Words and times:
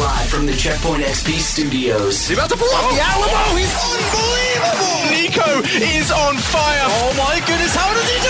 Live 0.00 0.30
from 0.30 0.46
the 0.46 0.56
Checkpoint 0.56 1.02
XP 1.02 1.36
studios. 1.40 2.26
He's 2.26 2.38
about 2.38 2.48
to 2.48 2.56
pull 2.56 2.72
off 2.72 2.88
the 2.88 2.96
oh. 2.96 3.12
Alamo. 3.12 3.52
He's 3.52 3.68
unbelievable. 3.68 5.12
Nico 5.12 5.60
is 5.76 6.08
on 6.10 6.38
fire. 6.40 6.88
Oh 7.04 7.12
my 7.20 7.36
goodness, 7.44 7.76
how 7.76 7.92
does 7.92 8.08
he 8.08 8.16
do 8.16 8.22
this? 8.22 8.29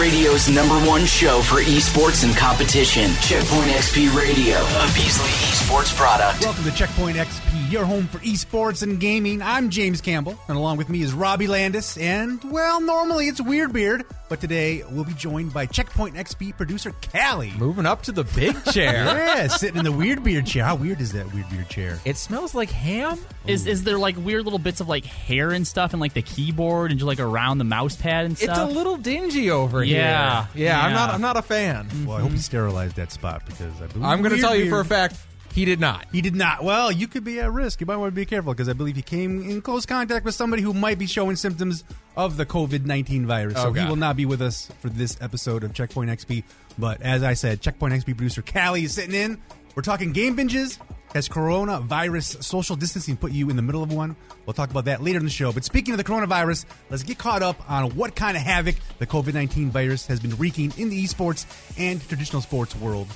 radio's 0.00 0.48
number 0.48 0.74
one 0.88 1.04
show 1.04 1.42
for 1.42 1.56
esports 1.56 2.24
and 2.24 2.34
competition, 2.34 3.10
Checkpoint 3.20 3.70
XP 3.72 4.16
Radio, 4.16 4.56
a 4.56 4.86
Beasley 4.94 5.28
Esports 5.28 5.94
product. 5.94 6.42
Welcome 6.42 6.64
to 6.64 6.70
Checkpoint 6.72 7.18
XP, 7.18 7.70
your 7.70 7.84
home 7.84 8.06
for 8.06 8.18
esports 8.20 8.82
and 8.82 8.98
gaming. 8.98 9.42
I'm 9.42 9.68
James 9.68 10.00
Campbell, 10.00 10.38
and 10.48 10.56
along 10.56 10.78
with 10.78 10.88
me 10.88 11.02
is 11.02 11.12
Robbie 11.12 11.48
Landis, 11.48 11.98
and, 11.98 12.42
well, 12.50 12.80
normally 12.80 13.28
it's 13.28 13.42
Weird 13.42 13.74
Beard, 13.74 14.06
but 14.30 14.40
today 14.40 14.82
we'll 14.90 15.04
be 15.04 15.12
joined 15.12 15.52
by 15.52 15.66
Checkpoint 15.66 16.14
XP 16.16 16.56
producer 16.56 16.94
Kali. 17.12 17.52
Moving 17.58 17.84
up 17.84 18.02
to 18.04 18.12
the 18.12 18.24
big 18.24 18.56
chair. 18.72 19.04
Yeah, 19.04 19.48
sitting 19.48 19.76
in 19.76 19.84
the 19.84 19.92
Weird 19.92 20.24
Beard 20.24 20.46
chair. 20.46 20.64
How 20.64 20.76
weird 20.76 21.02
is 21.02 21.12
that 21.12 21.30
Weird 21.34 21.50
Beard 21.50 21.68
chair? 21.68 22.00
It 22.06 22.16
smells 22.16 22.54
like 22.54 22.70
ham. 22.70 23.18
Is 23.46 23.66
is 23.66 23.84
there 23.84 23.98
like 23.98 24.16
weird 24.18 24.44
little 24.44 24.58
bits 24.58 24.80
of 24.80 24.88
like 24.88 25.04
hair 25.04 25.50
and 25.50 25.66
stuff 25.66 25.92
and 25.92 26.00
like 26.00 26.12
the 26.12 26.20
keyboard 26.22 26.90
and 26.90 27.00
just 27.00 27.06
like 27.08 27.18
around 27.20 27.58
the 27.58 27.64
mouse 27.64 27.96
pad 27.96 28.26
and 28.26 28.36
stuff? 28.36 28.50
It's 28.50 28.58
stuff? 28.58 28.70
a 28.70 28.72
little 28.72 28.96
dingy 28.98 29.50
over 29.50 29.82
Yeah, 29.90 30.46
here. 30.54 30.66
Yeah, 30.66 30.84
I'm 30.84 30.92
not. 30.92 31.10
I'm 31.10 31.20
not 31.20 31.36
a 31.36 31.42
fan. 31.42 31.88
Well, 32.06 32.16
I 32.16 32.20
hope 32.20 32.30
he 32.30 32.36
mm-hmm. 32.36 32.42
sterilized 32.42 32.96
that 32.96 33.12
spot 33.12 33.44
because 33.46 33.80
I 33.80 33.86
believe 33.86 34.04
I'm 34.04 34.22
going 34.22 34.34
to 34.34 34.40
tell 34.40 34.56
you 34.56 34.68
for 34.70 34.80
a 34.80 34.84
fact 34.84 35.16
he 35.52 35.64
did 35.64 35.80
not. 35.80 36.06
He 36.12 36.20
did 36.20 36.34
not. 36.34 36.62
Well, 36.62 36.92
you 36.92 37.08
could 37.08 37.24
be 37.24 37.40
at 37.40 37.50
risk. 37.50 37.80
You 37.80 37.86
might 37.86 37.96
want 37.96 38.12
to 38.12 38.14
be 38.14 38.24
careful 38.24 38.52
because 38.52 38.68
I 38.68 38.72
believe 38.72 38.96
he 38.96 39.02
came 39.02 39.42
in 39.42 39.60
close 39.62 39.84
contact 39.84 40.24
with 40.24 40.34
somebody 40.34 40.62
who 40.62 40.72
might 40.72 40.98
be 40.98 41.06
showing 41.06 41.36
symptoms 41.36 41.82
of 42.16 42.36
the 42.36 42.46
COVID 42.46 42.84
19 42.84 43.26
virus. 43.26 43.54
Oh, 43.56 43.64
so 43.64 43.72
he 43.72 43.80
God. 43.80 43.88
will 43.88 43.96
not 43.96 44.16
be 44.16 44.26
with 44.26 44.42
us 44.42 44.70
for 44.80 44.88
this 44.88 45.16
episode 45.20 45.64
of 45.64 45.74
Checkpoint 45.74 46.10
XP. 46.10 46.44
But 46.78 47.02
as 47.02 47.22
I 47.22 47.34
said, 47.34 47.60
Checkpoint 47.60 47.94
XP 47.94 48.16
producer 48.16 48.42
Kali 48.42 48.84
is 48.84 48.94
sitting 48.94 49.14
in. 49.14 49.42
We're 49.74 49.82
talking 49.82 50.12
game 50.12 50.36
binges. 50.36 50.78
Has 51.14 51.28
coronavirus 51.28 52.44
social 52.44 52.76
distancing 52.76 53.16
put 53.16 53.32
you 53.32 53.50
in 53.50 53.56
the 53.56 53.62
middle 53.62 53.82
of 53.82 53.92
one? 53.92 54.14
We'll 54.46 54.54
talk 54.54 54.70
about 54.70 54.84
that 54.84 55.02
later 55.02 55.18
in 55.18 55.24
the 55.24 55.30
show. 55.30 55.52
But 55.52 55.64
speaking 55.64 55.92
of 55.92 55.98
the 55.98 56.04
coronavirus, 56.04 56.66
let's 56.88 57.02
get 57.02 57.18
caught 57.18 57.42
up 57.42 57.68
on 57.68 57.90
what 57.96 58.14
kind 58.14 58.36
of 58.36 58.42
havoc 58.44 58.76
the 58.98 59.06
COVID 59.08 59.34
19 59.34 59.70
virus 59.70 60.06
has 60.06 60.20
been 60.20 60.36
wreaking 60.36 60.72
in 60.76 60.88
the 60.88 61.04
esports 61.04 61.46
and 61.76 62.00
traditional 62.08 62.42
sports 62.42 62.76
world. 62.76 63.08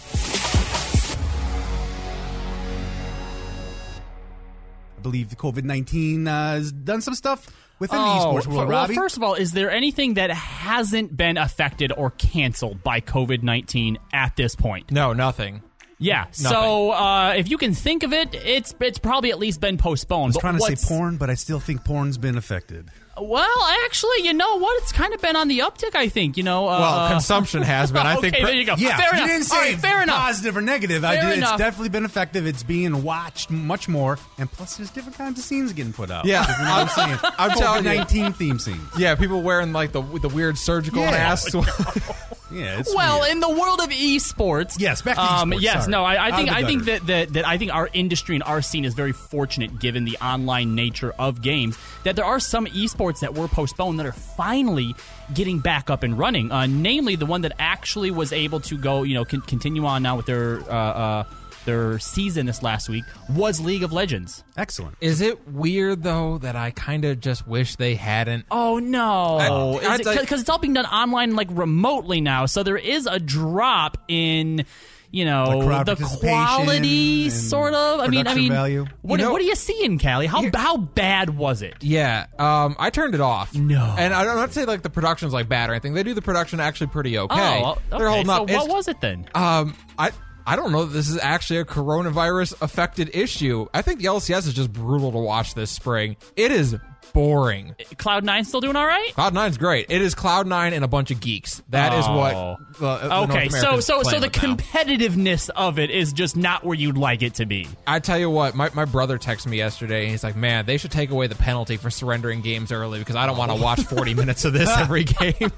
I 4.96 5.00
believe 5.02 5.30
the 5.30 5.36
COVID 5.36 5.62
19 5.64 6.27
uh, 6.27 6.52
has 6.55 6.72
done 6.72 7.00
some 7.00 7.14
stuff 7.14 7.46
within 7.78 7.98
the 7.98 8.05
esports 8.05 8.46
world, 8.46 8.46
Oh, 8.48 8.56
well, 8.56 8.66
Robbie. 8.66 8.94
first 8.94 9.16
of 9.16 9.22
all, 9.22 9.34
is 9.34 9.52
there 9.52 9.70
anything 9.70 10.14
that 10.14 10.30
hasn't 10.30 11.16
been 11.16 11.36
affected 11.36 11.92
or 11.96 12.11
canceled 12.11 12.83
by 12.83 13.00
COVID 13.00 13.42
nineteen 13.42 13.98
at 14.12 14.34
this 14.36 14.55
point? 14.56 14.91
No, 14.91 15.12
nothing. 15.12 15.62
Yeah. 15.98 16.26
So 16.32 16.90
uh, 16.90 17.34
if 17.36 17.48
you 17.50 17.56
can 17.58 17.72
think 17.74 18.02
of 18.02 18.12
it, 18.12 18.34
it's 18.34 18.74
it's 18.80 18.98
probably 18.98 19.30
at 19.30 19.38
least 19.38 19.60
been 19.60 19.78
postponed. 19.78 20.24
I 20.24 20.26
was 20.26 20.34
But 20.36 20.40
trying 20.40 20.58
to 20.58 20.76
say 20.76 20.88
porn, 20.88 21.16
but 21.16 21.30
I 21.30 21.34
still 21.34 21.60
think 21.60 21.84
porn's 21.84 22.18
been 22.18 22.36
affected. 22.36 22.90
Well, 23.16 23.62
actually, 23.84 24.22
you 24.24 24.32
know 24.32 24.58
what? 24.58 24.82
It's 24.82 24.90
kind 24.90 25.14
of 25.14 25.20
been 25.22 25.36
on 25.36 25.46
the 25.46 25.60
uptick. 25.60 25.94
I 25.94 26.08
think. 26.08 26.36
You 26.36 26.42
know. 26.42 26.66
Uh, 26.66 26.80
Well, 26.80 27.08
consumption 27.12 27.62
has 27.62 27.92
been. 27.92 28.04
I 28.04 28.14
okay, 28.18 28.30
think. 28.32 28.44
there 28.44 28.54
you 28.54 28.64
go. 28.66 28.74
Yeah, 28.76 28.96
fair 28.96 29.10
you 29.12 29.18
enough. 29.18 29.28
didn't 29.28 29.44
say 29.44 29.56
All 29.56 29.62
right, 29.62 29.76
fair 29.78 30.02
enough. 30.02 30.16
positive 30.18 30.56
or 30.56 30.62
negative. 30.62 31.04
I 31.04 31.16
Fair 31.20 31.30
did, 31.30 31.38
it's 31.44 31.56
definitely 31.56 31.90
been 31.90 32.04
effective. 32.04 32.44
It's 32.48 32.64
being 32.64 33.04
watched 33.04 33.50
much 33.52 33.88
more, 33.88 34.18
and 34.36 34.50
plus, 34.50 34.76
there's 34.76 34.90
different 34.90 35.16
kinds 35.16 35.38
of 35.38 35.44
scenes 35.44 35.72
getting 35.72 35.92
put 35.92 36.10
out. 36.10 36.24
Yeah, 36.24 36.42
you 36.58 36.64
know 36.64 36.70
what 36.72 36.98
I'm 36.98 37.18
saying. 37.18 37.34
I'm 37.38 37.50
telling 37.52 37.84
you. 37.84 37.94
19 37.94 38.32
theme 38.32 38.58
scenes. 38.58 38.80
Yeah, 38.98 39.14
people 39.14 39.42
wearing 39.42 39.72
like 39.72 39.92
the 39.92 40.02
the 40.02 40.28
weird 40.28 40.58
surgical 40.58 41.02
Yeah. 41.02 41.12
masks. 41.12 41.54
Yeah, 42.55 42.78
it's 42.78 42.94
Well, 42.94 43.20
weird. 43.20 43.33
in 43.33 43.41
the 43.41 43.48
world 43.50 43.80
of 43.80 43.91
esports, 43.91 44.77
Yes, 44.78 45.02
back 45.02 45.16
to 45.16 45.22
um, 45.22 45.50
esports, 45.50 45.60
Yes, 45.60 45.74
sorry. 45.83 45.91
no, 45.91 46.05
I, 46.05 46.27
I 46.28 46.36
think 46.36 46.52
I 46.52 46.64
think 46.64 46.84
that, 46.84 47.06
that 47.06 47.33
that 47.34 47.46
I 47.46 47.58
think 47.58 47.74
our 47.74 47.88
industry 47.92 48.34
and 48.36 48.44
our 48.44 48.62
scene 48.62 48.84
is 48.84 48.94
very 48.94 49.12
fortunate, 49.12 49.78
given 49.78 50.05
the 50.05 50.16
online 50.19 50.74
nature 50.74 51.12
of 51.19 51.42
games, 51.42 51.77
that 52.05 52.16
there 52.16 52.24
are 52.24 52.41
some 52.41 52.66
esports 52.66 53.20
that 53.20 53.34
were 53.34 53.48
postponed 53.48 53.98
that 54.00 54.06
are 54.06 54.12
finally 54.12 54.94
getting 55.33 55.58
back 55.58 55.90
up 55.90 56.02
and 56.02 56.18
running. 56.18 56.52
Uh, 56.52 56.67
namely, 56.67 57.17
the 57.17 57.27
one 57.27 57.42
that 57.42 57.52
actually 57.58 58.11
was 58.11 58.33
able 58.33 58.61
to 58.61 58.77
go, 58.77 59.02
you 59.02 59.14
know, 59.14 59.24
con- 59.24 59.40
continue 59.42 59.84
on 59.86 60.02
now 60.02 60.17
with 60.17 60.27
their 60.27 60.61
uh, 60.70 60.74
uh, 60.74 61.24
their 61.64 61.98
season 61.98 62.47
this 62.47 62.63
last 62.63 62.89
week 62.89 63.05
was 63.30 63.61
League 63.61 63.83
of 63.83 63.92
Legends. 63.92 64.45
excellent. 64.57 64.97
Is 65.01 65.20
it 65.20 65.48
weird 65.48 66.02
though 66.02 66.39
that 66.39 66.57
I 66.57 66.70
kind 66.70 67.05
of 67.05 67.20
just 67.20 67.47
wish 67.47 67.77
they 67.77 67.95
hadn't? 67.95 68.47
Oh 68.51 68.79
no! 68.79 69.79
I- 69.83 69.95
I- 69.95 69.98
Because 70.20 70.41
it's 70.41 70.51
all 70.51 70.58
being 70.58 70.75
done 70.75 70.86
online, 70.86 71.35
like 71.36 71.48
remotely 71.51 72.20
now. 72.20 72.47
So 72.47 72.63
there 72.63 72.77
is 72.77 73.07
a 73.07 73.19
drop 73.19 73.98
in, 74.08 74.64
you 75.11 75.25
know, 75.25 75.45
Like 75.58 75.67
crowd 75.67 75.86
the 75.86 75.97
quality, 75.97 77.25
and 77.25 77.33
sort 77.33 77.75
of. 77.75 78.01
I 78.01 78.08
mean, 78.08 78.20
I 78.20 78.23
production 78.23 78.42
mean, 78.42 78.52
value. 78.52 78.86
what, 79.02 79.20
You 79.20 79.27
know- 79.27 79.33
what 79.33 79.41
are 79.41 79.45
you 79.45 79.55
seeing, 79.57 79.98
Kali? 79.98 80.27
How 80.27 80.45
how 80.55 80.77
bad 80.77 81.31
was 81.31 81.63
it? 81.63 81.75
Yeah, 81.81 82.27
um, 82.39 82.77
I 82.79 82.91
turned 82.91 83.14
it 83.14 83.20
off. 83.20 83.55
No. 83.55 83.95
and 83.98 84.13
I 84.14 84.25
don't 84.25 84.36
not 84.36 84.52
say 84.52 84.64
like 84.64 84.83
the 84.83 84.91
production's 84.91 85.33
like 85.33 85.48
bad 85.48 85.70
or 85.70 85.73
anything. 85.75 85.95
They 85.95 86.02
do 86.02 86.14
the 86.14 86.23
production 86.23 86.61
actually 86.61 86.89
pretty 86.89 87.19
okay. 87.19 87.63
Oh, 87.64 87.73
okay. 87.73 87.81
They're 87.98 88.08
holding 88.08 88.27
so 88.27 88.33
up. 88.33 88.41
what 88.42 88.51
It's- 88.51 88.69
was 88.69 88.89
it 88.89 89.01
then? 89.01 89.27
Um, 89.35 89.75
I 89.98 90.11
I 90.46 90.56
don't 90.56 90.72
know 90.72 90.84
that 90.84 90.92
this 90.92 91.08
is 91.08 91.18
actually 91.18 91.60
a 91.60 91.64
coronavirus 91.64 92.60
affected 92.60 93.10
issue. 93.14 93.66
I 93.72 93.80
think 93.80 94.00
the 94.00 94.06
LCS 94.06 94.46
is 94.46 94.55
just 94.55 94.72
brutal 94.72 95.10
to 95.12 95.18
watch 95.18 95.55
this 95.55 95.70
spring. 95.70 96.16
It 96.36 96.52
is 96.52 96.77
boring. 97.12 97.74
Cloud 97.98 98.24
Nine 98.24 98.44
still 98.44 98.60
doing 98.60 98.76
all 98.76 98.86
right? 98.86 99.12
Cloud 99.14 99.34
Nine's 99.34 99.58
great. 99.58 99.86
It 99.90 100.02
is 100.02 100.14
Cloud 100.14 100.46
Nine 100.46 100.72
and 100.72 100.84
a 100.84 100.88
bunch 100.88 101.10
of 101.10 101.20
geeks. 101.20 101.62
That 101.70 101.92
is 101.92 102.06
what. 102.06 102.34
Oh. 102.34 102.56
The, 102.78 102.96
the 102.98 103.14
Okay, 103.24 103.48
North 103.48 103.60
so 103.60 103.80
so 103.80 104.02
so 104.02 104.18
the 104.18 104.26
with 104.26 104.42
now. 104.42 104.56
competitiveness 104.56 105.48
of 105.50 105.78
it 105.78 105.90
is 105.90 106.12
just 106.12 106.36
not 106.36 106.64
where 106.64 106.76
you'd 106.76 106.96
like 106.98 107.22
it 107.22 107.34
to 107.34 107.46
be. 107.46 107.68
I 107.86 108.00
tell 108.00 108.18
you 108.18 108.28
what, 108.30 108.54
my, 108.56 108.70
my 108.74 108.84
brother 108.84 109.16
texted 109.18 109.46
me 109.46 109.58
yesterday 109.58 110.02
and 110.02 110.10
he's 110.10 110.24
like, 110.24 110.34
man, 110.36 110.66
they 110.66 110.76
should 110.76 110.90
take 110.90 111.10
away 111.10 111.26
the 111.28 111.34
penalty 111.36 111.76
for 111.76 111.90
surrendering 111.90 112.40
games 112.40 112.72
early 112.72 112.98
because 112.98 113.14
I 113.16 113.26
don't 113.26 113.36
want 113.36 113.52
to 113.52 113.56
watch 113.62 113.80
40 113.82 114.14
minutes 114.14 114.44
of 114.44 114.52
this 114.52 114.68
every 114.76 115.04
game. 115.04 115.52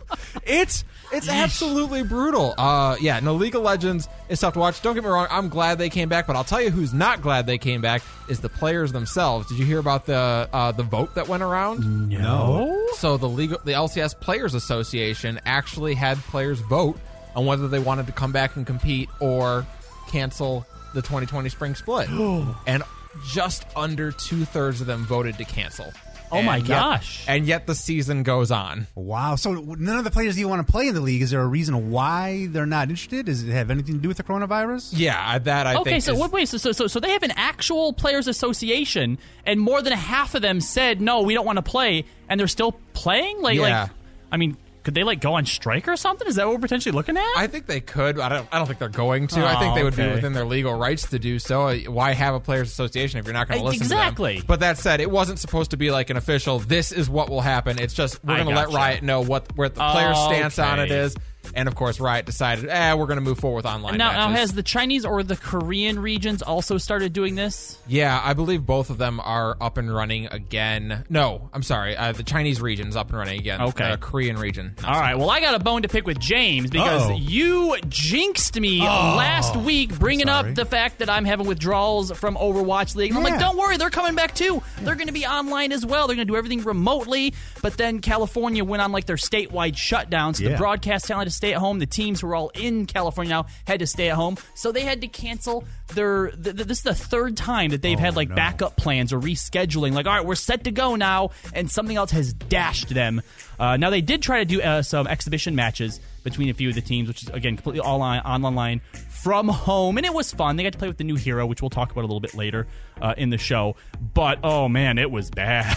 It's 0.44 0.84
it's 1.12 1.28
absolutely 1.28 2.02
brutal. 2.02 2.54
Uh, 2.58 2.96
yeah, 3.00 3.20
no, 3.20 3.34
League 3.34 3.54
of 3.54 3.62
Legends 3.62 4.08
is 4.28 4.40
tough 4.40 4.54
to 4.54 4.58
watch. 4.58 4.82
Don't 4.82 4.94
get 4.94 5.04
me 5.04 5.08
wrong, 5.10 5.28
I'm 5.30 5.48
glad 5.48 5.78
they 5.78 5.88
came 5.88 6.08
back, 6.08 6.26
but 6.26 6.36
I'll 6.36 6.44
tell 6.44 6.60
you 6.60 6.70
who's 6.70 6.92
not 6.92 7.22
glad 7.22 7.46
they 7.46 7.58
came 7.58 7.80
back 7.80 8.02
is 8.28 8.40
the 8.40 8.48
players 8.48 8.92
themselves. 8.92 9.48
Did 9.48 9.58
you 9.58 9.64
hear 9.64 9.78
about 9.78 10.04
the 10.06 10.48
uh, 10.52 10.72
the 10.72 10.82
vote 10.82 11.14
that 11.14 11.28
went 11.28 11.35
around? 11.42 12.08
No. 12.08 12.86
So 12.94 13.16
the 13.16 13.28
league, 13.28 13.50
the 13.50 13.72
LCS 13.72 14.18
Players 14.18 14.54
Association 14.54 15.40
actually 15.44 15.94
had 15.94 16.18
players 16.18 16.60
vote 16.60 16.98
on 17.34 17.46
whether 17.46 17.68
they 17.68 17.78
wanted 17.78 18.06
to 18.06 18.12
come 18.12 18.32
back 18.32 18.56
and 18.56 18.66
compete 18.66 19.08
or 19.20 19.66
cancel 20.08 20.66
the 20.94 21.02
2020 21.02 21.48
spring 21.48 21.74
split, 21.74 22.08
and 22.66 22.82
just 23.26 23.66
under 23.76 24.12
two 24.12 24.44
thirds 24.44 24.80
of 24.80 24.86
them 24.86 25.04
voted 25.04 25.36
to 25.38 25.44
cancel. 25.44 25.92
Oh 26.32 26.42
my 26.42 26.56
And 26.58 26.68
yet- 26.68 26.78
gosh. 26.80 27.24
and 27.28 27.46
yet 27.46 27.66
the 27.66 27.74
season 27.74 28.22
goes 28.22 28.50
on. 28.50 28.86
Wow. 28.94 29.36
So 29.36 29.52
none 29.52 29.98
of 29.98 30.04
the 30.04 30.10
players 30.10 30.38
even 30.38 30.50
want 30.50 30.66
to 30.66 30.70
play 30.72 30.88
in 30.88 30.94
the 30.94 31.00
league. 31.00 31.22
Is 31.22 31.30
there 31.30 31.40
a 31.40 31.46
reason 31.46 31.90
why 31.90 32.46
they're 32.50 32.66
not 32.66 32.88
interested? 32.90 33.26
Does 33.26 33.42
it 33.42 33.52
have 33.52 33.70
anything 33.70 33.94
to 33.96 34.00
do 34.00 34.08
with 34.08 34.16
the 34.16 34.22
coronavirus? 34.22 34.90
Yeah, 34.92 35.20
uh, 35.34 35.38
that 35.40 35.66
I 35.66 35.76
okay, 35.76 35.90
think. 35.92 36.02
so 36.04 36.12
is- 36.14 36.18
what? 36.18 36.32
Wait, 36.32 36.48
so, 36.48 36.56
so 36.58 36.72
so 36.72 36.86
so 36.86 36.98
they 37.00 37.10
have 37.10 37.22
an 37.22 37.32
actual 37.36 37.92
players' 37.92 38.26
association, 38.28 39.18
and 39.44 39.60
more 39.60 39.82
than 39.82 39.92
half 39.92 40.34
of 40.34 40.42
them 40.42 40.60
said 40.60 41.00
no, 41.00 41.22
we 41.22 41.34
don't 41.34 41.46
want 41.46 41.56
to 41.56 41.62
play, 41.62 42.04
and 42.28 42.38
they're 42.40 42.48
still 42.48 42.72
playing. 42.92 43.40
Like, 43.40 43.56
Yeah. 43.58 43.82
like, 43.82 43.90
I 44.32 44.36
mean, 44.36 44.56
could 44.86 44.94
they 44.94 45.02
like 45.02 45.20
go 45.20 45.34
on 45.34 45.44
strike 45.46 45.88
or 45.88 45.96
something? 45.96 46.28
Is 46.28 46.36
that 46.36 46.46
what 46.46 46.54
we're 46.54 46.60
potentially 46.60 46.92
looking 46.94 47.16
at? 47.16 47.32
I 47.36 47.48
think 47.48 47.66
they 47.66 47.80
could. 47.80 48.20
I 48.20 48.28
don't. 48.28 48.48
I 48.52 48.58
don't 48.58 48.66
think 48.68 48.78
they're 48.78 48.88
going 48.88 49.26
to. 49.26 49.44
I 49.44 49.58
think 49.58 49.72
Oh, 49.72 49.74
they 49.74 49.82
would 49.82 49.96
be 49.96 50.06
within 50.08 50.32
their 50.32 50.44
legal 50.44 50.74
rights 50.74 51.10
to 51.10 51.18
do 51.18 51.40
so. 51.40 51.76
Why 51.76 52.12
have 52.12 52.36
a 52.36 52.40
players' 52.40 52.70
association 52.70 53.18
if 53.18 53.24
you're 53.26 53.34
not 53.34 53.48
going 53.48 53.58
Uh, 53.60 53.64
to 53.64 53.68
listen 53.70 53.82
exactly. 53.82 54.34
to 54.34 54.38
them? 54.42 54.46
But 54.46 54.60
that 54.60 54.78
said, 54.78 55.00
it 55.00 55.10
wasn't 55.10 55.40
supposed 55.40 55.72
to 55.72 55.76
be 55.76 55.90
like 55.90 56.08
an 56.10 56.16
official. 56.16 56.60
This 56.60 56.92
is 56.92 57.10
what 57.10 57.28
will 57.28 57.40
happen. 57.40 57.80
It's 57.80 57.94
just 57.94 58.24
we're 58.24 58.36
going 58.36 58.46
to 58.48 58.54
let. 58.54 58.68
Riot 58.70 59.02
know 59.02 59.22
what 59.22 59.56
where 59.56 59.68
the 59.68 59.80
players' 59.80 60.18
stance 60.18 60.58
on 60.60 60.78
it 60.78 60.84
Okay. 60.84 60.98
is. 61.00 61.16
And 61.54 61.68
of 61.68 61.74
course, 61.74 62.00
Riot 62.00 62.26
decided, 62.26 62.68
eh, 62.68 62.94
we're 62.94 63.06
going 63.06 63.18
to 63.18 63.24
move 63.24 63.38
forward 63.38 63.56
with 63.56 63.66
online 63.66 63.96
now, 63.98 64.12
now, 64.12 64.28
matches. 64.28 64.40
has 64.40 64.52
the 64.54 64.62
Chinese 64.62 65.04
or 65.04 65.22
the 65.22 65.36
Korean 65.36 65.98
regions 65.98 66.42
also 66.42 66.78
started 66.78 67.12
doing 67.12 67.34
this? 67.34 67.78
yeah, 67.86 68.20
I 68.22 68.32
believe 68.34 68.66
both 68.66 68.90
of 68.90 68.98
them 68.98 69.20
are 69.20 69.56
up 69.60 69.76
and 69.78 69.92
running 69.94 70.26
again. 70.26 71.04
No, 71.08 71.48
I'm 71.52 71.62
sorry. 71.62 71.96
Uh, 71.96 72.12
the 72.12 72.22
Chinese 72.22 72.60
region's 72.60 72.96
up 72.96 73.08
and 73.10 73.18
running 73.18 73.38
again. 73.38 73.60
Okay. 73.60 73.92
The 73.92 73.96
Korean 73.98 74.36
region. 74.36 74.74
not 74.82 74.88
All 74.88 74.94
so 74.94 75.00
right. 75.00 75.18
Well, 75.18 75.30
I 75.30 75.40
got 75.40 75.54
a 75.54 75.58
bone 75.58 75.82
to 75.82 75.88
pick 75.88 76.06
with 76.06 76.18
James 76.18 76.70
because 76.70 77.02
Uh-oh. 77.10 77.16
you 77.16 77.76
jinxed 77.88 78.58
me 78.60 78.80
last 78.80 79.56
week, 79.56 79.98
bringing 79.98 80.28
up 80.28 80.42
sorry. 80.44 80.54
the 80.54 80.64
fact 80.64 80.98
that 80.98 81.08
I'm 81.10 81.24
having 81.24 81.46
withdrawals 81.46 82.10
from 82.12 82.36
Overwatch 82.36 82.94
League. 82.96 83.10
And 83.10 83.18
I'm 83.18 83.24
like, 83.24 83.34
Yeah. 83.34 83.40
don't 83.40 83.56
worry, 83.56 83.76
they're 83.76 83.90
coming 83.90 84.14
back 84.14 84.34
too. 84.34 84.62
They're 84.80 84.94
going 84.94 85.06
to 85.08 85.12
be 85.12 85.26
online 85.26 85.72
as 85.72 85.84
well. 85.84 86.06
They're 86.06 86.16
going 86.16 86.26
to 86.26 86.32
do 86.32 86.36
everything 86.36 86.62
remotely. 86.62 87.34
But 87.62 87.76
then 87.76 88.00
California 88.00 88.64
went 88.64 88.82
on 88.82 88.92
like 88.92 89.06
their 89.06 89.16
statewide 89.16 89.76
shutdown, 89.76 90.34
so 90.34 90.44
Yeah. 90.44 90.50
the 90.50 90.56
broadcast 90.58 91.06
talent 91.06 91.26
had 91.26 91.32
to 91.32 91.35
stay 91.36 91.52
at 91.52 91.58
home. 91.58 91.78
The 91.78 91.86
teams 91.86 92.20
who 92.20 92.26
were 92.26 92.34
all 92.34 92.50
in 92.54 92.86
California 92.86 93.30
now 93.30 93.46
had 93.66 93.80
to 93.80 93.86
stay 93.86 94.10
at 94.10 94.16
home, 94.16 94.36
so 94.54 94.72
they 94.72 94.82
had 94.82 95.00
to 95.02 95.08
cancel 95.08 95.64
their. 95.94 96.30
Th- 96.30 96.56
th- 96.56 96.66
this 96.66 96.78
is 96.78 96.84
the 96.84 96.94
third 96.94 97.36
time 97.36 97.70
that 97.70 97.82
they've 97.82 97.98
Oh, 97.98 98.00
had 98.00 98.16
like 98.16 98.28
no. 98.30 98.34
backup 98.34 98.76
plans 98.76 99.12
or 99.12 99.20
rescheduling. 99.20 99.92
Like, 99.92 100.06
all 100.06 100.14
right, 100.16 100.24
we're 100.26 100.34
set 100.34 100.64
to 100.64 100.70
go 100.70 100.96
now, 100.96 101.30
and 101.52 101.70
something 101.70 101.96
else 101.96 102.10
has 102.10 102.32
dashed 102.32 102.88
them. 102.88 103.22
Uh, 103.58 103.76
now 103.76 103.90
they 103.90 104.00
did 104.00 104.22
try 104.22 104.38
to 104.40 104.44
do 104.44 104.60
uh, 104.60 104.82
some 104.82 105.06
exhibition 105.06 105.54
matches 105.54 106.00
between 106.24 106.48
a 106.50 106.54
few 106.54 106.68
of 106.68 106.74
the 106.74 106.80
teams, 106.80 107.08
which 107.08 107.22
is 107.22 107.28
again 107.30 107.56
completely 107.56 107.80
all 107.80 108.02
on 108.02 108.18
online 108.20 108.80
from 109.26 109.48
home, 109.48 109.96
and 109.96 110.06
it 110.06 110.14
was 110.14 110.32
fun. 110.32 110.54
They 110.54 110.62
got 110.62 110.74
to 110.74 110.78
play 110.78 110.86
with 110.86 110.98
the 110.98 111.04
new 111.04 111.16
hero, 111.16 111.46
which 111.46 111.60
we'll 111.60 111.68
talk 111.68 111.90
about 111.90 112.02
a 112.02 112.06
little 112.06 112.20
bit 112.20 112.34
later 112.34 112.68
uh, 113.02 113.14
in 113.16 113.30
the 113.30 113.38
show. 113.38 113.74
But 114.14 114.38
oh 114.44 114.68
man, 114.68 114.98
it 114.98 115.10
was 115.10 115.30
bad. 115.32 115.74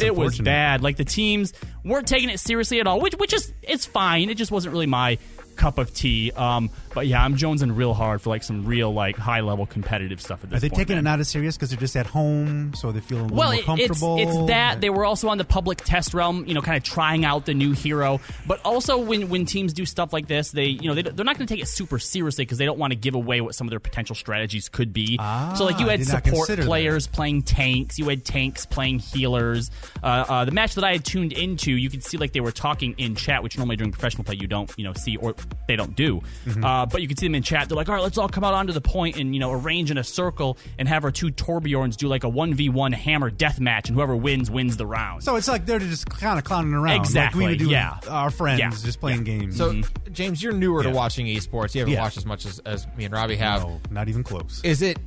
it 0.00 0.16
was 0.16 0.40
bad. 0.40 0.82
Like 0.82 0.96
the 0.96 1.04
teams 1.04 1.52
weren't 1.84 2.08
taking 2.08 2.28
it 2.28 2.40
seriously 2.40 2.80
at 2.80 2.88
all, 2.88 3.00
which 3.00 3.14
which 3.14 3.32
is 3.32 3.52
it's 3.62 3.86
fine. 3.86 4.30
It 4.30 4.36
just 4.36 4.50
wasn't 4.50 4.72
really 4.72 4.86
my 4.86 5.18
cup 5.54 5.78
of 5.78 5.94
tea. 5.94 6.32
Um, 6.32 6.70
but 6.94 7.06
yeah, 7.06 7.22
I'm 7.24 7.36
jonesing 7.36 7.76
real 7.76 7.94
hard 7.94 8.20
for 8.22 8.30
like 8.30 8.42
some 8.42 8.64
real 8.64 8.92
like 8.92 9.16
high 9.16 9.40
level 9.40 9.66
competitive 9.66 10.20
stuff 10.20 10.42
at 10.44 10.50
this 10.50 10.56
Are 10.56 10.60
they 10.60 10.68
point, 10.70 10.78
taking 10.80 10.96
man. 10.96 11.06
it 11.06 11.10
not 11.10 11.20
as 11.20 11.28
serious 11.28 11.56
because 11.56 11.70
they're 11.70 11.78
just 11.78 11.96
at 11.96 12.06
home, 12.06 12.74
so 12.74 12.92
they 12.92 13.00
feel 13.00 13.18
a 13.18 13.22
little 13.22 13.36
Well, 13.36 13.48
more 13.48 13.54
it- 13.54 13.58
it's 13.58 13.66
comfortable? 13.66 14.18
it's 14.18 14.46
that 14.50 14.80
they 14.80 14.90
were 14.90 15.04
also 15.04 15.28
on 15.28 15.38
the 15.38 15.44
public 15.44 15.78
test 15.84 16.14
realm, 16.14 16.44
you 16.46 16.54
know, 16.54 16.60
kind 16.62 16.76
of 16.76 16.82
trying 16.82 17.24
out 17.24 17.46
the 17.46 17.54
new 17.54 17.72
hero. 17.72 18.20
But 18.46 18.60
also, 18.64 18.98
when 18.98 19.28
when 19.28 19.46
teams 19.46 19.72
do 19.72 19.84
stuff 19.86 20.12
like 20.12 20.26
this, 20.26 20.50
they 20.50 20.66
you 20.66 20.88
know 20.88 20.94
they, 20.94 21.02
they're 21.02 21.24
not 21.24 21.36
going 21.36 21.46
to 21.46 21.54
take 21.54 21.62
it 21.62 21.66
super 21.68 21.98
seriously 21.98 22.44
because 22.44 22.58
they 22.58 22.64
don't 22.66 22.78
want 22.78 22.92
to 22.92 22.96
give 22.98 23.14
away 23.14 23.40
what 23.40 23.54
some 23.54 23.66
of 23.66 23.70
their 23.70 23.80
potential 23.80 24.14
strategies 24.16 24.68
could 24.68 24.92
be. 24.92 25.16
so, 25.56 25.64
like 25.64 25.78
you 25.80 25.86
Ah, 25.86 25.90
had 25.90 26.04
support 26.06 26.24
consider 26.24 26.62
that. 26.62 26.68
players 26.68 27.06
playing 27.06 27.42
tanks, 27.42 27.98
you 27.98 28.08
had 28.08 28.24
tanks 28.24 28.66
playing 28.66 28.98
healers. 28.98 29.70
Uh, 30.02 30.06
uh, 30.28 30.44
the 30.44 30.50
match 30.52 30.74
that 30.74 30.84
I 30.84 30.92
had 30.92 31.04
tuned 31.04 31.32
into, 31.32 31.72
you 31.72 31.90
could 31.90 32.04
see 32.04 32.16
like 32.16 32.32
they 32.32 32.40
were 32.40 32.52
talking 32.52 32.94
in 32.98 33.14
chat, 33.14 33.42
which 33.42 33.56
normally 33.56 33.76
during 33.76 33.92
professional 33.92 34.24
play 34.24 34.36
you 34.40 34.46
don't 34.46 34.72
you 34.76 34.84
know 34.84 34.92
see 34.94 35.16
or 35.16 35.34
they 35.68 35.76
don't 35.76 35.94
do. 35.94 36.20
Mm-hmm. 36.46 36.64
Uh, 36.64 36.79
Uh, 36.80 36.86
but 36.86 37.02
you 37.02 37.08
can 37.08 37.16
see 37.16 37.26
them 37.26 37.34
in 37.34 37.42
chat. 37.42 37.68
They're 37.68 37.76
like, 37.76 37.88
all 37.90 37.94
right, 37.94 38.02
let's 38.02 38.16
all 38.16 38.28
come 38.28 38.42
out 38.42 38.54
onto 38.54 38.72
the 38.72 38.80
point 38.80 39.16
and 39.18 39.34
you 39.34 39.40
know 39.40 39.52
arrange 39.52 39.90
in 39.90 39.98
a 39.98 40.04
circle 40.04 40.56
and 40.78 40.88
have 40.88 41.04
our 41.04 41.10
two 41.10 41.26
Torbjorns 41.28 41.96
do 41.96 42.08
like 42.08 42.24
a 42.24 42.28
one 42.28 42.54
v 42.54 42.68
one 42.70 42.92
hammer 42.92 43.30
death 43.30 43.60
match, 43.60 43.88
and 43.88 43.96
whoever 43.96 44.16
wins 44.16 44.50
wins 44.50 44.76
the 44.78 44.86
round. 44.86 45.22
So 45.22 45.36
it's 45.36 45.48
like 45.48 45.66
they're 45.66 45.78
just 45.78 46.08
kind 46.08 46.38
of 46.38 46.44
clowning 46.44 46.72
around, 46.72 46.96
Exactly, 46.96 47.40
Like 47.44 47.46
we 47.48 47.52
would 47.52 47.58
do 47.58 47.70
yeah. 47.70 47.98
our 48.08 48.30
friends, 48.30 48.60
Yeah. 48.60 48.70
just 48.70 48.98
playing 49.00 49.24
games. 49.24 49.56
So, 49.56 49.72
mm-hmm. 49.72 50.12
James, 50.12 50.42
you're 50.42 50.52
newer 50.54 50.82
to 50.82 50.90
watching 50.90 51.26
esports. 51.26 51.74
You 51.74 51.80
haven't 51.80 51.94
Yeah. 51.94 52.00
watched 52.02 52.16
as 52.16 52.24
much 52.26 52.46
as, 52.46 52.58
as 52.60 52.86
me 52.96 53.04
and 53.04 53.12
Robbie 53.12 53.36
have. 53.36 53.62
no, 53.62 53.80
not 53.90 54.08
even 54.08 54.22
close. 54.24 54.60
Is 54.64 54.80
it? 54.82 54.98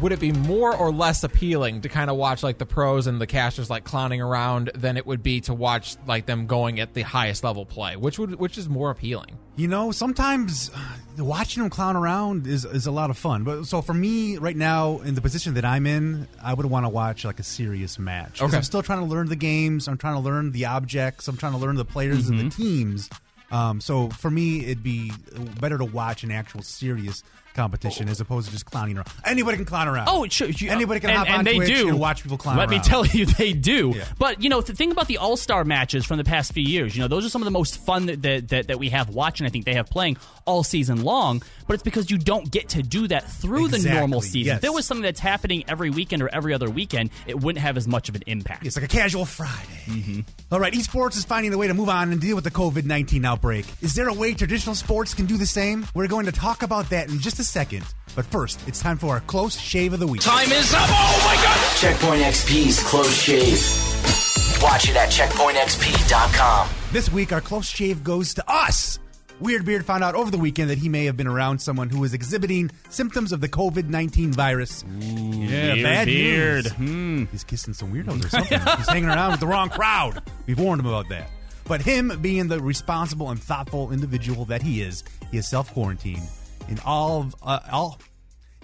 Would 0.00 0.12
it 0.12 0.20
be 0.20 0.32
more 0.32 0.74
or 0.74 0.92
less 0.92 1.24
appealing 1.24 1.82
to 1.82 1.88
kind 1.88 2.10
of 2.10 2.16
watch 2.16 2.42
like 2.42 2.58
the 2.58 2.66
pros 2.66 3.06
and 3.06 3.20
the 3.20 3.26
casters 3.26 3.68
like 3.68 3.84
clowning 3.84 4.22
around 4.22 4.70
than 4.74 4.96
it 4.96 5.06
would 5.06 5.22
be 5.22 5.40
to 5.42 5.54
watch 5.54 5.96
like 6.06 6.26
them 6.26 6.46
going 6.46 6.80
at 6.80 6.94
the 6.94 7.02
highest 7.02 7.44
level 7.44 7.66
play? 7.66 7.96
Which 7.96 8.18
would 8.18 8.36
which 8.36 8.56
is 8.56 8.68
more 8.68 8.90
appealing? 8.90 9.38
You 9.56 9.68
know, 9.68 9.90
sometimes 9.92 10.70
uh, 10.74 11.24
watching 11.24 11.62
them 11.62 11.70
clown 11.70 11.96
around 11.96 12.46
is 12.46 12.64
is 12.64 12.86
a 12.86 12.90
lot 12.90 13.10
of 13.10 13.18
fun. 13.18 13.44
But 13.44 13.64
so 13.64 13.82
for 13.82 13.92
me, 13.92 14.38
right 14.38 14.56
now, 14.56 15.00
in 15.00 15.14
the 15.14 15.20
position 15.20 15.54
that 15.54 15.64
I'm 15.64 15.86
in, 15.86 16.28
I 16.42 16.54
would 16.54 16.66
want 16.66 16.86
to 16.86 16.88
watch 16.88 17.24
like 17.24 17.40
a 17.40 17.44
serious 17.44 17.98
match. 17.98 18.40
Okay. 18.40 18.56
I'm 18.56 18.62
still 18.62 18.82
trying 18.82 19.00
to 19.00 19.06
learn 19.06 19.28
the 19.28 19.36
games. 19.36 19.88
I'm 19.88 19.98
trying 19.98 20.14
to 20.14 20.20
learn 20.20 20.52
the 20.52 20.66
objects. 20.66 21.28
I'm 21.28 21.36
trying 21.36 21.52
to 21.52 21.58
learn 21.58 21.76
the 21.76 21.84
players 21.84 22.28
and 22.28 22.38
the 22.38 22.48
teams. 22.48 23.10
Um, 23.50 23.80
so 23.80 24.08
for 24.10 24.30
me, 24.30 24.64
it'd 24.64 24.82
be 24.82 25.12
better 25.60 25.76
to 25.76 25.84
watch 25.84 26.22
an 26.22 26.30
actual 26.30 26.62
serious 26.62 27.22
competition 27.54 28.08
as 28.08 28.20
opposed 28.20 28.46
to 28.46 28.52
just 28.52 28.66
clowning 28.66 28.96
around. 28.96 29.08
Anybody 29.24 29.56
can 29.56 29.66
clown 29.66 29.88
around. 29.88 30.08
Oh, 30.10 30.26
sure. 30.28 30.48
you- 30.48 30.70
Anybody 30.70 31.00
can 31.00 31.10
and, 31.10 31.18
hop 31.18 31.28
and 31.28 31.36
on 31.38 31.44
they 31.44 31.56
Twitch 31.56 31.68
do. 31.68 31.88
and 31.88 31.98
watch 31.98 32.22
people 32.22 32.38
clown 32.38 32.56
Let 32.56 32.70
me 32.70 32.78
tell 32.80 33.04
you, 33.06 33.26
they 33.38 33.52
do. 33.52 33.92
Yeah. 33.96 34.04
But 34.18 34.42
you 34.42 34.48
know, 34.48 34.60
the 34.60 34.74
thing 34.74 34.90
about 34.92 35.06
the 35.08 35.18
All 35.18 35.36
Star 35.36 35.64
matches 35.64 36.04
from 36.06 36.18
the 36.18 36.24
past 36.24 36.52
few 36.52 36.62
years, 36.62 36.94
you 36.96 37.02
know, 37.02 37.08
those 37.08 37.24
are 37.26 37.28
some 37.30 37.42
of 37.42 37.44
the 37.46 37.50
most 37.50 37.78
fun 37.84 38.06
that, 38.06 38.22
that 38.22 38.48
that 38.48 38.66
that 38.68 38.78
we 38.78 38.90
have 38.90 39.08
watching. 39.10 39.46
I 39.46 39.50
think 39.50 39.64
they 39.64 39.74
have 39.74 39.88
playing 39.90 40.16
all 40.44 40.62
season 40.62 41.02
long. 41.02 41.42
But 41.66 41.74
it's 41.74 41.82
because 41.84 42.10
you 42.10 42.18
don't 42.18 42.50
get 42.50 42.70
to 42.70 42.82
do 42.82 43.06
that 43.08 43.30
through 43.30 43.68
the 43.68 43.78
normal 43.78 44.20
season. 44.22 44.46
yes. 44.46 44.56
If 44.56 44.62
there 44.62 44.72
was 44.72 44.86
something 44.86 45.02
that's 45.04 45.20
happening 45.20 45.62
every 45.68 45.90
weekend 45.90 46.20
or 46.22 46.28
every 46.32 46.52
other 46.52 46.68
weekend, 46.68 47.10
it 47.28 47.40
wouldn't 47.40 47.62
have 47.62 47.76
as 47.76 47.86
much 47.86 48.08
of 48.08 48.16
an 48.16 48.22
impact. 48.26 48.66
It's 48.66 48.74
like 48.76 48.84
a 48.84 48.88
casual 48.88 49.24
Friday. 49.24 49.80
Mm-hmm. 49.86 50.20
All 50.50 50.58
right, 50.58 50.72
esports 50.72 51.16
is 51.16 51.24
finding 51.24 51.54
a 51.54 51.58
way 51.58 51.68
to 51.68 51.74
move 51.74 51.88
on 51.88 52.10
and 52.10 52.20
deal 52.20 52.34
with 52.34 52.42
the 52.44 52.50
COVID 52.50 52.84
19 52.84 53.24
outbreak. 53.24 53.66
Is 53.82 53.94
there 53.94 54.08
a 54.08 54.12
way 54.14 54.34
traditional 54.34 54.74
sports 54.74 55.14
can 55.14 55.26
do 55.26 55.36
the 55.36 55.46
same? 55.46 55.86
We're 55.94 56.08
going 56.08 56.26
to 56.26 56.32
talk 56.32 56.62
about 56.64 56.90
that 56.90 57.08
in 57.08 57.20
just 57.20 57.38
a 57.38 57.44
second. 57.50 57.84
But 58.16 58.24
first, 58.26 58.60
it's 58.68 58.80
time 58.80 58.98
for 58.98 59.08
our 59.10 59.20
close 59.20 59.58
shave 59.58 59.92
of 59.92 60.00
the 60.00 60.06
week. 60.06 60.20
Time 60.22 60.50
is 60.50 60.72
up. 60.74 60.80
Oh 60.84 61.22
my 61.24 61.34
god. 61.42 61.76
Checkpoint 61.76 62.22
XP's 62.22 62.82
Close 62.84 63.14
Shave. 63.14 64.62
Watch 64.62 64.88
it 64.90 64.96
at 64.96 65.08
checkpointxp.com. 65.10 66.68
This 66.92 67.10
week, 67.12 67.32
our 67.32 67.40
close 67.40 67.66
shave 67.68 68.02
goes 68.04 68.34
to 68.34 68.44
us. 68.50 68.98
Weird 69.38 69.64
Beard 69.64 69.86
found 69.86 70.04
out 70.04 70.14
over 70.14 70.30
the 70.30 70.36
weekend 70.38 70.68
that 70.68 70.76
he 70.76 70.90
may 70.90 71.06
have 71.06 71.16
been 71.16 71.26
around 71.26 71.60
someone 71.60 71.88
who 71.88 72.00
was 72.00 72.12
exhibiting 72.12 72.70
symptoms 72.90 73.32
of 73.32 73.40
the 73.40 73.48
COVID 73.48 73.88
19 73.88 74.32
virus. 74.32 74.84
yeah, 74.98 75.72
Weird 75.74 75.82
bad 75.84 76.06
Beard. 76.06 76.64
news. 76.64 76.72
Hmm. 76.72 77.24
He's 77.32 77.44
kissing 77.44 77.72
some 77.72 77.90
weirdos 77.92 78.24
or 78.24 78.28
something. 78.28 78.60
He's 78.76 78.88
hanging 78.88 79.08
around 79.08 79.30
with 79.30 79.40
the 79.40 79.46
wrong 79.46 79.70
crowd. 79.70 80.22
We've 80.46 80.58
warned 80.60 80.80
him 80.80 80.86
about 80.88 81.08
that. 81.08 81.30
But 81.64 81.80
him 81.80 82.18
being 82.20 82.48
the 82.48 82.60
responsible 82.60 83.30
and 83.30 83.40
thoughtful 83.42 83.92
individual 83.92 84.44
that 84.46 84.60
he 84.60 84.82
is, 84.82 85.04
he 85.30 85.38
is 85.38 85.48
self 85.48 85.72
quarantined. 85.72 86.28
And 86.70 86.80
all 86.86 87.20
of 87.20 87.34
uh, 87.42 87.58
all 87.70 87.98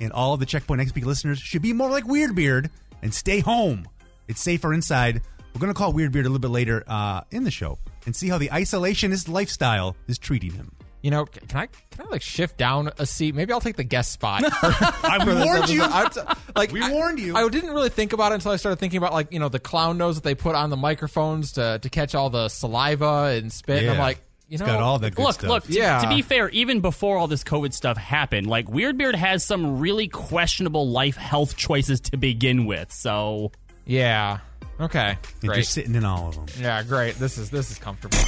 and 0.00 0.12
all 0.12 0.32
of 0.34 0.40
the 0.40 0.46
Checkpoint 0.46 0.80
XP 0.80 1.04
listeners 1.04 1.38
should 1.38 1.60
be 1.62 1.72
more 1.72 1.90
like 1.90 2.06
Weird 2.06 2.34
Beard 2.34 2.70
and 3.02 3.12
stay 3.12 3.40
home. 3.40 3.86
It's 4.28 4.40
safer 4.40 4.72
inside. 4.72 5.20
We're 5.54 5.60
going 5.60 5.72
to 5.72 5.78
call 5.78 5.92
Weird 5.92 6.12
Beard 6.12 6.26
a 6.26 6.28
little 6.28 6.40
bit 6.40 6.50
later 6.50 6.82
uh, 6.86 7.22
in 7.30 7.44
the 7.44 7.50
show 7.50 7.78
and 8.06 8.14
see 8.14 8.28
how 8.28 8.38
the 8.38 8.48
isolationist 8.48 9.28
lifestyle 9.28 9.96
is 10.06 10.18
treating 10.18 10.52
him. 10.52 10.70
You 11.02 11.10
know, 11.10 11.24
can 11.24 11.56
I 11.60 11.66
can 11.66 12.06
I 12.06 12.10
like 12.10 12.22
shift 12.22 12.56
down 12.56 12.90
a 12.98 13.06
seat? 13.06 13.34
Maybe 13.34 13.52
I'll 13.52 13.60
take 13.60 13.76
the 13.76 13.84
guest 13.84 14.12
spot. 14.12 14.42
I 14.62 15.44
warned 15.44 15.68
you. 15.68 15.82
I- 15.82 16.34
like 16.56 16.72
We 16.72 16.88
warned 16.90 17.18
you. 17.20 17.36
I 17.36 17.48
didn't 17.48 17.70
really 17.70 17.90
think 17.90 18.12
about 18.12 18.32
it 18.32 18.36
until 18.36 18.50
I 18.52 18.56
started 18.56 18.78
thinking 18.80 18.98
about 18.98 19.12
like 19.12 19.32
you 19.32 19.38
know 19.38 19.48
the 19.48 19.60
clown 19.60 19.98
nose 19.98 20.16
that 20.16 20.24
they 20.24 20.34
put 20.34 20.54
on 20.56 20.70
the 20.70 20.76
microphones 20.76 21.52
to 21.52 21.78
to 21.80 21.88
catch 21.90 22.14
all 22.14 22.28
the 22.30 22.48
saliva 22.48 23.36
and 23.38 23.52
spit. 23.52 23.80
And 23.82 23.90
I'm 23.90 23.96
Yeah. 23.96 24.02
like, 24.02 24.18
you 24.48 24.54
It's 24.54 24.60
know, 24.60 24.66
got 24.66 24.80
all 24.80 24.98
that 25.00 25.14
good 25.14 25.22
look, 25.24 25.34
stuff. 25.34 25.48
look. 25.48 25.64
To, 25.64 25.72
Yeah. 25.72 26.00
to 26.02 26.08
be 26.08 26.22
fair, 26.22 26.48
even 26.50 26.80
before 26.80 27.16
all 27.18 27.26
this 27.26 27.42
COVID 27.44 27.72
stuff 27.72 27.96
happened, 27.96 28.46
like 28.46 28.66
Weirdbeard 28.68 29.14
has 29.16 29.42
some 29.44 29.78
really 29.80 30.06
questionable 30.08 30.88
life 30.88 31.16
health 31.16 31.56
choices 31.56 32.00
to 32.02 32.16
begin 32.16 32.64
with. 32.66 32.92
So 32.92 33.50
yeah, 33.86 34.38
okay, 34.80 35.18
and 35.40 35.48
great. 35.48 35.56
just 35.58 35.72
sitting 35.72 35.94
in 35.94 36.04
all 36.04 36.28
of 36.28 36.34
them. 36.36 36.46
yeah, 36.60 36.82
great. 36.84 37.16
This 37.16 37.38
is 37.38 37.50
this 37.50 37.70
is 37.70 37.78
comfortable. 37.78 38.18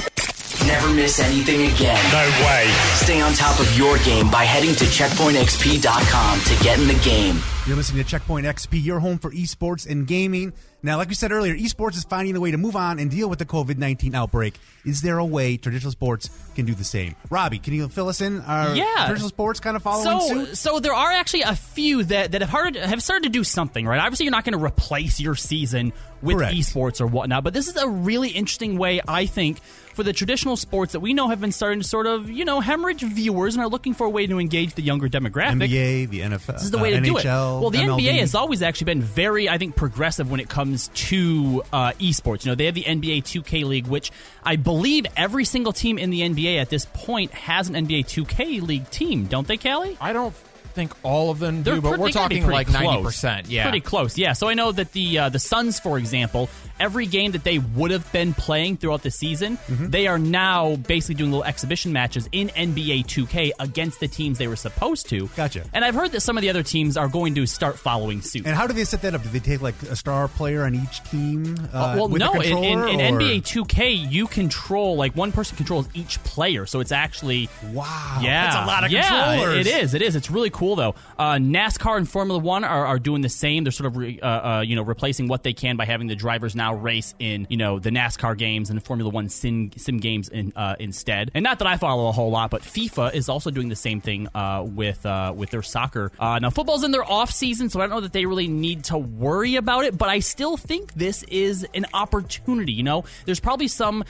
Never 0.69 0.89
miss 0.95 1.19
anything 1.19 1.63
again. 1.73 1.97
No 2.13 2.45
way. 2.47 2.67
Stay 2.97 3.21
on 3.23 3.33
top 3.33 3.59
of 3.59 3.77
your 3.77 3.97
game 3.99 4.31
by 4.31 4.45
heading 4.45 4.75
to 4.75 4.85
checkpointxp.com 4.85 6.41
to 6.41 6.63
get 6.65 6.79
in 6.79 6.87
the 6.87 7.01
game. 7.03 7.41
You're 7.67 7.77
listening 7.77 8.03
to 8.03 8.09
Checkpoint 8.09 8.47
XP, 8.47 8.83
your 8.83 8.99
home 9.01 9.19
for 9.19 9.31
esports 9.31 9.87
and 9.91 10.07
gaming. 10.07 10.55
Now, 10.83 10.97
like 10.97 11.09
we 11.09 11.15
said 11.15 11.33
earlier, 11.33 11.55
esports 11.55 11.97
is 11.97 12.05
finding 12.05 12.35
a 12.35 12.41
way 12.41 12.51
to 12.51 12.57
move 12.57 12.77
on 12.77 12.99
and 12.99 13.11
deal 13.11 13.29
with 13.29 13.39
the 13.39 13.45
COVID 13.45 13.77
19 13.77 14.15
outbreak. 14.15 14.55
Is 14.87 15.03
there 15.03 15.19
a 15.19 15.25
way 15.25 15.57
traditional 15.59 15.91
sports 15.93 16.31
can 16.55 16.65
do 16.65 16.75
the 16.75 16.85
same? 16.85 17.15
Robbie, 17.31 17.59
can 17.59 17.75
you 17.75 17.89
fill 17.89 18.09
us 18.09 18.21
in? 18.23 18.41
Are 18.43 18.75
Yeah. 18.75 19.05
traditional 19.07 19.29
sports 19.29 19.61
kind 19.61 19.77
of 19.77 19.83
following 19.83 20.21
so, 20.21 20.29
suit? 20.47 20.57
so 20.57 20.81
there 20.81 20.95
are 20.95 21.11
actually 21.13 21.43
a 21.43 21.57
few 21.57 22.05
that, 22.05 22.33
that 22.33 22.41
have, 22.41 22.49
hard, 22.51 22.77
have 22.77 23.03
started 23.03 23.25
to 23.25 23.29
do 23.31 23.45
something, 23.45 23.87
right? 23.87 24.01
Obviously, 24.01 24.25
you're 24.25 24.31
not 24.33 24.45
going 24.45 24.59
to 24.59 24.65
replace 24.65 25.21
your 25.21 25.35
season 25.35 25.93
with 26.23 26.37
Correct. 26.37 26.55
esports 26.57 27.01
or 27.03 27.07
whatnot, 27.07 27.45
but 27.45 27.53
this 27.55 27.69
is 27.69 27.77
a 27.77 27.89
really 27.89 28.31
interesting 28.31 28.79
way, 28.79 29.01
I 29.07 29.27
think, 29.27 29.61
for 29.95 30.05
the 30.05 30.13
traditional 30.15 30.57
sports 30.59 30.93
that 30.93 31.01
we 31.01 31.15
know 31.15 31.29
have 31.29 31.41
been 31.41 31.53
starting 31.53 31.81
to 31.81 31.87
sort 31.89 32.07
of, 32.07 32.29
you 32.31 32.45
know, 32.45 32.61
hemorrhage 32.61 33.03
viewers 33.03 33.55
and 33.55 33.63
are 33.65 33.69
looking 33.69 33.95
for 33.95 34.07
a 34.07 34.11
way 34.11 34.27
to 34.27 34.39
engage 34.39 34.75
the 34.75 34.83
younger 34.83 35.09
demographic. 35.09 35.69
NBA, 35.69 36.11
the 36.11 36.21
NFL, 36.21 36.55
This 36.55 36.65
is 36.65 36.71
the 36.71 36.79
way 36.79 36.91
to 36.91 36.97
uh, 36.99 37.01
do 37.01 37.17
it. 37.19 37.25
NHL, 37.25 37.61
Well, 37.61 37.71
the 37.71 37.79
MLB. 37.79 38.01
NBA 38.03 38.19
has 38.21 38.35
always 38.35 38.63
actually 38.63 38.87
been 38.87 39.03
very, 39.03 39.49
I 39.49 39.59
think, 39.59 39.77
progressive 39.77 40.31
when 40.31 40.41
it 40.41 40.49
comes 40.49 40.89
to 40.89 41.63
uh, 41.73 41.93
esports. 41.93 42.45
You 42.45 42.51
know, 42.53 42.55
they 42.57 42.67
have 42.67 42.75
the 42.75 42.85
NBA 42.85 43.23
2K 43.23 43.65
League, 43.65 43.87
which 43.87 44.11
I 44.45 44.57
believe 44.57 45.07
every 45.17 45.45
single 45.45 45.73
team 45.73 45.99
in 45.99 46.11
the 46.11 46.21
NBA 46.23 46.61
at 46.61 46.71
this 46.71 46.87
point 46.93 47.33
has 47.33 47.69
an 47.69 47.75
NBA 47.75 48.05
2K 48.07 48.61
League 48.63 48.91
team, 48.91 49.25
don't 49.27 49.47
they, 49.47 49.57
Kali? 49.57 49.97
I 50.01 50.13
don't 50.13 50.35
think 50.75 50.93
all 51.03 51.31
of 51.33 51.41
them 51.41 51.63
do, 51.65 51.73
They're 51.73 51.81
but 51.81 51.89
pre- 51.93 51.99
we're 51.99 52.07
they 52.07 52.13
gotta 52.13 52.29
be 52.29 52.37
talking 52.41 52.53
like 52.53 52.67
close. 52.69 52.81
ninety 52.83 53.03
percent. 53.03 53.49
Yeah, 53.49 53.65
pretty 53.65 53.81
close. 53.81 54.17
Yeah. 54.17 54.33
So 54.35 54.49
I 54.49 54.55
know 54.55 54.71
that 54.71 54.93
the 54.93 55.19
uh, 55.19 55.29
the 55.29 55.41
Suns, 55.41 55.81
for 55.81 55.99
example, 55.99 56.49
every 56.81 57.07
game 57.07 57.33
that 57.33 57.45
they 57.45 57.59
would 57.59 57.91
have 57.91 58.11
been 58.13 58.35
playing 58.35 58.77
throughout 58.77 59.03
the 59.03 59.11
season, 59.11 59.57
Mm-hmm. 59.69 59.91
they 59.91 60.07
are 60.07 60.19
now 60.19 60.77
basically 60.77 61.15
doing 61.17 61.31
little 61.31 61.45
exhibition 61.45 61.93
matches 61.93 62.29
in 62.33 62.49
NBA 62.49 63.05
2K 63.07 63.51
against 63.59 64.01
the 64.01 64.09
teams 64.09 64.39
they 64.39 64.49
were 64.49 64.57
supposed 64.57 65.09
to. 65.11 65.27
Gotcha. 65.37 65.65
And 65.73 65.85
I've 65.85 65.95
heard 65.95 66.13
that 66.13 66.21
some 66.21 66.37
of 66.39 66.43
the 66.43 66.51
other 66.51 66.63
teams 66.63 66.97
are 66.97 67.09
going 67.09 67.35
to 67.35 67.47
start 67.47 67.79
following 67.79 68.21
suit. 68.23 68.47
And 68.47 68.55
how 68.55 68.67
do 68.67 68.73
they 68.73 68.85
set 68.85 69.03
that 69.03 69.15
up? 69.15 69.23
Do 69.23 69.29
they 69.29 69.39
take 69.41 69.61
like 69.61 69.81
a 69.83 69.97
star 69.97 70.29
player 70.29 70.65
on 70.65 70.75
each 70.75 71.03
team? 71.11 71.57
Uh, 71.73 71.77
Uh, 71.79 71.95
well, 71.97 72.09
no. 72.09 72.33
In, 72.41 72.59
in, 72.65 73.01
in 73.01 73.15
NBA 73.19 73.43
2K, 73.43 74.11
you 74.11 74.27
control 74.27 74.97
like 74.97 75.15
one 75.17 75.33
person 75.33 75.57
controls 75.57 75.89
each 75.95 76.23
player, 76.25 76.67
so 76.67 76.81
it's 76.81 76.93
actually 76.93 77.49
Wow, 77.73 78.21
yeah, 78.23 78.45
that's 78.45 78.57
a 78.57 78.67
lot 78.67 78.85
of 78.85 78.91
yeah, 78.91 79.09
controllers. 79.37 79.67
It 79.67 79.83
is. 79.83 79.95
It 79.95 80.03
is. 80.03 80.17
It's 80.17 80.31
really 80.31 80.51
cool 80.51 80.77
though. 80.77 80.95
Uh, 81.19 81.35
NASCAR 81.35 81.97
and 81.97 82.09
Formula 82.09 82.39
One 82.39 82.65
are, 82.65 82.87
are 82.87 82.99
doing 82.99 83.23
the 83.23 83.29
same. 83.29 83.65
They're 83.65 83.71
sort 83.73 83.87
of 83.89 83.97
re, 83.97 84.19
uh, 84.21 84.27
uh, 84.27 84.61
you 84.61 84.77
know 84.77 84.83
replacing 84.83 85.29
what 85.29 85.43
they 85.43 85.53
can 85.53 85.77
by 85.77 85.85
having 85.85 86.07
the 86.07 86.15
drivers 86.17 86.55
now 86.55 86.68
race 86.75 87.15
in 87.19 87.47
you 87.51 87.57
know 87.57 87.79
the 87.79 87.91
NASCAR 87.91 88.37
games 88.37 88.71
and 88.71 88.77
the 88.81 88.85
Formula 88.85 89.11
One 89.11 89.29
sim 89.29 89.71
sim 89.77 89.99
games 89.99 90.29
in, 90.29 90.53
uh, 90.57 90.77
instead. 90.79 91.31
And 91.35 91.43
not 91.43 91.59
that 91.59 91.67
I 91.69 91.77
follow 91.77 92.09
a 92.09 92.13
whole 92.13 92.31
lot, 92.31 92.51
but 92.51 92.63
FIFA 92.63 93.15
is 93.15 93.29
also 93.29 93.51
doing 93.51 93.69
the 93.69 93.77
same 93.77 94.01
thing 94.01 94.29
uh, 94.35 94.65
with 94.67 95.05
uh, 95.07 95.33
with 95.37 95.51
their 95.51 95.63
soccer. 95.63 96.11
Uh, 96.19 96.39
now 96.41 96.51
football's 96.51 96.85
in 96.85 96.91
their 96.91 97.05
off 97.05 97.31
season, 97.31 97.71
so 97.71 97.81
I 97.81 97.85
don't 97.85 97.91
know 97.97 98.01
that 98.03 98.13
they 98.13 98.27
really 98.27 98.49
need 98.49 98.85
to 98.85 98.99
worry 98.99 99.57
about 99.57 99.85
it. 99.85 99.97
But 99.97 100.09
I 100.09 100.21
still 100.21 100.57
think 100.57 100.95
this 100.95 101.23
is 101.25 101.67
an 101.75 101.87
opportunity. 101.95 102.73
You 102.73 102.83
know, 102.83 103.05
there's 103.25 103.41
probably 103.41 103.69
some 103.69 104.05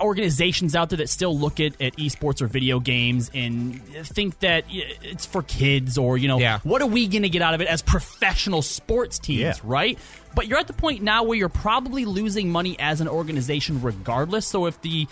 organizations 0.00 0.74
out 0.74 0.90
there 0.90 0.96
that 0.98 1.08
still 1.08 1.38
look 1.38 1.60
at, 1.60 1.80
at 1.80 1.96
esports 1.96 2.42
or 2.42 2.48
video 2.48 2.80
games 2.80 3.30
and 3.32 3.80
think 4.08 4.38
that 4.40 4.64
it's 4.68 5.24
for 5.24 5.42
kids 5.44 5.96
or 5.96 6.18
you 6.18 6.26
know 6.26 6.38
Yeah. 6.40 6.58
what 6.64 6.82
are 6.82 6.88
we 6.88 7.06
going 7.06 7.22
to 7.22 7.28
get 7.28 7.42
out 7.42 7.54
of 7.54 7.60
it 7.60 7.68
as 7.68 7.80
professional 7.80 8.60
sports 8.60 9.20
teams 9.20 9.40
Yeah. 9.40 9.54
right 9.62 9.96
but 10.34 10.46
you're 10.46 10.58
at 10.58 10.66
the 10.66 10.72
point 10.72 11.02
now 11.02 11.22
where 11.24 11.36
you're 11.36 11.48
probably 11.48 12.04
losing 12.04 12.50
money 12.50 12.76
as 12.78 13.00
an 13.00 13.08
organization 13.08 13.80
regardless 13.82 14.46
so 14.46 14.66
if 14.66 14.80
the 14.82 15.06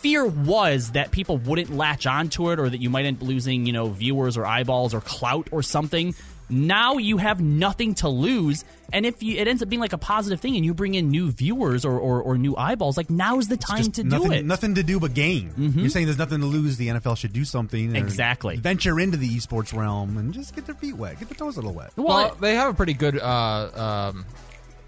fear 0.00 0.24
was 0.24 0.92
that 0.92 1.10
people 1.10 1.38
wouldn't 1.38 1.74
latch 1.74 2.06
onto 2.06 2.50
it 2.52 2.58
or 2.60 2.68
that 2.68 2.78
you 2.80 2.88
might 2.88 3.04
end 3.04 3.16
up 3.20 3.22
losing 3.26 3.66
you 3.66 3.72
know 3.72 3.88
viewers 3.88 4.36
or 4.36 4.46
eyeballs 4.46 4.94
or 4.94 5.00
clout 5.00 5.48
or 5.50 5.62
something 5.62 6.14
now 6.50 6.96
you 6.96 7.18
have 7.18 7.40
nothing 7.42 7.94
to 7.94 8.08
lose 8.08 8.64
and 8.90 9.04
if 9.04 9.22
you, 9.22 9.36
it 9.36 9.46
ends 9.46 9.62
up 9.62 9.68
being 9.68 9.80
like 9.80 9.92
a 9.92 9.98
positive 9.98 10.40
thing 10.40 10.56
and 10.56 10.64
you 10.64 10.72
bring 10.72 10.94
in 10.94 11.10
new 11.10 11.30
viewers 11.30 11.84
or, 11.84 11.98
or, 11.98 12.22
or 12.22 12.38
new 12.38 12.56
eyeballs 12.56 12.96
like 12.96 13.10
now's 13.10 13.48
the 13.48 13.56
time 13.58 13.82
to 13.92 14.02
nothing, 14.04 14.28
do 14.28 14.32
it 14.32 14.38
Mm-hmm. 14.38 14.46
Nothing 14.48 14.74
to 14.76 14.82
do 14.82 14.98
but 14.98 15.12
gain. 15.12 15.52
You're 15.58 15.90
saying 15.90 16.06
there's 16.06 16.16
nothing 16.16 16.40
to 16.40 16.46
lose. 16.46 16.78
The 16.78 16.88
NFL 16.88 17.18
should 17.18 17.34
do 17.34 17.44
something. 17.44 17.94
Exactly. 17.94 18.56
Venture 18.56 18.98
into 18.98 19.18
the 19.18 19.28
esports 19.28 19.76
realm 19.76 20.16
and 20.16 20.32
just 20.32 20.54
get 20.54 20.64
their 20.64 20.74
feet 20.74 20.96
wet, 20.96 21.18
get 21.18 21.28
their 21.28 21.36
toes 21.36 21.56
a 21.56 21.60
little 21.60 21.74
wet. 21.74 21.90
well, 21.96 22.06
Well, 22.06 22.36
they 22.40 22.54
have 22.54 22.70
a 22.70 22.74
pretty 22.74 22.94
good. 22.94 23.18
Uh, 23.18 24.10
um, 24.14 24.24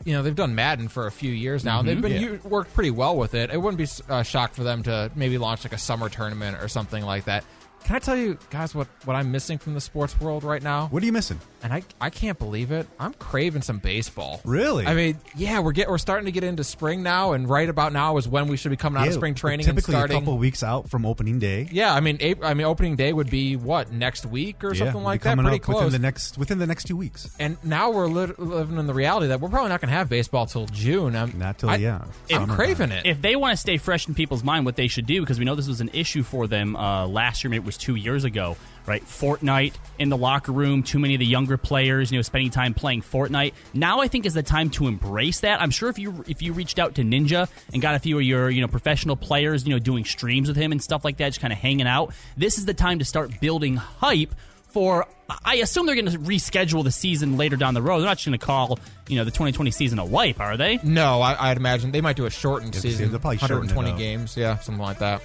you 0.05 0.13
know, 0.15 0.23
they've 0.23 0.35
done 0.35 0.55
Madden 0.55 0.89
for 0.89 1.07
a 1.07 1.11
few 1.13 1.31
years 1.33 1.65
now. 1.65 1.81
and 1.81 1.89
They've 1.89 2.01
been 2.01 2.23
Yeah. 2.23 2.49
worked 2.49 2.73
pretty 2.75 2.91
well 2.91 3.17
with 3.17 3.35
it. 3.35 3.51
It 3.51 3.59
wouldn't 3.61 3.79
be 3.79 3.87
uh, 4.13 4.23
shocked 4.23 4.55
for 4.57 4.63
them 4.65 4.83
to 4.85 5.11
maybe 5.15 5.37
launch 5.39 5.65
like 5.65 5.73
a 5.73 5.79
summer 5.79 6.09
tournament 6.09 6.57
or 6.63 6.69
something 6.69 7.05
like 7.05 7.25
that. 7.25 7.45
Can 7.85 7.97
I 7.97 7.99
tell 7.99 8.17
you 8.17 8.39
guys 8.51 8.75
what 8.75 8.89
what 9.05 9.17
I'm 9.17 9.31
missing 9.33 9.59
from 9.59 9.75
the 9.75 9.81
sports 9.81 10.19
world 10.21 10.45
right 10.45 10.63
now? 10.63 10.89
What 10.91 11.03
are 11.03 11.07
you 11.07 11.13
missing? 11.13 11.41
And 11.63 11.73
I 11.73 11.83
I 12.01 12.11
can't 12.11 12.39
believe 12.39 12.71
it. 12.73 12.87
I'm 12.99 13.13
craving 13.15 13.63
some 13.63 13.79
baseball. 13.79 14.41
Really? 14.45 14.87
I 14.87 14.95
mean, 14.95 15.19
yeah, 15.37 15.61
we're 15.61 15.73
get 15.73 15.89
we're 15.89 15.99
starting 15.99 16.27
to 16.27 16.33
get 16.33 16.45
into 16.45 16.65
spring 16.65 17.03
now, 17.03 17.33
and 17.33 17.49
right 17.49 17.69
about 17.69 17.93
now 17.93 18.17
is 18.17 18.27
when 18.29 18.49
we 18.49 18.57
should 18.57 18.71
be 18.71 18.77
coming 18.77 19.01
out 19.01 19.09
of 19.09 19.15
spring 19.15 19.33
we're 19.35 19.39
training 19.39 19.67
and 19.69 19.77
typically 19.77 19.93
starting. 19.95 20.17
a 20.17 20.21
couple 20.21 20.39
weeks 20.39 20.63
out 20.63 20.89
from 20.91 21.05
opening 21.07 21.39
day. 21.39 21.69
yeah, 21.71 21.95
I 21.95 22.01
mean, 22.01 22.17
April, 22.21 22.49
I 22.49 22.55
mean, 22.55 22.67
opening 22.67 22.97
day 22.97 23.13
would 23.13 23.31
be 23.31 23.57
what 23.57 23.93
next 23.93 24.27
week 24.27 24.63
or 24.65 24.73
Yeah, 24.75 24.79
something 24.81 24.95
we'll 24.97 25.05
like 25.05 25.21
be 25.23 25.25
that. 25.31 25.39
Pretty 25.39 25.57
up 25.57 25.63
close. 25.63 25.85
within 25.85 25.93
the 26.01 26.07
next 26.07 26.39
within 26.39 26.59
the 26.59 26.67
next 26.67 26.85
two 26.85 26.97
weeks. 26.97 27.35
and 27.39 27.57
now 27.65 27.91
we're 27.91 28.07
li- 28.07 28.33
living 28.39 28.79
in 28.79 28.87
the 28.87 28.95
reality 28.95 29.27
that 29.29 29.41
we're 29.41 29.49
probably 29.49 29.69
not 29.71 29.81
going 29.81 29.91
to 29.91 29.95
have 29.97 30.09
baseball 30.09 30.47
till 30.47 30.67
June. 30.67 31.17
I'm, 31.17 31.39
Not 31.39 31.59
till 31.59 31.71
I, 31.71 31.77
yeah, 31.77 32.05
I'm 32.33 32.47
craving 32.49 32.91
it. 32.91 33.07
if 33.07 33.21
they 33.23 33.37
want 33.37 33.53
to 33.53 33.57
stay 33.57 33.77
fresh 33.77 34.09
in 34.09 34.15
people's 34.15 34.43
mind, 34.45 34.65
what 34.65 34.77
they 34.77 34.89
should 34.89 35.07
do, 35.07 35.21
because 35.21 35.39
we 35.39 35.45
know 35.45 35.55
this 35.55 35.69
was 35.69 35.81
an 35.81 35.91
issue 35.93 36.23
for 36.23 36.47
them 36.47 36.77
uh, 36.77 37.07
last 37.07 37.43
year, 37.45 37.51
maybe 37.51 37.63
it 37.63 37.67
was 37.67 37.77
two 37.77 37.95
years 37.97 38.25
ago, 38.25 38.57
right? 38.87 39.05
Fortnite 39.05 39.75
in 39.99 40.09
the 40.09 40.17
locker 40.17 40.53
room, 40.53 40.83
too 40.83 40.99
many 40.99 41.15
of 41.15 41.21
the 41.21 41.27
younger 41.27 41.57
players, 41.57 42.11
you 42.11 42.19
know, 42.19 42.23
spending 42.23 42.51
time 42.51 42.75
playing 42.75 43.03
Fortnite. 43.03 43.53
Now 43.75 44.01
I 44.01 44.09
think 44.09 44.27
is 44.27 44.35
the 44.35 44.43
time 44.43 44.71
to 44.71 44.87
embrace 44.87 45.41
that. 45.41 45.61
I'm 45.61 45.71
sure 45.71 45.89
if 45.89 45.99
you 45.99 46.25
if 46.27 46.43
you 46.43 46.53
reached 46.53 46.79
out 46.79 46.95
to 46.97 47.03
Ninja 47.03 47.49
and 47.73 47.83
got 47.83 47.95
a 47.95 47.99
few 47.99 48.19
of 48.19 48.25
your 48.25 48.51
you 48.51 48.61
know 48.61 48.69
professional 48.69 49.17
players, 49.17 49.67
you 49.67 49.71
know, 49.75 49.79
doing 49.79 50.05
streams 50.05 50.49
with 50.49 50.57
him 50.57 50.73
and 50.73 50.83
stuff 50.83 51.05
like 51.05 51.19
that, 51.19 51.29
just 51.29 51.41
kind 51.41 51.53
of 51.53 51.59
hanging 51.59 51.87
out, 51.87 52.15
this 52.37 52.59
is 52.59 52.67
the 52.67 52.75
time 52.75 52.99
to 52.99 53.05
start 53.05 53.41
building 53.41 53.77
hype 53.77 54.35
for 54.69 55.07
I 55.45 55.57
assume 55.57 55.87
they're 55.87 55.95
going 55.95 56.07
to 56.07 56.19
reschedule 56.19 56.83
the 56.85 56.91
season 56.91 57.37
later 57.37 57.57
down 57.57 57.75
the 57.75 57.83
road. 57.83 57.99
They're 58.01 58.07
not 58.07 58.19
just 58.19 58.27
going 58.27 58.39
to 58.39 58.45
call 58.45 58.79
you 59.09 59.17
know 59.17 59.25
the 59.25 59.31
2020 59.31 59.71
season 59.71 59.99
a 59.99 60.05
wipe, 60.05 60.41
are 60.41 60.57
they? 60.57 60.79
no, 60.83 61.21
I, 61.21 61.51
I'd 61.51 61.57
imagine 61.57 61.91
they 61.93 62.01
might 62.01 62.17
do 62.17 62.27
a 62.27 62.31
shortened 62.31 62.75
Yeah, 62.75 62.81
season, 62.81 63.11
they'll 63.11 63.21
probably 63.21 63.39
shorten 63.39 63.71
it 63.71 63.75
120 63.75 63.99
games, 63.99 64.37
yeah, 64.37 64.59
something 64.59 64.83
like 64.83 64.99
that. 65.01 65.23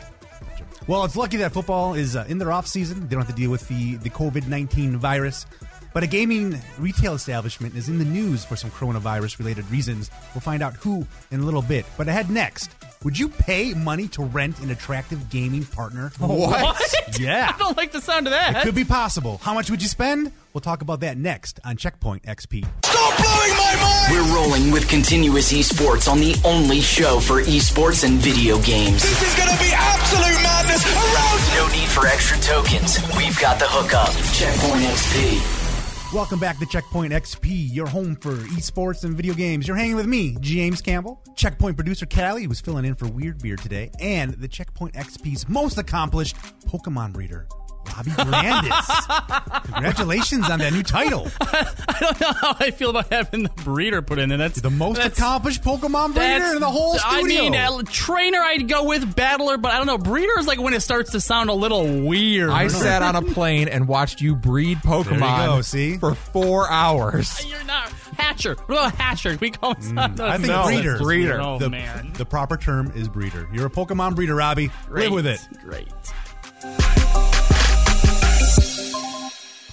Well, 0.88 1.04
it's 1.04 1.15
lucky 1.15 1.38
that 1.38 1.51
football 1.51 1.96
is 1.96 2.15
uh, 2.15 2.25
in 2.27 2.38
their 2.38 2.51
off 2.51 2.68
season. 2.68 3.08
They 3.08 3.15
don't 3.15 3.25
have 3.25 3.36
to 3.36 3.42
deal 3.42 3.50
with 3.50 3.68
the 3.68 3.96
the 3.96 4.10
COVID 4.12 4.48
nineteen 4.48 4.98
virus. 4.98 5.48
But 5.94 6.04
a 6.04 6.08
gaming 6.08 6.60
retail 6.77 7.13
establishment 7.13 7.75
is 7.75 7.89
in 7.89 7.98
the 7.98 8.06
news 8.06 8.46
for 8.46 8.56
some 8.56 8.70
coronavirus 8.70 9.39
related 9.39 9.68
reasons. 9.72 10.12
We'll 10.34 10.42
find 10.42 10.62
out 10.62 10.75
who 10.75 11.08
in 11.32 11.39
a 11.39 11.44
little 11.44 11.62
bit. 11.62 11.86
But 11.98 12.08
ahead 12.08 12.30
next, 12.30 12.70
would 13.06 13.18
you 13.20 13.30
pay 13.30 13.74
money 13.76 14.08
to 14.10 14.24
rent 14.24 14.60
an 14.60 14.72
attractive 14.72 15.30
gaming 15.30 15.64
partner? 15.64 16.12
Oh, 16.20 16.36
what? 16.50 16.82
Yeah. 17.20 17.54
I 17.56 17.58
don't 17.58 17.78
like 17.78 17.94
the 17.94 18.02
sound 18.02 18.28
of 18.28 18.32
that. 18.32 18.58
It 18.58 18.64
could 18.64 18.76
be 18.76 18.84
possible. 18.84 19.38
How 19.42 19.54
much 19.54 19.72
would 19.72 19.82
you 19.82 19.88
spend? 19.88 20.34
We'll 20.52 20.60
talk 20.60 20.82
about 20.82 21.00
that 21.00 21.18
next 21.18 21.62
on 21.64 21.78
Checkpoint 21.78 22.24
XP. 22.24 22.66
Stop 22.84 23.18
blowing 23.18 23.56
my 23.56 23.76
mind! 23.80 24.12
We're 24.12 24.36
rolling 24.36 24.72
with 24.72 24.90
continuous 24.90 25.54
esports 25.54 26.12
on 26.12 26.20
the 26.20 26.36
only 26.44 26.82
show 26.82 27.22
for 27.22 27.42
esports 27.42 28.04
and 28.04 28.16
video 28.18 28.60
games. 28.64 29.02
This 29.02 29.22
is 29.22 29.36
gonna 29.40 29.58
be 29.60 29.72
absolute 29.72 30.44
madness 30.44 30.84
around 30.86 31.56
No 31.56 31.68
need 31.74 31.88
for 31.88 32.06
extra 32.08 32.38
tokens. 32.40 33.00
We've 33.16 33.40
got 33.40 33.60
the 33.60 33.68
hookup. 33.70 34.12
Checkpoint 34.34 34.84
XP. 34.84 35.64
Welcome 36.14 36.40
back 36.40 36.60
to 36.60 36.68
Checkpoint 36.68 37.12
XP, 37.12 37.74
your 37.74 37.88
home 37.88 38.16
for 38.16 38.36
esports 38.36 39.04
and 39.04 39.18
video 39.18 39.34
games. 39.34 39.68
You're 39.68 39.76
hanging 39.76 39.96
with 39.96 40.06
me, 40.06 40.38
James 40.40 40.80
Campbell, 40.80 41.20
Checkpoint 41.36 41.76
producer 41.76 42.06
Kali, 42.06 42.44
who's 42.44 42.62
filling 42.62 42.86
in 42.86 42.94
for 42.94 43.08
Weird 43.08 43.42
Beard 43.42 43.60
today, 43.60 43.90
and 44.00 44.36
the 44.36 44.48
Checkpoint 44.48 44.94
XP's 44.94 45.50
most 45.50 45.80
accomplished 45.80 46.38
Pokemon 46.68 47.12
breeder, 47.12 47.48
Robbie 47.86 48.12
Grandis. 48.12 49.65
Congratulations 49.74 50.50
on 50.50 50.60
that 50.60 50.74
new 50.74 50.84
title. 50.84 51.27
I 51.42 51.98
don't 52.00 52.20
know 52.22 52.32
how 52.34 52.56
I 52.60 52.72
feel 52.72 52.89
about 52.89 53.12
having 53.12 53.44
the 53.44 53.50
breeder 53.50 54.01
put 54.01 54.20
in 54.20 54.30
there. 54.30 54.38
That's 54.38 54.60
The 54.62 54.70
most 54.70 54.98
that's, 54.98 55.18
accomplished 55.18 55.63
Pokemon 55.63 56.13
breeder 56.13 56.54
in 56.54 56.60
the 56.60 56.70
whole 56.70 56.96
studio. 56.98 57.18
I 57.18 57.24
mean, 57.24 57.56
uh, 57.56 57.82
trainer, 57.89 58.39
I'd 58.39 58.68
go 58.68 58.86
with 58.86 59.15
battler, 59.15 59.58
but 59.58 59.72
I 59.72 59.77
don't 59.77 59.88
know. 59.88 59.98
Breeder 59.98 60.38
is 60.39 60.48
like 60.48 60.60
when 60.60 60.74
it 60.74 60.82
starts 60.82 61.12
to 61.12 61.22
sound 61.22 61.50
a 61.50 61.54
little 61.54 62.01
weird. 62.06 62.50
I 62.50 62.68
sat 62.68 63.01
on 63.01 63.15
a 63.15 63.22
plane 63.22 63.68
and 63.68 63.88
watched 63.88 64.22
you 64.22 64.36
breed 64.36 64.80
Pokemon 64.80 65.46
go, 65.46 65.62
see? 65.62 65.98
for 65.98 66.15
four 66.15 66.70
hours. 66.70 67.46
You're 67.50 67.63
not 67.65 67.89
Hatcher. 68.18 68.56
What 68.68 68.77
about 68.77 68.96
Hatcher? 68.96 69.38
We 69.39 69.51
call 69.51 69.75
him. 69.75 69.96
Mm, 69.96 70.20
I 70.20 70.38
think 70.38 70.48
No, 70.48 70.63
breeder. 70.65 70.98
breeder. 70.98 71.42
Oh 71.42 71.60
the, 71.60 71.70
man, 71.70 72.13
the 72.13 72.25
proper 72.25 72.58
term 72.58 72.92
is 72.96 73.08
breeder. 73.10 73.50
You're 73.54 73.68
a 73.68 73.70
Pokemon 73.70 74.15
breeder, 74.15 74.36
Robbie. 74.36 74.72
Great. 74.88 75.06
Live 75.06 75.13
with 75.13 75.27
it. 75.27 75.39
Great. 75.63 75.88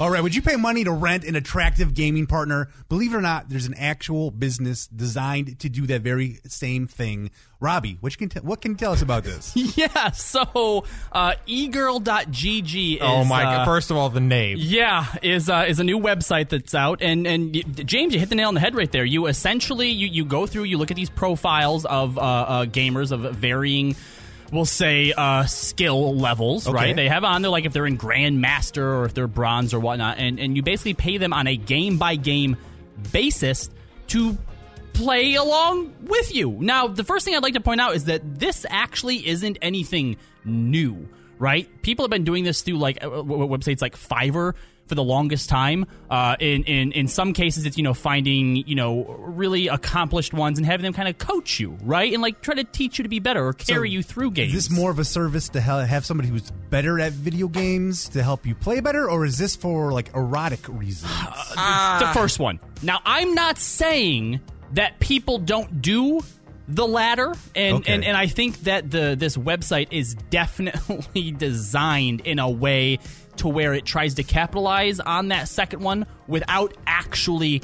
All 0.03 0.11
right, 0.11 0.21
would 0.21 0.35
you 0.35 0.43
pay 0.43 0.57
money 0.57 0.83
to 0.83 0.91
rent 0.91 1.23
an 1.23 1.37
attractive 1.37 1.95
gaming 1.95 2.27
partner? 2.27 2.69
Believe 2.89 3.15
it 3.15 3.17
or 3.17 3.21
not, 3.21 3.49
there's 3.49 3.67
an 3.67 3.75
actual 3.75 4.33
business 4.33 4.89
designed 4.89 5.61
to 5.61 5.69
do 5.69 5.87
that 5.87 6.01
very 6.01 6.41
same 6.45 6.89
thing. 6.89 7.31
Robbie, 7.61 7.99
what 8.01 8.19
can, 8.19 8.29
t- 8.29 8.41
what 8.41 8.61
can 8.61 8.73
you 8.73 8.77
tell 8.77 8.91
us 8.91 9.01
about 9.01 9.23
this? 9.23 9.55
Yeah. 9.77 10.11
So, 10.11 10.85
uh, 11.13 11.35
egirl.gg 11.47 12.95
is. 12.97 12.99
oh 13.01 13.25
my 13.25 13.45
uh, 13.45 13.57
god! 13.59 13.65
First 13.65 13.93
of 13.93 13.97
all, 13.97 14.11
the 14.11 14.19
name. 14.21 14.57
Yeah, 14.59 15.07
is 15.23 15.49
uh, 15.49 15.67
is 15.69 15.79
a 15.79 15.85
new 15.85 16.01
website 16.01 16.49
that's 16.49 16.75
out, 16.75 17.01
and 17.01 17.25
and 17.25 17.55
y- 17.55 17.63
James, 17.85 18.13
you 18.13 18.19
hit 18.19 18.29
the 18.29 18.35
nail 18.35 18.49
on 18.49 18.55
the 18.55 18.61
head 18.61 18.75
right 18.75 18.91
there. 18.91 19.05
You 19.05 19.29
essentially 19.29 19.89
you, 19.91 20.09
you 20.09 20.25
go 20.25 20.49
through, 20.49 20.65
you 20.65 20.79
look 20.79 20.91
at 20.91 20.97
these 20.97 21.11
profiles 21.11 21.85
of 21.85 22.19
uh, 22.19 22.21
uh, 22.21 22.65
gamers 22.67 23.13
of 23.13 23.21
varying. 23.37 23.95
We'll 24.53 24.67
say 24.67 25.13
uh, 25.17 25.47
skill 25.47 26.15
levels, 26.15 26.69
Okay. 26.69 26.75
right? 26.75 26.95
They 26.97 27.09
have 27.09 27.25
on 27.25 27.41
there 27.43 27.51
like 27.51 27.65
if 27.65 27.73
they're 27.73 27.87
in 27.87 27.97
Grandmaster 27.97 28.83
or 28.83 29.05
if 29.07 29.15
they're 29.15 29.27
Bronze 29.27 29.73
or 29.73 29.81
whatnot, 29.81 30.19
and 30.19 30.39
and 30.39 30.55
you 30.57 30.63
basically 30.63 30.95
pay 30.95 31.17
them 31.17 31.33
on 31.33 31.47
a 31.47 31.57
game 31.57 31.97
by 31.97 32.17
game 32.17 32.57
basis 33.13 33.71
to 34.09 34.37
play 34.93 35.35
along 35.37 35.91
with 36.03 36.35
you. 36.35 36.51
Now, 36.61 36.87
the 36.87 37.03
first 37.03 37.25
thing 37.25 37.35
I'd 37.35 37.43
like 37.43 37.55
to 37.55 37.61
point 37.61 37.81
out 37.81 37.95
is 37.97 38.05
that 38.05 38.39
this 38.39 38.67
actually 38.69 39.27
isn't 39.27 39.57
anything 39.63 40.19
new, 40.45 41.09
right? 41.43 41.69
People 41.83 42.05
have 42.05 42.11
been 42.11 42.23
doing 42.23 42.45
this 42.45 42.63
through 42.63 42.79
like 42.79 42.99
uh, 42.99 43.11
w- 43.11 43.25
w- 43.25 43.49
websites 43.49 43.83
like 43.83 43.97
Fiverr 43.97 44.55
for 44.87 44.95
the 44.95 45.03
longest 45.03 45.49
time. 45.49 45.87
Uh, 46.09 46.37
in 46.39 46.63
in 46.65 46.93
in 46.93 47.09
some 47.09 47.33
cases, 47.33 47.67
it's 47.67 47.77
you 47.77 47.83
know 47.83 47.95
finding 47.95 48.57
you 48.57 48.77
know 48.77 49.05
really 49.19 49.67
accomplished 49.67 50.33
ones 50.33 50.57
and 50.57 50.65
having 50.65 50.85
them 50.85 50.93
kind 50.93 51.09
of 51.09 51.19
coach 51.19 51.59
you, 51.59 51.77
right, 51.83 52.13
and 52.13 52.23
like 52.23 52.43
try 52.43 52.55
to 52.55 52.63
teach 52.63 52.99
you 52.99 53.03
to 53.03 53.09
be 53.09 53.19
better 53.19 53.45
or 53.45 53.53
carry 53.53 53.91
you 53.91 54.05
through 54.05 54.31
games. 54.31 54.55
Is 54.55 54.69
this 54.69 54.79
more 54.79 54.93
of 54.93 55.01
a 55.01 55.05
service 55.05 55.49
to 55.51 55.61
have 55.61 56.07
somebody 56.07 56.29
who's 56.29 56.49
better 56.71 57.01
at 57.01 57.13
video 57.13 57.49
games 57.49 58.09
to 58.11 58.23
help 58.23 58.47
you 58.47 58.55
play 58.55 58.79
better, 58.79 59.11
or 59.11 59.25
is 59.25 59.37
this 59.37 59.57
for 59.57 59.93
like 59.93 60.15
erotic 60.15 60.61
reasons? 60.69 61.11
the 61.53 62.11
first 62.15 62.39
one. 62.39 62.61
Now, 62.83 63.01
I'm 63.05 63.35
not 63.35 63.59
saying 63.59 64.41
that 64.75 65.01
people 65.01 65.39
don't 65.39 65.83
do 65.83 66.23
the 66.69 66.87
latter, 66.87 67.35
and, 67.55 67.77
Okay. 67.79 67.93
and 67.93 68.05
and 68.05 68.17
I 68.17 68.27
think 68.27 68.61
that 68.61 68.91
the 68.91 69.17
this 69.19 69.37
website 69.37 69.89
is 69.91 70.15
definitely 70.31 71.31
designed 71.39 72.21
in 72.23 72.39
a 72.39 72.49
way 72.49 72.99
to 73.37 73.49
where 73.49 73.75
it 73.75 73.85
tries 73.85 74.15
to 74.15 74.23
capitalize 74.23 75.01
on 75.01 75.29
that 75.29 75.49
second 75.49 75.81
one 75.83 76.07
without 76.27 76.77
actually 76.87 77.63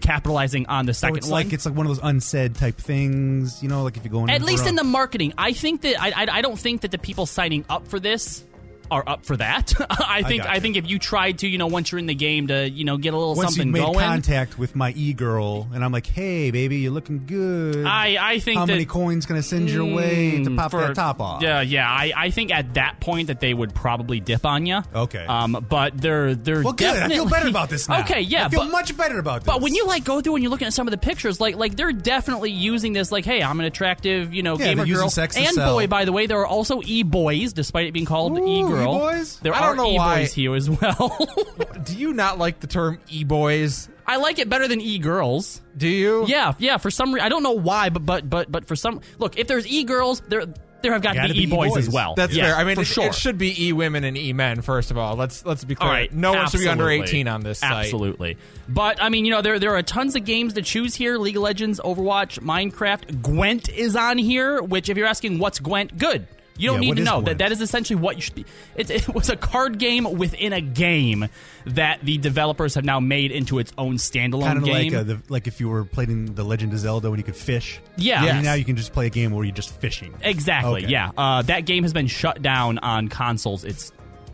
capitalizing 0.00 0.66
on 0.66 0.84
the 0.86 0.92
so 0.92 1.06
second 1.06 1.18
it's 1.18 1.28
one. 1.28 1.44
like 1.44 1.52
it's 1.52 1.64
like 1.64 1.74
one 1.76 1.86
of 1.86 1.90
those 1.90 2.04
unsaid 2.04 2.56
type 2.56 2.76
things, 2.76 3.62
you 3.62 3.68
know, 3.68 3.82
like 3.84 3.96
if 3.96 4.04
you 4.04 4.10
go 4.10 4.24
in 4.24 4.30
At 4.30 4.42
least 4.42 4.66
in 4.66 4.74
the 4.74 4.84
marketing, 4.84 5.32
I 5.38 5.52
think 5.52 5.82
that 5.82 6.00
I, 6.02 6.08
I 6.24 6.38
I 6.38 6.42
don't 6.42 6.58
think 6.58 6.80
that 6.82 6.90
the 6.90 6.98
people 6.98 7.24
signing 7.26 7.64
up 7.68 7.86
for 7.88 8.00
this 8.00 8.44
are 8.90 9.02
up 9.06 9.24
for 9.24 9.36
that. 9.36 9.72
I 9.90 10.22
think 10.22 10.42
I, 10.42 10.46
gotcha. 10.46 10.60
think 10.60 10.76
if 10.76 10.88
you 10.88 10.98
tried 10.98 11.38
to, 11.40 11.48
you 11.48 11.58
know, 11.58 11.66
once 11.66 11.92
you're 11.92 11.98
in 11.98 12.06
the 12.06 12.14
game 12.14 12.48
to, 12.48 12.68
you 12.68 12.84
know, 12.84 12.96
get 12.96 13.14
a 13.14 13.16
little 13.16 13.34
Once 13.34 13.50
you 13.56 13.62
something 13.62 13.72
made 13.72 13.80
going. 13.80 13.98
contact 13.98 14.58
with 14.58 14.74
my 14.76 14.92
e 14.92 15.12
girl, 15.12 15.68
and 15.72 15.84
I'm 15.84 15.92
like, 15.92 16.06
"Hey, 16.06 16.50
baby, 16.50 16.78
you're 16.78 16.92
looking 16.92 17.26
good." 17.26 17.86
I, 17.86 18.16
I 18.20 18.38
think 18.38 18.58
How 18.58 18.66
that, 18.66 18.72
many 18.72 18.84
coins 18.84 19.26
gonna 19.26 19.42
send 19.42 19.70
your 19.70 19.84
way 19.84 20.42
to 20.42 20.50
Mm, 20.50 20.56
pop 20.56 20.70
for- 20.70 20.80
that 20.80 20.94
top 20.94 21.20
off? 21.20 21.42
Yeah, 21.42 21.60
yeah. 21.60 21.88
I, 21.88 22.12
I 22.16 22.30
think 22.30 22.50
at 22.52 22.74
that 22.74 23.00
point 23.00 23.28
that 23.28 23.40
they 23.40 23.54
would 23.54 23.74
probably 23.74 24.20
dip 24.20 24.44
on 24.44 24.66
you. 24.66 24.80
Okay. 24.94 25.24
Um, 25.26 25.64
but 25.68 25.96
they're 26.00 26.34
they're 26.34 26.62
Well, 26.62 26.72
good. 26.72 26.94
I 27.02 27.08
feel 27.08 27.26
better 27.28 27.48
about 27.48 27.70
this 27.70 27.88
now. 27.88 28.00
Okay, 28.00 28.20
yeah. 28.20 28.46
I 28.46 28.48
feel 28.48 28.60
but, 28.64 28.70
much 28.72 28.96
better 28.96 29.18
about 29.18 29.42
this. 29.42 29.46
But 29.46 29.60
when 29.60 29.74
you 29.74 29.86
like 29.86 30.04
go 30.04 30.20
through 30.20 30.34
and 30.36 30.42
you're 30.42 30.50
looking 30.50 30.66
at 30.66 30.72
some 30.74 30.86
of 30.86 30.90
the 30.90 30.98
pictures, 30.98 31.40
like 31.40 31.56
like 31.56 31.76
they're 31.76 31.92
definitely 31.92 32.50
using 32.50 32.92
this 32.92 33.12
like, 33.12 33.24
hey, 33.24 33.42
I'm 33.42 33.60
an 33.60 33.66
attractive, 33.66 34.32
you 34.34 34.42
know, 34.42 34.58
Yeah, 34.58 34.66
gamer 34.66 34.86
girl 34.86 35.08
to 35.08 35.22
and 35.36 35.56
boy. 35.56 35.86
By 35.86 36.04
the 36.04 36.12
way, 36.12 36.26
there 36.26 36.40
are 36.40 36.46
also 36.46 36.80
e 36.84 37.02
boys, 37.02 37.52
despite 37.52 37.86
it 37.86 37.92
being 37.92 38.06
called 38.06 38.38
Ooh, 38.38 38.46
e 38.46 38.62
girl. 38.84 38.96
e-boys? 38.96 39.38
There 39.40 39.54
I 39.54 39.58
are 39.60 39.74
don't 39.74 39.76
know 39.86 39.92
e 39.92 39.96
why- 39.96 40.20
boys 40.20 40.32
here 40.34 40.54
as 40.54 40.68
well. 40.70 41.28
Do 41.84 41.96
you 41.96 42.12
not 42.12 42.38
like 42.38 42.60
the 42.60 42.66
term 42.66 42.98
e-boys? 43.08 43.88
I 44.06 44.16
like 44.16 44.38
it 44.38 44.48
better 44.48 44.66
than 44.68 44.80
e 44.80 44.98
girls. 44.98 45.60
Do 45.76 45.88
you? 45.88 46.26
Yeah, 46.26 46.54
yeah. 46.58 46.76
For 46.78 46.90
some 46.90 47.12
reason, 47.12 47.24
I 47.24 47.28
don't 47.28 47.42
know 47.42 47.52
why, 47.52 47.88
but 47.88 48.04
but 48.04 48.28
but 48.28 48.50
but 48.50 48.66
for 48.66 48.76
some, 48.76 49.00
look, 49.18 49.38
if 49.38 49.46
there's 49.46 49.66
e 49.66 49.84
girls, 49.84 50.20
there 50.28 50.44
there 50.82 50.92
have 50.92 51.00
got 51.02 51.12
to 51.12 51.18
Gotta 51.20 51.32
be 51.34 51.46
be 51.46 51.46
e 51.46 51.46
boys 51.46 51.70
e-boys. 51.70 51.86
as 51.88 51.94
well. 51.94 52.14
That's 52.16 52.34
Yeah, 52.34 52.46
fair. 52.46 52.56
I 52.56 52.64
mean, 52.64 52.74
for 52.74 52.82
it, 52.82 52.86
sure. 52.86 53.04
it 53.06 53.14
should 53.14 53.38
be 53.38 53.66
e 53.68 53.72
women 53.72 54.02
and 54.02 54.18
e 54.18 54.32
men. 54.32 54.60
First 54.60 54.90
of 54.90 54.98
all, 54.98 55.14
let's 55.14 55.46
let's 55.46 55.62
be 55.64 55.76
clear. 55.76 55.88
All 55.88 55.94
right, 55.94 56.12
no 56.12 56.32
one 56.32 56.48
should 56.50 56.58
be 56.60 56.66
under 56.68 56.84
absolutely. 56.84 57.08
eighteen 57.08 57.28
on 57.28 57.42
this 57.42 57.60
site. 57.60 57.84
Absolutely. 57.86 58.36
But 58.68 59.00
I 59.00 59.08
mean, 59.08 59.24
you 59.24 59.30
know, 59.30 59.40
there 59.40 59.60
there 59.60 59.74
are 59.76 59.82
tons 59.82 60.16
of 60.16 60.24
games 60.24 60.54
to 60.54 60.62
choose 60.62 60.96
here: 60.96 61.16
League 61.16 61.36
of 61.36 61.42
Legends, 61.44 61.80
Overwatch, 61.82 62.40
Minecraft. 62.40 63.22
Gwent 63.22 63.68
is 63.68 63.94
on 63.94 64.18
here. 64.18 64.60
Which, 64.60 64.88
if 64.88 64.96
you're 64.96 65.06
asking 65.06 65.38
what's 65.38 65.60
Gwent, 65.60 65.96
good. 65.96 66.26
You 66.58 66.68
don't 66.70 66.82
Yeah, 66.82 66.88
need 66.90 66.96
to 66.98 67.04
know 67.04 67.20
that. 67.22 67.38
That 67.38 67.50
is 67.52 67.60
essentially 67.60 67.98
what 67.98 68.16
you 68.16 68.22
should 68.22 68.34
be. 68.34 68.44
It, 68.76 68.90
it 68.90 69.08
was 69.14 69.28
a 69.30 69.36
card 69.36 69.78
game 69.78 70.04
within 70.18 70.52
a 70.52 70.60
game 70.60 71.28
that 71.64 72.00
the 72.02 72.18
developers 72.18 72.74
have 72.74 72.84
now 72.84 73.00
made 73.00 73.30
into 73.32 73.58
its 73.58 73.72
own 73.78 73.96
standalone 73.96 74.42
kind 74.42 74.58
of 74.58 74.64
game. 74.64 74.92
like 74.92 75.00
uh, 75.00 75.02
the, 75.04 75.22
like 75.28 75.46
if 75.46 75.60
you 75.60 75.68
were 75.68 75.84
playing 75.84 76.34
the 76.34 76.44
Legend 76.44 76.72
of 76.72 76.78
Zelda 76.78 77.10
when 77.10 77.18
you 77.18 77.24
could 77.24 77.36
fish. 77.36 77.80
Yeah. 77.96 78.24
Yes. 78.24 78.44
Now 78.44 78.54
you 78.54 78.64
can 78.64 78.76
just 78.76 78.92
play 78.92 79.06
a 79.06 79.10
game 79.10 79.30
where 79.32 79.44
you're 79.44 79.54
just 79.54 79.74
fishing. 79.80 80.14
Exactly. 80.22 80.82
Okay. 80.84 80.92
Yeah. 80.92 81.10
Uh, 81.16 81.42
that 81.42 81.64
game 81.64 81.84
has 81.84 81.92
been 81.92 82.06
shut 82.06 82.42
down 82.42 82.78
on 82.78 83.08
consoles. 83.08 83.64
It's 83.64 83.92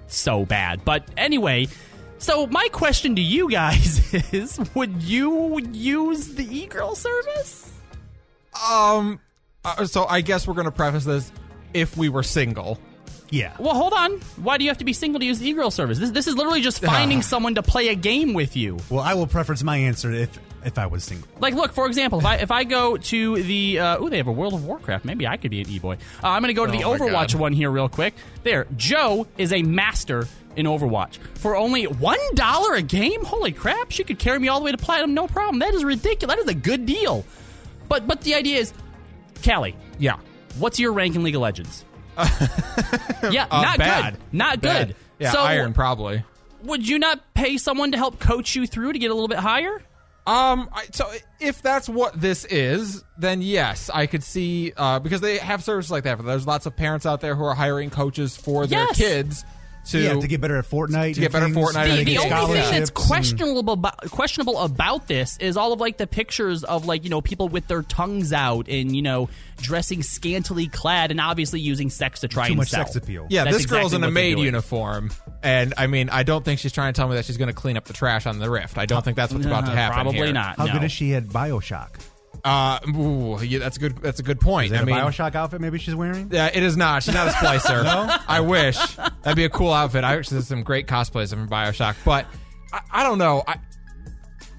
so 0.09 0.45
bad. 0.45 0.85
But 0.85 1.05
anyway, 1.17 1.69
so 2.19 2.47
my 2.49 2.69
question 2.73 3.15
to 3.17 3.23
you 3.23 3.51
guys 3.51 4.13
is: 4.33 4.59
Would 4.75 5.03
you 5.03 5.61
use 5.73 6.35
the 6.35 6.45
e-girl 6.45 6.95
service? 6.97 7.71
Um. 8.69 9.21
uh, 9.65 9.85
so 9.87 10.05
I 10.07 10.21
guess 10.21 10.47
we're 10.49 10.55
gonna 10.55 10.71
preface 10.73 11.05
this 11.05 11.31
if 11.81 11.97
we 11.97 12.09
were 12.09 12.23
single. 12.23 12.79
Yeah. 13.31 13.55
Well, 13.59 13.75
hold 13.75 13.93
on. 13.93 14.13
Why 14.43 14.57
do 14.57 14.65
you 14.65 14.71
have 14.71 14.79
to 14.79 14.87
be 14.87 14.95
single 14.95 15.21
to 15.21 15.27
use 15.27 15.39
the 15.39 15.49
e-girl 15.51 15.71
service? 15.71 15.99
This, 15.99 16.11
this 16.11 16.27
is 16.27 16.35
literally 16.35 16.63
just 16.63 16.81
finding 16.83 17.21
someone 17.21 17.57
to 17.57 17.63
play 17.63 17.89
a 17.89 17.95
game 17.95 18.33
with 18.33 18.57
you. 18.57 18.79
Well, 18.89 19.01
I 19.03 19.13
will 19.15 19.27
preference 19.27 19.63
my 19.63 19.77
answer 19.77 20.11
if 20.13 20.39
if 20.65 20.77
I 20.79 20.87
was 20.87 21.05
single. 21.05 21.29
Like, 21.39 21.55
look, 21.55 21.73
for 21.73 21.87
example, 21.87 22.19
if 22.21 22.25
I 22.25 22.37
if 22.37 22.51
I 22.51 22.65
go 22.65 22.97
to 22.97 23.43
the 23.43 23.81
uh, 23.81 24.03
ooh, 24.03 24.09
they 24.09 24.17
have 24.17 24.29
a 24.29 24.33
World 24.33 24.55
of 24.55 24.65
Warcraft. 24.65 25.05
Maybe 25.05 25.27
I 25.27 25.37
could 25.37 25.51
be 25.51 25.61
an 25.61 25.69
e-boy. 25.69 25.95
Uh, 26.25 26.29
I'm 26.29 26.41
going 26.43 26.49
to 26.49 26.55
go 26.55 26.65
to 26.65 26.73
the 26.73 26.85
Oh 26.85 26.93
my 26.97 26.99
Overwatch 26.99 27.33
God. 27.33 27.41
one 27.41 27.53
here 27.53 27.71
real 27.71 27.89
quick. 27.91 28.15
There, 28.45 28.67
Joe 28.77 29.27
is 29.37 29.53
a 29.53 29.63
master 29.63 30.27
in 30.57 30.65
Overwatch 30.65 31.19
for 31.35 31.55
only 31.55 31.85
one 31.87 32.19
dollar 32.35 32.75
a 32.77 32.83
game. 32.83 33.25
Holy 33.27 33.53
crap! 33.53 33.91
She 33.91 34.05
could 34.05 34.19
carry 34.19 34.39
me 34.39 34.49
all 34.49 34.59
the 34.59 34.65
way 34.65 34.73
to 34.73 34.79
platinum, 34.79 35.13
no 35.13 35.27
problem. 35.27 35.59
That 35.59 35.75
is 35.75 35.85
ridiculous. 35.85 36.35
That 36.35 36.41
is 36.43 36.49
a 36.49 36.55
good 36.55 36.87
deal. 36.87 37.27
But 37.91 38.07
but 38.07 38.23
the 38.23 38.35
idea 38.37 38.57
is, 38.59 38.73
Kali, 39.43 39.77
Yeah. 39.99 40.17
What's 40.59 40.79
your 40.81 40.93
rank 40.93 41.15
in 41.17 41.23
League 41.23 41.35
of 41.35 41.41
Legends? 41.43 41.85
yeah, 43.31 43.47
Uh, 43.51 43.63
not 43.63 43.79
bad. 43.79 44.15
good. 44.15 44.23
Not 44.33 44.61
Bad. 44.61 44.89
good. 44.89 44.97
Yeah, 45.19 45.33
so, 45.33 45.41
iron 45.41 45.73
probably. 45.73 46.25
would 46.65 46.87
you 46.87 46.99
not 46.99 47.21
pay 47.35 47.57
someone 47.59 47.93
to 47.93 47.99
help 47.99 48.19
coach 48.21 48.55
you 48.57 48.67
through 48.67 48.93
to 48.93 48.99
get 48.99 49.11
a 49.11 49.15
little 49.15 49.29
bit 49.29 49.39
higher? 49.39 49.83
Um, 50.27 50.69
I, 50.75 50.85
so 50.93 51.11
if 51.41 51.63
that's 51.63 51.89
what 51.89 52.21
this 52.21 52.45
is, 52.45 53.03
then 53.17 53.41
yes, 53.41 53.89
I 53.93 54.07
could 54.07 54.23
see 54.23 54.73
uh, 54.77 54.99
because 54.99 55.21
they 55.23 55.39
have 55.39 55.65
services 55.65 55.91
like 55.91 56.05
that. 56.05 56.19
For 56.19 56.23
There's 56.23 56.47
lots 56.47 56.67
of 56.67 56.77
parents 56.77 57.07
out 57.07 57.21
there 57.23 57.35
who 57.35 57.45
are 57.45 57.55
hiring 57.55 57.89
coaches 57.91 58.37
for 58.37 58.67
their 58.67 58.81
Yes. 58.85 58.97
kids 58.99 59.45
to 59.87 59.99
yeah, 59.99 60.15
to 60.15 60.27
get 60.27 60.41
better 60.41 60.57
at 60.57 60.65
Fortnite. 60.65 61.15
to 61.15 61.21
get 61.21 61.33
better 61.33 61.47
at 61.47 61.53
Fortnite 61.53 61.73
trying 61.73 62.05
the, 62.05 62.15
the 62.17 62.39
only 62.39 62.61
thing 62.61 62.79
that's 62.79 62.91
questionable 62.91 63.73
about, 63.73 63.99
questionable 64.11 64.59
about 64.59 65.07
this 65.07 65.39
is 65.39 65.57
all 65.57 65.73
of 65.73 65.81
like 65.81 65.97
the 65.97 66.07
pictures 66.07 66.65
of 66.65 66.87
like 66.87 67.05
you 67.05 67.11
know 67.11 67.21
people 67.21 67.49
with 67.49 67.67
their 67.69 67.83
tongues 67.83 68.33
out 68.33 68.69
and 68.69 68.95
you 68.95 69.03
know 69.03 69.29
dressing 69.57 70.03
scantily 70.03 70.69
clad 70.69 71.11
and 71.11 71.21
obviously 71.21 71.61
using 71.61 71.91
sex 71.91 72.21
to 72.21 72.29
try 72.29 72.47
Too 72.47 72.53
and 72.53 72.59
much 72.59 72.69
sell. 72.71 72.85
sex 72.85 72.97
appeal. 72.97 73.27
Yeah, 73.31 73.45
That's 73.45 73.59
this 73.59 73.67
girl's 73.67 73.95
in 73.95 74.05
a 74.05 74.11
maid 74.11 74.39
uniform, 74.39 75.11
and 75.43 75.75
I 75.77 75.87
mean, 75.87 76.11
I 76.11 76.23
don't 76.23 76.45
think 76.45 76.61
she's 76.61 76.73
trying 76.73 76.93
to 76.93 76.99
tell 76.99 77.09
me 77.09 77.17
that 77.17 77.25
she's 77.25 77.37
going 77.37 77.49
to 77.49 77.55
clean 77.55 77.77
up 77.77 77.85
the 77.85 77.93
trash 77.93 78.27
on 78.27 78.39
the 78.39 78.51
rift. 78.51 78.79
I 78.79 78.87
don't 78.87 79.05
think 79.05 79.17
that's 79.17 79.33
what's 79.33 79.47
about 79.47 79.67
to 79.67 79.73
happen. 79.73 79.95
Probably 79.95 80.19
here. 80.19 80.33
not. 80.33 80.57
How 80.57 80.67
no. 80.67 80.73
good 80.73 80.85
is 80.85 80.93
she 80.93 81.15
at 81.15 81.25
Bioshock? 81.25 82.01
Uh, 82.45 82.79
ooh, 82.97 83.43
yeah, 83.43 83.59
that's 83.59 83.77
a 83.77 83.81
good. 83.81 83.99
That's 83.99 84.21
a 84.21 84.23
good 84.23 84.41
point. 84.41 84.67
Is 84.67 84.73
that 84.73 84.83
I 84.83 84.85
mean, 84.85 84.97
a 84.97 85.01
Bioshock 85.01 85.35
outfit 85.35 85.61
maybe 85.61 85.79
she's 85.79 85.95
wearing? 85.95 86.31
Yeah, 86.33 86.51
it 86.53 86.63
is 86.63 86.77
not. 86.77 87.03
She's 87.03 87.15
not 87.15 87.29
a 87.29 87.31
splicer. 87.31 87.85
no, 88.09 88.17
I 88.27 88.41
wish 88.41 88.79
that'd 88.97 89.37
be 89.37 89.45
a 89.45 89.51
cool 89.51 89.73
outfit. 89.73 90.05
I 90.05 90.17
actually 90.17 90.39
did 90.39 90.47
some 90.47 90.63
great 90.63 90.87
cosplays 90.87 91.31
from 91.31 91.49
Bioshock, 91.49 91.97
but 92.05 92.27
I, 92.73 92.81
I 92.91 93.03
don't 93.03 93.19
know. 93.19 93.43
I, 93.47 93.57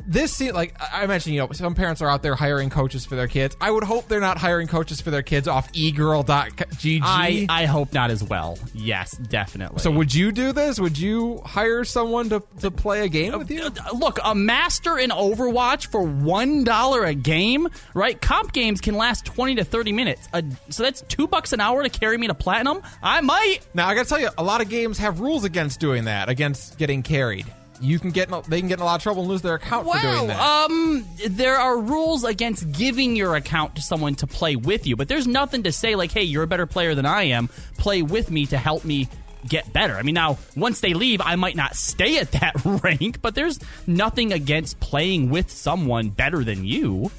this 0.09 0.33
seems 0.33 0.53
like 0.53 0.75
I 0.79 1.05
mentioned. 1.05 1.35
You 1.35 1.41
know, 1.41 1.51
some 1.51 1.75
parents 1.75 2.01
are 2.01 2.09
out 2.09 2.23
there 2.23 2.35
hiring 2.35 2.69
coaches 2.69 3.05
for 3.05 3.15
their 3.15 3.27
kids. 3.27 3.55
I 3.61 3.69
would 3.69 3.83
hope 3.83 4.07
they're 4.07 4.19
not 4.19 4.37
hiring 4.39 4.67
coaches 4.67 4.99
for 4.99 5.11
their 5.11 5.21
kids 5.21 5.47
off 5.47 5.71
egirl.gg. 5.73 7.01
I 7.03 7.45
I 7.47 7.65
hope 7.65 7.93
not 7.93 8.09
as 8.09 8.23
well. 8.23 8.57
Yes, 8.73 9.11
definitely. 9.11 9.79
so 9.79 9.91
would 9.91 10.13
you 10.13 10.31
do 10.31 10.51
this? 10.51 10.79
Would 10.79 10.97
you 10.97 11.41
hire 11.45 11.83
someone 11.83 12.29
to, 12.29 12.43
to 12.61 12.71
play 12.71 13.05
a 13.05 13.07
game 13.07 13.37
with 13.37 13.51
you? 13.51 13.65
Uh, 13.65 13.71
Look, 13.93 14.19
a 14.23 14.33
master 14.33 14.97
in 14.97 15.11
Overwatch 15.11 15.87
for 15.87 16.01
one 16.01 16.63
dollar 16.63 17.05
a 17.05 17.13
game, 17.13 17.67
right? 17.93 18.19
Comp 18.19 18.51
games 18.51 18.81
can 18.81 18.95
last 18.95 19.25
twenty 19.25 19.55
to 19.55 19.63
thirty 19.63 19.91
minutes, 19.91 20.27
so 20.69 20.83
that's 20.83 21.01
two 21.01 21.27
bucks 21.27 21.53
an 21.53 21.61
hour 21.61 21.83
to 21.83 21.89
carry 21.89 22.17
me 22.17 22.27
to 22.27 22.33
platinum. 22.33 22.81
I 23.03 23.21
might. 23.21 23.59
Now 23.75 23.87
I 23.87 23.95
gotta 23.95 24.09
tell 24.09 24.19
you, 24.19 24.29
a 24.37 24.43
lot 24.43 24.61
of 24.61 24.69
games 24.69 24.97
have 24.97 25.19
rules 25.19 25.43
against 25.43 25.79
doing 25.79 26.05
that, 26.05 26.29
against 26.29 26.77
getting 26.79 27.03
carried. 27.03 27.45
You 27.81 27.99
can 27.99 28.11
get 28.11 28.29
in, 28.29 28.41
they 28.47 28.59
can 28.59 28.67
get 28.67 28.79
in 28.79 28.81
a 28.81 28.85
lot 28.85 28.95
of 28.95 29.03
trouble 29.03 29.21
and 29.23 29.31
lose 29.31 29.41
their 29.41 29.55
account 29.55 29.87
for 29.87 29.99
doing 29.99 30.27
that. 30.27 30.37
Well, 30.37 30.65
um, 30.65 31.05
there 31.27 31.55
are 31.55 31.77
rules 31.79 32.23
against 32.23 32.71
giving 32.71 33.15
your 33.15 33.35
account 33.35 33.75
to 33.75 33.81
someone 33.81 34.15
to 34.15 34.27
play 34.27 34.55
with 34.55 34.85
you, 34.85 34.95
but 34.95 35.07
there's 35.07 35.27
nothing 35.27 35.63
to 35.63 35.71
say 35.71 35.95
like, 35.95 36.11
"Hey, 36.11 36.23
you're 36.23 36.43
a 36.43 36.47
better 36.47 36.65
player 36.65 36.95
than 36.95 37.05
I 37.05 37.23
am. 37.23 37.49
Play 37.77 38.01
with 38.01 38.31
me 38.31 38.45
to 38.47 38.57
help 38.57 38.83
me." 38.85 39.07
Get 39.47 39.71
better. 39.71 39.95
I 39.95 40.01
mean, 40.01 40.15
now 40.15 40.37
once 40.57 40.81
they 40.81 40.93
leave, 40.93 41.21
I 41.23 41.37
might 41.37 41.55
not 41.55 41.73
stay 41.77 42.17
at 42.17 42.33
that 42.33 42.55
rank, 42.83 43.21
but 43.21 43.35
there's 43.35 43.57
nothing 43.87 44.33
against 44.33 44.81
playing 44.81 45.29
with 45.29 45.49
someone 45.49 46.09
better 46.09 46.43
than 46.43 46.65
you. 46.65 47.09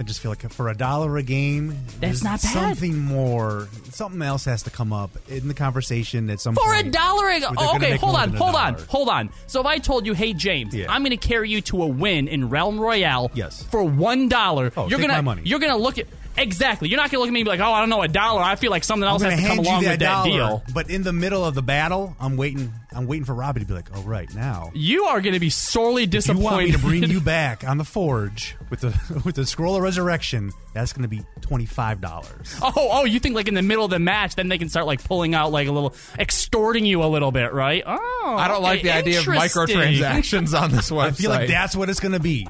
I 0.00 0.02
just 0.02 0.20
feel 0.20 0.30
like 0.30 0.50
for 0.50 0.70
a 0.70 0.74
dollar 0.74 1.18
a 1.18 1.22
game, 1.22 1.76
That's 2.00 2.24
not 2.24 2.40
bad. 2.40 2.52
Something 2.52 2.96
more, 2.98 3.68
something 3.90 4.22
else 4.22 4.46
has 4.46 4.62
to 4.62 4.70
come 4.70 4.94
up 4.94 5.10
in 5.28 5.46
the 5.46 5.52
conversation 5.52 6.30
at 6.30 6.40
some 6.40 6.54
For 6.54 6.72
a 6.72 6.76
point. 6.82 6.94
dollar 6.94 7.26
a 7.28 7.32
where 7.32 7.40
they're 7.40 7.50
oh, 7.58 7.76
okay, 7.76 7.96
hold 7.98 8.16
on, 8.16 8.34
a 8.34 8.38
hold 8.38 8.54
on, 8.54 8.74
hold 8.88 9.08
on. 9.10 9.28
So 9.46 9.60
if 9.60 9.66
I 9.66 9.76
told 9.76 10.06
you, 10.06 10.14
hey 10.14 10.32
James, 10.32 10.74
Yeah. 10.74 10.86
I'm 10.90 11.02
going 11.02 11.10
to 11.10 11.18
carry 11.18 11.50
you 11.50 11.60
to 11.60 11.82
a 11.82 11.86
win 11.86 12.28
in 12.28 12.48
Realm 12.48 12.80
Royale, 12.80 13.30
Yes. 13.34 13.62
for 13.64 13.84
one 13.84 14.30
dollar, 14.30 14.72
Oh, 14.74 14.88
you're 14.88 15.00
gonna 15.00 15.38
you're 15.44 15.58
gonna 15.58 15.76
look 15.76 15.98
at 15.98 16.06
exactly. 16.36 16.88
You're 16.88 16.98
not 16.98 17.10
gonna 17.10 17.20
look 17.20 17.28
at 17.28 17.32
me 17.32 17.40
and 17.40 17.46
be 17.46 17.50
like, 17.50 17.60
oh, 17.60 17.72
I 17.72 17.80
don't 17.80 17.88
know, 17.90 18.02
a 18.02 18.08
dollar. 18.08 18.42
I 18.42 18.56
feel 18.56 18.70
like 18.70 18.84
something 18.84 19.06
else 19.08 19.22
has 19.22 19.38
to 19.40 19.46
come 19.46 19.58
along 19.58 19.82
that 19.84 19.90
with 19.92 20.00
that 20.00 20.06
dollar, 20.24 20.30
deal. 20.30 20.62
but 20.74 20.90
in 20.90 21.02
the 21.02 21.12
middle 21.12 21.44
of 21.44 21.54
the 21.54 21.62
battle, 21.62 22.16
I'm 22.20 22.36
waiting. 22.36 22.72
I'm 22.92 23.06
waiting 23.06 23.24
for 23.24 23.34
Robbie 23.34 23.60
to 23.60 23.66
be 23.66 23.72
like, 23.74 23.88
"Oh, 23.94 24.02
right 24.02 24.32
now, 24.34 24.72
You 24.74 25.04
are 25.04 25.20
going 25.20 25.34
to 25.34 25.38
be 25.40 25.50
sorely 25.50 26.06
disappointed. 26.06 26.42
you 26.42 26.72
disappointed. 26.72 26.82
want 26.82 26.92
me 26.94 27.00
to 27.00 27.06
bring 27.06 27.10
you 27.10 27.20
back 27.24 27.62
on 27.62 27.78
the 27.78 27.84
forge 27.84 28.56
with 28.68 28.80
the 28.80 29.22
with 29.24 29.36
the 29.36 29.46
scroll 29.46 29.76
of 29.76 29.82
resurrection? 29.82 30.50
That's 30.74 30.92
going 30.92 31.02
to 31.02 31.08
be 31.08 31.22
twenty 31.40 31.66
five 31.66 32.00
dollars." 32.00 32.56
Oh, 32.62 32.72
oh, 32.76 33.04
you 33.04 33.20
think 33.20 33.34
like 33.36 33.46
in 33.48 33.54
the 33.54 33.62
middle 33.62 33.84
of 33.84 33.90
the 33.90 33.98
match, 34.00 34.34
then 34.34 34.48
they 34.48 34.58
can 34.58 34.68
start 34.68 34.86
like 34.86 35.04
pulling 35.04 35.34
out 35.34 35.52
like 35.52 35.68
a 35.68 35.72
little, 35.72 35.94
extorting 36.18 36.84
you 36.84 37.02
a 37.04 37.06
little 37.06 37.30
bit, 37.30 37.52
right? 37.52 37.82
Oh, 37.86 38.34
I 38.38 38.48
don't 38.48 38.62
like 38.62 38.80
okay, 38.80 38.88
the 38.88 38.94
idea 38.94 39.18
of 39.20 39.26
microtransactions 39.26 40.60
on 40.60 40.70
this 40.70 40.90
website. 40.90 41.00
I 41.06 41.10
feel 41.12 41.30
like 41.30 41.48
that's 41.48 41.76
what 41.76 41.88
it's 41.90 42.00
going 42.00 42.12
to 42.12 42.20
be. 42.20 42.48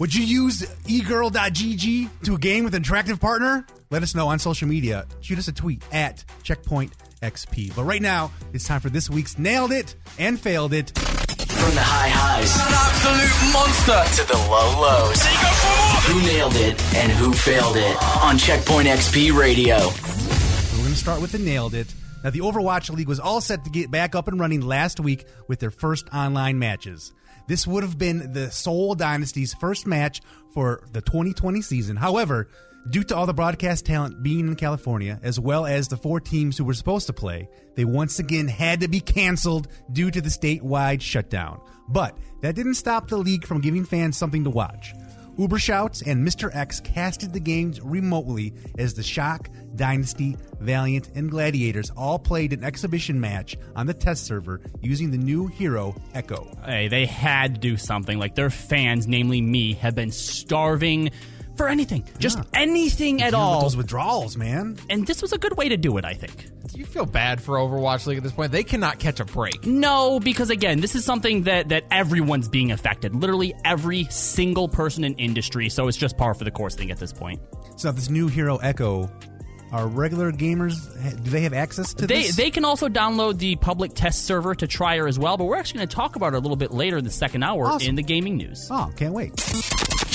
Would 0.00 0.14
you 0.14 0.24
use 0.24 0.62
egirl.gg 0.86 2.08
to 2.24 2.34
a 2.34 2.38
game 2.38 2.64
with 2.64 2.74
an 2.74 2.82
attractive 2.82 3.20
partner? 3.20 3.64
Let 3.90 4.02
us 4.02 4.14
know 4.14 4.26
on 4.28 4.38
social 4.38 4.66
media. 4.68 5.06
Shoot 5.20 5.38
us 5.38 5.46
a 5.48 5.52
tweet 5.52 5.82
at 5.92 6.24
checkpoint 6.42 6.92
XP. 7.22 7.74
But 7.76 7.84
right 7.84 8.02
now, 8.02 8.32
it's 8.52 8.64
time 8.66 8.80
for 8.80 8.90
this 8.90 9.08
week's 9.08 9.38
Nailed 9.38 9.70
It 9.72 9.94
and 10.18 10.38
Failed 10.38 10.72
It. 10.72 10.90
From 10.98 11.74
the 11.74 11.80
high 11.80 12.08
highs 12.08 12.54
An 12.56 12.74
absolute 12.74 13.52
monster. 13.54 14.22
to 14.22 14.28
the 14.28 14.38
low 14.50 14.80
lows. 14.80 15.22
There 15.22 15.32
you 15.32 15.38
go 15.40 15.52
for 15.54 15.66
more. 15.78 16.20
Who 16.22 16.32
nailed 16.32 16.56
it 16.56 16.94
and 16.96 17.12
who 17.12 17.32
failed 17.32 17.76
it 17.76 17.96
on 18.22 18.36
Checkpoint 18.36 18.88
XP 18.88 19.32
Radio. 19.38 19.76
We're 19.76 20.78
going 20.82 20.90
to 20.92 20.96
start 20.96 21.20
with 21.22 21.32
the 21.32 21.38
Nailed 21.38 21.74
It. 21.74 21.86
Now, 22.24 22.30
the 22.30 22.40
Overwatch 22.40 22.88
League 22.90 23.06
was 23.06 23.20
all 23.20 23.42
set 23.42 23.64
to 23.64 23.70
get 23.70 23.90
back 23.90 24.14
up 24.14 24.28
and 24.28 24.40
running 24.40 24.62
last 24.62 24.98
week 24.98 25.26
with 25.46 25.60
their 25.60 25.70
first 25.70 26.08
online 26.12 26.58
matches. 26.58 27.12
This 27.46 27.66
would 27.66 27.82
have 27.82 27.98
been 27.98 28.32
the 28.32 28.50
Seoul 28.50 28.94
Dynasty's 28.94 29.52
first 29.52 29.86
match 29.86 30.22
for 30.54 30.82
the 30.92 31.02
2020 31.02 31.60
season. 31.60 31.96
However, 31.96 32.48
due 32.88 33.04
to 33.04 33.14
all 33.14 33.26
the 33.26 33.34
broadcast 33.34 33.84
talent 33.84 34.22
being 34.22 34.48
in 34.48 34.56
California, 34.56 35.20
as 35.22 35.38
well 35.38 35.66
as 35.66 35.88
the 35.88 35.98
four 35.98 36.18
teams 36.18 36.56
who 36.56 36.64
were 36.64 36.72
supposed 36.72 37.06
to 37.08 37.12
play, 37.12 37.46
they 37.74 37.84
once 37.84 38.18
again 38.18 38.48
had 38.48 38.80
to 38.80 38.88
be 38.88 39.00
canceled 39.00 39.68
due 39.92 40.10
to 40.10 40.22
the 40.22 40.30
statewide 40.30 41.02
shutdown. 41.02 41.60
But 41.88 42.16
that 42.40 42.54
didn't 42.54 42.74
stop 42.74 43.08
the 43.08 43.18
league 43.18 43.46
from 43.46 43.60
giving 43.60 43.84
fans 43.84 44.16
something 44.16 44.44
to 44.44 44.50
watch. 44.50 44.94
Ubershouts 45.38 46.02
and 46.06 46.26
Mr. 46.26 46.54
X 46.54 46.80
casted 46.80 47.32
the 47.32 47.40
games 47.40 47.80
remotely 47.80 48.54
as 48.78 48.94
the 48.94 49.02
Shock, 49.02 49.48
Dynasty, 49.76 50.36
Valiant, 50.60 51.10
and 51.14 51.30
Gladiators 51.30 51.90
all 51.96 52.18
played 52.18 52.52
an 52.52 52.64
exhibition 52.64 53.20
match 53.20 53.56
on 53.76 53.86
the 53.86 53.94
test 53.94 54.24
server 54.24 54.60
using 54.80 55.10
the 55.10 55.18
new 55.18 55.46
hero 55.46 55.94
Echo. 56.14 56.50
Hey, 56.64 56.88
they 56.88 57.06
had 57.06 57.54
to 57.56 57.60
do 57.60 57.76
something. 57.76 58.18
Like 58.18 58.34
their 58.34 58.50
fans, 58.50 59.06
namely 59.06 59.40
me, 59.40 59.74
have 59.74 59.94
been 59.94 60.10
starving 60.12 61.10
for 61.56 61.68
anything, 61.68 62.02
just 62.18 62.38
Yeah. 62.38 62.44
anything 62.54 63.22
at 63.22 63.30
Dealing 63.30 63.46
with 63.46 63.54
all. 63.54 63.60
those 63.62 63.76
withdrawals, 63.76 64.36
man. 64.36 64.76
and 64.90 65.06
this 65.06 65.22
was 65.22 65.32
a 65.32 65.38
good 65.38 65.56
way 65.56 65.68
to 65.68 65.76
do 65.76 65.96
it, 65.98 66.04
I 66.04 66.12
think. 66.14 66.48
Do 66.72 66.80
you 66.80 66.84
feel 66.84 67.06
bad 67.06 67.40
for 67.40 67.56
Overwatch 67.58 68.06
League 68.06 68.16
at 68.16 68.24
this 68.24 68.32
point? 68.32 68.50
They 68.50 68.64
cannot 68.64 68.98
catch 68.98 69.20
a 69.20 69.24
break. 69.24 69.64
No, 69.64 70.18
because 70.18 70.50
again, 70.50 70.80
this 70.80 70.96
is 70.96 71.04
something 71.04 71.44
that 71.44 71.68
that 71.68 71.84
everyone's 71.92 72.48
being 72.48 72.72
affected. 72.72 73.14
Literally 73.14 73.54
every 73.64 74.04
single 74.10 74.68
person 74.68 75.04
in 75.04 75.14
industry. 75.14 75.68
So 75.68 75.86
it's 75.86 75.96
just 75.96 76.16
par 76.16 76.34
for 76.34 76.42
the 76.42 76.50
course 76.50 76.74
thing 76.74 76.90
at 76.90 76.98
this 76.98 77.12
point. 77.12 77.40
So 77.76 77.92
this 77.92 78.10
new 78.10 78.26
hero 78.26 78.56
Echo, 78.56 79.08
are 79.74 79.88
regular 79.88 80.30
gamers 80.30 80.76
do 81.24 81.30
they 81.30 81.40
have 81.42 81.52
access 81.52 81.92
to 81.94 82.06
They 82.06 82.22
this? 82.22 82.36
they 82.36 82.50
can 82.50 82.64
also 82.64 82.88
download 82.88 83.38
the 83.38 83.56
public 83.56 83.92
test 83.94 84.24
server 84.24 84.54
to 84.54 84.66
try 84.68 84.96
her 84.98 85.08
as 85.08 85.18
well. 85.18 85.36
But 85.36 85.44
we're 85.46 85.56
actually 85.56 85.78
going 85.78 85.88
to 85.88 85.96
talk 85.96 86.14
about 86.16 86.34
it 86.34 86.36
a 86.36 86.40
little 86.40 86.56
bit 86.56 86.70
later 86.70 86.98
in 86.98 87.04
the 87.04 87.10
second 87.10 87.42
hour 87.42 87.66
Awesome. 87.66 87.88
in 87.88 87.94
the 87.96 88.02
gaming 88.02 88.36
news. 88.36 88.68
oh, 88.70 88.92
can't 88.96 89.12
wait. 89.12 89.32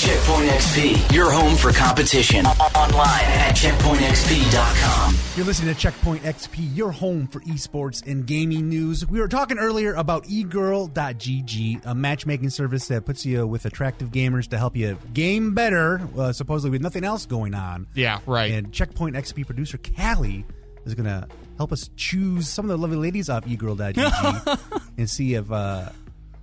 Checkpoint 0.09 0.49
XP, 0.49 1.13
your 1.13 1.29
home 1.31 1.55
for 1.55 1.71
competition. 1.71 2.43
Online 2.43 3.25
at 3.25 3.55
checkpointxp.com. 3.55 5.15
You're 5.35 5.45
listening 5.45 5.71
to 5.71 5.79
Checkpoint 5.79 6.23
XP, 6.23 6.75
your 6.75 6.91
home 6.91 7.27
for 7.27 7.41
esports 7.41 8.03
and 8.07 8.25
gaming 8.25 8.69
news. 8.69 9.05
We 9.05 9.19
were 9.19 9.27
talking 9.27 9.59
earlier 9.59 9.93
about 9.93 10.23
egirl.gg, 10.23 11.85
a 11.85 11.93
matchmaking 11.93 12.49
service 12.49 12.87
that 12.87 13.05
puts 13.05 13.23
you 13.23 13.45
with 13.45 13.67
attractive 13.67 14.09
gamers 14.09 14.47
to 14.47 14.57
help 14.57 14.75
you 14.75 14.97
game 15.13 15.53
better, 15.53 16.01
uh, 16.17 16.33
supposedly 16.33 16.71
with 16.71 16.81
nothing 16.81 17.03
else 17.03 17.27
going 17.27 17.53
on. 17.53 17.85
Yeah, 17.93 18.19
right. 18.25 18.51
And 18.51 18.73
Checkpoint 18.73 19.15
XP 19.15 19.45
producer 19.45 19.77
Kali 19.77 20.43
is 20.85 20.95
going 20.95 21.05
to 21.05 21.27
help 21.57 21.71
us 21.71 21.87
choose 21.97 22.49
some 22.49 22.65
of 22.65 22.69
the 22.69 22.79
lovely 22.79 22.97
ladies 22.97 23.29
off 23.29 23.45
egirl.gg 23.45 24.81
and 24.97 25.07
see 25.07 25.35
if 25.35 25.51
uh, 25.51 25.55
Uh, 25.55 25.89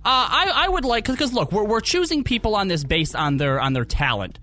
Uh, 0.07 0.09
I, 0.09 0.51
I 0.55 0.69
would 0.69 0.85
like 0.85 1.05
because 1.05 1.33
look, 1.33 1.51
we're, 1.51 1.65
we're 1.65 1.81
choosing 1.81 2.23
people 2.23 2.55
on 2.55 2.69
this 2.69 2.85
based 2.85 3.13
on 3.13 3.35
their 3.35 3.59
on 3.59 3.73
their 3.73 3.83
talent. 3.83 4.39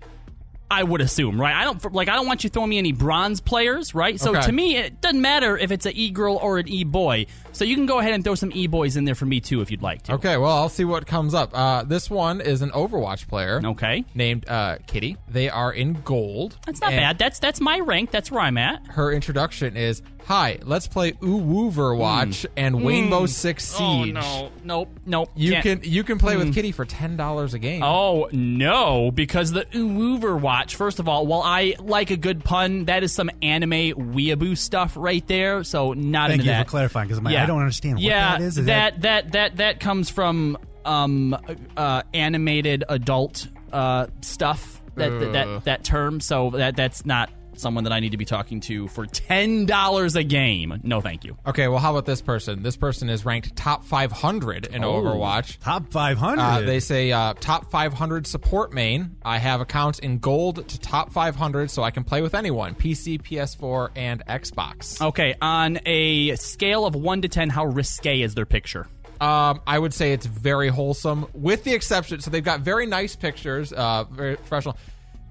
I 0.69 0.83
would 0.83 1.01
assume, 1.01 1.41
right? 1.41 1.55
I 1.55 1.63
don't 1.63 1.91
like. 1.91 2.07
I 2.07 2.15
don't 2.15 2.27
want 2.27 2.43
you 2.43 2.51
throwing 2.51 2.69
me 2.69 2.77
any 2.77 2.91
bronze 2.91 3.41
players, 3.41 3.95
right? 3.95 4.19
So 4.19 4.29
Okay. 4.35 4.45
to 4.45 4.51
me, 4.51 4.77
it 4.77 5.01
doesn't 5.01 5.21
matter 5.21 5.57
if 5.57 5.71
it's 5.71 5.87
an 5.87 5.93
e 5.95 6.11
girl 6.11 6.35
or 6.35 6.59
an 6.59 6.67
e 6.67 6.83
boy. 6.83 7.25
So 7.55 7.63
you 7.63 7.75
can 7.75 7.85
go 7.85 7.99
ahead 7.99 8.13
and 8.13 8.23
throw 8.23 8.35
some 8.35 8.51
e 8.53 8.67
boys 8.67 8.97
in 8.97 9.05
there 9.05 9.15
for 9.15 9.25
me 9.25 9.39
too, 9.39 9.61
if 9.61 9.71
you'd 9.71 9.81
like 9.81 10.01
to. 10.03 10.13
Okay, 10.13 10.35
well, 10.37 10.51
I'll 10.51 10.69
see 10.69 10.83
what 10.85 11.07
comes 11.07 11.33
up. 11.33 11.51
Uh, 11.53 11.83
this 11.83 12.09
one 12.09 12.41
is 12.41 12.61
an 12.61 12.71
Overwatch 12.71 13.27
player. 13.29 13.61
Okay. 13.63 14.03
Named 14.13 14.47
uh, 14.49 14.77
Kitty. 14.87 15.15
They 15.29 15.49
are 15.49 15.71
in 15.71 15.93
gold. 16.03 16.57
That's 16.65 16.81
not 16.81 16.91
and 16.91 16.99
bad. 16.99 17.17
That's 17.17 17.39
that's 17.39 17.61
my 17.61 17.79
rank. 17.79 18.11
That's 18.11 18.29
where 18.29 18.41
I'm 18.41 18.57
at. 18.57 18.85
Her 18.87 19.11
introduction 19.13 19.77
is 19.77 20.01
Hi, 20.25 20.57
let's 20.63 20.87
play 20.87 21.11
Overwatch 21.11 22.47
and 22.57 22.83
Rainbow 22.85 23.27
Six 23.27 23.63
Siege. 23.63 24.11
Hmm. 24.11 24.17
Oh 24.17 24.21
no, 24.41 24.49
nope, 24.63 24.99
nope. 25.05 25.31
You 25.35 25.51
Can't- 25.51 25.81
can 25.83 25.91
you 25.91 26.03
can 26.03 26.17
play 26.17 26.35
with 26.35 26.51
Kitty 26.53 26.71
for 26.71 26.83
ten 26.83 27.15
dollars 27.15 27.53
a 27.53 27.59
game. 27.59 27.83
Oh 27.83 28.27
no, 28.31 29.11
because 29.11 29.51
the 29.51 29.65
Uwoover 29.65 30.39
watch. 30.39 30.75
First 30.77 30.99
of 30.99 31.07
all, 31.07 31.27
while 31.27 31.43
I 31.43 31.75
like 31.79 32.09
a 32.09 32.17
good 32.17 32.43
pun, 32.43 32.85
that 32.85 33.03
is 33.03 33.11
some 33.13 33.29
anime 33.43 33.71
weeaboo 34.15 34.57
stuff 34.57 34.97
right 34.97 35.25
there. 35.27 35.63
So 35.63 35.93
not 35.93 36.29
Thank 36.29 36.39
into 36.39 36.45
you 36.45 36.51
that. 36.57 36.65
for 36.65 36.69
clarifying, 36.71 37.07
'cause 37.07 37.19
I'm 37.19 37.23
like, 37.23 37.33
I 37.45 37.47
don't 37.47 37.61
understand 37.61 37.95
what 37.95 38.03
yeah, 38.03 38.37
that 38.37 38.43
is. 38.43 38.57
Is 38.57 38.65
that, 38.65 39.01
that 39.01 39.31
that 39.31 39.57
that 39.57 39.79
comes 39.79 40.09
from 40.09 40.57
um 40.83 41.37
uh, 41.77 42.03
animated 42.13 42.83
adult 42.89 43.47
uh 43.71 44.07
stuff. 44.21 44.81
That 44.95 45.09
that, 45.09 45.33
that 45.33 45.65
that 45.65 45.83
term. 45.83 46.19
So 46.21 46.51
that 46.51 46.75
that's 46.75 47.05
not 47.05 47.29
someone 47.59 47.83
that 47.85 47.93
I 47.93 47.99
need 47.99 48.11
to 48.11 48.17
be 48.17 48.25
talking 48.25 48.59
to 48.61 48.87
for 48.89 49.05
ten 49.05 49.65
dollars 49.65 50.15
a 50.15 50.23
game. 50.23 50.79
No, 50.83 51.01
thank 51.01 51.23
you. 51.23 51.37
Okay, 51.45 51.67
well, 51.67 51.79
how 51.79 51.91
about 51.91 52.05
this 52.05 52.21
person? 52.21 52.63
This 52.63 52.77
person 52.77 53.09
is 53.09 53.25
ranked 53.25 53.55
top 53.55 53.85
500 53.85 54.67
in 54.67 54.81
Overwatch. 54.81 55.59
top 55.59 55.91
500. 55.91 56.41
Uh, 56.41 56.61
they 56.61 56.79
say 56.79 57.11
uh, 57.11 57.33
top 57.39 57.71
500 57.71 58.27
support 58.27 58.73
main. 58.73 59.15
I 59.23 59.37
have 59.37 59.61
accounts 59.61 59.99
in 59.99 60.19
gold 60.19 60.67
to 60.67 60.79
top 60.79 61.11
500, 61.11 61.69
so 61.71 61.83
I 61.83 61.91
can 61.91 62.03
play 62.03 62.21
with 62.21 62.35
anyone 62.35 62.75
PC, 62.75 63.21
PS4, 63.21 63.89
and 63.95 64.25
Xbox. 64.25 65.01
Okay, 65.01 65.35
on 65.41 65.79
a 65.85 66.35
scale 66.35 66.85
of 66.85 66.95
one 66.95 67.21
to 67.21 67.27
ten, 67.27 67.49
how 67.49 67.65
risque 67.65 68.21
is 68.21 68.35
their 68.35 68.45
picture? 68.45 68.87
Um, 69.21 69.61
I 69.65 69.79
would 69.79 69.93
say 69.93 70.11
it's 70.11 70.25
very 70.25 70.67
wholesome, 70.67 71.27
with 71.33 71.63
the 71.63 71.73
exception. 71.73 72.19
So 72.19 72.29
they've 72.29 72.43
got 72.43 72.59
very 72.59 72.85
nice 72.85 73.15
pictures, 73.15 73.71
uh, 73.71 74.03
very 74.11 74.35
professional. 74.35 74.77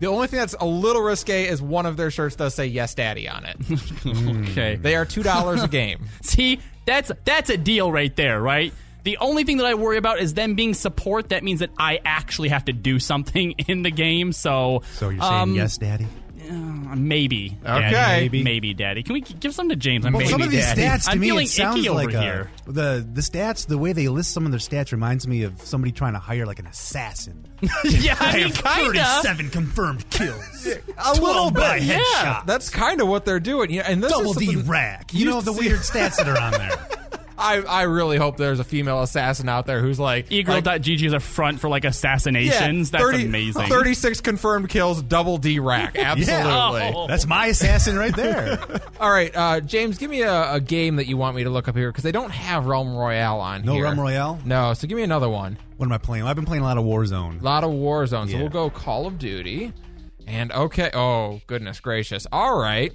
The 0.01 0.07
only 0.09 0.27
thing 0.27 0.41
that's 0.41 0.55
a 0.59 0.67
little 0.67 1.03
risque 1.03 1.47
is 1.47 1.63
one 1.63 1.87
of 1.87 1.97
their 1.97 2.11
shirts 2.11 2.37
does 2.37 2.55
say 2.55 2.67
"Yes, 2.67 2.95
Daddy" 2.95 3.29
on 3.29 3.45
it. 3.45 3.57
Okay. 4.51 4.77
they 4.77 4.97
are 4.97 5.05
two 5.05 5.23
dollars 5.23 5.63
a 5.63 5.69
game. 5.69 6.07
See, 6.23 6.61
that's 6.87 7.11
that's 7.25 7.51
a 7.51 7.57
deal 7.57 7.91
right 7.91 8.15
there, 8.17 8.41
right? 8.41 8.73
The 9.05 9.19
only 9.19 9.45
thing 9.45 9.59
that 9.59 9.67
I 9.67 9.75
worry 9.75 9.99
about 9.99 10.19
is 10.19 10.35
them 10.35 10.55
being 10.55 10.73
support. 10.75 11.29
That 11.29 11.45
means 11.45 11.61
that 11.61 11.71
I 11.79 12.01
actually 12.05 12.49
have 12.49 12.65
to 12.67 12.73
do 12.73 12.99
something 12.99 13.53
in 13.69 13.83
the 13.83 13.91
game. 13.91 14.33
So, 14.33 14.83
so 14.95 15.11
you're 15.11 15.21
saying 15.23 15.33
um, 15.33 15.55
yes, 15.55 15.77
Daddy? 15.77 16.07
Maybe. 16.51 17.57
Okay. 17.63 17.91
Daddy, 17.91 18.23
Maybe. 18.25 18.43
maybe, 18.43 18.75
Daddy. 18.75 19.03
Can 19.03 19.15
we 19.15 19.21
give 19.21 19.55
some 19.55 19.69
to 19.69 19.77
James? 19.77 20.05
I'm 20.07 20.13
Well, 20.13 20.21
maybe 20.21 20.31
some 20.33 20.43
of 20.43 20.51
these 20.51 20.65
Daddy. 20.65 20.83
stats 20.83 21.05
to 21.05 21.11
I'm 21.13 21.21
me 21.21 21.29
feeling 21.29 21.47
it 21.47 21.51
sounds 21.51 21.87
like 21.89 22.09
over 22.09 22.17
uh, 22.19 22.23
here. 22.23 22.51
the 22.67 23.07
the 23.13 23.21
stats 23.21 23.67
the 23.67 23.79
way 23.79 23.93
they 23.93 24.09
list 24.09 24.33
some 24.33 24.45
of 24.47 24.51
their 24.53 24.59
stats 24.61 24.93
reminds 24.93 25.27
me 25.27 25.43
of 25.43 25.61
somebody 25.63 25.93
trying 25.93 26.13
to 26.15 26.19
hire 26.19 26.47
like 26.47 26.59
an 26.59 26.67
assassin. 26.67 27.47
yeah, 27.85 28.17
I 28.21 28.31
I 28.31 28.33
mean, 28.35 28.43
have 28.53 28.63
kinda. 28.65 28.99
37 29.05 29.51
confirmed 29.51 30.09
kills. 30.11 30.69
A 30.99 31.13
little 31.15 31.51
by 31.51 31.79
bit, 31.79 31.89
yeah. 31.89 31.99
headshot. 31.99 32.47
That's 32.47 32.71
kind 32.71 33.01
of 33.01 33.09
what 33.09 33.25
they're 33.25 33.41
doing. 33.41 33.71
You 33.71 33.79
know, 33.81 33.87
and 33.89 34.03
this 34.03 34.13
Double 34.13 34.33
is 34.33 34.37
D 34.37 34.47
something- 34.47 34.67
rack. 34.69 35.13
You 35.15 35.27
know 35.27 35.41
the 35.41 35.53
see- 35.53 35.69
weird 35.69 35.81
stats 35.81 36.17
that 36.17 36.29
are 36.29 36.41
on 36.41 36.53
there. 36.53 36.71
I 37.37 37.57
I 37.63 37.83
really 37.83 38.17
hope 38.17 38.37
there's 38.37 38.61
a 38.61 38.65
female 38.65 39.03
assassin 39.03 39.49
out 39.49 39.67
there 39.67 39.81
who's 39.81 39.99
like 39.99 40.31
like, 40.31 40.47
Egirl.gg 40.47 41.05
is 41.05 41.13
a 41.13 41.21
front 41.21 41.61
for 41.61 41.69
like 41.69 41.85
assassinations. 41.85 42.91
That's 42.91 43.03
30 43.03 43.25
amazing. 43.27 43.67
36 43.67 44.21
confirmed 44.21 44.69
kills, 44.69 45.03
double 45.03 45.39
D 45.39 45.59
rack. 45.59 45.97
Absolutely. 45.99 46.93
Oh. 46.95 47.07
That's 47.09 47.27
my 47.27 47.47
assassin 47.47 47.97
right 47.97 48.15
there. 48.15 48.59
All 49.01 49.11
right, 49.11 49.35
uh, 49.35 49.61
James, 49.61 49.99
give 49.99 50.11
me 50.11 50.23
a, 50.23 50.55
a 50.55 50.61
game 50.61 50.97
that 50.97 51.07
you 51.07 51.17
want 51.17 51.35
me 51.37 51.45
to 51.45 51.51
look 51.51 51.69
up 51.69 51.77
here 51.77 51.91
because 51.91 52.05
they 52.05 52.13
don't 52.13 52.31
have 52.31 52.67
Realm 52.67 52.95
Royale 52.95 53.41
on 53.41 53.63
No 53.65 53.73
here. 53.73 53.83
No 53.83 53.89
Realm 53.89 54.01
Royale? 54.01 54.39
No, 54.45 54.75
so 54.75 54.87
give 54.87 54.97
me 54.97 55.03
another 55.03 55.29
one. 55.29 55.59
What 55.77 55.87
am 55.87 55.93
I 55.93 55.99
playing? 55.99 56.25
I've 56.25 56.37
been 56.37 56.47
playing 56.47 56.63
a 56.63 56.67
lot 56.67 56.79
of 56.79 56.85
Warzone. 56.85 57.41
A 57.41 57.45
lot 57.45 57.65
of 57.65 57.71
Warzone. 57.71 58.27
So 58.31 58.37
Yeah. 58.37 58.41
we'll 58.41 58.49
go 58.49 58.71
Call 58.71 59.07
of 59.07 59.19
Duty. 59.19 59.73
And 60.27 60.53
okay, 60.53 60.91
oh 60.95 61.41
goodness 61.47 61.81
gracious. 61.81 62.27
All 62.33 62.59
right. 62.59 62.93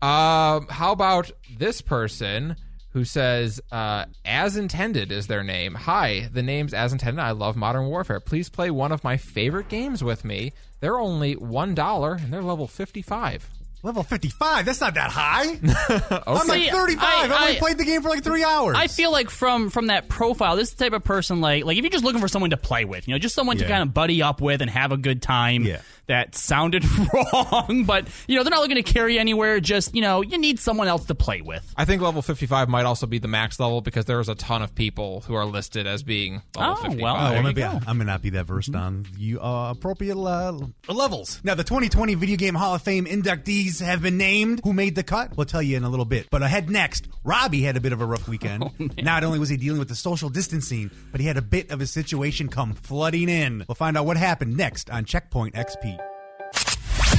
Um, 0.00 0.68
how 0.68 0.92
about 0.92 1.30
this 1.58 1.80
person 1.80 2.54
who 2.90 3.04
says, 3.04 3.60
uh, 3.70 4.06
"As 4.24 4.56
intended" 4.56 5.12
is 5.12 5.26
their 5.26 5.44
name. 5.44 5.74
Hi, 5.74 6.28
the 6.32 6.42
name's 6.42 6.72
As 6.74 6.92
intended. 6.92 7.20
I 7.22 7.32
love 7.32 7.56
Modern 7.56 7.86
Warfare. 7.86 8.20
Please 8.20 8.48
play 8.48 8.70
one 8.70 8.92
of 8.92 9.04
my 9.04 9.16
favorite 9.16 9.68
games 9.68 10.02
with 10.02 10.24
me. 10.24 10.52
They're 10.80 10.98
only 10.98 11.34
one 11.34 11.74
dollar 11.74 12.14
and 12.14 12.32
they're 12.32 12.42
level 12.42 12.66
fifty-five. 12.66 13.48
Level 13.82 14.02
55. 14.02 14.64
That's 14.64 14.80
not 14.80 14.94
that 14.94 15.10
high. 15.10 15.44
I'm 16.26 16.48
like 16.48 16.70
35. 16.70 17.02
I- 17.02 17.24
I've 17.24 17.30
only 17.32 17.56
I- 17.56 17.58
played 17.58 17.78
the 17.78 17.84
game 17.84 18.02
for 18.02 18.08
like 18.08 18.24
three 18.24 18.42
hours. 18.44 18.76
I 18.78 18.88
feel 18.88 19.12
like 19.12 19.30
from 19.30 19.70
from 19.70 19.86
that 19.86 20.08
profile, 20.08 20.56
this 20.56 20.68
is 20.70 20.74
the 20.74 20.84
type 20.84 20.92
of 20.94 21.04
person 21.04 21.40
like 21.40 21.64
like 21.64 21.76
if 21.78 21.84
you're 21.84 21.90
just 21.90 22.04
looking 22.04 22.20
for 22.20 22.28
someone 22.28 22.50
to 22.50 22.56
play 22.56 22.84
with, 22.84 23.06
you 23.06 23.14
know, 23.14 23.18
just 23.18 23.34
someone 23.34 23.56
to 23.58 23.66
kind 23.68 23.82
of 23.82 23.94
buddy 23.94 24.22
up 24.22 24.40
with 24.40 24.62
and 24.62 24.70
have 24.70 24.92
a 24.92 24.96
good 24.96 25.22
time. 25.22 25.62
Yeah. 25.64 25.80
That 26.08 26.34
sounded 26.34 26.86
wrong, 27.14 27.84
but 27.86 28.08
you 28.26 28.36
know 28.36 28.42
they're 28.42 28.50
not 28.50 28.60
looking 28.62 28.76
to 28.76 28.82
carry 28.82 29.18
anywhere. 29.18 29.60
Just 29.60 29.94
you 29.94 30.00
know, 30.00 30.22
you 30.22 30.38
need 30.38 30.58
someone 30.58 30.88
else 30.88 31.04
to 31.04 31.14
play 31.14 31.42
with. 31.42 31.70
I 31.76 31.84
think 31.84 32.00
level 32.00 32.22
55 32.22 32.66
might 32.66 32.86
also 32.86 33.06
be 33.06 33.18
the 33.18 33.28
max 33.28 33.60
level 33.60 33.82
because 33.82 34.06
there's 34.06 34.30
a 34.30 34.34
ton 34.34 34.62
of 34.62 34.74
people 34.74 35.20
who 35.26 35.34
are 35.34 35.44
listed 35.44 35.86
as 35.86 36.02
being 36.02 36.40
level 36.56 36.72
Oh, 36.78 36.82
55. 36.82 37.00
well, 37.02 37.14
Oh, 37.14 37.18
there 37.18 37.28
well, 37.28 37.36
you 37.36 37.42
maybe 37.42 37.60
go. 37.60 37.80
I, 37.86 37.90
I 37.90 37.92
may 37.92 38.06
not 38.06 38.22
be 38.22 38.30
that 38.30 38.44
versed 38.46 38.74
on 38.74 39.04
you 39.18 39.38
uh, 39.42 39.70
appropriate 39.72 40.16
uh, 40.16 40.58
levels. 40.88 41.42
Now, 41.44 41.54
the 41.54 41.62
2020 41.64 42.14
Video 42.14 42.36
Game 42.38 42.54
Hall 42.54 42.74
of 42.74 42.80
Fame 42.80 43.04
inductees 43.04 43.67
have 43.80 44.02
been 44.02 44.16
named. 44.16 44.60
Who 44.64 44.72
made 44.72 44.94
the 44.94 45.02
cut? 45.02 45.36
We'll 45.36 45.46
tell 45.46 45.62
you 45.62 45.76
in 45.76 45.84
a 45.84 45.88
little 45.88 46.04
bit. 46.04 46.28
But 46.30 46.42
ahead 46.42 46.70
next, 46.70 47.06
Robbie 47.24 47.62
had 47.62 47.76
a 47.76 47.80
bit 47.80 47.92
of 47.92 48.00
a 48.00 48.06
rough 48.06 48.26
weekend. 48.28 48.64
Oh, 48.80 48.88
not 49.02 49.24
only 49.24 49.38
was 49.38 49.48
he 49.48 49.56
dealing 49.56 49.78
with 49.78 49.88
the 49.88 49.94
social 49.94 50.28
distancing, 50.30 50.90
but 51.12 51.20
he 51.20 51.26
had 51.26 51.36
a 51.36 51.42
bit 51.42 51.70
of 51.70 51.80
a 51.80 51.86
situation 51.86 52.48
come 52.48 52.74
flooding 52.74 53.28
in. 53.28 53.64
We'll 53.68 53.74
find 53.74 53.96
out 53.96 54.06
what 54.06 54.16
happened 54.16 54.56
next 54.56 54.88
on 54.90 55.04
Checkpoint 55.04 55.54
XP. 55.54 55.98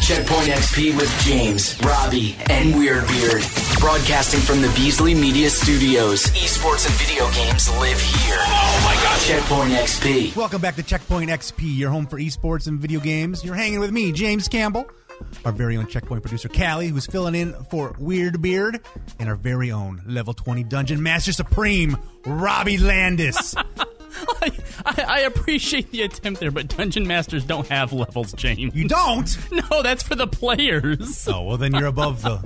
Checkpoint 0.02 0.48
XP 0.50 0.96
with 0.98 1.10
James, 1.24 1.80
Robbie, 1.84 2.36
and 2.50 2.76
Weird 2.76 3.08
Beard. 3.08 3.44
Broadcasting 3.80 4.40
from 4.40 4.62
the 4.62 4.70
Beasley 4.76 5.14
Media 5.14 5.50
Studios. 5.50 6.24
Esports 6.28 6.86
and 6.88 6.96
video 6.96 7.30
games 7.32 7.70
live 7.78 8.00
here. 8.00 8.38
Oh 8.40 8.82
my 8.86 8.96
god. 9.04 9.20
Checkpoint 9.22 9.72
XP. 9.74 10.36
Welcome 10.36 10.62
back 10.62 10.76
to 10.76 10.84
Checkpoint 10.84 11.30
XP, 11.30 11.78
your 11.78 11.92
home 11.92 12.08
for 12.08 12.18
esports 12.18 12.68
and 12.68 12.80
video 12.80 13.00
games. 13.00 13.44
You're 13.46 13.56
hanging 13.56 13.80
with 13.80 13.92
me, 13.92 14.12
James 14.12 14.48
Campbell, 14.48 14.90
our 15.46 15.52
very 15.52 15.78
own 15.78 15.88
Checkpoint 15.88 16.22
producer, 16.22 16.50
Kali, 16.50 16.88
who's 16.88 17.06
filling 17.06 17.36
in 17.36 17.54
for 17.70 17.96
Weird 18.00 18.42
Beard, 18.42 18.82
and 19.20 19.30
our 19.30 19.36
very 19.36 19.72
own 19.72 20.02
level 20.06 20.34
20 20.34 20.64
Dungeon 20.64 21.02
Master 21.02 21.32
Supreme, 21.32 21.98
Robbie 22.26 22.78
Landis. 22.78 23.56
I, 24.42 24.52
I, 24.86 25.04
I 25.08 25.20
appreciate 25.22 25.92
the 25.92 26.02
attempt 26.04 26.40
there, 26.40 26.52
but 26.52 26.68
dungeon 26.68 27.06
masters 27.08 27.44
don't 27.46 27.68
have 27.68 27.92
levels, 27.94 28.34
James. 28.34 28.76
You 28.76 28.88
don't? 28.88 29.30
No, 29.72 29.82
that's 29.84 30.04
for 30.04 30.16
the 30.16 30.28
players. 30.28 31.28
Oh, 31.28 31.44
well, 31.44 31.58
then 31.58 31.74
you're 31.74 31.88
above 31.88 32.22
the, 32.22 32.38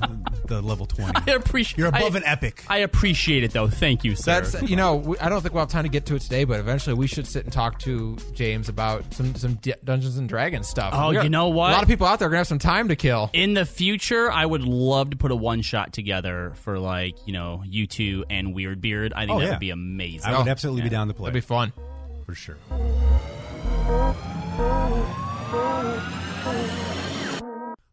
the 0.47 0.61
level 0.61 0.85
20. 0.85 1.11
I 1.27 1.35
appreciate. 1.35 1.77
You're 1.77 1.87
above 1.87 2.15
I- 2.15 2.17
an 2.19 2.23
epic. 2.25 2.63
I 2.67 2.79
appreciate 2.79 3.43
it 3.43 3.51
though. 3.51 3.67
Thank 3.67 4.03
you, 4.03 4.15
sir. 4.15 4.41
That's 4.41 4.61
you 4.69 4.75
know 4.75 4.95
we, 4.95 5.17
I 5.19 5.29
don't 5.29 5.41
think 5.41 5.53
we'll 5.53 5.61
have 5.61 5.69
time 5.69 5.83
to 5.83 5.89
get 5.89 6.05
to 6.07 6.15
it 6.15 6.21
today, 6.21 6.43
but 6.43 6.59
eventually 6.59 6.95
we 6.95 7.07
should 7.07 7.27
sit 7.27 7.43
and 7.43 7.53
talk 7.53 7.79
to 7.79 8.17
James 8.33 8.67
about 8.69 9.13
some 9.13 9.35
some 9.35 9.55
D- 9.55 9.73
Dungeons 9.83 10.17
and 10.17 10.27
Dragons 10.27 10.67
stuff. 10.67 10.93
Oh, 10.95 11.13
got- 11.13 11.23
you 11.23 11.29
know 11.29 11.49
what? 11.49 11.69
A 11.69 11.73
lot 11.73 11.83
of 11.83 11.89
people 11.89 12.07
out 12.07 12.19
there 12.19 12.27
are 12.27 12.31
gonna 12.31 12.39
have 12.39 12.47
some 12.47 12.59
time 12.59 12.87
to 12.89 12.95
kill. 12.95 13.29
in 13.33 13.53
the 13.53 13.65
future, 13.65 14.31
I 14.31 14.45
would 14.45 14.63
love 14.63 15.11
to 15.11 15.17
put 15.17 15.31
a 15.31 15.35
one 15.35 15.61
shot 15.61 15.93
together 15.93 16.53
for 16.63 16.79
like 16.79 17.15
you 17.27 17.33
know 17.33 17.63
you 17.65 17.87
two 17.87 18.25
and 18.29 18.53
Weird 18.53 18.81
Beard. 18.81 19.13
I 19.15 19.21
think 19.25 19.31
Oh, 19.31 19.39
that 19.39 19.45
yeah. 19.45 19.51
would 19.51 19.59
be 19.59 19.69
amazing. 19.69 20.25
I 20.33 20.37
would 20.37 20.47
absolutely 20.47 20.81
be 20.83 20.89
down 20.89 21.07
to 21.07 21.13
play. 21.13 21.25
That'd 21.25 21.33
be 21.41 21.45
fun. 21.45 21.62
For 22.25 22.35
sure. 22.35 22.57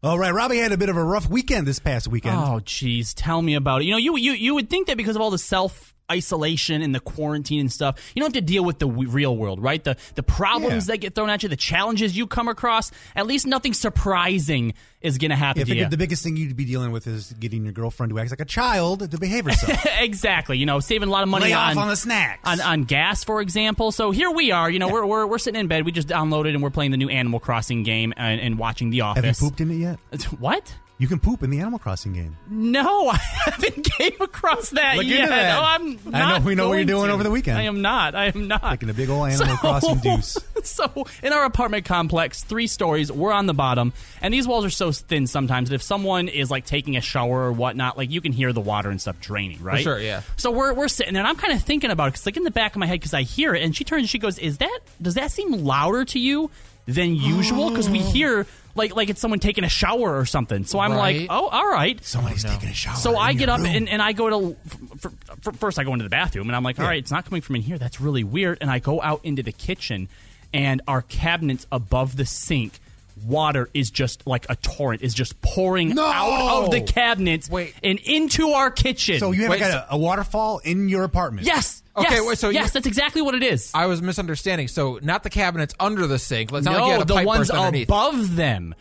All 0.03 0.17
right, 0.17 0.33
Robbie 0.33 0.57
had 0.57 0.71
a 0.71 0.77
bit 0.77 0.89
of 0.89 0.97
a 0.97 1.03
rough 1.03 1.29
weekend 1.29 1.67
this 1.67 1.77
past 1.77 2.07
weekend. 2.07 2.35
Oh, 2.35 2.59
jeez, 2.63 3.13
tell 3.15 3.39
me 3.39 3.53
about 3.53 3.81
it. 3.81 3.85
You 3.85 3.91
know, 3.91 3.97
you 3.97 4.17
you 4.17 4.31
you 4.31 4.55
would 4.55 4.67
think 4.67 4.87
that 4.87 4.97
because 4.97 5.15
of 5.15 5.21
all 5.21 5.29
the 5.29 5.37
self 5.37 5.93
isolation 6.11 6.81
and 6.81 6.93
the 6.93 6.99
quarantine 6.99 7.61
and 7.61 7.71
stuff, 7.71 8.11
you 8.15 8.19
don't 8.21 8.27
have 8.35 8.41
to 8.43 8.45
deal 8.53 8.63
with 8.63 8.79
the 8.79 8.87
w- 8.87 9.09
real 9.09 9.35
world, 9.35 9.61
right? 9.61 9.83
The 9.83 9.95
the 10.15 10.23
problems 10.23 10.87
Yeah. 10.87 10.93
that 10.93 10.97
get 10.99 11.15
thrown 11.15 11.29
at 11.29 11.41
you, 11.43 11.49
the 11.49 11.55
challenges 11.55 12.15
you 12.15 12.27
come 12.27 12.47
across. 12.47 12.91
At 13.15 13.25
least 13.27 13.47
nothing 13.47 13.73
surprising 13.73 14.73
is 15.01 15.17
going 15.17 15.31
to 15.31 15.35
happen 15.37 15.61
Yeah, 15.61 15.73
to 15.73 15.79
you. 15.79 15.85
the 15.89 15.97
biggest 15.97 16.23
thing 16.23 16.37
you'd 16.37 16.55
be 16.55 16.65
dealing 16.65 16.91
with 16.91 17.07
is 17.07 17.33
getting 17.39 17.63
your 17.63 17.73
girlfriend 17.73 18.11
to 18.11 18.19
act 18.19 18.29
like 18.29 18.39
a 18.41 18.45
child 18.45 19.09
to 19.09 19.17
behave 19.17 19.45
herself. 19.45 19.83
exactly. 19.99 20.57
You 20.59 20.65
know, 20.67 20.79
saving 20.79 21.07
a 21.09 21.11
lot 21.11 21.23
of 21.23 21.29
money 21.29 21.45
Lay 21.45 21.53
on 21.53 21.71
off 21.71 21.77
on 21.77 21.87
the 21.87 21.95
snacks. 21.95 22.47
on, 22.47 22.61
on 22.61 22.83
gas, 22.83 23.23
for 23.23 23.41
example. 23.41 23.91
So 23.91 24.11
here 24.11 24.29
we 24.29 24.51
are. 24.51 24.69
You 24.69 24.77
know, 24.79 24.89
we're, 24.89 25.05
we're 25.05 25.25
we're 25.25 25.37
sitting 25.39 25.59
in 25.59 25.67
bed. 25.67 25.85
We 25.85 25.91
just 25.91 26.07
downloaded 26.07 26.49
and 26.49 26.61
we're 26.61 26.69
playing 26.69 26.91
the 26.91 26.97
new 26.97 27.09
Animal 27.09 27.39
Crossing 27.39 27.81
game 27.83 28.13
and, 28.17 28.39
and 28.39 28.59
watching 28.59 28.89
The 28.91 28.99
Have 28.99 29.17
you 29.17 29.21
Office. 29.29 29.39
pooped 29.39 29.61
in 29.61 29.71
it 29.71 29.75
yet? 29.75 29.99
What? 30.39 30.75
You 31.01 31.07
can 31.07 31.19
poop 31.19 31.41
in 31.41 31.49
the 31.49 31.59
Animal 31.59 31.79
Crossing 31.79 32.13
game. 32.13 32.37
No, 32.47 33.09
I 33.09 33.15
haven't 33.45 33.81
came 33.85 34.21
across 34.21 34.69
that 34.69 34.97
Look 34.97 35.05
into 35.05 35.17
yet. 35.17 35.29
that. 35.29 35.57
Oh, 35.57 35.63
I'm 35.65 35.99
I 36.13 36.19
know- 36.19 36.27
not 36.27 36.43
we 36.43 36.53
know 36.53 36.69
what 36.69 36.75
you're 36.75 36.85
doing 36.85 37.07
to. 37.07 37.13
over 37.13 37.23
the 37.23 37.31
weekend. 37.31 37.57
I 37.57 37.63
am 37.63 37.81
not. 37.81 38.13
I 38.13 38.27
am 38.27 38.47
not. 38.47 38.61
Taking 38.69 38.91
a 38.91 38.93
big 38.93 39.09
old 39.09 39.27
Animal 39.27 39.57
Crossing 39.57 39.97
deuce. 40.03 40.37
So 40.63 41.07
in 41.23 41.33
our 41.33 41.43
apartment 41.45 41.85
complex, 41.85 42.43
three 42.43 42.67
stories, 42.67 43.11
we're 43.11 43.31
on 43.31 43.47
the 43.47 43.53
bottom, 43.55 43.93
and 44.21 44.31
these 44.31 44.47
walls 44.47 44.63
are 44.63 44.69
so 44.69 44.91
thin 44.91 45.25
sometimes 45.25 45.69
that 45.69 45.75
if 45.75 45.81
someone 45.81 46.27
is 46.27 46.51
like 46.51 46.67
taking 46.67 46.95
a 46.97 47.01
shower 47.01 47.45
or 47.47 47.51
whatnot, 47.51 47.97
like 47.97 48.11
you 48.11 48.21
can 48.21 48.31
hear 48.31 48.53
the 48.53 48.61
water 48.61 48.91
and 48.91 49.01
stuff 49.01 49.19
draining, 49.19 49.63
right? 49.63 49.81
sure, 49.81 49.99
yeah. 49.99 50.21
So 50.37 50.51
we're 50.51 50.75
we're 50.75 50.87
sitting 50.87 51.15
there, 51.15 51.21
and 51.23 51.27
I'm 51.27 51.35
kind 51.35 51.53
of 51.55 51.63
thinking 51.63 51.89
about 51.89 52.09
it 52.09 52.11
because 52.11 52.27
like 52.27 52.37
in 52.37 52.43
the 52.43 52.51
back 52.51 52.75
of 52.75 52.79
my 52.79 52.85
head, 52.85 52.99
because 52.99 53.15
I 53.15 53.23
hear 53.23 53.55
it, 53.55 53.63
and 53.63 53.75
she 53.75 53.83
turns, 53.83 54.01
and 54.01 54.09
she 54.09 54.19
goes, 54.19 54.37
"Is 54.37 54.59
that 54.59 54.79
does 55.01 55.15
that 55.15 55.31
seem 55.31 55.51
louder 55.65 56.05
to 56.05 56.19
you 56.19 56.51
than 56.85 57.15
usual? 57.15 57.69
Because 57.71 57.89
we 57.89 57.97
hear." 57.97 58.45
Like, 58.75 58.95
like 58.95 59.09
it's 59.09 59.19
someone 59.21 59.39
taking 59.39 59.63
a 59.63 59.69
shower 59.69 60.17
or 60.17 60.25
something. 60.25 60.63
So 60.65 60.79
I'm 60.79 60.91
Right. 60.93 61.21
like, 61.21 61.27
oh, 61.29 61.47
all 61.47 61.67
right. 61.69 62.03
Somebody's 62.05 62.43
taking 62.43 62.69
a 62.69 62.73
shower. 62.73 62.95
So 62.95 63.11
in 63.11 63.17
I 63.17 63.29
your 63.31 63.39
get 63.39 63.49
up 63.49 63.57
room. 63.59 63.67
and, 63.67 63.89
and 63.89 64.01
I 64.01 64.13
go 64.13 64.29
to 64.29 64.57
f- 64.65 64.77
f- 65.05 65.13
f- 65.47 65.55
first 65.57 65.77
I 65.79 65.83
go 65.83 65.93
into 65.93 66.03
the 66.03 66.09
bathroom 66.09 66.47
and 66.49 66.55
I'm 66.55 66.63
like, 66.63 66.79
all 66.79 66.85
right, 66.85 66.99
it's 66.99 67.11
not 67.11 67.25
coming 67.25 67.41
from 67.41 67.57
in 67.57 67.61
here. 67.61 67.77
That's 67.77 67.99
really 68.01 68.23
weird. 68.23 68.59
And 68.61 68.69
I 68.71 68.79
go 68.79 69.01
out 69.01 69.21
into 69.23 69.43
the 69.43 69.51
kitchen, 69.51 70.07
and 70.53 70.81
our 70.87 71.01
cabinets 71.01 71.65
above 71.71 72.15
the 72.17 72.25
sink. 72.25 72.79
Water 73.25 73.69
is 73.73 73.91
just 73.91 74.25
like 74.25 74.47
a 74.49 74.55
torrent 74.55 75.01
is 75.03 75.13
just 75.13 75.39
pouring 75.41 75.89
No! 75.89 76.05
out 76.07 76.63
of 76.65 76.71
the 76.71 76.81
cabinets 76.81 77.49
Wait. 77.49 77.75
and 77.83 77.99
into 77.99 78.49
our 78.49 78.71
kitchen. 78.71 79.19
So 79.19 79.31
you 79.31 79.41
have 79.43 79.51
Wait, 79.51 79.59
got 79.59 79.71
so- 79.71 79.85
a, 79.91 79.95
a 79.95 79.97
waterfall 79.97 80.59
in 80.63 80.89
your 80.89 81.03
apartment. 81.03 81.45
yes, 81.45 81.80
Okay, 81.97 82.15
yes, 82.15 82.25
wait, 82.25 82.37
so 82.37 82.49
yes, 82.49 82.67
you- 82.67 82.71
that's 82.71 82.87
exactly 82.87 83.21
what 83.21 83.35
it 83.35 83.43
is. 83.43 83.71
I 83.73 83.85
was 83.87 84.01
misunderstanding. 84.01 84.67
So 84.69 84.99
not 85.01 85.23
the 85.23 85.29
cabinets 85.29 85.73
under 85.79 86.07
the 86.07 86.19
sink. 86.19 86.51
Let's 86.51 86.65
not 86.65 86.73
like 86.75 86.79
you 86.81 86.85
no, 86.87 86.91
had 86.93 87.01
a 87.01 87.05
the 87.05 87.13
pipe 87.15 87.25
ones 87.27 87.39
burst 87.49 87.51
underneath. 87.51 87.87
above 87.89 88.35
them. 88.35 88.75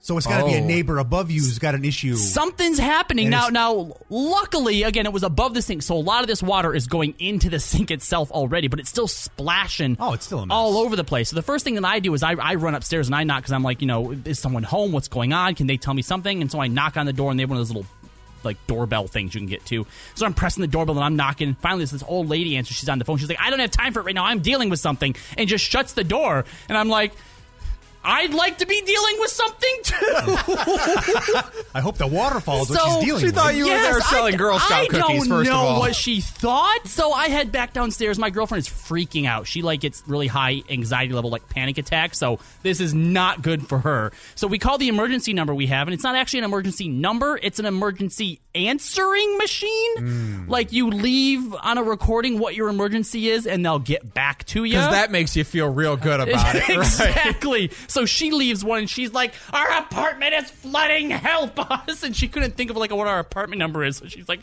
So 0.00 0.18
it's 0.18 0.26
got 0.26 0.40
to 0.40 0.44
be 0.44 0.52
a 0.54 0.60
Oh. 0.60 0.66
neighbor 0.66 0.98
above 0.98 1.30
you 1.30 1.40
who's 1.40 1.58
got 1.58 1.74
an 1.74 1.82
issue. 1.82 2.14
Something's 2.16 2.78
happening 2.78 3.26
And 3.26 3.30
now. 3.30 3.48
Now, 3.48 3.96
luckily, 4.10 4.82
again, 4.82 5.06
it 5.06 5.14
was 5.14 5.22
above 5.22 5.54
the 5.54 5.62
sink, 5.62 5.82
so 5.82 5.94
a 5.94 5.96
lot 5.96 6.20
of 6.20 6.26
this 6.26 6.42
water 6.42 6.74
is 6.74 6.86
going 6.86 7.14
into 7.18 7.48
the 7.48 7.58
sink 7.72 7.90
itself 7.90 8.30
already, 8.30 8.68
but 8.68 8.80
it's 8.80 8.90
still 8.90 9.08
splashing. 9.08 9.96
Oh, 9.98 10.12
it's 10.12 10.26
still 10.26 10.40
a 10.40 10.46
mess. 10.46 10.54
all 10.54 10.76
over 10.76 10.94
the 10.94 11.04
place. 11.04 11.30
So 11.30 11.36
the 11.36 11.42
first 11.42 11.64
thing 11.64 11.74
that 11.76 11.86
I 11.86 12.00
do 12.00 12.12
is 12.12 12.22
I, 12.22 12.32
I 12.32 12.56
run 12.56 12.74
upstairs 12.74 13.08
and 13.08 13.14
I 13.14 13.24
knock 13.24 13.38
because 13.44 13.52
I'm 13.52 13.62
like, 13.62 13.80
you 13.80 13.86
know, 13.86 14.10
is 14.26 14.38
someone 14.38 14.62
home? 14.62 14.92
What's 14.92 15.08
going 15.08 15.32
on? 15.32 15.54
Can 15.54 15.66
they 15.68 15.78
tell 15.78 15.94
me 15.94 16.02
something? 16.02 16.42
And 16.42 16.52
so 16.52 16.60
I 16.60 16.68
knock 16.68 16.98
on 16.98 17.06
the 17.06 17.12
door, 17.14 17.30
and 17.30 17.38
they 17.38 17.42
have 17.42 17.50
one 17.50 17.58
of 17.58 17.66
those 17.66 17.74
little 17.74 17.90
like 18.44 18.64
doorbell 18.66 19.06
things 19.06 19.34
you 19.34 19.40
can 19.40 19.48
get 19.48 19.64
to. 19.66 19.86
So 20.14 20.26
I'm 20.26 20.34
pressing 20.34 20.60
the 20.60 20.66
doorbell 20.66 20.96
and 20.96 21.04
I'm 21.04 21.16
knocking. 21.16 21.54
Finally, 21.54 21.84
this, 21.84 21.90
this 21.92 22.04
old 22.06 22.28
lady 22.28 22.56
answers. 22.56 22.76
She's 22.76 22.88
on 22.88 22.98
the 22.98 23.04
phone. 23.04 23.18
She's 23.18 23.28
like, 23.28 23.40
I 23.40 23.50
don't 23.50 23.60
have 23.60 23.70
time 23.70 23.92
for 23.92 24.00
it 24.00 24.04
right 24.04 24.14
now. 24.14 24.24
I'm 24.24 24.40
dealing 24.40 24.70
with 24.70 24.80
something, 24.80 25.14
and 25.36 25.48
just 25.48 25.64
shuts 25.64 25.92
the 25.92 26.04
door. 26.04 26.44
And 26.68 26.78
I'm 26.78 26.88
like. 26.88 27.12
I'd 28.04 28.34
like 28.34 28.58
to 28.58 28.66
be 28.66 28.80
dealing 28.82 29.16
with 29.18 29.30
something 29.30 29.76
too. 29.82 29.96
I 31.74 31.80
hope 31.80 31.96
the 31.96 32.06
waterfall 32.06 32.62
is 32.62 32.70
what 32.70 32.80
she's 32.80 33.04
dealing 33.04 33.06
She 33.06 33.12
with. 33.12 33.22
She 33.22 33.30
thought 33.30 33.54
you 33.54 33.64
were 33.64 33.70
there 33.70 34.00
selling 34.02 34.34
I, 34.34 34.36
Girl 34.36 34.58
Scout 34.58 34.80
I 34.80 34.86
cookies, 34.88 35.26
don't 35.26 35.28
first 35.28 35.50
of 35.50 35.54
know 35.54 35.60
all. 35.60 35.80
what 35.80 35.94
she 35.94 36.20
thought. 36.20 36.86
So 36.86 37.12
I 37.12 37.28
head 37.28 37.50
back 37.50 37.72
downstairs. 37.72 38.18
My 38.18 38.30
girlfriend 38.30 38.60
is 38.60 38.68
freaking 38.68 39.26
out. 39.26 39.46
She 39.46 39.62
like 39.62 39.80
gets 39.80 40.02
really 40.06 40.26
high 40.26 40.62
anxiety 40.68 41.14
level, 41.14 41.30
like 41.30 41.48
panic 41.48 41.78
attack. 41.78 42.14
So 42.14 42.40
this 42.62 42.80
is 42.80 42.92
not 42.92 43.42
good 43.42 43.66
for 43.66 43.78
her. 43.78 44.12
So 44.34 44.46
we 44.46 44.58
call 44.58 44.76
the 44.76 44.88
emergency 44.88 45.32
number 45.32 45.54
we 45.54 45.66
have, 45.68 45.88
and 45.88 45.94
it's 45.94 46.04
not 46.04 46.14
actually 46.14 46.40
an 46.40 46.44
emergency 46.44 46.88
number. 46.88 47.38
It's 47.42 47.58
an 47.58 47.66
emergency 47.66 48.40
answering 48.54 49.38
machine. 49.38 49.96
Hmm. 49.98 50.48
Like 50.48 50.72
you 50.72 50.90
leave 50.90 51.54
on 51.54 51.78
a 51.78 51.82
recording 51.82 52.38
what 52.38 52.54
your 52.54 52.68
emergency 52.68 53.30
is, 53.30 53.46
and 53.46 53.64
they'll 53.64 53.78
get 53.78 54.12
back 54.12 54.44
to 54.46 54.64
you. 54.64 54.74
Because 54.74 54.90
that 54.90 55.10
makes 55.10 55.34
you 55.36 55.44
feel 55.44 55.68
real 55.72 55.96
good 55.96 56.20
about 56.20 56.54
it. 56.54 56.64
Right? 56.74 56.78
exactly. 56.78 57.70
So 57.94 58.06
she 58.06 58.32
leaves 58.32 58.64
one, 58.64 58.80
and 58.80 58.90
she's 58.90 59.12
like, 59.12 59.32
"Our 59.52 59.78
apartment 59.78 60.34
is 60.34 60.50
flooding. 60.50 61.10
Help 61.10 61.58
us!" 61.70 62.02
And 62.04 62.14
she 62.14 62.26
couldn't 62.26 62.56
think 62.56 62.70
of 62.70 62.76
like 62.76 62.90
what 62.90 63.06
our 63.06 63.20
apartment 63.20 63.60
number 63.60 63.84
is. 63.84 63.98
So 63.98 64.08
she's 64.08 64.28
like, 64.28 64.40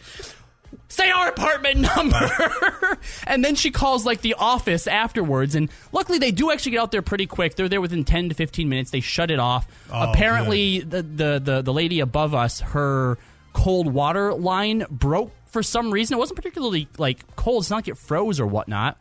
"Say 0.88 1.12
our 1.12 1.28
apartment 1.28 1.80
number." 1.96 2.98
and 3.28 3.44
then 3.44 3.56
she 3.56 3.70
calls 3.72 4.06
like 4.06 4.22
the 4.22 4.36
office 4.36 4.88
afterwards, 4.88 5.54
and 5.56 5.70
luckily 5.92 6.18
they 6.18 6.32
do 6.32 6.50
actually 6.50 6.72
get 6.72 6.80
out 6.82 6.92
there 6.92 7.02
pretty 7.02 7.28
quick. 7.28 7.56
They're 7.56 7.68
there 7.68 7.82
within 7.82 8.06
ten 8.06 8.30
to 8.30 8.36
fifteen 8.36 8.70
minutes. 8.70 8.92
They 8.92 9.02
shut 9.02 9.30
it 9.30 9.40
off. 9.40 9.68
Oh, 9.92 10.12
Apparently, 10.12 10.80
the, 10.80 11.04
the 11.04 11.42
the 11.44 11.62
the 11.62 11.74
lady 11.74 12.00
above 12.00 12.34
us, 12.34 12.62
her 12.62 13.18
cold 13.52 13.94
water 13.94 14.34
line 14.34 14.86
broke 14.90 15.34
for 15.48 15.62
some 15.62 15.92
reason. 15.92 16.16
It 16.16 16.20
wasn't 16.20 16.38
particularly 16.38 16.88
like 16.98 17.36
cold. 17.36 17.64
It's 17.64 17.70
not 17.70 17.76
like 17.78 17.90
it 17.90 17.98
froze 17.98 18.40
or 18.40 18.48
whatnot. 18.48 18.98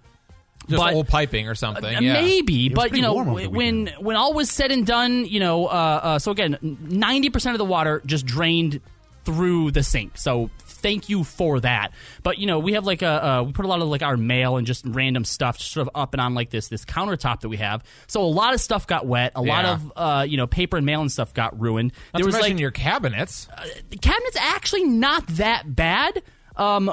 Just 0.71 0.81
But- 0.83 0.95
old 0.95 1.09
piping 1.09 1.49
or 1.49 1.55
something. 1.55 1.85
Uh, 1.97 2.01
yeah. 2.01 2.15
Maybe, 2.15 2.69
but 2.69 2.95
you 2.97 3.03
know, 3.03 3.15
warm 3.15 3.29
over 3.29 3.41
the 3.43 3.49
when 3.49 3.89
when 3.99 4.17
all 4.17 4.33
was 4.35 4.51
said 4.51 4.71
and 4.73 4.87
done, 4.87 5.25
you 5.27 5.41
know, 5.41 5.67
uh, 5.67 6.01
uh, 6.03 6.19
so 6.19 6.31
again, 6.31 6.59
ninety 6.81 7.29
percent 7.31 7.55
of 7.55 7.59
the 7.59 7.65
water 7.65 8.03
just 8.07 8.25
drained 8.27 8.81
through 9.25 9.71
the 9.71 9.83
sink. 9.83 10.17
So 10.17 10.49
thank 10.59 11.09
you 11.09 11.25
for 11.25 11.61
that. 11.61 11.93
But 12.23 12.39
you 12.39 12.47
know, 12.47 12.59
we 12.59 12.73
have 12.73 12.85
like 12.87 13.03
a 13.03 13.25
uh, 13.27 13.43
we 13.43 13.53
put 13.53 13.65
a 13.65 13.69
lot 13.69 13.83
of 13.83 13.89
like 13.89 14.03
our 14.03 14.17
mail 14.17 14.57
and 14.57 14.67
just 14.67 14.85
random 14.87 15.25
stuff 15.25 15.59
just 15.59 15.73
sort 15.73 15.87
of 15.87 15.95
up 15.95 16.15
and 16.15 16.21
on 16.21 16.35
like 16.35 16.51
this 16.51 16.69
this 16.69 16.85
countertop 16.85 17.41
that 17.41 17.49
we 17.49 17.59
have. 17.59 17.83
So 18.07 18.23
a 18.23 18.25
lot 18.25 18.55
of 18.55 18.61
stuff 18.61 18.87
got 18.87 19.07
wet. 19.07 19.33
A 19.35 19.43
lot 19.43 19.65
of 19.65 19.93
uh, 19.97 20.25
you 20.27 20.37
know 20.37 20.47
paper 20.47 20.77
and 20.77 20.87
mail 20.87 21.01
and 21.01 21.13
stuff 21.13 21.35
got 21.35 21.61
ruined. 21.61 21.93
Not 22.15 22.19
there 22.19 22.21
to 22.21 22.27
was 22.27 22.35
mention 22.35 22.53
like 22.53 22.61
your 22.61 22.71
cabinets. 22.71 23.49
the 23.91 23.97
cabinet's 23.99 24.37
actually 24.39 24.85
not 24.85 25.27
that 25.29 25.75
bad. 25.75 26.23
Um, 26.57 26.93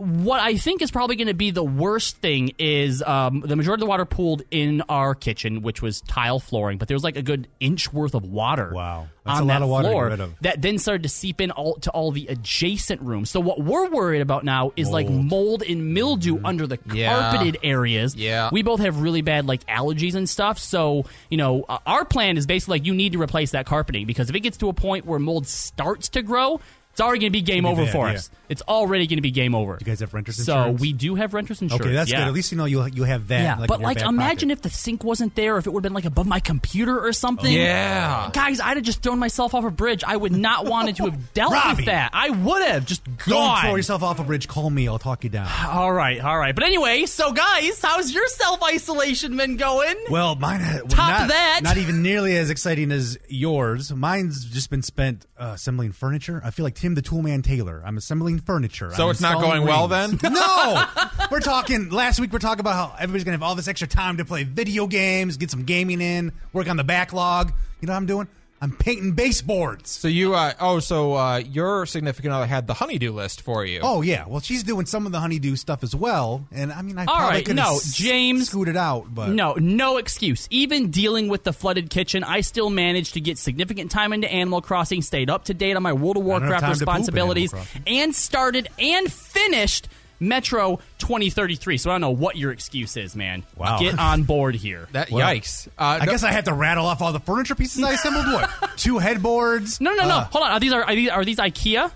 what 0.00 0.40
I 0.40 0.56
think 0.56 0.82
is 0.82 0.90
probably 0.90 1.16
going 1.16 1.28
to 1.28 1.34
be 1.34 1.50
the 1.50 1.62
worst 1.62 2.16
thing 2.16 2.52
is 2.58 3.02
um, 3.02 3.40
the 3.40 3.54
majority 3.56 3.80
of 3.82 3.86
the 3.86 3.90
water 3.90 4.04
pooled 4.04 4.42
in 4.50 4.82
our 4.88 5.14
kitchen, 5.14 5.62
which 5.62 5.82
was 5.82 6.00
tile 6.02 6.40
flooring, 6.40 6.78
but 6.78 6.88
there 6.88 6.94
was 6.94 7.04
like 7.04 7.16
a 7.16 7.22
good 7.22 7.46
inch 7.60 7.92
worth 7.92 8.14
of 8.14 8.24
water. 8.24 8.72
Wow. 8.74 9.08
That's 9.24 9.36
on 9.38 9.42
a 9.42 9.46
lot 9.46 9.58
that 9.58 9.62
of 9.64 9.68
water 9.68 9.82
to 9.82 9.88
get 9.88 9.92
floor 9.92 10.08
rid 10.08 10.20
of. 10.20 10.34
that 10.40 10.62
then 10.62 10.78
started 10.78 11.02
to 11.02 11.08
seep 11.10 11.40
in 11.42 11.50
all 11.50 11.74
to 11.76 11.90
all 11.90 12.10
the 12.10 12.26
adjacent 12.28 13.02
rooms. 13.02 13.30
So 13.30 13.38
what 13.38 13.60
we're 13.60 13.90
worried 13.90 14.22
about 14.22 14.44
now 14.44 14.72
is 14.76 14.88
like 14.88 15.08
Mold. 15.08 15.26
mold 15.26 15.62
and 15.62 15.92
mildew 15.94 16.40
under 16.42 16.66
the 16.66 16.78
Yeah. 16.92 17.30
carpeted 17.30 17.58
areas. 17.62 18.16
Yeah. 18.16 18.48
we 18.50 18.62
both 18.62 18.80
have 18.80 19.00
really 19.02 19.20
bad 19.22 19.46
like 19.46 19.64
allergies 19.66 20.14
and 20.14 20.28
stuff. 20.28 20.58
So 20.58 21.04
you 21.28 21.36
know, 21.36 21.64
uh, 21.68 21.78
our 21.86 22.04
plan 22.06 22.38
is 22.38 22.46
basically 22.46 22.78
like 22.78 22.86
you 22.86 22.94
need 22.94 23.12
to 23.12 23.20
replace 23.20 23.50
that 23.50 23.66
carpeting 23.66 24.06
because 24.06 24.30
if 24.30 24.36
it 24.36 24.40
gets 24.40 24.56
to 24.58 24.68
a 24.70 24.72
point 24.72 25.04
where 25.04 25.18
mold 25.18 25.46
starts 25.46 26.08
to 26.10 26.22
grow, 26.22 26.60
It's 26.92 27.00
already 27.00 27.20
going 27.20 27.30
to 27.32 27.38
be 27.38 27.42
game 27.42 27.66
over 27.66 27.84
bad, 27.84 27.92
for 27.92 28.08
yeah. 28.08 28.14
us. 28.14 28.30
It's 28.50 28.62
already 28.62 29.06
going 29.06 29.18
to 29.18 29.22
be 29.22 29.30
game 29.30 29.54
over. 29.54 29.78
You 29.80 29.86
guys 29.86 30.00
have 30.00 30.12
renters 30.12 30.40
insurance? 30.40 30.80
so 30.80 30.82
we 30.82 30.92
do 30.92 31.14
have 31.14 31.34
renters 31.34 31.62
insurance. 31.62 31.86
Okay, 31.86 31.94
that's 31.94 32.10
yeah. 32.10 32.18
good. 32.18 32.26
At 32.26 32.34
least 32.34 32.50
you 32.50 32.58
know 32.58 32.64
you 32.64 32.84
you 32.86 33.04
have 33.04 33.28
that. 33.28 33.42
Yeah, 33.42 33.56
like, 33.56 33.68
but 33.68 33.80
like, 33.80 34.00
imagine 34.00 34.48
pocket. 34.48 34.58
if 34.58 34.62
the 34.62 34.70
sink 34.70 35.04
wasn't 35.04 35.36
there, 35.36 35.56
if 35.56 35.68
it 35.68 35.70
would 35.70 35.84
have 35.84 35.88
been 35.88 35.94
like 35.94 36.04
above 36.04 36.26
my 36.26 36.40
computer 36.40 36.98
or 36.98 37.12
something. 37.12 37.52
Yeah. 37.52 38.28
guys, 38.32 38.58
I'd 38.58 38.76
have 38.76 38.84
just 38.84 39.02
thrown 39.02 39.20
myself 39.20 39.54
off 39.54 39.64
a 39.64 39.70
bridge. 39.70 40.02
I 40.04 40.16
would 40.16 40.32
not 40.32 40.66
wanted 40.66 40.96
to 40.96 41.04
have 41.04 41.32
dealt 41.34 41.52
Robbie. 41.52 41.76
with 41.76 41.86
that. 41.86 42.10
I 42.12 42.30
would 42.30 42.62
have 42.62 42.86
just 42.86 43.04
Don't 43.04 43.28
gone. 43.28 43.62
throw 43.62 43.76
yourself 43.76 44.02
off 44.02 44.18
a 44.18 44.24
bridge. 44.24 44.48
Call 44.48 44.68
me. 44.68 44.88
I'll 44.88 44.98
talk 44.98 45.22
you 45.22 45.30
down. 45.30 45.48
All 45.70 45.92
right, 45.92 46.20
all 46.20 46.36
right. 46.36 46.54
But 46.54 46.64
anyway, 46.64 47.06
so 47.06 47.32
guys, 47.32 47.80
how's 47.80 48.12
your 48.12 48.26
self 48.26 48.62
isolation 48.64 49.36
been 49.36 49.56
going? 49.56 49.94
Well, 50.10 50.34
mine 50.34 50.60
well, 50.60 50.86
Top 50.88 51.20
not, 51.20 51.28
that. 51.28 51.60
Not 51.62 51.76
even 51.76 52.02
nearly 52.02 52.36
as 52.36 52.50
exciting 52.50 52.90
as 52.90 53.16
yours. 53.28 53.92
Mine's 53.92 54.44
just 54.44 54.70
been 54.70 54.82
spent 54.82 55.26
uh, 55.38 55.52
assembling 55.54 55.92
furniture. 55.92 56.40
I 56.44 56.50
feel 56.50 56.64
like 56.64 56.74
Tim 56.74 56.94
the 56.94 57.02
Toolman 57.02 57.44
Taylor. 57.44 57.82
I'm 57.84 57.96
assembling 57.96 58.39
furniture. 58.40 58.92
So 58.94 59.04
I'm 59.04 59.10
it's 59.10 59.20
not 59.20 59.40
going 59.40 59.64
well 59.64 59.88
then? 59.88 60.18
No, 60.22 60.84
we're 61.30 61.40
talking. 61.40 61.90
Last 61.90 62.20
week 62.20 62.32
we're 62.32 62.38
talking 62.38 62.60
about 62.60 62.74
how 62.74 62.94
everybody's 62.96 63.24
gonna 63.24 63.36
have 63.36 63.42
all 63.42 63.54
this 63.54 63.68
extra 63.68 63.88
time 63.88 64.16
to 64.18 64.24
play 64.24 64.44
video 64.44 64.86
games, 64.86 65.36
get 65.36 65.50
some 65.50 65.64
gaming 65.64 66.00
in, 66.00 66.32
work 66.52 66.68
on 66.68 66.76
the 66.76 66.84
backlog. 66.84 67.52
You 67.80 67.86
know 67.86 67.92
what 67.92 67.98
I'm 67.98 68.06
doing? 68.06 68.28
I'm 68.62 68.72
painting 68.72 69.12
baseboards. 69.12 69.88
So 69.90 70.06
you, 70.06 70.34
uh, 70.34 70.52
oh, 70.60 70.80
so 70.80 71.14
uh, 71.14 71.38
your 71.38 71.86
significant 71.86 72.34
other 72.34 72.44
had 72.46 72.66
the 72.66 72.74
honeydew 72.74 73.10
list 73.12 73.40
for 73.40 73.64
you. 73.64 73.80
Oh 73.82 74.02
yeah, 74.02 74.26
well 74.26 74.40
she's 74.40 74.62
doing 74.62 74.84
some 74.84 75.06
of 75.06 75.12
the 75.12 75.20
honeydew 75.20 75.56
stuff 75.56 75.82
as 75.82 75.94
well, 75.94 76.46
and 76.52 76.70
I 76.70 76.82
mean 76.82 76.98
I 76.98 77.06
All 77.06 77.16
probably 77.16 77.36
right, 77.36 77.46
could 77.46 77.56
no, 77.56 77.78
James- 77.92 78.48
scooted 78.48 78.76
out, 78.76 79.14
but 79.14 79.30
No, 79.30 79.54
no 79.54 79.96
excuse. 79.96 80.46
Even 80.50 80.90
dealing 80.90 81.28
with 81.28 81.44
the 81.44 81.52
flooded 81.54 81.88
kitchen, 81.88 82.22
I 82.22 82.42
still 82.42 82.68
managed 82.68 83.14
to 83.14 83.20
get 83.20 83.38
significant 83.38 83.90
time 83.90 84.12
into 84.12 84.30
Animal 84.30 84.60
Crossing, 84.60 85.00
stayed 85.00 85.30
up 85.30 85.44
to 85.44 85.54
date 85.54 85.76
on 85.76 85.82
my 85.82 85.94
World 85.94 86.18
of 86.18 86.24
Warcraft 86.24 86.60
time 86.60 86.74
to 86.74 86.78
poop 86.80 86.88
in 86.88 86.94
responsibilities, 86.94 87.54
and 87.86 88.14
started 88.14 88.68
and 88.78 89.10
finished 89.10 89.88
Metro 90.20 90.76
2033. 90.98 91.78
So 91.78 91.90
I 91.90 91.94
don't 91.94 92.00
know 92.02 92.10
what 92.10 92.36
your 92.36 92.52
excuse 92.52 92.96
is, 92.96 93.16
man. 93.16 93.42
Wow. 93.56 93.78
Get 93.80 93.98
on 93.98 94.22
board 94.24 94.54
here. 94.54 94.86
That 94.92 95.10
Well, 95.10 95.26
yikes! 95.26 95.66
Uh, 95.68 95.98
I 96.00 96.04
no- 96.04 96.12
guess 96.12 96.22
I 96.22 96.30
have 96.32 96.44
to 96.44 96.52
rattle 96.52 96.86
off 96.86 97.00
all 97.02 97.12
the 97.12 97.20
furniture 97.20 97.54
pieces 97.54 97.82
I 97.82 97.92
assembled. 97.92 98.26
What? 98.26 98.50
Two 98.76 98.98
headboards. 98.98 99.80
no, 99.80 99.92
no, 99.94 100.06
no. 100.06 100.16
Uh, 100.18 100.24
Hold 100.24 100.44
on. 100.44 100.50
Are 100.52 100.60
these 100.60 100.72
are, 100.72 100.84
are 100.84 100.94
these 100.94 101.08
are 101.10 101.24
these 101.24 101.38
IKEA? 101.38 101.90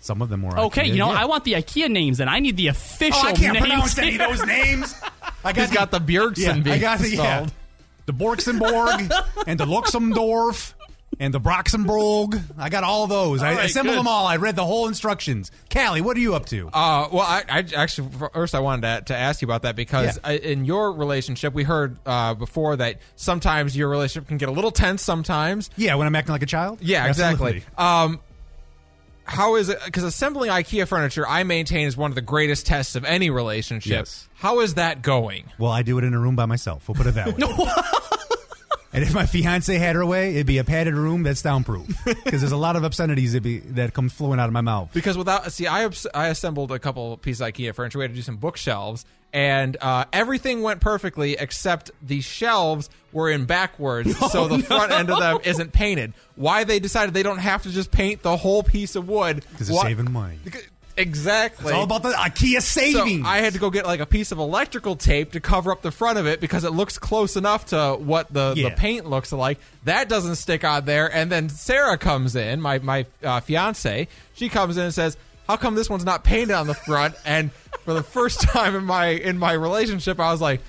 some 0.00 0.20
of 0.20 0.28
them 0.28 0.42
were 0.42 0.58
Okay, 0.58 0.82
IKEA, 0.82 0.88
you 0.88 0.98
know 0.98 1.12
yeah. 1.12 1.22
I 1.22 1.26
want 1.26 1.44
the 1.44 1.52
IKEA 1.52 1.88
names, 1.88 2.18
and 2.18 2.28
I 2.28 2.40
need 2.40 2.56
the 2.56 2.66
official 2.66 3.20
Oh, 3.22 3.28
I 3.28 3.32
can't 3.34 3.52
names. 3.54 3.66
pronounce 3.66 3.98
any 3.98 4.18
of 4.18 4.18
those 4.30 4.44
names. 4.44 4.94
I 5.44 5.52
he's 5.52 5.70
got 5.70 5.92
the 5.92 6.00
Bjergsen 6.00 6.38
yeah, 6.38 6.52
being 6.58 6.76
I 6.76 6.78
got 6.80 6.98
the 6.98 7.08
yeah, 7.10 7.42
installed. 7.42 7.52
the 8.06 8.12
Borksenborg 8.12 9.10
and 9.46 9.60
the 9.60 9.64
Luxemdorf 9.66 10.74
and 11.22 11.32
the 11.32 11.40
Broxenborg. 11.40 12.40
I 12.58 12.68
got 12.68 12.82
all 12.84 13.06
those. 13.06 13.42
I 13.42 13.54
right, 13.54 13.64
assembled 13.66 13.94
good. 13.94 13.98
them 14.00 14.08
all. 14.08 14.26
I 14.26 14.36
read 14.36 14.56
the 14.56 14.64
whole 14.66 14.88
instructions. 14.88 15.50
Kali, 15.70 16.00
what 16.00 16.16
are 16.16 16.20
you 16.20 16.34
up 16.34 16.46
to? 16.46 16.68
Uh, 16.68 17.08
well, 17.12 17.22
I, 17.22 17.44
I 17.48 17.64
actually 17.76 18.08
first 18.34 18.54
I 18.54 18.60
wanted 18.60 18.82
to, 19.06 19.14
to 19.14 19.16
ask 19.16 19.40
you 19.40 19.46
about 19.46 19.62
that 19.62 19.76
because 19.76 20.16
Yeah. 20.16 20.28
I, 20.30 20.32
in 20.38 20.64
your 20.64 20.92
relationship, 20.92 21.54
we 21.54 21.62
heard 21.62 21.96
uh, 22.04 22.34
before 22.34 22.76
that 22.76 22.98
sometimes 23.16 23.76
your 23.76 23.88
relationship 23.88 24.26
can 24.28 24.36
get 24.38 24.48
a 24.48 24.52
little 24.52 24.72
tense. 24.72 25.02
Sometimes, 25.02 25.70
yeah, 25.76 25.94
when 25.94 26.06
I'm 26.06 26.14
acting 26.16 26.32
like 26.32 26.42
a 26.42 26.46
child. 26.46 26.78
yeah, 26.82 27.04
Absolutely. 27.06 27.58
exactly. 27.58 27.74
Um, 27.84 28.20
how 29.24 29.54
is 29.54 29.68
it? 29.68 29.78
Because 29.84 30.02
assembling 30.02 30.50
IKEA 30.50 30.86
furniture, 30.88 31.26
I 31.26 31.44
maintain, 31.44 31.86
is 31.86 31.96
one 31.96 32.10
of 32.10 32.16
the 32.16 32.20
greatest 32.22 32.66
tests 32.66 32.96
of 32.96 33.04
any 33.04 33.30
relationship. 33.30 33.90
Yes. 33.92 34.28
How 34.34 34.58
is 34.60 34.74
that 34.74 35.00
going? 35.02 35.44
Well, 35.58 35.70
I 35.70 35.82
do 35.82 35.96
it 35.98 36.04
in 36.04 36.12
a 36.14 36.18
room 36.18 36.34
by 36.34 36.46
myself. 36.46 36.88
We'll 36.88 36.96
put 36.96 37.06
it 37.06 37.14
that 37.14 37.26
way. 37.38 37.44
And 38.92 39.02
if 39.02 39.14
my 39.14 39.26
fiance 39.26 39.76
had 39.76 39.96
her 39.96 40.04
way, 40.04 40.34
it'd 40.34 40.46
be 40.46 40.58
a 40.58 40.64
padded 40.64 40.94
room 40.94 41.22
that's 41.22 41.40
soundproof 41.40 41.86
because 42.24 42.40
there's 42.40 42.52
a 42.52 42.56
lot 42.56 42.76
of 42.76 42.84
obscenities 42.84 43.32
that, 43.32 43.42
be, 43.42 43.60
that 43.60 43.94
come 43.94 44.08
flowing 44.08 44.38
out 44.38 44.46
of 44.46 44.52
my 44.52 44.60
mouth. 44.60 44.90
Because 44.92 45.16
without 45.16 45.50
see, 45.52 45.66
I 45.66 45.88
I 46.14 46.28
assembled 46.28 46.72
a 46.72 46.78
couple 46.78 47.16
pieces 47.16 47.40
of 47.40 47.48
IKEA 47.48 47.74
furniture. 47.74 47.98
We 47.98 48.04
had 48.04 48.10
to 48.10 48.16
do 48.16 48.22
some 48.22 48.36
bookshelves, 48.36 49.04
and 49.32 49.76
uh, 49.80 50.04
everything 50.12 50.62
went 50.62 50.80
perfectly 50.80 51.36
except 51.38 51.90
the 52.02 52.20
shelves 52.20 52.90
were 53.12 53.30
in 53.30 53.46
backwards, 53.46 54.16
so 54.32 54.48
the 54.48 54.58
front 54.60 54.92
end 54.92 55.10
of 55.10 55.18
them 55.18 55.38
isn't 55.44 55.72
painted. 55.72 56.12
Why 56.36 56.64
they 56.64 56.78
decided 56.78 57.14
they 57.14 57.22
don't 57.22 57.38
have 57.38 57.62
to 57.62 57.70
just 57.70 57.90
paint 57.90 58.22
the 58.22 58.36
whole 58.36 58.62
piece 58.62 58.96
of 58.96 59.08
wood? 59.08 59.44
Because 59.50 59.68
they're 59.68 59.80
saving 59.80 60.12
money. 60.12 60.38
Because- 60.44 60.66
Exactly. 60.96 61.66
It's 61.66 61.74
all 61.74 61.84
about 61.84 62.02
the 62.02 62.10
IKEA 62.10 62.60
so 62.62 62.80
savings. 62.80 63.26
I 63.26 63.38
had 63.38 63.52
to 63.54 63.58
go 63.58 63.70
get 63.70 63.86
like 63.86 64.00
a 64.00 64.06
piece 64.06 64.30
of 64.32 64.38
electrical 64.38 64.96
tape 64.96 65.32
to 65.32 65.40
cover 65.40 65.72
up 65.72 65.82
the 65.82 65.90
front 65.90 66.18
of 66.18 66.26
it 66.26 66.40
because 66.40 66.64
it 66.64 66.72
looks 66.72 66.98
close 66.98 67.36
enough 67.36 67.66
to 67.66 67.96
what 67.98 68.32
the, 68.32 68.54
Yeah. 68.56 68.68
the 68.70 68.74
paint 68.76 69.08
looks 69.08 69.32
like. 69.32 69.58
That 69.84 70.08
doesn't 70.08 70.36
stick 70.36 70.64
on 70.64 70.84
there. 70.84 71.12
And 71.14 71.30
then 71.32 71.48
Sarah 71.48 71.98
comes 71.98 72.36
in, 72.36 72.60
my 72.60 72.78
my 72.78 73.06
uh, 73.22 73.40
fiance. 73.40 74.08
She 74.34 74.48
comes 74.48 74.76
in 74.76 74.84
and 74.84 74.94
says, 74.94 75.16
"How 75.48 75.56
come 75.56 75.74
this 75.74 75.88
one's 75.90 76.04
not 76.04 76.24
painted 76.24 76.54
on 76.54 76.66
the 76.66 76.74
front?" 76.74 77.14
And 77.24 77.50
for 77.84 77.94
the 77.94 78.02
first 78.02 78.40
time 78.48 78.74
in 78.76 78.84
my 78.84 79.06
in 79.08 79.38
my 79.38 79.52
relationship, 79.52 80.20
I 80.20 80.30
was 80.32 80.40
like. 80.40 80.60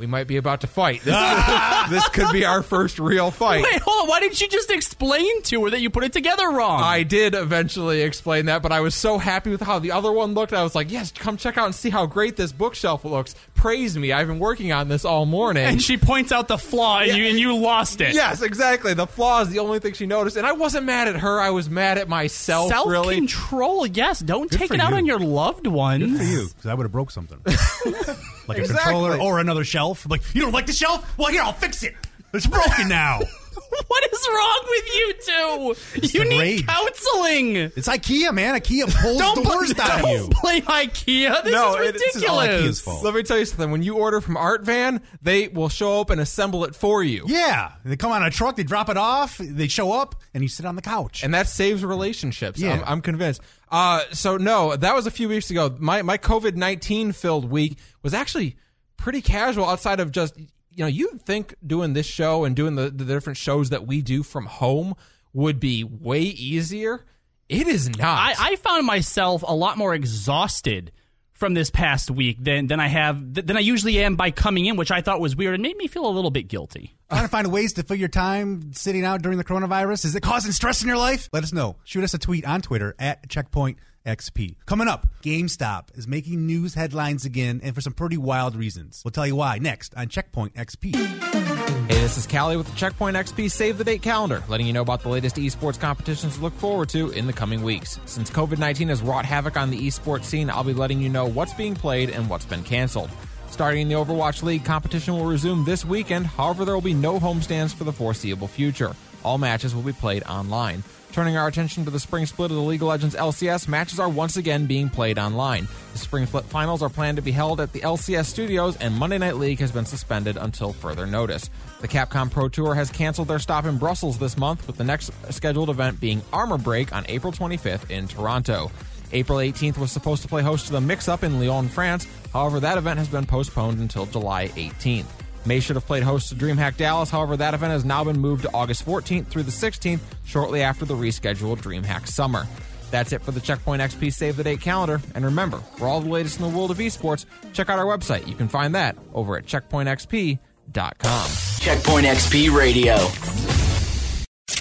We 0.00 0.06
might 0.06 0.26
be 0.26 0.38
about 0.38 0.62
to 0.62 0.66
fight. 0.66 1.02
This, 1.02 1.14
ah! 1.16 1.86
this 1.90 2.08
could 2.08 2.32
be 2.32 2.46
our 2.46 2.62
first 2.62 2.98
real 2.98 3.30
fight. 3.30 3.62
Wait, 3.62 3.82
hold 3.82 4.04
on. 4.04 4.08
Why 4.08 4.20
didn't 4.20 4.40
you 4.40 4.48
just 4.48 4.70
explain 4.70 5.42
to 5.42 5.64
her 5.64 5.70
that 5.70 5.82
you 5.82 5.90
put 5.90 6.04
it 6.04 6.14
together 6.14 6.48
wrong? 6.48 6.80
I 6.82 7.02
did 7.02 7.34
eventually 7.34 8.00
explain 8.00 8.46
that, 8.46 8.62
but 8.62 8.72
I 8.72 8.80
was 8.80 8.94
so 8.94 9.18
happy 9.18 9.50
with 9.50 9.60
how 9.60 9.78
the 9.78 9.92
other 9.92 10.10
one 10.10 10.32
looked. 10.32 10.54
I 10.54 10.62
was 10.62 10.74
like, 10.74 10.90
"Yes, 10.90 11.12
come 11.12 11.36
check 11.36 11.58
out 11.58 11.66
and 11.66 11.74
see 11.74 11.90
how 11.90 12.06
great 12.06 12.36
this 12.36 12.50
bookshelf 12.50 13.04
looks." 13.04 13.34
Praise 13.54 13.98
me! 13.98 14.10
I've 14.10 14.26
been 14.26 14.38
working 14.38 14.72
on 14.72 14.88
this 14.88 15.04
all 15.04 15.26
morning. 15.26 15.66
and 15.66 15.82
she 15.82 15.98
points 15.98 16.32
out 16.32 16.48
the 16.48 16.56
flaw, 16.56 17.00
and 17.00 17.14
you 17.14 17.26
and 17.26 17.38
you 17.38 17.54
lost 17.54 18.00
it. 18.00 18.14
yes, 18.14 18.40
exactly. 18.40 18.94
The 18.94 19.06
flaw 19.06 19.42
is 19.42 19.50
the 19.50 19.58
only 19.58 19.80
thing 19.80 19.92
she 19.92 20.06
noticed, 20.06 20.38
and 20.38 20.46
I 20.46 20.52
wasn't 20.52 20.86
mad 20.86 21.08
at 21.08 21.16
her. 21.16 21.38
I 21.38 21.50
was 21.50 21.68
mad 21.68 21.98
at 21.98 22.08
myself. 22.08 22.70
Self 22.70 22.88
really, 22.88 23.16
control, 23.16 23.86
yes. 23.86 24.20
Don't 24.20 24.50
take 24.50 24.68
for 24.68 24.74
it 24.74 24.80
out 24.80 24.92
you. 24.92 24.96
on 24.96 25.04
your 25.04 25.18
loved 25.18 25.66
ones. 25.66 26.16
for 26.16 26.24
you 26.24 26.48
because 26.48 26.66
I 26.66 26.72
would 26.72 26.84
have 26.84 26.92
broke 26.92 27.10
something, 27.10 27.38
like 28.50 28.58
a 28.58 28.60
Exactly. 28.62 28.92
controller 28.92 29.18
or 29.20 29.38
another 29.38 29.64
shelf. 29.64 30.08
Like 30.08 30.22
you 30.34 30.42
don't 30.42 30.52
like 30.52 30.66
the 30.66 30.72
shelf? 30.72 31.16
Well, 31.18 31.30
here 31.30 31.42
I'll 31.42 31.52
fix 31.52 31.82
it. 31.82 31.94
It's 32.34 32.46
broken 32.46 32.88
now. 32.88 33.20
What 33.86 34.12
is 34.12 34.28
wrong 34.28 34.60
with 34.68 34.94
you 34.94 35.14
two? 35.26 36.18
you 36.18 36.24
need 36.28 36.40
rage. 36.40 36.66
counseling. 36.66 37.56
It's 37.56 37.88
IKEA, 37.88 38.32
man. 38.32 38.54
IKEA 38.60 38.84
pulls 39.02 39.18
the 39.34 39.40
bl- 39.42 39.48
worst 39.48 39.78
out 39.80 39.96
of 39.96 40.02
don't 40.02 40.10
you. 40.12 40.30
blame 40.42 40.62
IKEA. 40.62 41.42
This 41.44 41.52
No, 41.52 41.76
is 41.76 41.88
it- 41.88 41.92
this 41.94 42.02
ridiculous. 42.14 42.16
is 42.16 42.24
all 42.24 42.38
IKEA's 42.40 42.80
fault. 42.80 43.04
Let 43.04 43.14
me 43.14 43.22
tell 43.22 43.38
you 43.38 43.44
something. 43.44 43.70
When 43.70 43.82
you 43.82 43.96
order 43.96 44.20
from 44.20 44.36
Art 44.36 44.62
Van, 44.62 45.00
they 45.22 45.48
will 45.48 45.68
show 45.68 46.00
up 46.00 46.10
and 46.10 46.20
assemble 46.20 46.64
it 46.64 46.74
for 46.74 47.02
you. 47.02 47.24
Yeah, 47.26 47.72
they 47.84 47.96
come 47.96 48.12
on 48.12 48.22
a 48.22 48.30
truck, 48.30 48.56
they 48.56 48.62
drop 48.62 48.88
it 48.88 48.96
off, 48.96 49.38
they 49.38 49.68
show 49.68 49.92
up, 49.92 50.14
and 50.34 50.42
you 50.42 50.48
sit 50.48 50.66
on 50.66 50.76
the 50.76 50.82
couch. 50.82 51.22
and 51.24 51.34
that 51.34 51.48
saves 51.48 51.84
relationships. 51.84 52.60
Yeah. 52.60 52.74
I'm, 52.74 52.84
I'm 52.86 53.00
convinced. 53.00 53.40
Uh, 53.70 54.02
so 54.12 54.36
no, 54.36 54.76
that 54.76 54.94
was 54.94 55.06
a 55.06 55.10
few 55.10 55.28
weeks 55.28 55.50
ago. 55.50 55.74
My 55.78 56.02
my 56.02 56.18
COVID 56.18 56.54
nineteen 56.56 57.12
filled 57.12 57.50
week 57.50 57.78
was 58.02 58.14
actually 58.14 58.56
pretty 58.96 59.20
casual. 59.22 59.66
Outside 59.66 60.00
of 60.00 60.10
just 60.12 60.34
you 60.80 60.86
know, 60.86 60.88
you'd 60.88 61.20
think 61.20 61.54
doing 61.66 61.92
this 61.92 62.06
show 62.06 62.44
and 62.44 62.56
doing 62.56 62.74
the, 62.74 62.88
the 62.88 63.04
different 63.04 63.36
shows 63.36 63.68
that 63.68 63.86
we 63.86 64.00
do 64.00 64.22
from 64.22 64.46
home 64.46 64.94
would 65.34 65.60
be 65.60 65.84
way 65.84 66.22
easier. 66.22 67.04
It 67.50 67.68
is 67.68 67.90
not. 67.98 68.18
I, 68.18 68.52
I 68.52 68.56
found 68.56 68.86
myself 68.86 69.44
a 69.46 69.54
lot 69.54 69.76
more 69.76 69.94
exhausted 69.94 70.90
from 71.34 71.52
this 71.52 71.68
past 71.68 72.10
week 72.10 72.38
than 72.42 72.68
than 72.68 72.80
I 72.80 72.86
have 72.86 73.34
than 73.34 73.58
I 73.58 73.60
usually 73.60 74.02
am 74.02 74.16
by 74.16 74.30
coming 74.30 74.64
in, 74.64 74.76
which 74.76 74.90
I 74.90 75.02
thought 75.02 75.20
was 75.20 75.36
weird 75.36 75.52
and 75.52 75.62
made 75.62 75.76
me 75.76 75.86
feel 75.86 76.06
a 76.06 76.08
little 76.08 76.30
bit 76.30 76.48
guilty. 76.48 76.96
Trying 77.10 77.24
to 77.24 77.28
find 77.28 77.52
ways 77.52 77.74
to 77.74 77.82
fill 77.82 77.98
your 77.98 78.08
time 78.08 78.72
sitting 78.72 79.04
out 79.04 79.20
during 79.20 79.36
the 79.36 79.44
coronavirus? 79.44 80.06
Is 80.06 80.14
it 80.14 80.22
causing 80.22 80.52
stress 80.52 80.80
in 80.80 80.88
your 80.88 80.96
life? 80.96 81.28
Let 81.30 81.42
us 81.42 81.52
know. 81.52 81.76
Shoot 81.84 82.04
us 82.04 82.14
a 82.14 82.18
tweet 82.18 82.46
on 82.46 82.62
Twitter 82.62 82.94
at 82.98 83.28
Checkpoint 83.28 83.76
XP. 84.06 84.56
Coming 84.66 84.88
up, 84.88 85.06
GameStop 85.22 85.96
is 85.96 86.08
making 86.08 86.46
news 86.46 86.74
headlines 86.74 87.24
again, 87.24 87.60
and 87.62 87.74
for 87.74 87.80
some 87.80 87.92
pretty 87.92 88.16
wild 88.16 88.56
reasons. 88.56 89.02
We'll 89.04 89.12
tell 89.12 89.26
you 89.26 89.36
why 89.36 89.58
next 89.58 89.94
on 89.96 90.08
Checkpoint 90.08 90.54
XP. 90.54 90.94
Hey, 90.94 92.00
this 92.00 92.16
is 92.16 92.26
Kali 92.26 92.56
with 92.56 92.68
the 92.68 92.76
Checkpoint 92.76 93.16
XP 93.16 93.50
Save 93.50 93.78
the 93.78 93.84
Date 93.84 94.02
calendar, 94.02 94.42
letting 94.48 94.66
you 94.66 94.72
know 94.72 94.82
about 94.82 95.02
the 95.02 95.08
latest 95.08 95.36
esports 95.36 95.78
competitions 95.78 96.36
to 96.36 96.42
look 96.42 96.54
forward 96.54 96.88
to 96.90 97.10
in 97.10 97.26
the 97.26 97.32
coming 97.32 97.62
weeks. 97.62 97.98
Since 98.06 98.30
COVID 98.30 98.58
19 98.58 98.88
has 98.88 99.02
wrought 99.02 99.24
havoc 99.24 99.56
on 99.56 99.70
the 99.70 99.86
esports 99.86 100.24
scene, 100.24 100.50
I'll 100.50 100.64
be 100.64 100.72
letting 100.72 101.00
you 101.00 101.08
know 101.08 101.26
what's 101.26 101.54
being 101.54 101.74
played 101.74 102.10
and 102.10 102.30
what's 102.30 102.44
been 102.44 102.62
canceled. 102.62 103.10
Starting 103.50 103.82
in 103.82 103.88
the 103.88 103.94
Overwatch 103.94 104.42
League, 104.42 104.64
competition 104.64 105.14
will 105.14 105.26
resume 105.26 105.64
this 105.64 105.84
weekend, 105.84 106.26
however, 106.26 106.64
there 106.64 106.74
will 106.74 106.80
be 106.80 106.94
no 106.94 107.18
homestands 107.18 107.74
for 107.74 107.84
the 107.84 107.92
foreseeable 107.92 108.46
future. 108.46 108.94
All 109.24 109.38
matches 109.38 109.74
will 109.74 109.82
be 109.82 109.92
played 109.92 110.22
online. 110.24 110.84
Turning 111.12 111.36
our 111.36 111.48
attention 111.48 111.84
to 111.84 111.90
the 111.90 111.98
spring 111.98 112.24
split 112.24 112.52
of 112.52 112.56
the 112.56 112.62
League 112.62 112.82
of 112.82 112.88
Legends 112.88 113.16
LCS, 113.16 113.66
matches 113.66 113.98
are 113.98 114.08
once 114.08 114.36
again 114.36 114.66
being 114.66 114.88
played 114.88 115.18
online. 115.18 115.66
The 115.92 115.98
spring 115.98 116.24
split 116.26 116.44
finals 116.44 116.82
are 116.82 116.88
planned 116.88 117.16
to 117.16 117.22
be 117.22 117.32
held 117.32 117.60
at 117.60 117.72
the 117.72 117.80
LCS 117.80 118.26
studios, 118.26 118.76
and 118.76 118.94
Monday 118.94 119.18
Night 119.18 119.36
League 119.36 119.58
has 119.58 119.72
been 119.72 119.84
suspended 119.84 120.36
until 120.36 120.72
further 120.72 121.06
notice. 121.06 121.50
The 121.80 121.88
Capcom 121.88 122.30
Pro 122.30 122.48
Tour 122.48 122.76
has 122.76 122.90
canceled 122.90 123.26
their 123.26 123.40
stop 123.40 123.64
in 123.64 123.76
Brussels 123.76 124.18
this 124.18 124.36
month, 124.36 124.64
with 124.68 124.76
the 124.76 124.84
next 124.84 125.10
scheduled 125.30 125.68
event 125.68 125.98
being 125.98 126.22
Armor 126.32 126.58
Break 126.58 126.94
on 126.94 127.04
April 127.08 127.32
25th 127.32 127.90
in 127.90 128.06
Toronto. 128.06 128.70
April 129.12 129.38
18th 129.40 129.78
was 129.78 129.90
supposed 129.90 130.22
to 130.22 130.28
play 130.28 130.42
host 130.42 130.66
to 130.66 130.72
the 130.72 130.80
Mix 130.80 131.08
Up 131.08 131.24
in 131.24 131.40
Lyon, 131.40 131.68
France. 131.68 132.06
However, 132.32 132.60
that 132.60 132.78
event 132.78 133.00
has 133.00 133.08
been 133.08 133.26
postponed 133.26 133.80
until 133.80 134.06
July 134.06 134.46
18th. 134.48 135.19
May 135.46 135.60
should 135.60 135.76
have 135.76 135.86
played 135.86 136.02
host 136.02 136.28
to 136.28 136.34
DreamHack 136.34 136.76
Dallas. 136.76 137.10
However, 137.10 137.36
that 137.38 137.54
event 137.54 137.72
has 137.72 137.84
now 137.84 138.04
been 138.04 138.18
moved 138.18 138.42
to 138.42 138.50
August 138.52 138.84
14th 138.84 139.26
through 139.26 139.44
the 139.44 139.50
16th, 139.50 140.00
shortly 140.24 140.62
after 140.62 140.84
the 140.84 140.94
rescheduled 140.94 141.58
DreamHack 141.58 142.06
Summer. 142.06 142.46
That's 142.90 143.12
it 143.12 143.22
for 143.22 143.30
the 143.30 143.40
Checkpoint 143.40 143.80
XP 143.80 144.12
Save 144.12 144.36
the 144.36 144.44
Date 144.44 144.60
calendar. 144.60 145.00
And 145.14 145.24
remember, 145.24 145.58
for 145.76 145.86
all 145.86 146.00
the 146.00 146.10
latest 146.10 146.40
in 146.40 146.50
the 146.50 146.56
world 146.56 146.70
of 146.70 146.78
esports, 146.78 147.24
check 147.52 147.68
out 147.70 147.78
our 147.78 147.86
website. 147.86 148.26
You 148.26 148.34
can 148.34 148.48
find 148.48 148.74
that 148.74 148.96
over 149.14 149.36
at 149.36 149.46
checkpointxp.com. 149.46 151.30
Checkpoint 151.60 152.06
XP 152.06 152.54
Radio. 152.54 152.96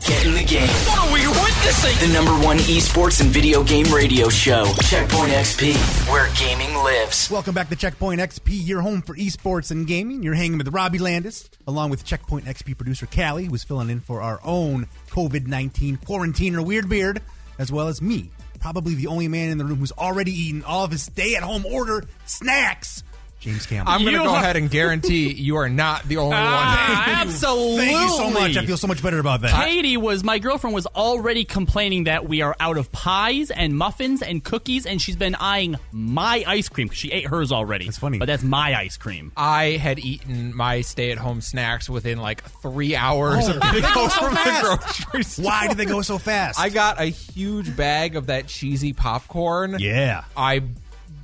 Get 0.05 0.25
in 0.25 0.33
the 0.33 0.43
game. 0.43 0.67
What 0.67 0.99
are 0.99 1.13
we 1.13 1.25
witnessing? 1.59 2.07
The 2.07 2.13
number 2.13 2.31
one 2.45 2.57
esports 2.57 3.21
and 3.21 3.29
video 3.29 3.63
game 3.63 3.85
radio 3.93 4.29
show. 4.29 4.65
Checkpoint 4.83 5.31
XP, 5.31 5.75
where 6.11 6.29
gaming 6.35 6.73
lives. 6.75 7.29
Welcome 7.29 7.53
back 7.53 7.69
to 7.69 7.75
Checkpoint 7.75 8.21
XP, 8.21 8.65
your 8.67 8.81
home 8.81 9.01
for 9.01 9.15
esports 9.15 9.71
and 9.71 9.85
gaming. 9.87 10.23
You're 10.23 10.33
hanging 10.35 10.57
with 10.57 10.67
Robbie 10.69 10.99
Landis, 10.99 11.49
along 11.67 11.89
with 11.89 12.05
Checkpoint 12.05 12.45
XP 12.45 12.77
producer 12.77 13.05
Kali, 13.05 13.45
who's 13.45 13.63
filling 13.63 13.89
in 13.89 13.99
for 13.99 14.21
our 14.21 14.39
own 14.43 14.87
COVID 15.09 15.47
19 15.47 15.97
quarantiner 15.97 16.65
Weird 16.65 16.89
Beard, 16.89 17.21
as 17.57 17.71
well 17.71 17.87
as 17.87 18.01
me, 18.01 18.31
probably 18.59 18.95
the 18.95 19.07
only 19.07 19.27
man 19.27 19.49
in 19.49 19.57
the 19.57 19.65
room 19.65 19.79
who's 19.79 19.91
already 19.91 20.31
eaten 20.31 20.63
all 20.63 20.85
of 20.85 20.91
his 20.91 21.03
stay 21.03 21.35
at 21.35 21.43
home 21.43 21.65
order 21.65 22.03
snacks. 22.25 23.03
James 23.39 23.65
Campbell. 23.65 23.91
I'm 23.93 24.01
going 24.01 24.13
to 24.17 24.23
go 24.23 24.35
ahead 24.35 24.57
and 24.57 24.69
guarantee 24.69 25.31
you 25.33 25.55
are 25.55 25.69
not 25.69 26.03
the 26.07 26.17
only 26.17 26.35
Ah, 26.37 27.05
one. 27.07 27.27
absolutely. 27.27 27.77
Thank 27.85 28.01
you 28.01 28.09
so 28.17 28.29
much. 28.29 28.57
I 28.57 28.65
feel 28.65 28.75
so 28.77 28.87
much 28.87 29.01
better 29.01 29.17
about 29.19 29.41
that. 29.41 29.65
Katie 29.65 29.95
was 29.97 30.23
my 30.23 30.39
girlfriend 30.39 30.73
was 30.73 30.85
already 30.87 31.45
complaining 31.45 32.03
that 32.03 32.27
we 32.27 32.41
are 32.41 32.55
out 32.59 32.77
of 32.77 32.91
pies 32.91 33.49
and 33.49 33.77
muffins 33.77 34.21
and 34.21 34.43
cookies, 34.43 34.85
and 34.85 35.01
she's 35.01 35.15
been 35.15 35.35
eyeing 35.35 35.75
my 35.93 36.43
ice 36.45 36.67
cream 36.67 36.87
because 36.87 36.97
she 36.99 37.11
ate 37.11 37.27
hers 37.27 37.51
already. 37.53 37.85
That's 37.85 37.97
funny. 37.97 38.17
but 38.19 38.25
that's 38.25 38.43
my 38.43 38.77
ice 38.77 38.97
cream. 38.97 39.31
I 39.37 39.71
had 39.81 39.99
eaten 39.99 40.55
my 40.55 40.81
stay-at-home 40.81 41.41
snacks 41.41 41.89
within 41.89 42.19
like 42.19 42.43
three 42.61 42.95
hours 42.95 43.47
Oh, 43.47 43.53
of 43.55 43.61
getting 43.61 43.81
go 43.81 43.87
home 43.87 44.09
so 44.09 44.25
from 44.25 44.33
the 44.33 44.59
grocery 44.61 45.23
store. 45.23 45.45
Why 45.45 45.67
did 45.69 45.77
they 45.77 45.85
go 45.85 46.01
so 46.01 46.17
fast? 46.17 46.59
I 46.59 46.67
got 46.69 46.99
a 46.99 47.05
huge 47.05 47.75
bag 47.77 48.17
of 48.17 48.27
that 48.27 48.47
cheesy 48.47 48.91
popcorn. 48.93 49.77
yeah. 49.79 50.25
I 50.35 50.61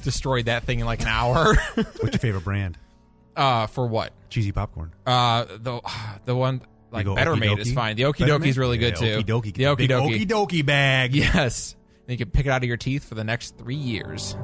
destroyed 0.06 0.46
that 0.46 0.64
thing 0.64 0.80
in 0.80 0.86
like 0.86 1.02
an 1.02 1.08
hour. 1.08 1.56
What's 1.76 2.02
your 2.02 2.12
favorite 2.20 2.46
brand? 2.46 2.78
uh, 3.36 3.68
for 3.68 3.86
what? 3.86 4.14
Cheesy 4.30 4.52
popcorn. 4.52 4.94
Uh, 5.06 5.46
the 5.58 5.82
the 6.26 6.36
one 6.36 6.62
like 6.92 7.06
go 7.06 7.16
Better 7.16 7.36
Made 7.36 7.60
is 7.60 7.74
fine. 7.74 7.96
The 7.96 8.04
Okie 8.04 8.28
Dokie 8.28 8.48
is 8.48 8.58
really 8.58 8.78
good 8.78 8.96
too. 8.96 9.06
Okie 9.06 9.26
dokie. 9.26 9.54
The 9.54 9.64
Okie 9.64 9.88
Dokie. 9.88 10.20
Okie 10.20 10.28
dokie 10.28 10.66
bag. 10.66 11.14
Yes. 11.16 11.76
Then 12.06 12.14
you 12.14 12.18
can 12.18 12.30
pick 12.30 12.46
it 12.46 12.50
out 12.50 12.62
of 12.62 12.68
your 12.68 12.78
teeth 12.78 13.04
for 13.04 13.16
the 13.16 13.24
next 13.24 13.58
three 13.58 13.76
years. 13.76 14.36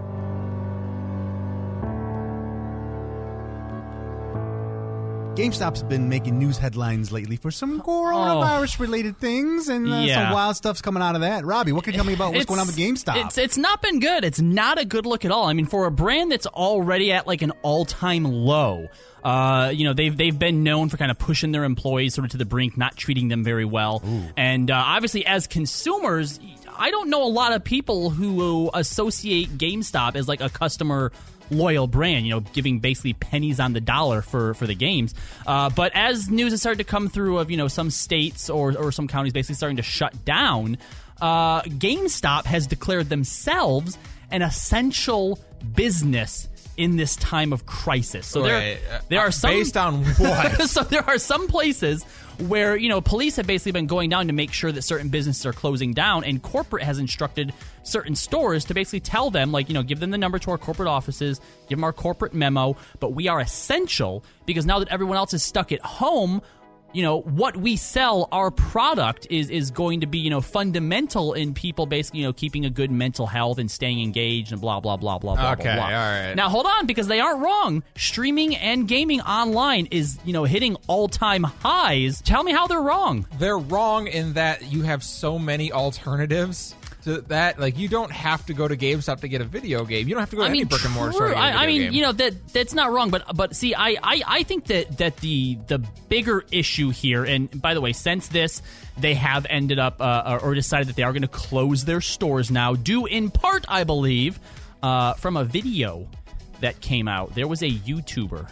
GameStop's 5.36 5.82
been 5.84 6.10
making 6.10 6.38
news 6.38 6.58
headlines 6.58 7.10
lately 7.12 7.38
for 7.38 7.52
some 7.52 7.82
coronavirus 7.82 8.80
related 8.80 9.18
things, 9.18 9.70
and 9.70 9.92
uh, 9.92 9.96
Yeah. 10.00 10.26
some 10.26 10.34
wild 10.34 10.58
stuff's 10.58 10.82
coming 10.82 11.02
out 11.02 11.16
of 11.16 11.22
that. 11.22 11.46
Robbie, 11.46 11.72
what 11.72 11.86
can 11.86 11.94
you 11.94 11.98
tell 11.98 12.06
me 12.06 12.14
about 12.14 12.34
what's 12.34 12.42
It's- 12.42 12.46
going 12.48 12.60
on 12.60 12.68
with 12.68 12.76
GameStop? 12.76 13.26
It's 13.26 13.38
it's 13.38 13.58
not 13.58 13.82
been 13.82 14.00
good. 14.02 14.26
It's 14.26 14.42
not 14.42 14.78
a 14.78 14.84
good 14.84 15.06
look 15.06 15.24
at 15.24 15.32
all. 15.32 15.46
I 15.48 15.54
mean, 15.54 15.68
for 15.68 15.86
a 15.86 15.92
brand 15.92 16.34
that's 16.34 16.48
already 16.48 17.14
at 17.14 17.28
like 17.28 17.42
an 17.44 17.52
all 17.62 17.86
time 17.86 18.26
low, 18.26 18.90
uh, 19.24 19.72
you 19.74 19.86
know, 19.86 19.94
they've 19.94 20.16
they've 20.16 20.38
been 20.38 20.64
known 20.64 20.90
for 20.90 20.98
kind 20.98 21.10
of 21.12 21.18
pushing 21.18 21.54
their 21.54 21.64
employees 21.64 22.14
sort 22.14 22.26
of 22.26 22.32
to 22.32 22.38
the 22.38 22.46
brink, 22.46 22.76
not 22.78 22.98
treating 22.98 23.30
them 23.30 23.42
very 23.44 23.66
well, 23.66 24.04
and 24.36 24.70
uh, 24.70 24.76
obviously 24.76 25.26
as 25.26 25.48
consumers, 25.48 26.40
I 26.82 26.90
don't 26.90 27.12
know 27.12 27.24
a 27.24 27.30
lot 27.30 27.54
of 27.54 27.64
people 27.64 28.10
who 28.10 28.72
associate 28.74 29.56
GameStop 29.56 30.16
as 30.16 30.28
like 30.28 30.42
a 30.42 30.50
customer 30.50 31.12
loyal 31.52 31.86
brand, 31.86 32.26
you 32.26 32.32
know, 32.32 32.40
giving 32.40 32.80
basically 32.80 33.14
pennies 33.14 33.60
on 33.60 33.74
the 33.74 33.80
dollar 33.80 34.24
for 34.24 34.56
for 34.56 34.66
the 34.66 34.74
games. 34.74 35.14
Uh, 35.46 35.70
but 35.70 35.92
as 35.94 36.32
news 36.32 36.54
has 36.54 36.60
started 36.60 36.80
to 36.80 36.84
come 36.84 37.08
through 37.08 37.38
of 37.38 37.52
you 37.52 37.58
know 37.58 37.68
some 37.68 37.92
states 37.92 38.50
or 38.50 38.76
or 38.76 38.92
some 38.92 39.08
counties 39.08 39.32
basically 39.32 39.54
starting 39.54 39.78
to 39.78 39.84
shut 39.84 40.26
down, 40.26 40.80
uh, 41.22 41.62
GameStop 41.62 42.46
has 42.46 42.66
declared 42.66 43.10
themselves 43.10 44.00
an 44.32 44.42
essential 44.42 45.38
business 45.76 46.48
in 46.82 46.98
this 46.98 47.16
time 47.18 47.54
of 47.54 47.68
crisis. 47.68 48.26
So 48.26 48.42
there 48.42 48.58
Wait, 48.58 48.80
uh, 48.92 49.02
there 49.08 49.20
are 49.20 49.30
some 49.30 49.52
based 49.52 49.78
on 49.78 50.04
what? 50.18 50.68
so 50.68 50.82
there 50.82 51.08
are 51.08 51.20
some 51.20 51.48
places 51.48 52.04
where 52.48 52.76
you 52.76 52.90
know 52.90 53.02
police 53.02 53.36
have 53.36 53.46
basically 53.46 53.74
been 53.74 53.86
going 53.86 54.10
down 54.10 54.26
to 54.26 54.34
make 54.34 54.52
sure 54.52 54.72
that 54.72 54.82
certain 54.82 55.10
businesses 55.10 55.46
are 55.46 55.54
closing 55.54 55.94
down, 55.94 56.24
and 56.24 56.42
corporate 56.42 56.82
has 56.84 56.98
instructed 56.98 57.54
certain 57.84 58.16
stores 58.16 58.66
to 58.66 58.74
basically 58.74 59.00
tell 59.00 59.30
them, 59.30 59.52
like 59.52 59.70
you 59.70 59.76
know, 59.76 59.84
give 59.84 60.00
them 60.00 60.10
the 60.10 60.18
number 60.18 60.40
to 60.40 60.50
our 60.50 60.58
corporate 60.58 60.88
offices, 60.88 61.40
give 61.70 61.78
them 61.78 61.84
our 61.84 61.94
corporate 61.94 62.34
memo, 62.34 62.76
but 63.00 63.14
we 63.14 63.28
are 63.28 63.40
essential 63.40 64.24
because 64.48 64.66
now 64.66 64.80
that 64.80 64.88
everyone 64.88 65.18
else 65.18 65.36
is 65.36 65.44
stuck 65.44 65.72
at 65.72 65.82
home. 65.82 66.42
You 66.94 67.04
know 67.04 67.22
what 67.22 67.56
we 67.58 67.76
sell, 67.78 68.28
our 68.32 68.52
product 68.52 69.28
is 69.30 69.50
is 69.50 69.72
going 69.72 70.02
to 70.02 70.08
be 70.08 70.20
you 70.20 70.30
know 70.30 70.42
fundamental 70.42 71.34
in 71.34 71.54
people 71.54 71.86
basically 71.86 72.22
you 72.22 72.26
know 72.28 72.34
keeping 72.34 72.66
a 72.66 72.70
good 72.70 72.92
mental 72.92 73.28
health 73.28 73.58
and 73.60 73.70
staying 73.72 74.02
engaged 74.02 74.52
and 74.52 74.60
blah 74.60 74.80
blah 74.80 74.98
blah 74.98 75.18
blah 75.20 75.36
blah 75.36 75.52
Okay, 75.54 75.64
blah. 75.64 75.76
blah. 75.76 75.84
all 75.86 75.92
right. 75.92 76.34
Now 76.36 76.50
hold 76.50 76.66
on 76.66 76.86
because 76.88 77.08
they 77.08 77.20
aren't 77.20 77.42
wrong. 77.42 77.84
Streaming 77.96 78.56
and 78.56 78.88
gaming 78.88 79.22
online 79.22 79.88
is, 79.92 80.20
you 80.26 80.34
know, 80.34 80.44
hitting 80.44 80.76
all-time 80.88 81.44
highs. 81.44 82.22
Tell 82.22 82.44
me 82.44 82.52
how 82.52 82.68
they're 82.68 82.82
wrong. 82.82 83.26
They're 83.40 83.58
wrong 83.58 84.08
in 84.08 84.34
that 84.34 84.72
you 84.72 84.82
have 84.84 85.04
so 85.04 85.40
many 85.40 85.72
alternatives 85.72 86.76
to 87.04 87.22
that. 87.22 87.60
Like 87.60 87.78
you 87.78 87.88
don't 87.88 88.12
have 88.12 88.46
to 88.48 88.54
go 88.54 88.68
to 88.68 88.78
GameStop 88.78 89.22
to 89.22 89.28
get 89.28 89.42
a 89.42 89.46
video 89.46 89.86
game. 89.86 90.08
You 90.08 90.16
don't 90.16 90.22
have 90.22 90.30
to 90.32 90.36
go 90.36 90.44
to 90.44 90.50
any 90.50 90.64
brick 90.64 90.84
and 90.86 90.94
mortar 90.94 91.14
store 91.14 91.28
to 91.28 91.34
true. 91.34 91.42
get 91.42 91.54
a 91.54 91.58
I, 91.58 91.64
I 91.64 91.68
mean, 91.68 91.82
game. 91.84 91.94
you 91.94 92.02
know 92.02 92.12
that 92.12 92.48
that's 92.50 92.74
not 92.74 92.92
wrong, 92.92 93.10
but 93.10 93.24
but 93.36 93.56
see, 93.56 93.74
I, 93.76 93.98
I 94.02 94.22
I 94.26 94.44
think 94.44 94.66
that 94.66 94.98
that 94.98 95.18
the 95.18 95.58
the 95.68 95.80
bigger 96.10 96.44
issue 96.52 96.90
here, 96.90 97.24
and 97.24 97.62
by 97.62 97.74
the 97.74 97.82
way, 97.82 97.94
since 97.94 98.28
this, 98.28 98.62
they 98.98 99.14
have 99.16 99.46
ended 99.50 99.80
up 99.80 100.02
uh, 100.02 100.40
or 100.42 100.54
decided 100.54 100.88
that 100.88 100.96
they 100.96 101.04
are 101.04 101.14
going 101.14 101.22
to 101.24 101.28
close 101.28 101.86
their 101.86 102.02
stores 102.02 102.52
now, 102.52 102.74
due 102.76 103.06
in 103.06 103.30
part, 103.32 103.66
I 103.68 103.84
believe, 103.84 104.40
uh, 104.84 105.14
from 105.16 105.38
a 105.38 105.44
video 105.44 106.08
that 106.62 106.80
came 106.82 107.08
out. 107.08 107.36
There 107.36 107.48
was 107.48 107.62
a 107.64 107.70
YouTuber 107.70 108.50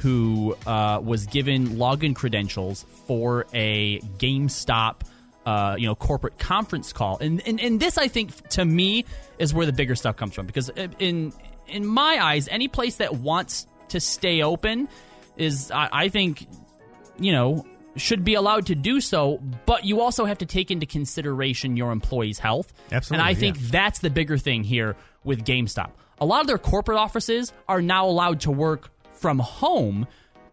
who 0.00 0.56
uh, 0.66 1.00
was 1.02 1.26
given 1.26 1.68
login 1.68 2.14
credentials 2.14 2.84
for 3.06 3.46
a 3.54 4.00
GameStop, 4.18 5.00
uh, 5.46 5.76
you 5.78 5.86
know, 5.86 5.94
corporate 5.94 6.38
conference 6.38 6.92
call, 6.92 7.18
and, 7.20 7.46
and 7.46 7.60
and 7.60 7.80
this 7.80 7.98
I 7.98 8.08
think 8.08 8.48
to 8.50 8.64
me 8.64 9.04
is 9.38 9.52
where 9.52 9.66
the 9.66 9.72
bigger 9.72 9.94
stuff 9.94 10.16
comes 10.16 10.34
from 10.34 10.46
because 10.46 10.70
in 10.98 11.32
in 11.66 11.86
my 11.86 12.18
eyes, 12.20 12.48
any 12.48 12.68
place 12.68 12.96
that 12.96 13.14
wants 13.14 13.66
to 13.88 14.00
stay 14.00 14.42
open 14.42 14.88
is 15.36 15.70
I, 15.70 15.88
I 15.92 16.08
think 16.08 16.46
you 17.18 17.32
know 17.32 17.66
should 17.96 18.24
be 18.24 18.34
allowed 18.34 18.66
to 18.66 18.74
do 18.74 19.00
so, 19.00 19.40
but 19.66 19.84
you 19.84 20.00
also 20.00 20.24
have 20.24 20.38
to 20.38 20.46
take 20.46 20.70
into 20.70 20.86
consideration 20.86 21.76
your 21.76 21.92
employees' 21.92 22.38
health. 22.38 22.72
Absolutely, 22.90 23.22
and 23.22 23.36
I 23.36 23.38
think 23.38 23.56
yeah. 23.56 23.68
that's 23.70 24.00
the 24.00 24.10
bigger 24.10 24.38
thing 24.38 24.64
here 24.64 24.96
with 25.22 25.44
GameStop. 25.44 25.90
A 26.20 26.26
lot 26.26 26.40
of 26.40 26.46
their 26.46 26.58
corporate 26.58 26.98
offices 26.98 27.52
are 27.68 27.82
now 27.82 28.06
allowed 28.06 28.40
to 28.40 28.50
work 28.50 28.90
from 29.12 29.38
home, 29.38 30.06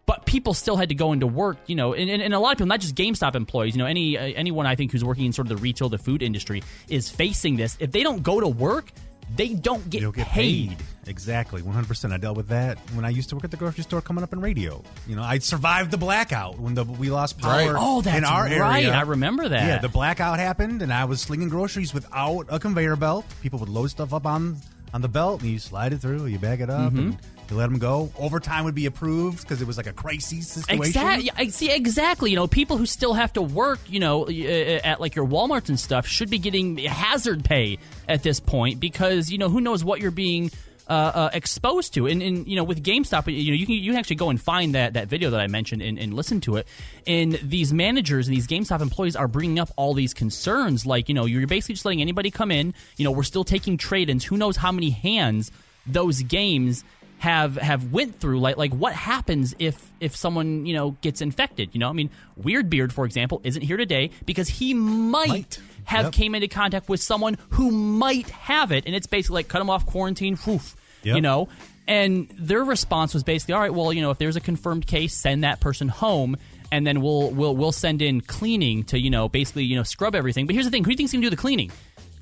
but 0.06 0.26
people 0.26 0.52
still 0.54 0.76
had 0.76 0.88
to 0.88 0.94
go 0.94 1.12
into 1.12 1.26
work, 1.26 1.58
you 1.66 1.76
know, 1.76 1.92
and, 1.92 2.10
and, 2.10 2.20
and 2.22 2.34
a 2.34 2.38
lot 2.38 2.52
of 2.52 2.58
people, 2.58 2.66
not 2.66 2.80
just 2.80 2.94
GameStop 2.94 3.34
employees, 3.36 3.74
you 3.74 3.78
know, 3.78 3.86
any 3.86 4.18
uh, 4.18 4.22
anyone 4.22 4.66
I 4.66 4.74
think 4.74 4.92
who's 4.92 5.04
working 5.04 5.26
in 5.26 5.32
sort 5.32 5.46
of 5.50 5.56
the 5.56 5.62
retail, 5.62 5.88
the 5.88 5.98
food 5.98 6.22
industry 6.22 6.62
is 6.88 7.08
facing 7.08 7.56
this. 7.56 7.76
If 7.80 7.92
they 7.92 8.02
don't 8.02 8.22
go 8.22 8.40
to 8.40 8.48
work, 8.48 8.90
they 9.36 9.54
don't 9.54 9.88
get, 9.88 10.00
get 10.12 10.26
paid. 10.26 10.76
Exactly, 11.06 11.62
100%. 11.62 12.12
I 12.12 12.16
dealt 12.18 12.36
with 12.36 12.48
that 12.48 12.78
when 12.94 13.04
I 13.04 13.08
used 13.08 13.28
to 13.30 13.36
work 13.36 13.44
at 13.44 13.50
the 13.50 13.56
grocery 13.56 13.82
store 13.84 14.00
coming 14.02 14.22
up 14.22 14.32
in 14.32 14.40
radio. 14.40 14.82
You 15.06 15.16
know, 15.16 15.22
I 15.22 15.38
survived 15.38 15.90
the 15.90 15.96
blackout 15.96 16.58
when 16.58 16.74
the 16.74 16.84
we 16.84 17.08
lost 17.10 17.38
power 17.38 17.72
Right. 17.72 17.76
Oh, 17.78 18.02
that's 18.02 18.16
in 18.18 18.24
our 18.24 18.42
right. 18.44 18.84
area. 18.84 18.92
I 18.92 19.02
remember 19.02 19.48
that. 19.48 19.66
Yeah, 19.66 19.78
the 19.78 19.88
blackout 19.88 20.38
happened, 20.38 20.82
and 20.82 20.92
I 20.92 21.04
was 21.06 21.20
slinging 21.20 21.48
groceries 21.48 21.94
without 21.94 22.46
a 22.50 22.58
conveyor 22.58 22.96
belt. 22.96 23.24
People 23.40 23.58
would 23.60 23.68
load 23.68 23.88
stuff 23.90 24.12
up 24.12 24.26
on 24.26 24.56
on 24.94 25.00
the 25.00 25.08
belt, 25.08 25.40
and 25.40 25.50
you 25.50 25.58
slide 25.58 25.94
it 25.94 25.98
through, 26.02 26.26
you 26.26 26.38
bag 26.38 26.60
it 26.60 26.68
up, 26.68 26.92
Mm-hmm. 26.92 26.98
and 26.98 27.18
you 27.50 27.56
let 27.56 27.68
them 27.68 27.78
go. 27.78 28.10
Overtime 28.18 28.64
would 28.64 28.74
be 28.74 28.86
approved 28.86 29.42
because 29.42 29.60
it 29.60 29.66
was 29.66 29.76
like 29.76 29.86
a 29.86 29.92
crisis 29.92 30.48
situation. 30.48 30.84
Exactly. 30.84 31.30
I 31.36 31.48
see 31.48 31.70
exactly. 31.70 32.30
You 32.30 32.36
know, 32.36 32.46
people 32.46 32.76
who 32.76 32.86
still 32.86 33.14
have 33.14 33.32
to 33.34 33.42
work, 33.42 33.78
you 33.86 34.00
know, 34.00 34.26
uh, 34.26 34.80
at 34.84 35.00
like 35.00 35.14
your 35.14 35.26
WalMarts 35.26 35.68
and 35.68 35.78
stuff, 35.78 36.06
should 36.06 36.30
be 36.30 36.38
getting 36.38 36.78
hazard 36.78 37.44
pay 37.44 37.78
at 38.08 38.22
this 38.22 38.40
point 38.40 38.80
because 38.80 39.30
you 39.30 39.38
know 39.38 39.48
who 39.48 39.60
knows 39.60 39.84
what 39.84 40.00
you're 40.00 40.10
being. 40.10 40.50
Uh, 40.88 41.12
uh, 41.14 41.30
exposed 41.32 41.94
to 41.94 42.08
and, 42.08 42.20
and 42.20 42.46
you 42.48 42.56
know 42.56 42.64
with 42.64 42.82
GameStop 42.82 43.32
you 43.32 43.52
know 43.52 43.56
you 43.56 43.66
can 43.66 43.76
you 43.76 43.92
can 43.92 43.98
actually 43.98 44.16
go 44.16 44.30
and 44.30 44.38
find 44.38 44.74
that 44.74 44.94
that 44.94 45.06
video 45.06 45.30
that 45.30 45.40
I 45.40 45.46
mentioned 45.46 45.80
and, 45.80 45.96
and 45.96 46.12
listen 46.12 46.40
to 46.42 46.56
it 46.56 46.66
and 47.06 47.34
these 47.34 47.72
managers 47.72 48.26
and 48.26 48.36
these 48.36 48.48
GameStop 48.48 48.82
employees 48.82 49.14
are 49.14 49.28
bringing 49.28 49.60
up 49.60 49.70
all 49.76 49.94
these 49.94 50.12
concerns 50.12 50.84
like 50.84 51.08
you 51.08 51.14
know 51.14 51.24
you're 51.24 51.46
basically 51.46 51.76
just 51.76 51.84
letting 51.84 52.02
anybody 52.02 52.32
come 52.32 52.50
in 52.50 52.74
you 52.96 53.04
know 53.04 53.12
we're 53.12 53.22
still 53.22 53.44
taking 53.44 53.78
trade-ins 53.78 54.24
who 54.24 54.36
knows 54.36 54.56
how 54.56 54.72
many 54.72 54.90
hands 54.90 55.52
those 55.86 56.20
games 56.22 56.82
have 57.22 57.54
have 57.54 57.92
went 57.92 58.18
through 58.18 58.40
like 58.40 58.56
like 58.56 58.72
what 58.74 58.92
happens 58.92 59.54
if 59.60 59.80
if 60.00 60.16
someone 60.16 60.66
you 60.66 60.74
know 60.74 60.90
gets 61.02 61.20
infected 61.20 61.70
you 61.72 61.78
know 61.78 61.88
i 61.88 61.92
mean 61.92 62.10
weirdbeard 62.42 62.90
for 62.90 63.04
example 63.04 63.40
isn't 63.44 63.62
here 63.62 63.76
today 63.76 64.10
because 64.26 64.48
he 64.48 64.74
might, 64.74 65.28
Might. 65.28 65.58
have 65.84 66.06
Yep. 66.06 66.12
came 66.14 66.34
into 66.34 66.48
contact 66.48 66.88
with 66.88 67.00
someone 67.00 67.36
who 67.50 67.70
might 67.70 68.28
have 68.30 68.72
it 68.72 68.86
and 68.86 68.96
it's 68.96 69.06
basically 69.06 69.34
like 69.36 69.46
cut 69.46 69.60
him 69.62 69.70
off 69.70 69.86
quarantine 69.86 70.36
woof, 70.44 70.74
Yep. 71.04 71.14
you 71.14 71.22
know 71.22 71.48
and 71.86 72.28
their 72.36 72.64
response 72.64 73.14
was 73.14 73.22
basically 73.22 73.54
all 73.54 73.60
right 73.60 73.72
well 73.72 73.92
you 73.92 74.02
know 74.02 74.10
if 74.10 74.18
there's 74.18 74.34
a 74.34 74.40
confirmed 74.40 74.84
case 74.88 75.14
send 75.14 75.44
that 75.44 75.60
person 75.60 75.86
home 75.86 76.36
and 76.72 76.84
then 76.84 77.00
we'll 77.02 77.30
we'll 77.30 77.54
we'll 77.54 77.70
send 77.70 78.02
in 78.02 78.20
cleaning 78.20 78.82
to 78.82 78.98
you 78.98 79.10
know 79.10 79.28
basically 79.28 79.62
you 79.62 79.76
know 79.76 79.84
scrub 79.84 80.16
everything 80.16 80.44
but 80.46 80.54
here's 80.54 80.64
the 80.64 80.72
thing 80.72 80.82
who 80.82 80.88
do 80.88 80.94
you 80.94 80.96
think's 80.96 81.12
going 81.12 81.22
to 81.22 81.26
do 81.26 81.30
the 81.30 81.40
cleaning 81.40 81.70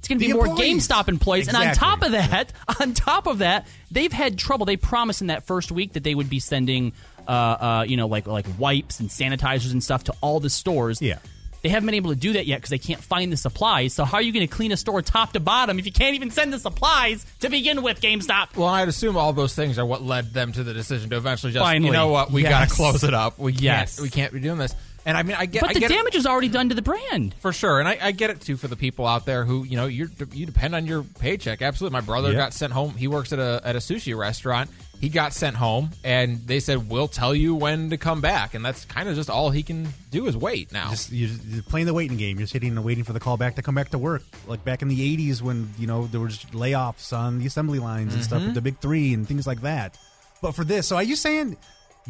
it's 0.01 0.09
going 0.09 0.19
to 0.19 0.25
The 0.27 0.33
be 0.33 0.37
more 0.37 0.47
employees. 0.47 0.89
GameStop 0.89 1.09
employees, 1.09 1.45
place. 1.49 1.57
And 1.57 1.69
on 1.69 1.75
top 1.75 2.03
of 2.03 2.13
that, 2.13 2.53
on 2.81 2.93
top 2.95 3.27
of 3.29 3.39
that, 3.39 3.67
they've 3.91 4.13
had 4.13 4.37
trouble. 4.39 4.67
They 4.67 4.77
promised 4.77 5.21
in 5.21 5.29
that 5.29 5.45
first 5.47 5.71
week 5.71 5.93
that 5.93 6.03
they 6.03 6.15
would 6.15 6.29
be 6.29 6.41
sending, 6.41 6.93
uh, 7.29 7.31
uh, 7.31 7.85
you 7.87 7.97
know, 7.97 8.07
like 8.09 8.27
like 8.27 8.47
wipes 8.59 8.99
and 9.01 9.09
sanitizers 9.09 9.73
and 9.73 9.85
stuff 9.85 10.05
to 10.05 10.15
all 10.21 10.41
the 10.41 10.51
stores. 10.51 11.01
Yeah. 11.01 11.19
They 11.63 11.69
haven't 11.69 11.85
been 11.85 11.95
able 11.97 12.09
to 12.09 12.17
do 12.17 12.33
that 12.33 12.47
yet 12.47 12.57
because 12.57 12.71
they 12.71 12.79
can't 12.79 13.03
find 13.05 13.31
the 13.31 13.37
supplies. 13.37 13.93
So 13.93 14.07
how 14.07 14.17
are 14.17 14.23
you 14.23 14.33
going 14.33 14.49
to 14.49 14.51
clean 14.51 14.73
a 14.73 14.79
store 14.79 15.03
top 15.03 15.35
to 15.35 15.41
bottom 15.41 15.79
if 15.79 15.85
you 15.85 15.93
can't 15.93 16.15
even 16.15 16.31
send 16.31 16.55
the 16.55 16.59
supplies 16.59 17.27
to 17.41 17.51
begin 17.51 17.83
with, 17.83 18.01
GameStop? 18.01 18.57
Well, 18.57 18.67
I'd 18.69 18.89
assume 18.89 19.19
all 19.19 19.35
those 19.35 19.55
things 19.55 19.79
are 19.79 19.85
what 19.85 20.01
led 20.03 20.33
them 20.33 20.53
to 20.53 20.65
the 20.65 20.73
decision 20.73 21.11
to 21.11 21.19
eventually 21.19 21.53
just, 21.53 21.63
Finally. 21.63 21.89
you 21.89 21.93
know 21.93 22.09
what, 22.09 22.31
we 22.31 22.45
Yes. 22.45 22.51
got 22.51 22.69
to 22.71 22.75
close 22.75 23.05
it 23.05 23.13
up. 23.13 23.39
We 23.39 23.53
can't, 23.53 23.63
Yes. 23.63 24.01
we 24.01 24.09
can't 24.09 24.33
be 24.33 24.41
doing 24.41 24.57
this. 24.57 24.75
And 25.07 25.17
I 25.17 25.23
mean, 25.23 25.35
I 25.39 25.47
get, 25.47 25.63
But 25.63 25.71
I 25.71 25.73
the 25.75 25.81
get 25.81 25.89
damage 25.91 26.15
is 26.15 26.27
already 26.27 26.49
done 26.49 26.69
to 26.69 26.75
the 26.75 26.83
brand. 26.83 27.35
for 27.41 27.53
sure, 27.55 27.81
and 27.81 27.89
I, 27.89 27.99
I 28.03 28.13
get 28.13 28.29
it 28.31 28.41
too 28.43 28.57
for 28.59 28.69
the 28.69 28.77
people 28.77 29.07
out 29.07 29.25
there 29.25 29.45
who 29.47 29.65
you 29.65 29.77
know 29.77 29.87
you 29.87 30.11
you 30.33 30.45
depend 30.47 30.75
on 30.75 30.85
your 30.87 31.03
paycheck. 31.03 31.63
Absolutely, 31.63 31.95
my 31.99 32.03
brother 32.05 32.31
Yeah. 32.33 32.37
got 32.39 32.53
sent 32.55 32.73
home. 32.73 32.91
He 32.95 33.09
works 33.09 33.33
at 33.33 33.39
a 33.39 33.61
at 33.65 33.77
a 33.77 33.79
sushi 33.79 34.17
restaurant. 34.17 34.69
He 35.01 35.09
got 35.09 35.33
sent 35.33 35.57
home, 35.57 35.89
and 36.05 36.47
they 36.47 36.61
said 36.61 36.91
we'll 36.91 37.09
tell 37.09 37.35
you 37.35 37.55
when 37.55 37.89
to 37.89 37.97
come 37.97 38.21
back, 38.21 38.53
and 38.53 38.63
that's 38.63 38.85
kind 38.85 39.09
of 39.09 39.17
just 39.17 39.31
all 39.31 39.49
he 39.49 39.63
can 39.63 39.89
do 40.11 40.27
is 40.27 40.37
wait 40.37 40.71
now. 40.71 40.91
Just 40.91 41.11
you're, 41.11 41.31
you're 41.49 41.63
playing 41.63 41.87
the 41.87 41.95
waiting 41.95 42.19
game. 42.19 42.37
You're 42.39 42.47
sitting 42.47 42.77
and 42.77 42.85
waiting 42.85 43.05
for 43.05 43.15
the 43.15 43.21
call 43.21 43.39
back 43.39 43.57
to 43.57 43.63
come 43.63 43.75
back 43.75 43.89
to 43.93 43.99
work, 43.99 44.23
like 44.47 44.63
back 44.67 44.83
in 44.83 44.89
the 44.89 45.17
'80s 45.17 45.41
when 45.41 45.71
you 45.79 45.87
know 45.87 46.07
there 46.09 46.21
was 46.21 46.41
layoffs 46.53 47.17
on 47.17 47.39
the 47.39 47.47
assembly 47.47 47.79
lines 47.79 48.13
and 48.13 48.23
Mm-hmm. 48.23 48.23
stuff 48.23 48.43
with 48.43 48.53
the 48.55 48.61
big 48.61 48.79
three 48.81 49.15
and 49.15 49.27
things 49.27 49.47
like 49.47 49.63
that. 49.63 49.97
But 50.43 50.53
for 50.55 50.65
this, 50.65 50.89
so 50.89 50.97
are 50.97 51.03
you 51.03 51.17
saying 51.17 51.57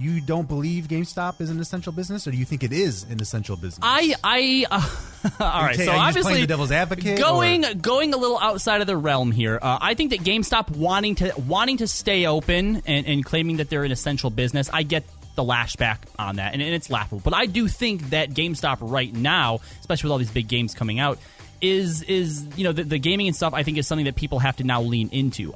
you 0.01 0.21
don't 0.21 0.49
believe 0.49 0.89
GameStop 0.89 1.41
is 1.41 1.51
an 1.51 1.61
essential 1.61 1.93
business, 1.93 2.27
or 2.27 2.31
do 2.31 2.39
you 2.39 2.47
think 2.47 2.65
it 2.65 2.73
is 2.73 3.05
an 3.05 3.21
essential 3.21 3.57
business? 3.57 3.81
I, 3.83 4.15
I, 4.25 4.67
uh, 4.71 5.31
all 5.41 5.63
right. 5.63 5.75
Okay, 5.75 5.85
so 5.85 5.93
are 5.93 6.09
you 6.09 6.15
just 6.15 6.19
obviously, 6.19 6.41
the 6.41 6.47
devil's 6.47 6.73
advocate, 6.73 7.19
going 7.19 7.67
or- 7.67 7.75
going 7.75 8.15
a 8.15 8.17
little 8.17 8.39
outside 8.39 8.81
of 8.81 8.87
the 8.87 8.97
realm 8.97 9.31
here. 9.31 9.59
Uh, 9.61 9.79
I 9.81 9.95
think 9.95 10.11
that 10.11 10.21
GameStop 10.21 10.71
wanting 10.71 11.17
to 11.17 11.35
wanting 11.47 11.77
to 11.79 11.87
stay 11.87 12.27
open 12.27 12.83
and, 12.87 13.07
and 13.07 13.25
claiming 13.25 13.59
that 13.59 13.69
they're 13.69 13.85
an 13.85 13.93
essential 13.93 14.31
business. 14.31 14.71
I 14.73 14.85
get 14.85 15.05
the 15.35 15.45
lashback 15.45 15.99
on 16.19 16.37
that, 16.37 16.55
and, 16.55 16.63
and 16.63 16.75
it's 16.75 16.89
laughable. 16.89 17.21
But 17.23 17.35
I 17.35 17.45
do 17.45 17.69
think 17.69 18.11
that 18.11 18.31
GameStop 18.31 18.79
right 18.81 19.13
now, 19.13 19.61
especially 19.81 20.09
with 20.09 20.13
all 20.13 20.19
these 20.19 20.31
big 20.31 20.49
games 20.49 20.75
coming 20.75 20.99
out, 20.99 21.19
is 21.61 22.03
is 22.05 22.47
you 22.57 22.65
know 22.65 22.73
the, 22.73 22.85
the 22.85 22.99
gaming 22.99 23.27
and 23.27 23.37
stuff. 23.37 23.53
I 23.53 23.65
think 23.65 23.77
is 23.77 23.87
something 23.87 24.07
that 24.07 24.17
people 24.17 24.39
have 24.39 24.57
to 24.57 24.65
now 24.65 24.81
lean 24.81 25.11
into. 25.13 25.55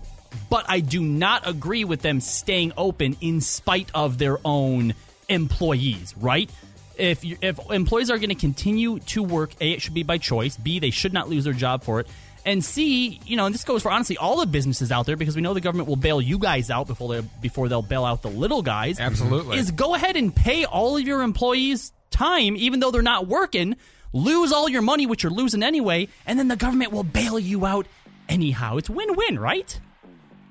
But 0.51 0.66
I 0.68 0.80
do 0.80 1.03
not 1.03 1.47
agree 1.47 1.85
with 1.85 2.03
them 2.03 2.20
staying 2.20 2.72
open 2.76 3.16
in 3.20 3.41
spite 3.41 3.91
of 3.95 4.18
their 4.18 4.39
own 4.45 4.95
employees. 5.28 6.14
Right? 6.16 6.51
If 6.97 7.24
you, 7.24 7.37
if 7.41 7.59
employees 7.70 8.11
are 8.11 8.18
going 8.18 8.28
to 8.28 8.35
continue 8.37 9.01
to 9.01 9.22
work, 9.22 9.51
a 9.61 9.72
it 9.72 9.82
should 9.82 9.95
be 9.95 10.05
by 10.05 10.18
choice. 10.18 10.57
B 10.57 10.78
they 10.78 10.91
should 10.91 11.12
not 11.12 11.28
lose 11.28 11.45
their 11.45 11.53
job 11.53 11.82
for 11.82 12.01
it. 12.01 12.07
And 12.47 12.62
C, 12.62 13.20
you 13.24 13.37
know, 13.37 13.47
and 13.47 13.55
this 13.55 13.64
goes 13.64 13.82
for 13.82 13.91
honestly 13.91 14.18
all 14.18 14.39
the 14.39 14.47
businesses 14.47 14.93
out 14.93 15.07
there 15.07 15.16
because 15.16 15.35
we 15.35 15.41
know 15.41 15.55
the 15.55 15.62
government 15.62 15.89
will 15.89 15.97
bail 15.97 16.20
you 16.20 16.39
guys 16.39 16.70
out 16.70 16.87
before 16.87 17.14
they 17.14 17.28
before 17.41 17.68
they'll 17.68 17.82
bail 17.82 18.05
out 18.05 18.22
the 18.22 18.30
little 18.30 18.62
guys. 18.62 19.01
Absolutely. 19.01 19.59
is 19.59 19.70
go 19.70 19.95
ahead 19.95 20.16
and 20.16 20.35
pay 20.35 20.64
all 20.64 20.97
of 20.97 21.03
your 21.03 21.22
employees 21.22 21.93
time, 22.11 22.57
even 22.57 22.80
though 22.80 22.91
they're 22.91 23.03
not 23.03 23.26
working. 23.26 23.76
Lose 24.12 24.53
all 24.53 24.68
your 24.68 24.82
money, 24.82 25.07
which 25.07 25.24
you're 25.24 25.32
losing 25.32 25.62
anyway, 25.62 26.07
and 26.26 26.39
then 26.39 26.47
the 26.47 26.57
government 26.57 26.93
will 26.93 27.03
bail 27.03 27.39
you 27.39 27.66
out 27.66 27.87
anyhow. 28.28 28.76
It's 28.76 28.91
win 28.91 29.16
win, 29.16 29.39
right? 29.39 29.80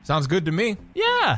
Sounds 0.04 0.28
good 0.28 0.45
to 0.45 0.51
me. 0.51 0.78
Yeah. 0.93 1.38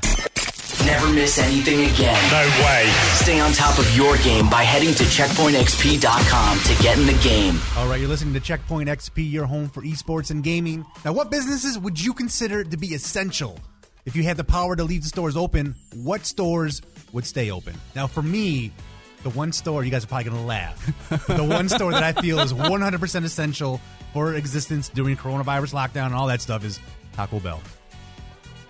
Never 0.85 1.07
miss 1.09 1.37
anything 1.39 1.89
again. 1.91 2.31
No 2.31 2.65
way. 2.65 2.85
Stay 3.13 3.39
on 3.39 3.51
top 3.53 3.79
of 3.79 3.95
your 3.95 4.17
game 4.17 4.49
by 4.49 4.63
heading 4.63 4.93
to 4.93 5.03
checkpointxp.com 5.03 6.59
to 6.59 6.83
get 6.83 6.97
in 6.97 7.05
the 7.07 7.19
game. 7.23 7.59
All 7.77 7.87
right, 7.87 7.99
you're 7.99 8.09
listening 8.09 8.33
to 8.35 8.39
Checkpoint 8.39 8.89
XP, 8.89 9.31
your 9.31 9.45
home 9.45 9.69
for 9.69 9.81
esports 9.81 10.31
and 10.31 10.43
gaming. 10.43 10.85
Now, 11.03 11.13
what 11.13 11.31
businesses 11.31 11.79
would 11.79 11.99
you 12.03 12.13
consider 12.13 12.63
to 12.63 12.77
be 12.77 12.87
essential? 12.87 13.57
If 14.05 14.15
you 14.15 14.23
had 14.23 14.37
the 14.37 14.43
power 14.43 14.75
to 14.75 14.83
leave 14.83 15.01
the 15.01 15.09
stores 15.09 15.35
open, 15.35 15.75
what 15.95 16.25
stores 16.25 16.81
would 17.13 17.25
stay 17.25 17.49
open? 17.49 17.75
Now, 17.95 18.05
for 18.05 18.21
me, 18.21 18.71
the 19.23 19.31
one 19.31 19.51
store, 19.51 19.83
you 19.83 19.89
guys 19.89 20.03
are 20.03 20.07
probably 20.07 20.25
going 20.25 20.37
to 20.37 20.43
laugh, 20.43 21.09
but 21.09 21.37
the 21.37 21.43
one 21.43 21.67
store 21.67 21.91
that 21.91 22.03
I 22.03 22.13
feel 22.13 22.39
is 22.39 22.53
100% 22.53 23.23
essential 23.23 23.81
for 24.13 24.35
existence 24.35 24.89
during 24.89 25.17
coronavirus 25.17 25.73
lockdown 25.73 26.07
and 26.07 26.15
all 26.15 26.27
that 26.27 26.41
stuff 26.41 26.63
is 26.63 26.79
Taco 27.13 27.39
Bell. 27.39 27.59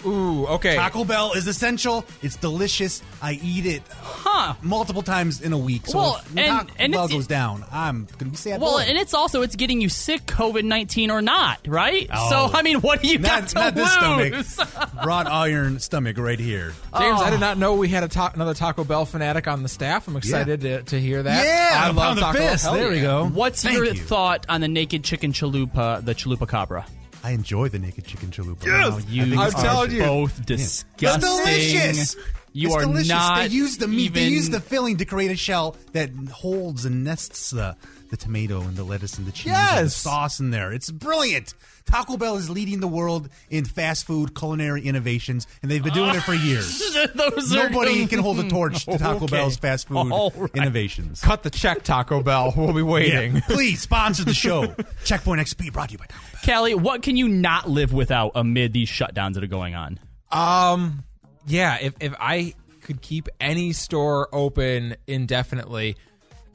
Ooh, 0.06 0.46
okay. 0.48 0.76
Taco 0.76 1.04
Bell 1.04 1.34
is 1.34 1.48
essential. 1.48 2.06
It's 2.22 2.36
delicious. 2.36 3.02
I 3.22 3.40
eat 3.44 3.66
it 3.66 3.82
Huh. 4.02 4.54
multiple 4.62 5.02
times 5.02 5.42
in 5.42 5.54
a 5.54 5.58
week. 5.58 5.88
So 5.88 5.98
Well, 5.98 6.16
if 6.18 6.38
and- 6.38 6.60
Taco 6.68 6.74
and 6.78 6.94
Bell 6.94 7.08
goes 7.08 7.28
down, 7.28 7.66
I'm 7.72 8.06
going 8.06 8.18
to 8.20 8.26
be 8.26 8.36
sad. 8.36 8.62
Well, 8.62 8.74
boy. 8.78 8.84
and 8.88 8.98
it's 8.98 9.14
also 9.14 9.42
it's 9.42 9.56
getting 9.56 9.82
you 9.82 9.90
sick, 9.90 10.26
COVID 10.26 10.64
nineteen 10.64 11.10
or 11.12 11.22
not, 11.22 11.60
right? 11.68 12.10
Oh. 12.14 12.30
So 12.30 12.58
I 12.58 12.62
mean, 12.62 12.82
what 12.82 13.02
do 13.02 13.08
you 13.08 13.18
got 13.20 13.42
not, 13.42 13.50
to 13.50 13.56
not 13.56 13.76
this 13.76 14.32
lose? 14.36 14.48
stomach. 14.48 14.94
Wrought 15.06 15.28
iron 15.28 15.80
stomach 15.80 16.18
right 16.18 16.40
here. 16.40 16.68
James, 16.98 17.20
Oh. 17.20 17.24
I 17.24 17.30
did 17.30 17.38
oh. 17.38 17.40
not 17.40 17.58
know 17.58 17.76
we 17.76 17.88
had 17.90 18.04
a 18.04 18.08
ta- 18.08 18.32
another 18.34 18.54
Taco 18.54 18.84
Bell 18.84 19.06
fanatic 19.06 19.48
on 19.48 19.64
the 19.64 19.70
staff. 19.70 20.08
I'm 20.08 20.16
excited 20.16 20.62
to, 20.62 20.84
to 20.84 21.00
hear 21.00 21.24
that. 21.24 21.46
Yeah, 21.46 21.80
I 21.80 21.86
pound 21.86 21.98
love 21.98 22.16
the 22.16 22.22
Taco 22.22 22.38
fist. 22.38 22.64
Bell. 22.66 22.74
Hell 22.74 22.82
There 22.84 22.92
we 22.92 23.02
go. 23.02 23.28
What's 23.28 23.64
Thank 23.64 23.76
your 23.78 23.86
you. 23.86 23.94
thought 23.96 24.46
on 24.50 24.62
the 24.62 24.68
naked 24.68 25.04
chicken 25.04 25.32
chalupa, 25.34 26.04
the 26.04 26.14
chalupa 26.16 26.48
cabra? 26.48 26.86
I 27.26 27.32
enjoy 27.32 27.70
the 27.70 27.80
naked 27.80 28.06
chicken 28.06 28.30
chalupa. 28.30 28.66
Yes! 28.66 28.92
Wow, 28.92 29.00
You 29.10 29.22
I 29.24 29.26
think 29.26 29.38
I'm 29.40 29.48
it's 29.48 29.56
are 29.56 29.62
telling 29.64 29.92
you. 29.92 30.00
both 30.04 30.38
It's 30.38 30.46
disgusting. 30.46 31.22
delicious. 31.22 32.16
You 32.54 32.68
It's 32.68 32.76
are 32.76 32.82
delicious. 32.82 33.10
not. 33.10 33.40
They 33.40 33.48
use 33.56 33.78
the 33.78 33.88
meat. 33.88 34.14
They 34.14 34.28
use 34.28 34.50
the 34.52 34.60
filling 34.60 34.98
to 34.98 35.06
create 35.06 35.32
a 35.32 35.36
shell 35.36 35.76
that 35.94 36.12
holds 36.32 36.86
and 36.86 37.04
nests 37.04 37.50
the 37.50 37.76
the 38.10 38.18
tomato 38.18 38.62
and 38.62 38.76
the 38.76 38.84
lettuce 38.84 39.18
and 39.18 39.26
the 39.28 39.32
cheese 39.32 39.48
and 39.54 39.78
the 39.78 39.82
Yes. 39.84 39.96
sauce 39.96 40.40
in 40.40 40.52
there. 40.52 40.72
It's 40.72 40.90
brilliant. 40.92 41.54
Taco 41.86 42.18
Bell 42.18 42.36
is 42.38 42.50
leading 42.50 42.80
the 42.80 42.88
world 42.88 43.30
in 43.50 43.66
fast 43.66 44.06
food 44.06 44.34
culinary 44.36 44.82
innovations, 44.84 45.46
and 45.62 45.70
they've 45.70 45.84
been 45.84 45.94
doing 45.94 46.16
it 46.16 46.22
for 46.24 46.34
years. 46.34 46.80
Those 47.16 47.54
are- 47.54 47.70
Nobody 47.70 48.06
can 48.08 48.20
hold 48.20 48.40
a 48.40 48.48
torch 48.50 48.86
to 48.86 48.98
Taco 48.98 49.26
Okay. 49.26 49.38
Bell's 49.38 49.58
fast 49.58 49.88
food 49.88 50.12
All 50.12 50.32
right. 50.36 50.50
innovations. 50.56 51.22
Cut 51.22 51.44
the 51.44 51.50
check, 51.50 51.84
Taco 51.84 52.22
Bell. 52.24 52.54
We'll 52.56 52.74
be 52.74 52.82
waiting. 52.82 53.36
Yeah. 53.36 53.42
Please 53.48 53.82
sponsor 53.82 54.24
the 54.24 54.34
show. 54.34 54.74
Checkpoint 55.04 55.42
XP 55.42 55.72
brought 55.74 55.90
to 55.90 55.94
you 55.94 55.98
by 56.00 56.06
Taco 56.06 56.22
Bell. 56.32 56.42
Kali, 56.44 56.76
what 56.76 57.02
can 57.02 57.16
you 57.18 57.28
not 57.28 57.70
live 57.70 57.94
without 57.94 58.32
amid 58.36 58.74
these 58.74 58.90
shutdowns 58.90 59.34
that 59.36 59.44
are 59.44 59.48
going 59.48 59.76
on? 59.76 60.00
Um, 60.32 61.04
yeah. 61.48 61.78
If 61.82 61.94
if 62.00 62.14
I 62.20 62.54
could 62.82 63.02
keep 63.02 63.30
any 63.40 63.74
store 63.74 64.30
open 64.32 64.96
indefinitely, 65.08 65.98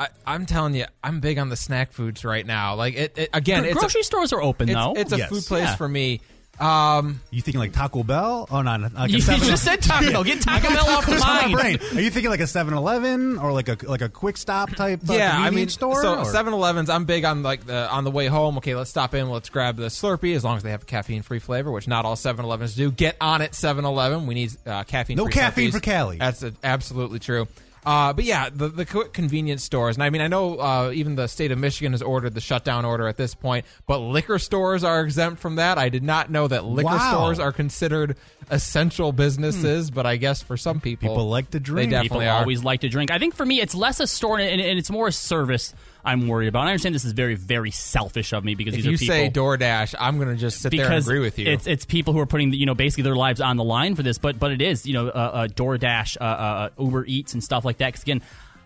I, 0.01 0.09
I'm 0.27 0.47
telling 0.47 0.75
you, 0.75 0.87
I'm 1.05 1.21
big 1.21 1.39
on 1.39 1.51
the 1.51 1.57
snack 1.57 1.93
foods 1.93 2.25
right 2.25 2.45
now. 2.47 2.75
Like 2.75 2.95
it, 2.95 3.19
it 3.19 3.31
again, 3.35 3.65
it's 3.67 3.79
Grocery 3.79 4.01
a, 4.01 4.05
stores 4.05 4.33
are 4.33 4.41
open 4.43 4.69
it's, 4.71 4.77
though. 4.77 4.95
it's 4.97 5.13
a 5.13 5.19
Yes. 5.19 5.29
food 5.29 5.45
place 5.45 5.65
Yeah. 5.69 5.77
for 5.77 5.87
me. 5.89 6.23
Um, 6.59 7.21
You 7.31 7.41
thinking 7.41 7.59
like 7.59 7.73
Taco 7.73 8.03
Bell? 8.03 8.47
Oh, 8.51 8.61
no, 8.61 8.77
like 8.95 9.11
You 9.11 9.17
a 9.17 9.21
7 9.23 9.47
just 9.49 9.65
said 9.65 9.81
Taco 9.81 10.11
Bell. 10.13 10.25
Get 10.25 10.43
Taco 10.43 10.69
Bell 10.69 10.89
off 10.91 11.07
the 11.07 11.13
What's 11.13 11.23
on 11.25 11.29
mind. 11.37 11.53
my 11.53 11.61
brain? 11.61 11.79
Are 11.95 12.01
you 12.03 12.11
thinking 12.11 12.31
like 12.31 12.41
a 12.41 12.45
7-Eleven 12.45 13.39
or 13.39 13.53
like 13.53 13.69
a 13.71 13.79
like 13.89 14.03
a 14.03 14.11
quick 14.11 14.37
stop 14.37 14.71
type? 14.75 15.01
Uh, 15.09 15.15
yeah, 15.15 15.31
I 15.31 15.45
convenience 15.47 15.55
mean, 15.55 15.69
store. 15.69 16.03
so 16.03 16.19
or- 16.19 16.25
7-Elevens. 16.25 16.91
I'm 16.91 17.07
big 17.07 17.25
on 17.25 17.43
like 17.43 17.65
the 17.67 17.91
on 17.91 18.05
the 18.05 18.11
way 18.11 18.27
home. 18.27 18.59
Okay, 18.59 18.75
let's 18.75 18.91
stop 18.91 19.15
in. 19.15 19.31
Let's 19.31 19.49
grab 19.49 19.77
the 19.77 19.87
Slurpee 19.87 20.35
as 20.37 20.45
long 20.45 20.59
as 20.59 20.63
they 20.63 20.71
have 20.73 20.83
a 20.83 20.87
caffeine 20.87 21.23
free 21.23 21.39
flavor, 21.39 21.71
which 21.73 21.89
not 21.89 22.05
all 22.05 22.15
7-Elevens 22.17 22.75
do. 22.75 22.91
Get 22.91 23.17
on 23.23 23.41
it, 23.41 23.53
7-Eleven. 23.53 24.27
We 24.27 24.35
need 24.35 24.51
uh, 24.67 24.85
caffeine. 24.85 25.17
No 25.17 25.27
caffeine 25.29 25.73
for 25.73 25.81
Kali. 25.81 26.19
That's 26.19 26.43
uh, 26.43 26.51
absolutely 26.63 27.21
true. 27.21 27.49
Uh, 27.85 28.13
but 28.13 28.25
yeah, 28.25 28.51
the 28.53 28.69
the 28.69 28.85
convenience 28.85 29.65
stores, 29.65 29.97
and 29.97 30.03
I 30.03 30.11
mean, 30.11 30.21
I 30.21 30.29
know 30.29 30.59
uh, 30.59 30.91
even 30.95 31.15
the 31.15 31.27
state 31.29 31.51
of 31.51 31.59
Michigan 31.59 31.93
has 31.93 32.03
ordered 32.03 32.35
the 32.35 32.41
shutdown 32.41 32.85
order 32.85 33.09
at 33.09 33.17
this 33.17 33.35
point, 33.35 33.65
but 33.87 33.99
liquor 34.01 34.39
stores 34.39 34.85
are 34.85 35.01
exempt 35.01 35.41
from 35.41 35.57
that. 35.57 35.79
I 35.79 35.89
did 35.89 36.03
not 36.03 36.31
know 36.31 36.47
that 36.47 36.65
liquor 36.67 36.89
Wow. 36.91 37.11
stores 37.13 37.39
are 37.39 37.53
considered 37.53 38.17
essential 38.51 39.13
businesses, 39.13 39.91
but 39.91 40.05
I 40.05 40.17
guess 40.17 40.43
for 40.43 40.57
some 40.59 40.81
people, 40.81 41.09
People 41.09 41.29
like 41.31 41.51
to 41.53 41.61
drink. 41.61 41.91
They 41.91 41.97
definitely 41.97 42.27
People 42.27 42.29
are. 42.35 42.41
always 42.41 42.63
like 42.63 42.81
to 42.83 42.89
drink. 42.91 43.11
I 43.11 43.19
think 43.19 43.35
for 43.35 43.47
me, 43.47 43.61
it's 43.63 43.75
less 43.75 43.99
a 44.01 44.07
store 44.07 44.39
and, 44.39 44.61
and 44.61 44.79
it's 44.79 44.91
more 44.91 45.09
a 45.09 45.13
service 45.13 45.73
I'm 46.05 46.29
worried 46.29 46.49
about. 46.49 46.61
And 46.61 46.69
I 46.69 46.73
understand 46.73 46.95
this 46.95 47.05
is 47.05 47.13
very, 47.13 47.35
very 47.35 47.71
selfish 47.71 48.33
of 48.33 48.45
me 48.45 48.55
because 48.55 48.75
if 48.75 48.85
these 48.85 49.03
you 49.03 49.13
are 49.13 49.17
people. 49.31 49.57
say 49.57 49.65
DoorDash, 49.65 49.95
I'm 49.99 50.17
going 50.17 50.29
to 50.29 50.37
just 50.37 50.61
sit 50.61 50.73
there 50.73 50.91
and 50.91 51.03
agree 51.03 51.19
with 51.19 51.39
you. 51.39 51.49
It's 51.49 51.67
it's 51.67 51.85
people 51.85 52.15
who 52.15 52.21
are 52.21 52.27
putting 52.27 52.53
you 52.53 52.67
know 52.67 52.75
basically 52.75 53.05
their 53.05 53.17
lives 53.17 53.41
on 53.41 53.57
the 53.57 53.65
line 53.65 53.95
for 53.95 54.03
this, 54.03 54.19
but 54.19 54.39
but 54.39 54.53
it 54.53 54.63
is 54.63 54.87
you 54.87 54.95
know 54.95 55.09
uh, 55.09 55.11
uh, 55.11 55.47
DoorDash, 55.49 56.17
uh, 56.21 56.25
uh, 56.25 56.69
Uber 56.79 57.05
Eats, 57.07 57.35
and 57.35 57.43
stuff 57.43 57.65
like 57.65 57.79
that. 57.79 57.89
Because 57.89 58.03
again. 58.03 58.23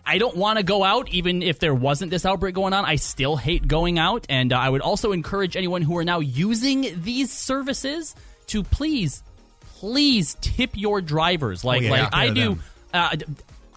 I 0.07 0.19
don't 0.19 0.37
want 0.37 0.59
to 0.59 0.63
go 0.63 0.83
out, 0.83 1.09
even 1.09 1.41
if 1.41 1.57
there 1.57 1.73
wasn't 1.73 2.11
this 2.11 2.27
outbreak 2.27 2.53
going 2.53 2.73
on. 2.73 2.85
I 2.85 2.97
still 2.97 3.35
hate 3.37 3.67
going 3.67 3.97
out, 3.97 4.27
and 4.29 4.53
uh, 4.53 4.57
I 4.59 4.69
would 4.69 4.81
also 4.81 5.13
encourage 5.13 5.57
anyone 5.57 5.81
who 5.81 5.97
are 5.97 6.03
now 6.03 6.19
using 6.19 7.01
these 7.01 7.31
services 7.31 8.15
to 8.47 8.61
please, 8.61 9.23
please 9.61 10.37
tip 10.41 10.71
your 10.75 11.01
drivers. 11.01 11.63
Like 11.63 11.81
yeah, 11.81 11.89
like. 11.89 12.09
I 12.13 12.29
do. 12.29 12.59
Uh, 12.93 13.15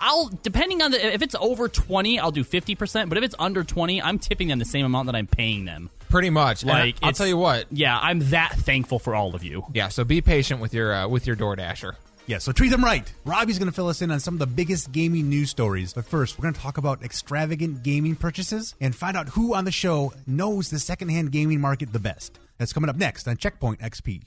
I'll 0.00 0.28
depending 0.42 0.82
on 0.82 0.90
the 0.90 1.14
if 1.14 1.22
it's 1.22 1.34
over 1.38 1.68
twenty, 1.68 2.18
I'll 2.18 2.30
do 2.30 2.44
fifty 2.44 2.74
percent. 2.74 3.08
But 3.08 3.18
if 3.18 3.24
it's 3.24 3.34
under 3.38 3.64
twenty, 3.64 4.00
I'm 4.02 4.18
tipping 4.18 4.48
them 4.48 4.58
the 4.58 4.64
same 4.64 4.84
amount 4.84 5.06
that 5.06 5.16
I'm 5.16 5.26
paying 5.26 5.64
them. 5.64 5.90
Pretty 6.08 6.30
much. 6.30 6.62
And 6.62 6.70
Like 6.70 6.96
I'll 7.02 7.12
tell 7.12 7.26
you 7.26 7.36
what. 7.36 7.66
Yeah, 7.70 7.98
I'm 8.00 8.20
that 8.30 8.52
thankful 8.54 8.98
for 8.98 9.14
all 9.14 9.34
of 9.34 9.44
you. 9.44 9.64
Yeah, 9.72 9.88
so 9.88 10.04
be 10.04 10.20
patient 10.20 10.60
with 10.60 10.72
your 10.74 10.92
uh, 10.92 11.08
with 11.08 11.26
your 11.26 11.36
DoorDasher. 11.36 11.94
Yeah, 12.26 12.38
so 12.38 12.52
treat 12.52 12.68
them 12.68 12.84
right. 12.84 13.10
Robbie's 13.24 13.58
going 13.58 13.70
to 13.70 13.74
fill 13.74 13.88
us 13.88 14.02
in 14.02 14.10
on 14.10 14.20
some 14.20 14.34
of 14.34 14.38
the 14.40 14.46
biggest 14.46 14.92
gaming 14.92 15.30
news 15.30 15.48
stories. 15.48 15.94
But 15.94 16.04
first, 16.04 16.38
we're 16.38 16.42
going 16.42 16.52
to 16.52 16.60
talk 16.60 16.76
about 16.76 17.02
extravagant 17.02 17.82
gaming 17.82 18.16
purchases 18.16 18.74
and 18.82 18.94
find 18.94 19.16
out 19.16 19.30
who 19.30 19.54
on 19.54 19.64
the 19.64 19.72
show 19.72 20.12
knows 20.26 20.68
the 20.68 20.78
secondhand 20.78 21.32
gaming 21.32 21.58
market 21.58 21.90
the 21.90 21.98
best. 21.98 22.38
That's 22.58 22.74
coming 22.74 22.90
up 22.90 22.96
next 22.96 23.26
on 23.28 23.38
Checkpoint 23.38 23.80
XP. 23.80 24.24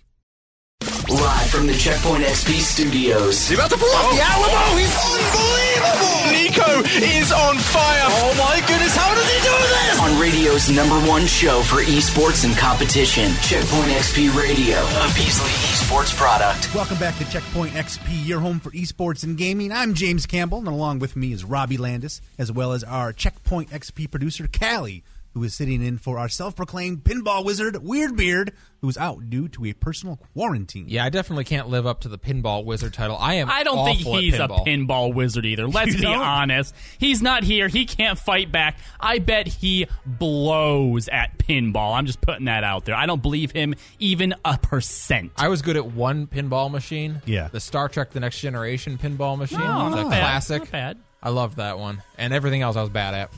Live 1.11 1.49
from 1.49 1.67
the 1.67 1.73
Checkpoint 1.73 2.23
XP 2.23 2.61
studios. 2.61 3.49
He's 3.49 3.57
about 3.57 3.69
to 3.71 3.75
pull 3.75 3.89
off 3.89 4.15
the 4.15 4.21
oh. 4.21 4.31
Alamo. 4.31 4.79
He's 4.79 4.95
unbelievable. 4.95 6.31
Nico 6.31 6.71
is 7.03 7.33
on 7.33 7.57
fire. 7.57 8.07
Oh 8.23 8.33
my 8.39 8.65
goodness, 8.65 8.95
how 8.95 9.13
does 9.13 9.27
he 9.27 9.39
do 9.43 9.51
this? 9.51 9.99
On 9.99 10.21
radio's 10.21 10.69
number 10.69 10.95
one 11.09 11.27
show 11.27 11.63
for 11.63 11.83
esports 11.83 12.45
and 12.45 12.57
competition, 12.57 13.29
Checkpoint 13.43 13.91
XP 13.91 14.33
Radio, 14.37 14.77
a 14.77 15.11
Beasley 15.13 15.51
Esports 15.75 16.15
product. 16.15 16.73
Welcome 16.73 16.97
back 16.97 17.17
to 17.17 17.29
Checkpoint 17.29 17.73
XP, 17.73 18.25
your 18.25 18.39
home 18.39 18.61
for 18.61 18.71
esports 18.71 19.25
and 19.25 19.37
gaming. 19.37 19.73
I'm 19.73 19.93
James 19.93 20.25
Campbell, 20.25 20.59
and 20.59 20.69
along 20.69 20.99
with 20.99 21.17
me 21.17 21.33
is 21.33 21.43
Robbie 21.43 21.75
Landis, 21.75 22.21
as 22.37 22.53
well 22.53 22.71
as 22.71 22.85
our 22.85 23.11
Checkpoint 23.11 23.69
XP 23.71 24.09
producer, 24.09 24.47
Kali, 24.47 25.03
who 25.33 25.43
is 25.43 25.53
sitting 25.53 25.81
in 25.83 25.97
for 25.97 26.17
our 26.19 26.27
self 26.29 26.55
proclaimed 26.55 27.03
pinball 27.03 27.45
wizard, 27.45 27.75
Weirdbeard, 27.75 28.51
who's 28.81 28.97
out 28.97 29.29
due 29.29 29.47
to 29.49 29.65
a 29.65 29.73
personal 29.73 30.17
quarantine. 30.33 30.85
Yeah, 30.89 31.05
I 31.05 31.09
definitely 31.09 31.43
can't 31.45 31.69
live 31.69 31.85
up 31.87 32.01
to 32.01 32.09
the 32.09 32.17
pinball 32.17 32.65
wizard 32.65 32.93
title. 32.93 33.15
I 33.17 33.35
am. 33.35 33.49
I 33.49 33.63
don't 33.63 33.85
think 33.85 33.99
awful 34.01 34.17
at 34.17 34.23
he's 34.23 34.33
a 34.35 34.47
pinball. 34.47 34.65
pinball 34.67 35.13
wizard 35.13 35.45
either. 35.45 35.67
Let's 35.69 35.95
be 35.95 36.05
honest. 36.05 36.75
He's 36.97 37.21
not 37.21 37.43
here. 37.43 37.67
He 37.67 37.85
can't 37.85 38.17
fight 38.19 38.51
back. 38.51 38.77
I 38.99 39.19
bet 39.19 39.47
he 39.47 39.87
blows 40.05 41.07
at 41.07 41.37
pinball. 41.37 41.95
I'm 41.95 42.05
just 42.05 42.21
putting 42.21 42.45
that 42.45 42.63
out 42.63 42.85
there. 42.85 42.95
I 42.95 43.05
don't 43.05 43.21
believe 43.21 43.51
him 43.51 43.75
even 43.99 44.33
a 44.43 44.57
percent. 44.57 45.31
I 45.37 45.47
was 45.47 45.61
good 45.61 45.77
at 45.77 45.85
one 45.85 46.27
pinball 46.27 46.69
machine. 46.71 47.21
Yeah. 47.25 47.47
the 47.49 47.59
Star 47.59 47.87
Trek: 47.89 48.11
The 48.11 48.19
Next 48.19 48.39
Generation 48.41 48.97
pinball 48.97 49.37
machine. 49.37 49.59
No, 49.59 49.87
it's 49.87 49.95
a 49.97 50.03
bad. 50.09 50.19
classic. 50.19 50.61
Not 50.63 50.71
bad. 50.71 50.97
I 51.23 51.29
loved 51.29 51.57
that 51.57 51.77
one, 51.77 52.01
and 52.17 52.33
everything 52.33 52.61
else 52.63 52.75
I 52.75 52.81
was 52.81 52.89
bad 52.89 53.13
at. 53.13 53.31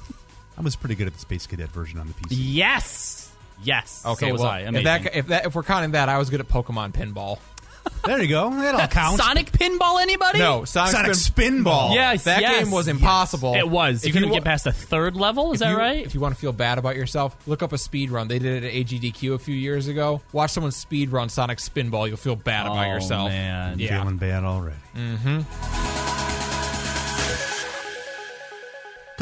I 0.57 0.61
was 0.61 0.75
pretty 0.75 0.95
good 0.95 1.07
at 1.07 1.13
the 1.13 1.19
Space 1.19 1.47
Cadet 1.47 1.69
version 1.69 1.99
on 1.99 2.07
the 2.07 2.13
PC. 2.13 2.27
Yes. 2.31 3.31
Yes. 3.63 4.03
Okay, 4.05 4.27
so 4.27 4.31
was 4.33 4.41
well, 4.41 4.51
I. 4.51 4.59
if 4.61 4.83
that, 4.83 5.15
if 5.15 5.27
that 5.27 5.45
if 5.45 5.55
we're 5.55 5.63
counting 5.63 5.91
that, 5.91 6.09
I 6.09 6.17
was 6.17 6.29
good 6.29 6.39
at 6.41 6.47
Pokemon 6.47 6.91
pinball. 6.93 7.39
There 8.05 8.21
you 8.21 8.27
go. 8.29 8.49
That 8.49 8.75
all 8.75 8.87
counts. 8.87 9.23
Sonic 9.23 9.51
pinball, 9.51 10.01
anybody? 10.01 10.39
No, 10.39 10.63
Sonic, 10.65 10.91
Sonic 10.91 11.15
Spin- 11.15 11.63
Spinball. 11.63 11.93
Yes, 11.93 12.23
that 12.25 12.41
yes, 12.41 12.63
game 12.63 12.71
was 12.71 12.87
yes. 12.87 12.95
impossible. 12.97 13.55
It 13.55 13.67
was. 13.69 14.03
You 14.03 14.09
If 14.09 14.13
couldn't 14.13 14.29
wa- 14.29 14.35
get 14.35 14.43
past 14.45 14.63
the 14.65 14.71
third 14.73 15.15
level. 15.15 15.51
Is 15.53 15.59
that 15.59 15.71
you- 15.71 15.77
right? 15.77 16.05
If 16.05 16.13
you 16.13 16.19
want 16.21 16.33
to 16.33 16.39
feel 16.39 16.51
bad 16.53 16.77
about 16.77 16.95
yourself, 16.97 17.35
look 17.47 17.61
up 17.63 17.71
a 17.71 17.77
speed 17.77 18.09
run. 18.09 18.27
They 18.27 18.39
did 18.39 18.63
it 18.63 18.67
at 18.67 18.73
AGDQ 18.73 19.35
a 19.35 19.39
few 19.39 19.55
years 19.55 19.87
ago. 19.87 20.21
Watch 20.33 20.51
someone 20.51 20.71
speed 20.73 21.11
run 21.11 21.29
Sonic 21.29 21.59
Spinball. 21.59 22.07
You'll 22.07 22.17
feel 22.17 22.35
bad 22.37 22.65
about 22.67 22.87
yourself. 22.87 23.23
Oh, 23.23 23.25
yourself. 23.25 23.29
man. 23.31 23.79
Yeah. 23.79 23.99
Feeling 24.01 24.17
bad 24.17 24.43
already. 24.43 24.75
Mm-hmm. 24.95 26.52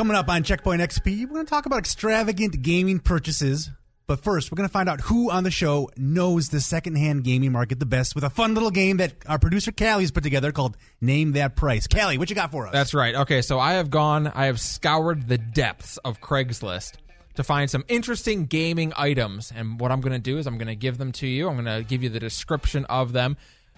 Coming 0.02 0.18
up 0.18 0.30
on 0.30 0.42
Checkpoint 0.42 0.82
XP, 0.82 1.28
we're 1.28 1.36
going 1.36 1.46
to 1.46 1.50
talk 1.52 1.68
about 1.68 1.78
extravagant 1.78 2.64
gaming 2.64 2.98
purchases. 2.98 3.70
But 4.08 4.24
first, 4.24 4.52
we're 4.52 4.56
going 4.56 4.68
to 4.68 4.74
find 4.74 4.90
out 4.90 5.00
who 5.00 5.30
on 5.30 5.44
the 5.44 5.52
show 5.52 5.92
knows 5.96 6.50
the 6.50 6.60
secondhand 6.60 7.24
gaming 7.24 7.52
market 7.52 7.80
the 7.80 7.86
best 7.86 8.16
with 8.16 8.24
a 8.24 8.32
fun 8.32 8.56
little 8.56 8.72
game 8.72 8.98
that 8.98 9.14
our 9.28 9.38
producer 9.38 9.72
Kali's 9.72 10.10
put 10.10 10.24
together 10.24 10.52
called 10.52 10.76
Name 11.02 11.34
That 11.34 11.56
Price. 11.56 11.86
Kali, 11.86 12.18
what 12.18 12.32
you 12.32 12.36
got 12.36 12.50
for 12.50 12.66
us? 12.66 12.74
That's 12.74 12.96
right. 12.96 13.14
Okay, 13.14 13.44
so 13.44 13.60
I 13.60 13.74
have 13.74 13.92
gone, 13.92 14.26
I 14.26 14.46
have 14.48 14.60
scoured 14.60 15.28
the 15.28 15.38
depths 15.38 15.98
of 15.98 16.20
Craigslist 16.20 16.94
to 17.36 17.44
find 17.44 17.70
some 17.70 17.86
interesting 17.88 18.48
gaming 18.48 18.94
items. 18.98 19.54
And 19.56 19.80
what 19.80 19.92
I'm 19.92 20.02
going 20.02 20.14
to 20.14 20.20
do 20.20 20.40
is 20.40 20.48
I'm 20.48 20.58
going 20.58 20.66
to 20.66 20.76
give 20.76 20.98
them 20.98 21.12
to 21.12 21.28
you. 21.28 21.48
I'm 21.48 21.64
going 21.64 21.66
to 21.66 21.88
give 21.88 22.02
you 22.02 22.10
the 22.10 22.20
description 22.20 22.86
of 22.86 23.14
them. 23.14 23.38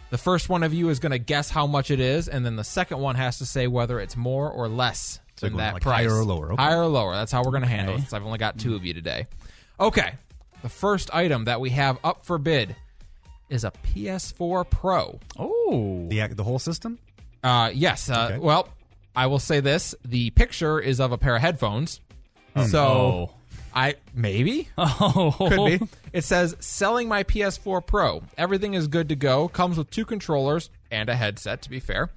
The 0.10 0.18
first 0.18 0.48
one 0.48 0.64
of 0.64 0.74
you 0.74 0.88
is 0.88 1.00
going 1.00 1.12
to 1.12 1.20
guess 1.20 1.50
how 1.50 1.68
much 1.68 1.92
it 1.92 2.00
is, 2.00 2.30
and 2.30 2.46
then 2.46 2.56
the 2.56 2.64
second 2.64 3.00
one 3.00 3.16
has 3.16 3.40
to 3.40 3.46
say 3.46 3.68
whether 3.68 4.00
it's 4.00 4.16
more 4.16 4.50
or 4.50 4.70
less 4.70 5.20
So 5.44 5.50
than 5.50 5.58
that 5.58 5.74
like 5.76 5.84
price. 5.84 6.06
higher 6.08 6.18
or 6.20 6.24
lower, 6.26 6.54
okay. 6.54 6.62
Higher 6.64 6.82
or 6.84 6.88
lower. 6.88 7.14
That's 7.14 7.32
how 7.32 7.44
we're 7.44 7.52
going 7.52 7.64
to 7.64 7.70
handle 7.70 7.96
it. 7.96 8.00
Since 8.00 8.14
I've 8.14 8.26
only 8.26 8.38
got 8.40 8.58
two 8.58 8.76
of 8.76 8.86
you 8.86 8.94
today. 8.94 9.28
Okay, 9.80 10.12
the 10.62 10.70
first 10.70 11.14
item 11.14 11.46
that 11.46 11.60
we 11.60 11.70
have 11.72 11.98
up 12.04 12.26
for 12.26 12.38
bid 12.38 12.76
is 13.50 13.64
a 13.64 13.72
PS4 13.94 14.70
Pro. 14.70 15.20
Oh. 15.38 16.08
the, 16.10 16.28
the 16.28 16.44
whole 16.44 16.60
system? 16.60 16.98
Uh, 17.44 17.70
yes. 17.74 18.10
Uh, 18.10 18.30
Okay. 18.32 18.40
Well, 18.40 18.70
I 19.16 19.28
will 19.28 19.40
say 19.40 19.60
this: 19.60 19.94
the 20.06 20.30
picture 20.32 20.80
is 20.80 21.00
of 21.00 21.12
a 21.12 21.18
pair 21.18 21.36
of 21.36 21.42
headphones. 21.42 22.00
So 22.68 22.80
Oh. 22.84 23.32
I 23.76 23.96
maybe 24.14 24.70
Oh. 24.78 25.36
could 25.40 25.80
be. 25.82 25.88
It 26.14 26.24
says 26.24 26.56
selling 26.60 27.08
my 27.08 27.24
PS4 27.24 27.86
Pro. 27.86 28.22
Everything 28.38 28.76
is 28.76 28.88
good 28.88 29.10
to 29.10 29.16
go. 29.16 29.48
Comes 29.48 29.78
with 29.78 29.90
two 29.90 30.06
controllers 30.06 30.70
and 30.92 31.10
a 31.10 31.16
headset. 31.16 31.64
To 31.64 31.70
be 31.72 31.80
fair, 31.80 32.10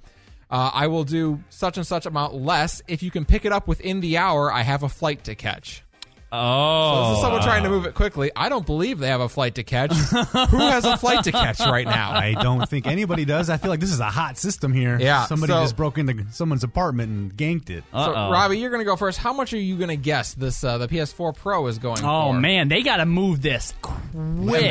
uh, 0.49 0.71
I 0.73 0.87
will 0.87 1.03
do 1.03 1.43
such 1.49 1.77
and 1.77 1.85
such 1.85 2.05
amount 2.05 2.35
less 2.35 2.81
if 2.87 3.03
you 3.03 3.11
can 3.11 3.25
pick 3.25 3.45
it 3.45 3.51
up 3.51 3.67
within 3.67 3.99
the 3.99 4.17
hour. 4.17 4.51
I 4.51 4.61
have 4.61 4.83
a 4.83 4.89
flight 4.89 5.23
to 5.25 5.35
catch. 5.35 5.83
Oh. 6.31 7.09
This 7.09 7.17
is 7.17 7.21
someone 7.21 7.41
trying 7.41 7.63
to 7.63 7.69
move 7.69 7.85
it 7.85 7.93
quickly. 7.93 8.31
I 8.35 8.49
don't 8.49 8.65
believe 8.65 8.99
they 8.99 9.07
have 9.07 9.21
a 9.21 9.29
flight 9.29 9.55
to 9.55 9.63
catch. 9.63 9.93
Who 9.93 10.57
has 10.57 10.83
a 10.85 10.97
flight 10.97 11.23
to 11.23 11.31
catch 11.31 11.59
right 11.59 11.85
now? 11.85 12.11
I 12.11 12.33
don't 12.33 12.67
think 12.69 12.85
anybody 12.85 13.23
does. 13.23 13.49
I 13.49 13.57
feel 13.57 13.69
like 13.69 13.79
this 13.79 13.91
is 13.93 13.99
a 14.01 14.09
hot 14.09 14.37
system 14.37 14.73
here. 14.73 14.99
Yeah, 14.99 15.25
Somebody 15.25 15.53
so- 15.53 15.61
just 15.61 15.77
broke 15.77 15.97
into 15.97 16.25
someone's 16.31 16.63
apartment 16.63 17.11
and 17.11 17.33
ganked 17.37 17.69
it. 17.69 17.83
So, 17.91 17.97
Uh-oh. 17.97 18.31
Robbie, 18.31 18.59
you're 18.59 18.69
going 18.71 18.81
to 18.81 18.85
go 18.85 18.95
first. 18.97 19.17
How 19.19 19.31
much 19.33 19.53
are 19.53 19.57
you 19.57 19.77
going 19.77 19.89
to 19.89 19.95
guess 19.95 20.33
this 20.33 20.63
uh, 20.63 20.77
the 20.77 20.87
PS4 20.87 21.35
Pro 21.35 21.67
is 21.67 21.79
going 21.79 22.03
Oh 22.03 22.31
for? 22.33 22.39
man, 22.39 22.67
they 22.67 22.81
got 22.83 22.97
to 22.97 23.05
move 23.05 23.41
this 23.41 23.73
quick. 23.81 23.95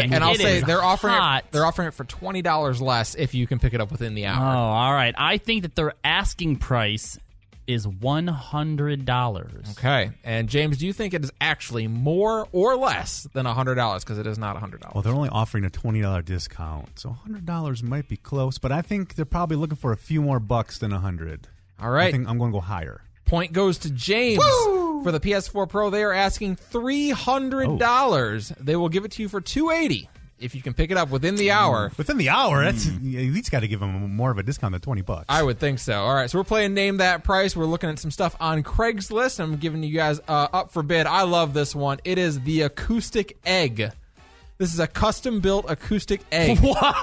And, 0.05 0.15
and 0.15 0.23
I'll 0.25 0.35
It 0.35 0.41
say 0.41 0.61
they're 0.61 0.83
offering 0.83 1.15
hot. 1.15 1.45
it. 1.45 1.53
They're 1.53 1.65
offering 1.67 1.89
it 1.89 1.95
for 1.95 2.05
twenty 2.05 2.43
dollars 2.43 2.81
less 2.83 3.15
if 3.15 3.35
you 3.35 3.47
can 3.47 3.59
pick 3.59 3.73
it 3.75 3.81
up 3.81 3.91
within 3.91 4.15
the 4.15 4.27
hour. 4.27 4.45
Oh, 4.45 4.59
all 4.59 4.93
right. 4.93 5.15
I 5.17 5.39
think 5.39 5.63
that 5.63 5.75
their 5.75 5.95
asking 6.05 6.57
price 6.57 7.19
is 7.67 7.87
one 7.87 8.27
hundred 8.27 9.05
dollars. 9.05 9.67
Okay. 9.73 10.11
And 10.25 10.49
James, 10.49 10.79
do 10.79 10.87
you 10.87 10.93
think 10.93 11.15
it 11.15 11.25
is 11.25 11.33
actually 11.41 11.87
more 11.89 12.49
or 12.53 12.77
less 12.77 13.29
than 13.33 13.47
hundred 13.47 13.77
dollars? 13.77 14.05
Because 14.05 14.19
it 14.19 14.27
is 14.27 14.39
not 14.39 14.57
hundred 14.57 14.81
dollars. 14.81 14.95
Well, 14.95 15.03
they're 15.03 15.15
only 15.15 15.29
offering 15.29 15.65
a 15.65 15.71
twenty 15.71 16.01
dollar 16.01 16.23
discount, 16.23 16.99
so 16.99 17.11
hundred 17.11 17.47
dollars 17.47 17.83
might 17.83 18.09
be 18.09 18.17
close. 18.17 18.59
But 18.59 18.73
I 18.73 18.83
think 18.83 19.15
they're 19.15 19.25
probably 19.25 19.57
looking 19.57 19.77
for 19.77 19.93
a 19.93 19.97
few 19.97 20.23
more 20.23 20.41
bucks 20.41 20.79
than 20.79 20.93
a 20.93 20.99
hundred. 20.99 21.49
All 21.81 21.91
right. 21.91 22.09
I 22.09 22.13
think 22.13 22.29
I'm 22.29 22.39
going 22.39 22.53
to 22.53 22.57
go 22.57 22.61
higher. 22.61 23.03
Point 23.27 23.53
goes 23.53 23.79
to 23.79 23.91
James 23.91 24.43
for 25.03 25.11
the 25.11 25.19
PS4 25.19 25.69
Pro. 25.69 25.91
They 25.91 26.05
are 26.05 26.13
asking 26.13 26.57
three 26.57 27.11
hundred 27.11 27.79
dollars. 27.79 28.53
Oh. 28.53 28.63
They 28.63 28.77
will 28.77 28.89
give 28.89 29.05
it 29.05 29.11
to 29.13 29.23
you 29.23 29.29
for 29.29 29.41
two 29.41 29.71
eighty 29.71 30.09
if 30.39 30.55
you 30.55 30.63
can 30.63 30.75
pick 30.75 30.91
it 30.91 30.97
up 30.97 31.11
within 31.11 31.37
the 31.37 31.51
hour. 31.51 31.91
Within 31.97 32.19
the 32.19 32.29
hour, 32.29 32.65
that's 32.65 32.87
at 32.87 33.03
least 33.03 33.51
got 33.51 33.61
to 33.61 33.69
give 33.69 33.81
them 33.81 34.15
more 34.17 34.31
of 34.31 34.39
a 34.39 34.43
discount 34.43 34.73
than 34.73 34.81
twenty 34.81 35.03
bucks. 35.03 35.27
I 35.29 35.43
would 35.43 35.59
think 35.59 35.79
so. 35.79 36.01
All 36.01 36.15
right, 36.15 36.31
so 36.31 36.39
we're 36.39 36.45
playing 36.45 36.75
Name 36.75 36.99
That 36.99 37.25
Price. 37.25 37.57
We're 37.57 37.65
looking 37.67 37.91
at 37.91 37.99
some 37.99 38.11
stuff 38.11 38.37
on 38.41 38.63
Craigslist. 38.63 39.41
I'm 39.41 39.57
giving 39.57 39.83
you 39.83 39.95
guys 39.95 40.21
uh, 40.29 40.49
up 40.53 40.71
for 40.73 40.83
bid. 40.83 41.07
I 41.07 41.23
love 41.23 41.55
this 41.55 41.75
one. 41.75 41.99
It 42.05 42.19
is 42.19 42.41
the 42.41 42.63
Acoustic 42.63 43.39
Egg. 43.45 43.91
This 44.59 44.73
is 44.73 44.81
a 44.81 44.87
custom 44.87 45.41
built 45.41 45.67
acoustic 45.69 46.23
egg. 46.33 46.59
What? 46.63 46.97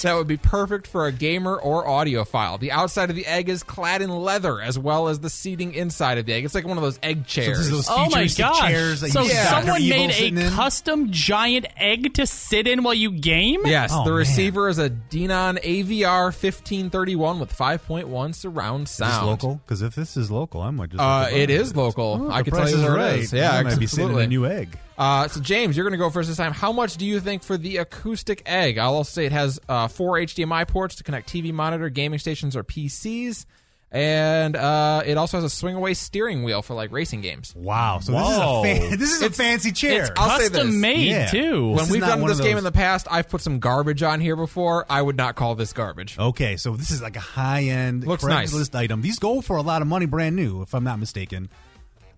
That 0.00 0.14
would 0.14 0.26
be 0.26 0.36
perfect 0.38 0.86
for 0.86 1.06
a 1.06 1.12
gamer 1.12 1.54
or 1.56 1.84
audiophile. 1.86 2.58
The 2.58 2.72
outside 2.72 3.10
of 3.10 3.16
the 3.16 3.26
egg 3.26 3.48
is 3.48 3.62
clad 3.62 4.00
in 4.02 4.10
leather, 4.10 4.60
as 4.60 4.78
well 4.78 5.08
as 5.08 5.20
the 5.20 5.28
seating 5.30 5.74
inside 5.74 6.18
of 6.18 6.26
the 6.26 6.32
egg. 6.32 6.44
It's 6.44 6.54
like 6.54 6.66
one 6.66 6.78
of 6.78 6.82
those 6.82 6.98
egg 7.02 7.26
chairs. 7.26 7.58
this 7.58 7.66
is 7.66 7.70
those 7.70 7.88
Oh 7.90 7.96
my 8.10 8.26
futuristic 8.26 8.44
gosh! 8.46 8.60
chairs 8.70 9.00
that 9.02 9.10
so 9.10 9.22
you 9.22 9.28
see 9.28 9.34
someone 9.36 9.88
made 9.88 10.10
a 10.10 10.26
in? 10.26 10.50
custom 10.52 11.10
giant 11.10 11.66
egg 11.76 12.14
to 12.14 12.26
sit 12.26 12.66
in 12.66 12.82
while 12.82 12.94
you 12.94 13.10
game. 13.12 13.60
Yes, 13.66 13.90
Oh, 13.92 14.04
the 14.04 14.10
man. 14.10 14.18
receiver 14.18 14.68
is 14.68 14.78
a 14.78 14.88
Denon 14.88 15.56
AVR 15.58 16.24
1531 16.24 17.38
with 17.40 17.56
5.1 17.56 18.34
surround 18.34 18.84
Is 18.84 18.96
this 18.96 19.08
sound. 19.08 19.26
local? 19.26 19.54
Because 19.56 19.82
if 19.82 19.94
this 19.94 20.16
is 20.16 20.30
local, 20.30 20.60
I 20.62 20.70
might 20.70 20.90
just. 20.90 21.00
Uh, 21.00 21.20
look 21.24 21.28
at 21.28 21.32
it 21.34 21.50
it. 21.50 21.60
is 21.60 21.76
local. 21.76 22.26
Oh, 22.26 22.30
I 22.30 22.38
the 22.42 22.44
can 22.50 22.52
tell 22.54 22.60
price 22.62 22.70
you 22.72 22.76
is 22.78 22.82
that 22.82 22.90
right. 22.90 23.12
it 23.14 23.20
is. 23.20 23.32
Yeah, 23.32 23.52
I 23.52 23.62
might 23.62 23.78
be 23.78 23.86
sitting 23.86 24.04
in 24.10 24.18
absolutely. 24.18 24.24
a 24.24 24.26
new 24.28 24.46
egg. 24.46 24.78
Uh, 25.02 25.26
so 25.26 25.40
James, 25.40 25.76
you're 25.76 25.82
going 25.84 25.98
to 25.98 25.98
go 25.98 26.10
first 26.10 26.28
this 26.28 26.36
time. 26.36 26.52
How 26.52 26.70
much 26.70 26.96
do 26.96 27.04
you 27.04 27.18
think 27.18 27.42
for 27.42 27.56
the 27.56 27.78
acoustic 27.78 28.40
egg? 28.46 28.78
I'll 28.78 28.94
also 28.94 29.10
say 29.10 29.26
it 29.26 29.32
has 29.32 29.58
uh, 29.68 29.88
four 29.88 30.12
HDMI 30.14 30.68
ports 30.68 30.94
to 30.96 31.02
connect 31.02 31.28
TV 31.28 31.52
monitor, 31.52 31.88
gaming 31.88 32.20
stations, 32.20 32.54
or 32.54 32.62
PCs, 32.62 33.44
and 33.90 34.54
uh, 34.54 35.02
it 35.04 35.18
also 35.18 35.38
has 35.38 35.44
a 35.44 35.50
swing 35.50 35.74
away 35.74 35.94
steering 35.94 36.44
wheel 36.44 36.62
for 36.62 36.74
like 36.74 36.92
racing 36.92 37.20
games. 37.20 37.52
Wow. 37.56 37.98
So 38.00 38.12
Whoa. 38.12 38.62
this 38.62 38.78
is 38.78 38.84
a 38.84 38.90
fan- 38.90 38.98
this 39.00 39.12
is 39.16 39.22
a 39.22 39.30
fancy 39.30 39.72
chair. 39.72 40.02
it's 40.02 40.10
I'll 40.16 40.38
say 40.38 40.48
Custom 40.50 40.68
this. 40.68 40.76
made 40.76 41.08
Yeah. 41.08 41.26
too. 41.30 41.40
This 41.72 41.76
When 41.76 41.84
is 41.86 41.90
we've 41.90 42.00
not 42.00 42.06
done 42.10 42.20
one 42.20 42.28
this 42.30 42.38
of 42.38 42.44
game 42.44 42.52
those- 42.54 42.60
in 42.60 42.64
the 42.64 42.72
past, 42.72 43.08
I've 43.10 43.28
put 43.28 43.40
some 43.40 43.58
garbage 43.58 44.04
on 44.04 44.20
here 44.20 44.36
before. 44.36 44.86
I 44.88 45.02
would 45.02 45.16
not 45.16 45.34
call 45.34 45.56
this 45.56 45.72
garbage. 45.72 46.16
Okay, 46.16 46.56
so 46.56 46.76
this 46.76 46.92
is 46.92 47.02
like 47.02 47.16
a 47.16 47.20
high 47.20 47.64
end 47.64 48.06
Looks 48.06 48.22
Craigslist 48.22 48.72
nice. 48.72 48.82
item. 48.84 49.02
These 49.02 49.18
go 49.18 49.40
for 49.40 49.56
a 49.56 49.62
lot 49.62 49.82
of 49.82 49.88
money, 49.88 50.06
brand 50.06 50.36
new, 50.36 50.62
if 50.62 50.74
I'm 50.74 50.84
not 50.84 50.98
mistaken. 51.00 51.48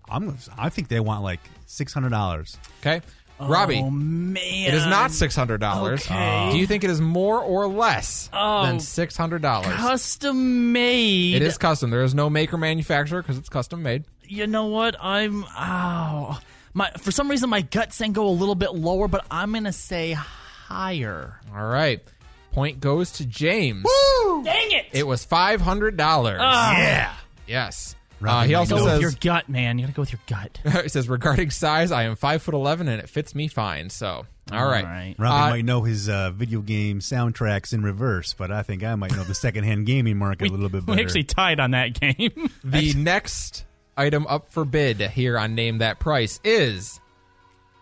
I'm. 0.09 0.37
I 0.57 0.69
think 0.69 0.87
they 0.87 0.99
want 0.99 1.23
like 1.23 1.39
six 1.65 1.93
hundred 1.93 2.09
dollars. 2.09 2.57
Okay, 2.81 3.01
Robbie. 3.39 3.81
Oh 3.83 3.89
man, 3.89 4.37
It 4.37 4.73
is 4.73 4.85
not 4.85 5.11
six 5.11 5.35
hundred 5.35 5.59
dollars. 5.59 6.05
Okay. 6.05 6.49
Do 6.51 6.57
you 6.57 6.67
think 6.67 6.83
it 6.83 6.89
is 6.89 7.01
more 7.01 7.39
or 7.41 7.67
less 7.67 8.29
Oh. 8.33 8.65
than 8.65 8.79
six 8.79 9.17
hundred 9.17 9.41
dollars? 9.41 9.73
custom 9.73 10.71
made. 10.71 11.35
It 11.35 11.41
is 11.41 11.57
custom. 11.57 11.89
There 11.89 12.03
is 12.03 12.13
no 12.15 12.29
maker 12.29 12.57
manufacturer 12.57 13.21
because 13.21 13.37
it's 13.37 13.49
custom 13.49 13.81
made. 13.83 14.05
You 14.23 14.47
know 14.47 14.65
what? 14.67 14.95
I'm. 14.99 15.45
Oh, 15.57 16.39
my. 16.73 16.89
For 16.97 17.11
some 17.11 17.29
reason, 17.29 17.49
my 17.49 17.61
gut 17.61 17.93
saying 17.93 18.13
go 18.13 18.27
a 18.27 18.29
little 18.29 18.55
bit 18.55 18.73
lower, 18.73 19.07
but 19.07 19.25
I'm 19.29 19.51
gonna 19.53 19.73
say 19.73 20.13
higher. 20.13 21.39
All 21.55 21.65
right. 21.65 22.01
Point 22.51 22.79
goes 22.79 23.11
to 23.13 23.25
James. 23.25 23.83
Woo! 23.85 24.43
Dang 24.43 24.71
it! 24.71 24.85
It 24.93 25.05
was 25.05 25.25
five 25.25 25.59
hundred 25.61 25.97
dollars. 25.97 26.39
Yeah. 26.41 27.13
Yes. 27.47 27.95
Uh, 28.27 28.43
he 28.43 28.55
also 28.55 28.77
go 28.77 28.83
with 28.83 28.93
says 28.93 29.01
your 29.01 29.11
gut, 29.19 29.49
man. 29.49 29.77
You 29.77 29.85
gotta 29.85 29.95
go 29.95 30.01
with 30.01 30.11
your 30.11 30.21
gut. 30.27 30.59
he 30.83 30.89
says 30.89 31.07
regarding 31.09 31.49
size, 31.51 31.91
I 31.91 32.03
am 32.03 32.15
five 32.15 32.41
foot 32.41 32.53
eleven 32.53 32.87
and 32.87 33.01
it 33.01 33.09
fits 33.09 33.33
me 33.35 33.47
fine. 33.47 33.89
So 33.89 34.25
all 34.51 34.65
right. 34.67 34.85
All 34.85 34.91
right. 34.91 35.15
Robbie 35.17 35.43
Uh, 35.43 35.49
might 35.49 35.65
know 35.65 35.81
his 35.83 36.07
uh, 36.07 36.31
video 36.31 36.61
game 36.61 36.99
soundtracks 36.99 37.73
in 37.73 37.81
reverse, 37.83 38.33
but 38.33 38.51
I 38.51 38.61
think 38.61 38.83
I 38.83 38.93
might 38.95 39.15
know 39.15 39.23
the 39.23 39.33
secondhand 39.35 39.85
gaming 39.87 40.17
market 40.17 40.49
a 40.49 40.51
little 40.51 40.69
bit 40.69 40.85
better. 40.85 40.97
We 40.97 41.03
actually 41.03 41.23
tied 41.23 41.59
on 41.59 41.71
that 41.71 41.99
game. 41.99 42.51
The 42.63 42.93
next 42.93 43.65
item 43.97 44.27
up 44.27 44.51
for 44.51 44.65
bid 44.65 44.99
here 45.01 45.37
on 45.37 45.55
Name 45.55 45.79
That 45.79 45.99
Price 45.99 46.39
is 46.43 46.99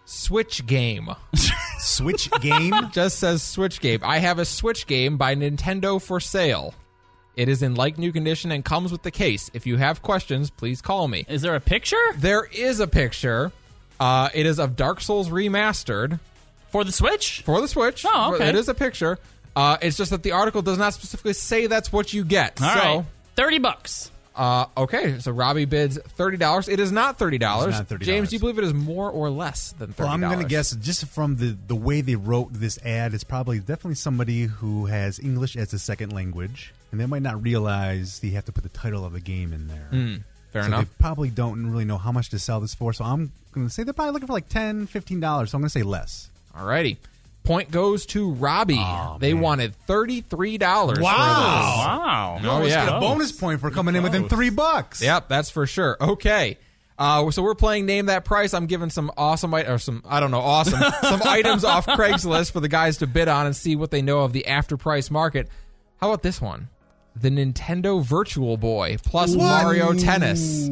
Switch 0.06 0.66
Game. 0.66 1.10
Switch 1.80 2.30
game. 2.42 2.74
Just 2.92 3.20
says 3.20 3.42
Switch 3.44 3.82
Game. 3.82 4.00
I 4.04 4.20
have 4.20 4.40
a 4.40 4.46
Switch 4.46 4.88
game 4.88 5.18
by 5.18 5.36
Nintendo 5.36 6.02
for 6.02 6.20
sale. 6.20 6.74
It 7.36 7.50
is 7.50 7.64
in 7.64 7.76
like 7.76 7.98
new 7.98 8.12
condition 8.12 8.52
and 8.52 8.64
comes 8.64 8.92
with 8.92 9.04
the 9.04 9.12
case. 9.12 9.50
If 9.54 9.66
you 9.66 9.78
have 9.78 10.02
questions, 10.02 10.50
please 10.50 10.82
call 10.82 11.08
me. 11.08 11.26
Is 11.28 11.42
there 11.42 11.56
a 11.56 11.60
picture 11.60 12.02
There 12.18 12.46
is 12.46 12.80
a 12.80 12.88
picture. 12.88 13.52
Uh, 14.00 14.30
it 14.34 14.46
is 14.46 14.60
of 14.60 14.76
Dark 14.76 15.02
Souls 15.02 15.30
remastered 15.30 16.20
for 16.72 16.84
the 16.84 16.92
Switch? 16.92 17.42
for 17.42 17.62
the 17.62 17.68
Switch. 17.68 18.06
Oh, 18.08 18.36
okay. 18.36 18.50
It 18.50 18.56
is 18.56 18.70
a 18.70 18.74
picture. 18.74 19.18
Uh, 19.56 19.78
it's 19.82 19.98
just 19.98 20.12
that 20.12 20.24
the 20.24 20.32
article 20.32 20.62
does 20.62 20.78
not 20.78 20.94
specifically 20.94 21.34
say 21.34 21.68
that's 21.68 21.92
what 21.92 22.14
you 22.14 22.26
get. 22.26 22.62
All 22.62 22.70
so, 22.70 22.80
right, 22.80 23.06
thirty 23.36 23.60
bucks. 23.60 24.12
Uh, 24.36 24.66
okay, 24.76 25.20
so 25.20 25.32
Robbie 25.32 25.66
bids 25.66 25.98
thirty 26.00 26.38
dollars. 26.38 26.68
It 26.68 26.80
is 26.80 26.92
not 26.92 27.20
thirty 27.20 27.38
dollars. 27.38 27.80
It's 27.80 27.90
not 27.92 28.00
$30. 28.00 28.04
James, 28.04 28.30
do 28.30 28.36
you 28.36 28.40
believe 28.40 28.58
it 28.58 28.64
is 28.64 28.74
more 28.74 29.10
or 29.12 29.30
less 29.30 29.74
than 29.74 29.94
thirty? 29.94 30.04
Well, 30.08 30.14
I'm 30.14 30.22
going 30.22 30.40
to 30.40 30.46
guess 30.46 30.76
just 30.76 31.06
from 31.08 31.36
the, 31.36 31.56
the 31.68 31.76
way 31.76 32.02
they 32.02 32.16
wrote 32.16 32.52
this 32.52 32.80
ad, 32.84 33.14
it's 33.14 33.24
probably 33.24 33.60
definitely 33.60 33.96
somebody 33.96 34.44
who 34.46 34.88
has 34.88 35.20
English 35.20 35.56
as 35.56 35.72
a 35.74 35.80
second 35.80 36.14
language, 36.14 36.74
and 36.92 37.00
they 37.00 37.06
might 37.06 37.22
not 37.22 37.44
realize 37.44 38.20
they 38.20 38.30
have 38.30 38.46
to 38.46 38.52
put 38.52 38.64
the 38.64 38.70
title 38.70 39.06
of 39.06 39.14
the 39.14 39.20
game 39.22 39.54
in 39.54 39.68
there. 39.68 39.88
Hmm, 39.92 40.16
Fair 40.52 40.64
so 40.64 40.68
enough. 40.68 40.86
they 40.86 40.90
probably 41.00 41.30
don't 41.30 41.70
really 41.72 41.86
know 41.86 42.00
how 42.00 42.12
much 42.12 42.30
to 42.30 42.40
sell 42.40 42.60
this 42.60 42.74
for. 42.74 42.92
So 42.94 43.04
I'm 43.06 43.32
going 43.52 43.68
to 43.68 43.74
say 43.74 43.84
they're 43.84 43.94
probably 43.94 44.14
looking 44.14 44.28
for 44.28 44.34
like 44.34 44.50
10 44.50 44.88
$15. 44.88 45.50
So 45.50 45.56
I'm 45.58 45.62
going 45.62 45.66
to 45.66 45.70
say 45.70 45.84
less. 45.84 46.30
Alrighty. 46.56 46.98
Point 47.44 47.72
goes 47.72 48.06
to 48.08 48.32
Robbie. 48.32 48.78
Oh, 48.80 49.18
they 49.20 49.34
man. 49.34 49.42
wanted 49.44 49.76
thirty-three 49.76 50.58
dollars. 50.58 51.00
Wow. 51.00 51.12
Wow! 51.12 52.40
Oh, 52.42 52.60
Let's 52.60 52.70
yeah. 52.70 52.86
get 52.86 52.96
a 52.96 53.00
bonus 53.00 53.34
point 53.34 53.60
for 53.60 53.70
coming 53.70 53.96
in 53.96 54.04
within 54.04 54.30
three 54.30 54.50
bucks. 54.50 55.02
Yep, 55.02 55.28
that's 55.28 55.50
for 55.50 55.68
sure. 55.68 55.98
Okay. 56.00 56.58
Uh, 56.98 57.30
so 57.32 57.42
we're 57.42 57.56
playing 57.56 57.86
name 57.86 58.06
that 58.06 58.24
price. 58.24 58.54
I'm 58.54 58.68
giving 58.68 58.90
some 58.90 59.12
awesome 59.18 59.54
or 59.54 59.78
some 59.78 60.04
I 60.08 60.20
don't 60.20 60.32
know 60.32 60.40
awesome 60.40 60.80
some 61.02 61.22
items 61.26 61.64
off 61.66 61.86
Craigslist 61.86 62.52
for 62.52 62.60
the 62.60 62.70
guys 62.70 63.00
to 63.00 63.08
bid 63.08 63.28
on 63.28 63.46
and 63.46 63.56
see 63.56 63.76
what 63.76 63.92
they 63.92 64.02
know 64.02 64.22
of 64.22 64.32
the 64.32 64.48
after 64.48 64.78
price 64.78 65.12
market. 65.12 65.50
How 65.98 66.10
about 66.10 66.22
this 66.24 66.40
one? 66.40 66.70
The 67.16 67.30
Nintendo 67.30 68.02
Virtual 68.04 68.58
Boy 68.58 68.98
plus 69.04 69.36
Mario 69.36 69.94
Tennis. 69.94 70.68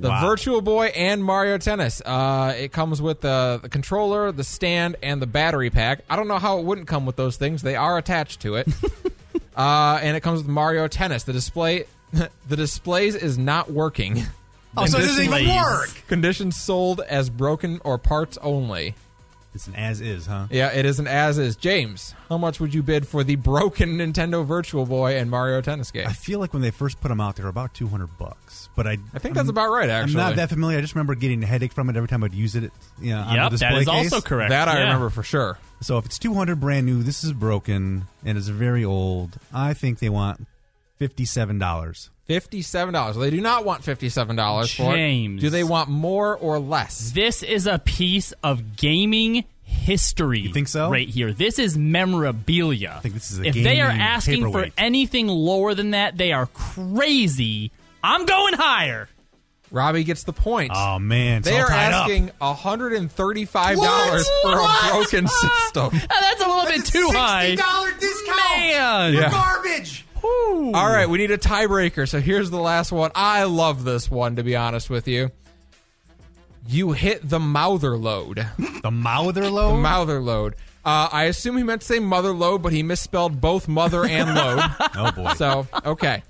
The 0.00 0.08
Wow. 0.10 0.20
Virtual 0.26 0.60
Boy 0.60 0.86
and 0.88 1.24
Mario 1.24 1.56
Tennis. 1.58 2.02
Uh, 2.04 2.54
it 2.58 2.72
comes 2.72 3.00
with 3.00 3.20
the, 3.22 3.58
the 3.62 3.68
controller, 3.68 4.32
the 4.32 4.44
stand, 4.44 4.96
and 5.02 5.22
the 5.22 5.26
battery 5.26 5.70
pack. 5.70 6.00
I 6.10 6.16
don't 6.16 6.28
know 6.28 6.38
how 6.38 6.58
it 6.58 6.64
wouldn't 6.64 6.88
come 6.88 7.06
with 7.06 7.16
those 7.16 7.36
things. 7.36 7.62
They 7.62 7.76
are 7.76 7.96
attached 7.96 8.40
to 8.40 8.56
it. 8.56 8.68
uh, 9.56 10.00
and 10.02 10.16
it 10.16 10.20
comes 10.20 10.40
with 10.40 10.48
Mario 10.48 10.88
Tennis. 10.88 11.24
The 11.24 11.32
display, 11.32 11.84
the 12.48 12.56
displays 12.56 13.14
is 13.14 13.38
not 13.38 13.70
working. 13.70 14.24
Oh, 14.76 14.86
so 14.86 14.98
it 14.98 15.02
doesn't 15.02 15.24
even 15.24 15.54
work. 15.54 15.90
Conditions 16.08 16.56
sold 16.56 17.00
as 17.00 17.30
broken 17.30 17.80
or 17.84 17.96
parts 17.96 18.36
only. 18.42 18.94
It's 19.54 19.68
an 19.68 19.76
as 19.76 20.00
is, 20.00 20.26
huh? 20.26 20.48
Yeah, 20.50 20.72
it 20.72 20.84
is 20.84 20.98
an 20.98 21.06
as 21.06 21.38
is. 21.38 21.54
James, 21.54 22.12
how 22.28 22.36
much 22.38 22.58
would 22.58 22.74
you 22.74 22.82
bid 22.82 23.06
for 23.06 23.22
the 23.22 23.36
broken 23.36 23.98
Nintendo 23.98 24.44
Virtual 24.44 24.84
Boy 24.84 25.16
and 25.16 25.30
Mario 25.30 25.60
Tennis 25.60 25.92
game? 25.92 26.08
I 26.08 26.12
feel 26.12 26.40
like 26.40 26.52
when 26.52 26.60
they 26.62 26.72
first 26.72 27.00
put 27.00 27.06
them 27.08 27.20
out, 27.20 27.36
they 27.36 27.44
were 27.44 27.48
about 27.50 27.72
200 27.72 28.18
bucks. 28.18 28.68
But 28.74 28.88
I, 28.88 28.98
I 29.14 29.20
think 29.20 29.36
that's 29.36 29.48
about 29.48 29.70
right, 29.70 29.88
actually. 29.88 30.20
I'm 30.20 30.28
not 30.30 30.36
that 30.36 30.48
familiar. 30.48 30.78
I 30.78 30.80
just 30.80 30.96
remember 30.96 31.14
getting 31.14 31.40
a 31.44 31.46
headache 31.46 31.72
from 31.72 31.88
it 31.88 31.96
every 31.96 32.08
time 32.08 32.24
I'd 32.24 32.34
use 32.34 32.56
it. 32.56 32.72
You 33.00 33.10
know, 33.14 33.20
on 33.20 33.34
Yep, 33.36 33.50
the 33.52 33.56
that 33.58 33.68
display 33.70 33.80
is 33.82 33.88
case. 34.02 34.12
also 34.12 34.26
correct. 34.28 34.50
That 34.50 34.66
I 34.66 34.74
Yeah. 34.78 34.80
remember 34.86 35.10
for 35.10 35.22
sure. 35.22 35.56
So 35.80 35.98
if 35.98 36.06
it's 36.06 36.18
200 36.18 36.58
brand 36.60 36.84
new, 36.86 37.04
this 37.04 37.22
is 37.22 37.32
broken 37.32 38.08
and 38.24 38.36
it's 38.36 38.48
very 38.48 38.84
old. 38.84 39.38
I 39.52 39.72
think 39.72 40.00
they 40.00 40.08
want 40.08 40.46
$57. 41.00 42.10
Fifty-seven 42.26 42.94
dollars. 42.94 43.16
They 43.16 43.30
do 43.30 43.40
not 43.40 43.64
want 43.64 43.84
fifty-seven 43.84 44.34
dollars 44.36 44.72
for 44.74 44.92
it. 44.94 44.96
James. 44.96 45.40
Do 45.42 45.50
they 45.50 45.64
want 45.64 45.90
more 45.90 46.36
or 46.36 46.58
less? 46.58 47.10
This 47.12 47.42
is 47.42 47.66
a 47.66 47.78
piece 47.78 48.32
of 48.42 48.76
gaming 48.76 49.44
history. 49.62 50.40
You 50.40 50.52
think 50.52 50.68
so? 50.68 50.90
Right 50.90 51.08
here. 51.08 51.32
This 51.34 51.58
is 51.58 51.76
memorabilia. 51.76 52.94
I 52.96 53.00
think 53.00 53.14
this 53.14 53.30
is 53.30 53.40
a 53.40 53.44
If 53.44 53.54
they 53.54 53.80
are 53.80 53.88
gaming 53.88 54.02
asking 54.02 54.40
for 54.42 54.46
paperweight. 54.48 54.72
anything 54.78 55.26
lower 55.28 55.74
than 55.74 55.90
that, 55.90 56.16
they 56.16 56.32
are 56.32 56.46
crazy. 56.46 57.70
I'm 58.02 58.24
going 58.24 58.54
higher. 58.54 59.08
Robbie 59.70 60.04
gets 60.04 60.22
the 60.24 60.32
point. 60.32 60.70
Oh, 60.74 60.98
man. 61.00 61.38
It's 61.38 61.48
they 61.48 61.56
all 61.58 61.64
are 61.64 61.68
tied 61.68 61.92
up. 61.92 62.04
asking 62.04 62.30
hundred 62.40 62.92
and 62.92 63.10
thirty-five 63.10 63.76
dollars 63.76 64.26
for 64.42 64.52
a 64.52 64.68
broken 64.92 65.26
system. 65.28 65.86
Uh, 65.92 65.98
That's 66.20 66.42
a 66.42 66.48
little 66.48 66.66
bit 66.70 66.84
too 66.86 67.08
high. 67.12 67.50
discount. 67.56 68.36
Man. 68.56 69.14
Yeah. 69.14 69.30
Garbage. 69.30 70.03
All 70.24 70.90
right, 70.90 71.08
we 71.08 71.18
need 71.18 71.30
a 71.30 71.38
tiebreaker. 71.38 72.08
So 72.08 72.20
here's 72.20 72.50
the 72.50 72.58
last 72.58 72.92
one. 72.92 73.10
I 73.14 73.44
love 73.44 73.84
this 73.84 74.10
one, 74.10 74.36
to 74.36 74.42
be 74.42 74.56
honest 74.56 74.88
with 74.88 75.06
you. 75.06 75.30
You 76.66 76.92
hit 76.92 77.28
the 77.28 77.40
mouther 77.40 77.96
load. 77.96 78.46
The 78.84 78.90
mouther 78.90 79.48
load? 79.48 79.78
Mouther 79.78 80.20
load. 80.20 80.56
Uh, 80.84 81.08
I 81.10 81.24
assume 81.24 81.56
he 81.56 81.62
meant 81.62 81.80
to 81.80 81.86
say 81.86 82.00
mother 82.00 82.34
load, 82.34 82.62
but 82.62 82.74
he 82.74 82.82
misspelled 82.82 83.40
both 83.40 83.66
mother 83.66 84.04
and 84.04 84.34
load. 84.34 84.60
oh, 84.96 85.10
boy. 85.12 85.32
So 85.34 85.66
okay. 85.86 86.22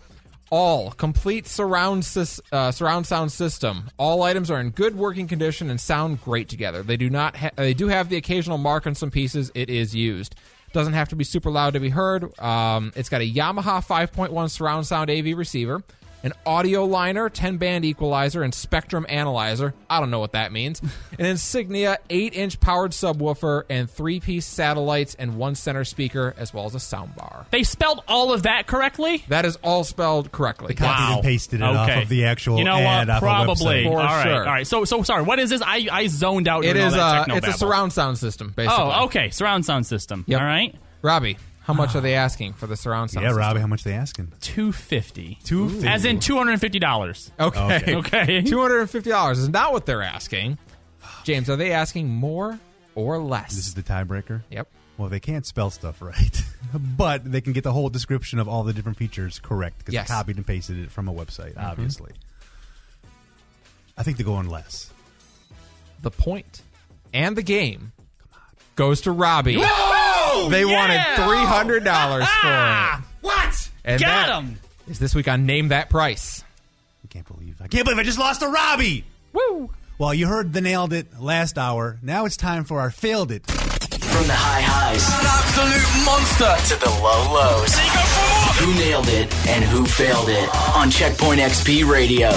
All 0.51 0.93
complete 0.93 1.49
surround 1.49 2.07
uh, 2.53 2.71
surround 2.71 3.07
sound 3.09 3.33
system. 3.33 3.91
All 3.99 4.23
items 4.23 4.53
are 4.53 4.61
in 4.61 4.71
good 4.71 4.95
working 4.97 5.27
condition 5.27 5.69
and 5.69 5.81
sound 5.81 6.23
great 6.23 6.49
together. 6.49 6.85
They 6.85 6.97
do 6.97 7.11
not. 7.11 7.35
Ha- 7.35 7.51
they 7.57 7.75
do 7.75 7.89
have 7.89 8.09
the 8.09 8.17
occasional 8.17 8.59
mark 8.59 8.87
on 8.87 8.95
some 8.95 9.11
pieces. 9.11 9.51
It 9.57 9.69
is 9.69 9.97
used. 9.97 10.37
Doesn't 10.75 10.95
have 10.95 11.09
to 11.11 11.17
be 11.17 11.23
super 11.23 11.53
loud 11.53 11.75
to 11.75 11.81
be 11.81 11.89
heard. 11.89 12.37
Um, 12.41 12.93
it's 12.97 13.09
got 13.09 13.21
a 13.21 13.33
Yamaha 13.33 13.81
5.1 13.87 14.51
surround 14.51 14.89
sound 14.89 15.09
AV 15.09 15.39
receiver, 15.39 15.85
an 16.25 16.33
audio 16.45 16.85
liner, 16.87 17.29
10 17.29 17.59
band 17.59 17.85
equalizer, 17.85 18.43
and 18.43 18.53
spectrum 18.53 19.07
analyzer. 19.09 19.75
I 19.89 20.01
don't 20.01 20.11
know 20.11 20.19
what 20.19 20.33
that 20.33 20.51
means. 20.51 20.81
an 21.19 21.27
Insignia 21.27 21.99
8 22.11 22.35
inch 22.35 22.59
powered 22.59 22.91
subwoofer, 22.91 23.65
and 23.69 23.89
three 23.89 24.19
piece 24.19 24.47
satellites 24.47 25.15
and 25.15 25.37
one 25.37 25.55
center 25.55 25.85
speaker, 25.85 26.35
as 26.37 26.53
well 26.53 26.65
as 26.65 26.75
a 26.75 26.79
soundbar. 26.79 27.45
They 27.51 27.63
spelled 27.63 28.03
all 28.09 28.33
of 28.33 28.45
that 28.45 28.67
correctly? 28.67 29.23
That 29.29 29.45
is 29.45 29.57
all 29.63 29.85
spelled 29.85 30.33
correctly. 30.33 30.75
copied 30.75 31.15
and 31.17 31.23
pasted 31.23 31.61
it 31.61 31.65
off 31.65 31.91
of 31.91 32.09
the 32.09 32.25
actual 32.25 32.59
You 32.59 32.65
know 32.65 32.77
ad 32.79 33.09
what? 33.09 33.17
off 33.17 33.19
a 33.19 33.21
Probably. 33.21 33.85
For 33.85 33.91
all 33.91 33.97
right. 34.07 34.23
sure. 34.23 34.39
All 34.47 34.53
right. 34.53 34.67
So 34.67 34.85
so 34.85 35.03
sorry. 35.03 35.23
What 35.23 35.39
is 35.39 35.51
this? 35.51 35.61
I 35.63 35.87
I 35.93 36.07
zoned 36.07 36.49
out. 36.49 36.65
It 36.65 36.73
during 36.73 36.83
all 36.83 36.89
is 36.89 36.95
that 36.95 37.31
uh, 37.31 37.35
it's 37.37 37.49
a 37.49 37.53
surround 37.53 37.93
sound 37.93 38.17
system, 38.19 38.53
basically. 38.57 38.83
Oh, 38.83 39.05
okay. 39.05 39.29
Surround 39.31 39.67
sound 39.67 39.87
system. 39.87 40.25
Yep. 40.27 40.41
All 40.41 40.47
right. 40.47 40.75
Robbie, 41.03 41.37
how 41.65 41.73
much 41.75 41.95
are 41.97 42.01
they 42.01 42.15
asking 42.15 42.53
for 42.55 42.67
the 42.67 42.77
surround 42.77 43.11
sound 43.11 43.25
Yeah, 43.25 43.31
system? 43.31 43.41
Robbie, 43.41 43.61
how 43.61 43.67
much 43.67 43.85
are 43.85 43.89
they 43.91 43.95
asking? 43.97 44.33
Two 44.41 44.71
fifty. 44.73 45.39
Two 45.45 45.69
fifty. 45.69 45.89
As 45.89 46.05
in 46.05 46.21
two 46.21 46.37
hundred 46.37 46.53
and 46.53 46.61
fifty 46.61 46.79
dollars. 46.79 47.33
Okay. 47.41 47.97
Okay. 47.97 48.43
$250 48.43 49.33
is 49.33 49.49
not 49.49 49.73
what 49.73 49.87
they're 49.87 50.03
asking. 50.03 50.59
James, 51.25 51.49
are 51.51 51.57
they 51.57 51.73
asking 51.73 52.09
more 52.09 52.59
or 52.95 53.19
less? 53.19 53.55
This 53.57 53.67
is 53.67 53.75
the 53.75 53.83
tiebreaker. 53.83 54.43
yep. 54.51 54.69
Well, 54.97 55.09
they 55.09 55.19
can't 55.21 55.45
spell 55.45 55.71
stuff 55.71 56.01
right, 56.01 56.43
but 56.97 57.25
they 57.25 57.41
can 57.41 57.53
get 57.53 57.65
the 57.65 57.73
whole 57.73 57.89
description 57.89 58.39
of 58.39 58.47
all 58.49 58.63
the 58.63 58.73
different 58.73 58.97
features 58.97 59.41
correct 59.41 59.79
because 59.79 59.93
Yes. 59.95 60.07
they 60.07 60.15
copied 60.15 60.37
and 60.37 60.47
pasted 60.47 60.79
it 60.79 60.91
from 60.93 61.09
a 61.09 61.13
website. 61.13 61.55
Mm-hmm. 61.55 61.65
Obviously, 61.67 62.13
I 63.99 64.03
think 64.05 64.19
they're 64.19 64.25
going 64.27 64.49
less. 64.49 64.93
The 66.03 66.11
point 66.13 66.63
and 67.13 67.37
the 67.37 67.43
game 67.43 67.91
goes 68.77 69.01
to 69.03 69.11
Robbie. 69.13 69.57
Oh, 70.37 70.49
they 70.51 70.65
Yeah! 70.65 70.77
wanted 70.77 71.01
$300 71.81 72.27
for 72.41 72.99
it. 72.99 73.05
What? 73.21 73.71
And 73.85 74.01
Got 74.01 74.27
that 74.27 74.43
him. 74.43 74.59
Is 74.89 74.99
this 74.99 75.15
week 75.15 75.29
on 75.29 75.47
Name 75.47 75.69
That 75.69 75.89
Price. 75.91 76.45
I 77.05 77.09
can't 77.09 77.27
believe 77.27 77.57
I 77.61 77.69
can't 77.69 77.85
believe 77.85 77.99
I 77.99 78.03
just 78.03 78.19
lost 78.19 78.41
to 78.41 78.49
Robbie. 78.49 79.05
Woo. 79.33 79.71
Well, 79.99 80.13
you 80.13 80.27
heard 80.27 80.53
the 80.53 80.61
nailed 80.61 80.93
it 80.93 81.21
last 81.21 81.57
hour. 81.59 81.99
Now 82.03 82.25
it's 82.27 82.37
time 82.37 82.65
for 82.65 82.81
our 82.81 82.91
failed 82.91 83.31
it. 83.31 83.47
From 83.47 84.27
the 84.27 84.35
high 84.35 84.61
highs 84.63 85.07
An 85.09 85.27
absolute 85.27 86.05
monster. 86.05 86.75
to 86.75 86.81
the 86.81 86.91
low 87.03 87.33
lows. 87.33 87.75
Who 88.59 88.75
nailed 88.75 89.09
it 89.09 89.33
and 89.49 89.65
who 89.65 89.85
failed 89.87 90.29
it 90.29 90.49
on 90.75 90.91
Checkpoint 90.91 91.41
XP 91.41 91.89
Radio. 91.89 92.31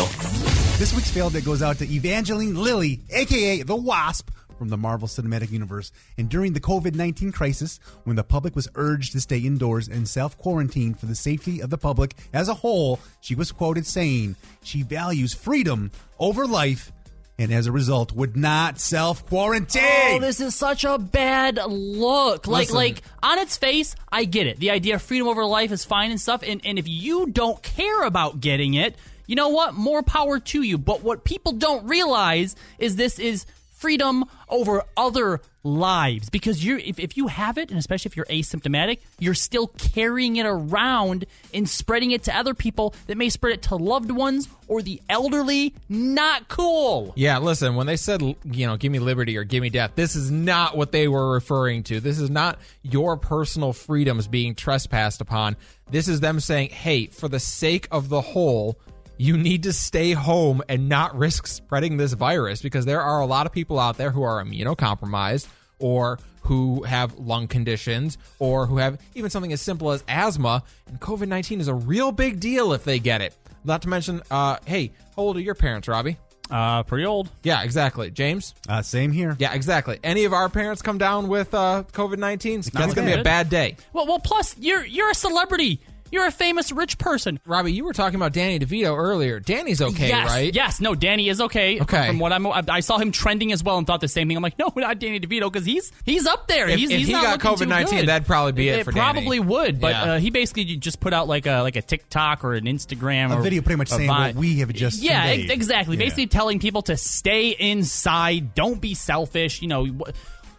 This 0.78 0.94
week's 0.94 1.10
failed 1.12 1.36
it 1.36 1.44
goes 1.46 1.62
out 1.62 1.78
to 1.80 1.92
Evangeline 1.92 2.56
Lilly, 2.56 3.00
aka 3.10 3.64
the 3.64 3.76
Wasp, 3.76 4.30
from 4.58 4.70
the 4.70 4.78
Marvel 4.78 5.08
Cinematic 5.08 5.52
Universe. 5.52 5.92
And 6.18 6.30
during 6.30 6.54
the 6.54 6.60
COVID 6.60 6.96
19 6.96 7.32
crisis, 7.32 7.80
when 8.04 8.16
the 8.16 8.24
public 8.24 8.56
was 8.56 8.68
urged 8.76 9.14
to 9.14 9.22
stay 9.22 9.40
indoors 9.40 9.88
and 9.88 10.08
self 10.08 10.38
quarantine 10.38 10.94
for 10.94 11.06
the 11.06 11.16
safety 11.16 11.62
of 11.62 11.70
the 11.70 11.78
public 11.78 12.16
as 12.34 12.50
a 12.50 12.54
whole, 12.56 13.00
she 13.22 13.36
was 13.36 13.52
quoted 13.52 13.86
saying 13.86 14.36
she 14.64 14.84
values 14.84 15.34
freedom 15.34 15.92
over 16.20 16.46
life 16.46 16.92
and 17.40 17.54
as 17.54 17.68
a 17.68 17.72
result 17.72 18.12
would 18.14 18.36
not 18.36 18.80
self 18.80 19.26
quarantine. 19.28 19.82
Oh, 19.84 20.20
this 20.20 20.42
is 20.42 20.56
such 20.56 20.84
a 20.84 20.98
bad 20.98 21.58
look. 21.68 22.48
Like, 22.48 22.68
Listen. 22.68 22.76
like 22.76 23.02
on 23.22 23.40
its 23.40 23.58
face, 23.58 23.96
I 24.12 24.26
get 24.26 24.48
it. 24.48 24.60
The 24.60 24.72
idea 24.72 24.96
of 24.96 25.02
freedom 25.02 25.28
over 25.28 25.46
life 25.46 25.72
is 25.72 25.86
fine 25.86 26.12
and 26.12 26.20
stuff. 26.20 26.44
And, 26.46 26.62
and 26.66 26.80
if 26.80 26.88
you 26.88 27.28
don't 27.28 27.62
care 27.62 28.04
about 28.04 28.40
getting 28.40 28.74
it, 28.74 28.96
you 29.28 29.36
know 29.36 29.50
what? 29.50 29.74
More 29.74 30.02
power 30.02 30.40
to 30.40 30.62
you. 30.62 30.78
But 30.78 31.04
what 31.04 31.24
people 31.24 31.52
don't 31.52 31.86
realize 31.86 32.56
is 32.80 32.96
this 32.96 33.20
is 33.20 33.46
freedom 33.78 34.26
over 34.50 34.84
other 34.96 35.42
lives 35.64 36.30
because 36.30 36.64
you 36.64 36.78
if, 36.78 36.98
if 36.98 37.18
you 37.18 37.28
have 37.28 37.58
it 37.58 37.70
and 37.70 37.78
especially 37.78 38.08
if 38.08 38.16
you're 38.16 38.26
asymptomatic 38.28 39.00
you're 39.20 39.34
still 39.34 39.68
carrying 39.68 40.38
it 40.38 40.46
around 40.46 41.26
and 41.54 41.68
spreading 41.68 42.12
it 42.12 42.24
to 42.24 42.34
other 42.34 42.54
people 42.54 42.96
that 43.08 43.18
may 43.18 43.28
spread 43.28 43.52
it 43.52 43.62
to 43.64 43.76
loved 43.76 44.10
ones 44.10 44.48
or 44.70 44.82
the 44.82 45.02
elderly 45.10 45.74
not 45.90 46.48
cool 46.48 47.12
Yeah, 47.18 47.40
listen, 47.40 47.76
when 47.76 47.86
they 47.88 47.98
said, 47.98 48.22
you 48.22 48.66
know, 48.66 48.78
give 48.78 48.92
me 48.92 49.00
liberty 49.00 49.38
or 49.38 49.44
give 49.44 49.62
me 49.62 49.70
death, 49.70 49.92
this 49.96 50.16
is 50.16 50.32
not 50.32 50.78
what 50.78 50.92
they 50.92 51.08
were 51.08 51.34
referring 51.34 51.84
to. 51.84 52.00
This 52.00 52.20
is 52.20 52.30
not 52.30 52.60
your 52.82 53.18
personal 53.18 53.74
freedoms 53.74 54.28
being 54.28 54.56
trespassed 54.56 55.20
upon. 55.22 55.58
This 55.90 56.08
is 56.08 56.20
them 56.20 56.40
saying, 56.40 56.70
hey, 56.70 57.08
for 57.08 57.28
the 57.28 57.40
sake 57.40 57.88
of 57.92 58.10
the 58.10 58.22
whole, 58.22 58.80
you 59.18 59.38
need 59.38 59.64
to 59.64 59.74
stay 59.74 60.12
home 60.14 60.62
and 60.70 60.90
not 60.90 61.18
risk 61.18 61.48
spreading 61.48 61.98
this 61.98 62.14
virus 62.14 62.62
because 62.62 62.86
there 62.86 63.02
are 63.02 63.22
a 63.22 63.26
lot 63.26 63.46
of 63.46 63.52
people 63.52 63.80
out 63.80 63.98
there 63.98 64.12
who 64.12 64.24
are 64.24 64.44
immunocompromised 64.44 65.48
or 65.80 66.20
who 66.42 66.84
have 66.84 67.18
lung 67.20 67.48
conditions 67.48 68.18
or 68.40 68.66
who 68.66 68.78
have 68.78 69.02
even 69.16 69.30
something 69.30 69.52
as 69.52 69.62
simple 69.62 69.92
as 69.92 70.04
asthma. 70.08 70.64
And 70.88 71.00
COVID 71.00 71.28
19 71.28 71.60
is 71.62 71.68
a 71.68 71.74
real 71.74 72.12
big 72.12 72.40
deal 72.40 72.74
if 72.74 72.84
they 72.84 73.00
get 73.00 73.22
it. 73.22 73.36
Not 73.64 73.82
to 73.82 73.90
mention, 73.90 74.22
uh, 74.32 74.58
hey, 74.66 74.92
how 75.16 75.24
old 75.24 75.38
are 75.38 75.42
your 75.42 75.56
parents, 75.56 75.88
Robbie? 75.88 76.18
uh 76.50 76.82
pretty 76.84 77.06
old 77.06 77.30
Yeah, 77.44 77.64
exactly. 77.64 78.10
James? 78.10 78.56
Uh, 78.70 78.82
same 78.82 79.12
here. 79.12 79.36
Yeah, 79.38 79.54
exactly. 79.54 80.00
Any 80.02 80.24
of 80.24 80.32
our 80.32 80.48
parents 80.48 80.82
come 80.82 80.98
down 80.98 81.28
with 81.28 81.54
uh, 81.54 81.84
COVID 81.92 82.20
19, 82.20 82.62
that's 82.62 82.94
going 82.94 83.06
to 83.08 83.16
be 83.16 83.20
a 83.20 83.24
bad 83.24 83.50
day. 83.50 83.76
well 83.92 84.08
well 84.08 84.20
plus 84.20 84.56
you're 84.58 84.86
you're 84.86 85.10
a 85.10 85.16
celebrity 85.16 85.82
you're 86.12 86.26
a 86.26 86.32
famous 86.32 86.72
rich 86.72 86.98
person 86.98 87.40
Robbie, 87.46 87.74
you 87.74 87.84
were 87.86 87.94
talking 87.94 88.16
about 88.16 88.34
Danny 88.34 88.60
DeVito 88.60 88.96
earlier. 88.98 89.40
Danny's 89.40 89.82
okay, 89.82 90.08
yes, 90.10 90.30
right? 90.30 90.54
Yes, 90.54 90.80
no, 90.82 90.96
Danny 90.96 91.30
is 91.30 91.40
okay. 91.42 91.80
Okay. 91.82 92.08
From 92.08 92.20
what 92.20 92.34
I'm, 92.34 92.46
I 92.48 92.64
I 92.70 92.80
saw 92.82 92.98
him 92.98 93.12
trending 93.12 93.52
as 93.52 93.64
well 93.64 93.78
and 93.78 93.86
thought 93.88 94.02
the 94.02 94.08
same 94.08 94.28
thing. 94.28 94.38
I'm 94.38 94.44
like, 94.44 94.58
no, 94.60 94.72
not 94.76 95.00
Danny 95.00 95.20
DeVito 95.20 95.52
because 95.52 95.66
he's 95.66 95.92
he's 96.06 96.26
up 96.26 96.48
there. 96.48 96.68
If- 96.68 96.80
he's, 96.80 96.90
if 96.90 96.98
he's 96.98 97.08
he 97.08 97.14
not 97.14 97.40
got 97.40 97.44
looking 97.58 97.68
too 97.70 97.74
COVID-19, 97.74 98.06
that'd 98.08 98.28
probably 98.28 98.52
be 98.54 98.70
it 98.70 98.84
for 98.86 98.92
Danny. 98.92 99.14
probably 99.14 99.40
would, 99.40 99.80
but 99.80 99.92
Yeah. 99.92 100.04
uh, 100.14 100.20
he 100.20 100.30
basically 100.30 100.66
just 100.78 101.00
put 101.00 101.14
out 101.14 101.28
like 101.28 101.46
a 101.46 101.62
like 101.62 101.76
a 101.76 101.82
TikTok 101.82 102.44
or 102.44 102.54
an 102.54 102.66
Instagram 102.66 103.32
A 103.34 103.38
or 103.38 103.42
video 103.42 103.62
pretty 103.62 103.78
much 103.78 103.90
saying 103.90 104.08
Vi- 104.08 104.28
what 104.28 104.36
we 104.36 104.60
have 104.60 104.72
just 104.74 105.02
yeah, 105.02 105.22
conveyed. 105.28 105.46
ex- 105.46 105.54
exactly. 105.54 105.96
Yeah. 105.98 106.04
Basically 106.06 106.28
telling 106.28 106.60
people 106.60 106.82
to 106.84 106.98
stay 106.98 107.50
inside, 107.50 108.54
don't 108.56 108.80
be 108.82 108.94
selfish. 108.94 109.62
You 109.62 109.68
know. 109.68 109.86
Wh- 109.86 110.10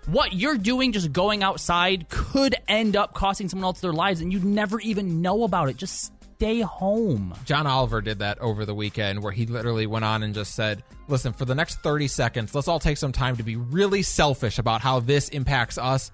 what 0.09 0.33
you're 0.33 0.59
doing, 0.59 0.93
just 0.93 1.13
going 1.13 1.43
outside, 1.43 2.09
could 2.09 2.55
end 2.67 2.97
up 2.97 3.15
costing 3.15 3.49
someone 3.49 3.65
else 3.65 3.81
their 3.81 3.93
lives, 3.93 4.21
and 4.21 4.33
you'd 4.33 4.45
never 4.45 4.81
even 4.81 5.23
know 5.23 5.45
about 5.45 5.69
it. 5.69 5.77
Just 5.77 6.13
stay 6.37 6.61
home. 6.61 7.35
John 7.45 7.67
Oliver 7.67 8.01
did 8.01 8.21
that 8.21 8.39
over 8.39 8.65
the 8.65 8.75
weekend 8.75 9.23
where 9.23 9.33
he 9.33 9.47
literally 9.47 9.87
went 9.87 10.05
on 10.05 10.23
and 10.23 10.35
just 10.35 10.55
said, 10.55 10.85
listen, 11.09 11.33
for 11.33 11.45
the 11.45 11.55
next 11.55 11.81
30 11.83 12.07
seconds, 12.09 12.55
let's 12.55 12.69
all 12.69 12.79
take 12.79 12.97
some 12.97 13.13
time 13.13 13.37
to 13.37 13.43
be 13.43 13.57
really 13.57 14.03
selfish 14.03 14.59
about 14.59 14.81
how 14.81 15.01
this 15.01 15.29
impacts 15.31 15.79
us 15.79 16.11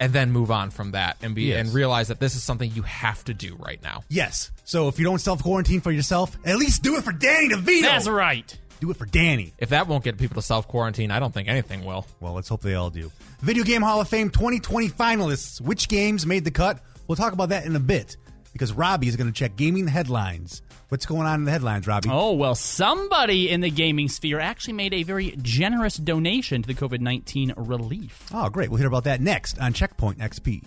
and 0.00 0.12
then 0.12 0.30
move 0.32 0.50
on 0.50 0.70
from 0.70 0.90
that 0.92 1.16
and 1.22 1.34
be 1.34 1.44
Yes. 1.44 1.66
and 1.66 1.74
realize 1.74 2.08
that 2.08 2.18
this 2.20 2.34
is 2.34 2.42
something 2.42 2.70
you 2.72 2.82
have 2.82 3.22
to 3.24 3.34
do 3.34 3.56
right 3.60 3.80
now. 3.82 4.02
Yes. 4.08 4.50
So 4.64 4.88
if 4.88 4.98
you 4.98 5.04
don't 5.04 5.20
self 5.20 5.42
quarantine 5.42 5.80
for 5.80 5.92
yourself, 5.92 6.36
at 6.44 6.56
least 6.56 6.82
do 6.82 6.96
it 6.96 7.04
for 7.04 7.12
Danny 7.12 7.48
DeVito. 7.50 7.82
That's 7.82 8.08
right. 8.08 8.58
Do 8.80 8.90
it 8.90 8.96
for 8.96 9.06
Danny. 9.06 9.54
If 9.58 9.70
that 9.70 9.86
won't 9.88 10.04
get 10.04 10.18
people 10.18 10.36
to 10.36 10.42
self 10.42 10.68
quarantine, 10.68 11.10
I 11.10 11.18
don't 11.18 11.32
think 11.32 11.48
anything 11.48 11.84
will. 11.84 12.06
Well, 12.20 12.34
let's 12.34 12.48
hope 12.48 12.62
they 12.62 12.74
all 12.74 12.90
do. 12.90 13.10
Video 13.40 13.64
Game 13.64 13.82
Hall 13.82 14.00
of 14.00 14.08
Fame 14.08 14.30
2020 14.30 14.88
finalists. 14.88 15.60
Which 15.60 15.88
games 15.88 16.26
made 16.26 16.44
the 16.44 16.50
cut? 16.50 16.80
We'll 17.06 17.16
talk 17.16 17.32
about 17.32 17.50
that 17.50 17.66
in 17.66 17.76
a 17.76 17.80
bit 17.80 18.16
because 18.52 18.72
Robbie 18.72 19.08
is 19.08 19.16
going 19.16 19.26
to 19.26 19.32
check 19.32 19.56
gaming 19.56 19.86
headlines. 19.86 20.62
What's 20.88 21.06
going 21.06 21.26
on 21.26 21.40
in 21.40 21.44
the 21.44 21.50
headlines, 21.50 21.86
Robbie? 21.86 22.08
Oh, 22.10 22.32
well, 22.34 22.54
somebody 22.54 23.50
in 23.50 23.60
the 23.60 23.70
gaming 23.70 24.08
sphere 24.08 24.38
actually 24.38 24.74
made 24.74 24.94
a 24.94 25.02
very 25.02 25.36
generous 25.42 25.96
donation 25.96 26.62
to 26.62 26.66
the 26.66 26.74
COVID 26.74 27.00
19 27.00 27.54
relief. 27.56 28.28
Oh, 28.32 28.48
great. 28.48 28.70
We'll 28.70 28.78
hear 28.78 28.86
about 28.86 29.04
that 29.04 29.20
next 29.20 29.58
on 29.58 29.72
Checkpoint 29.72 30.18
XP. 30.18 30.64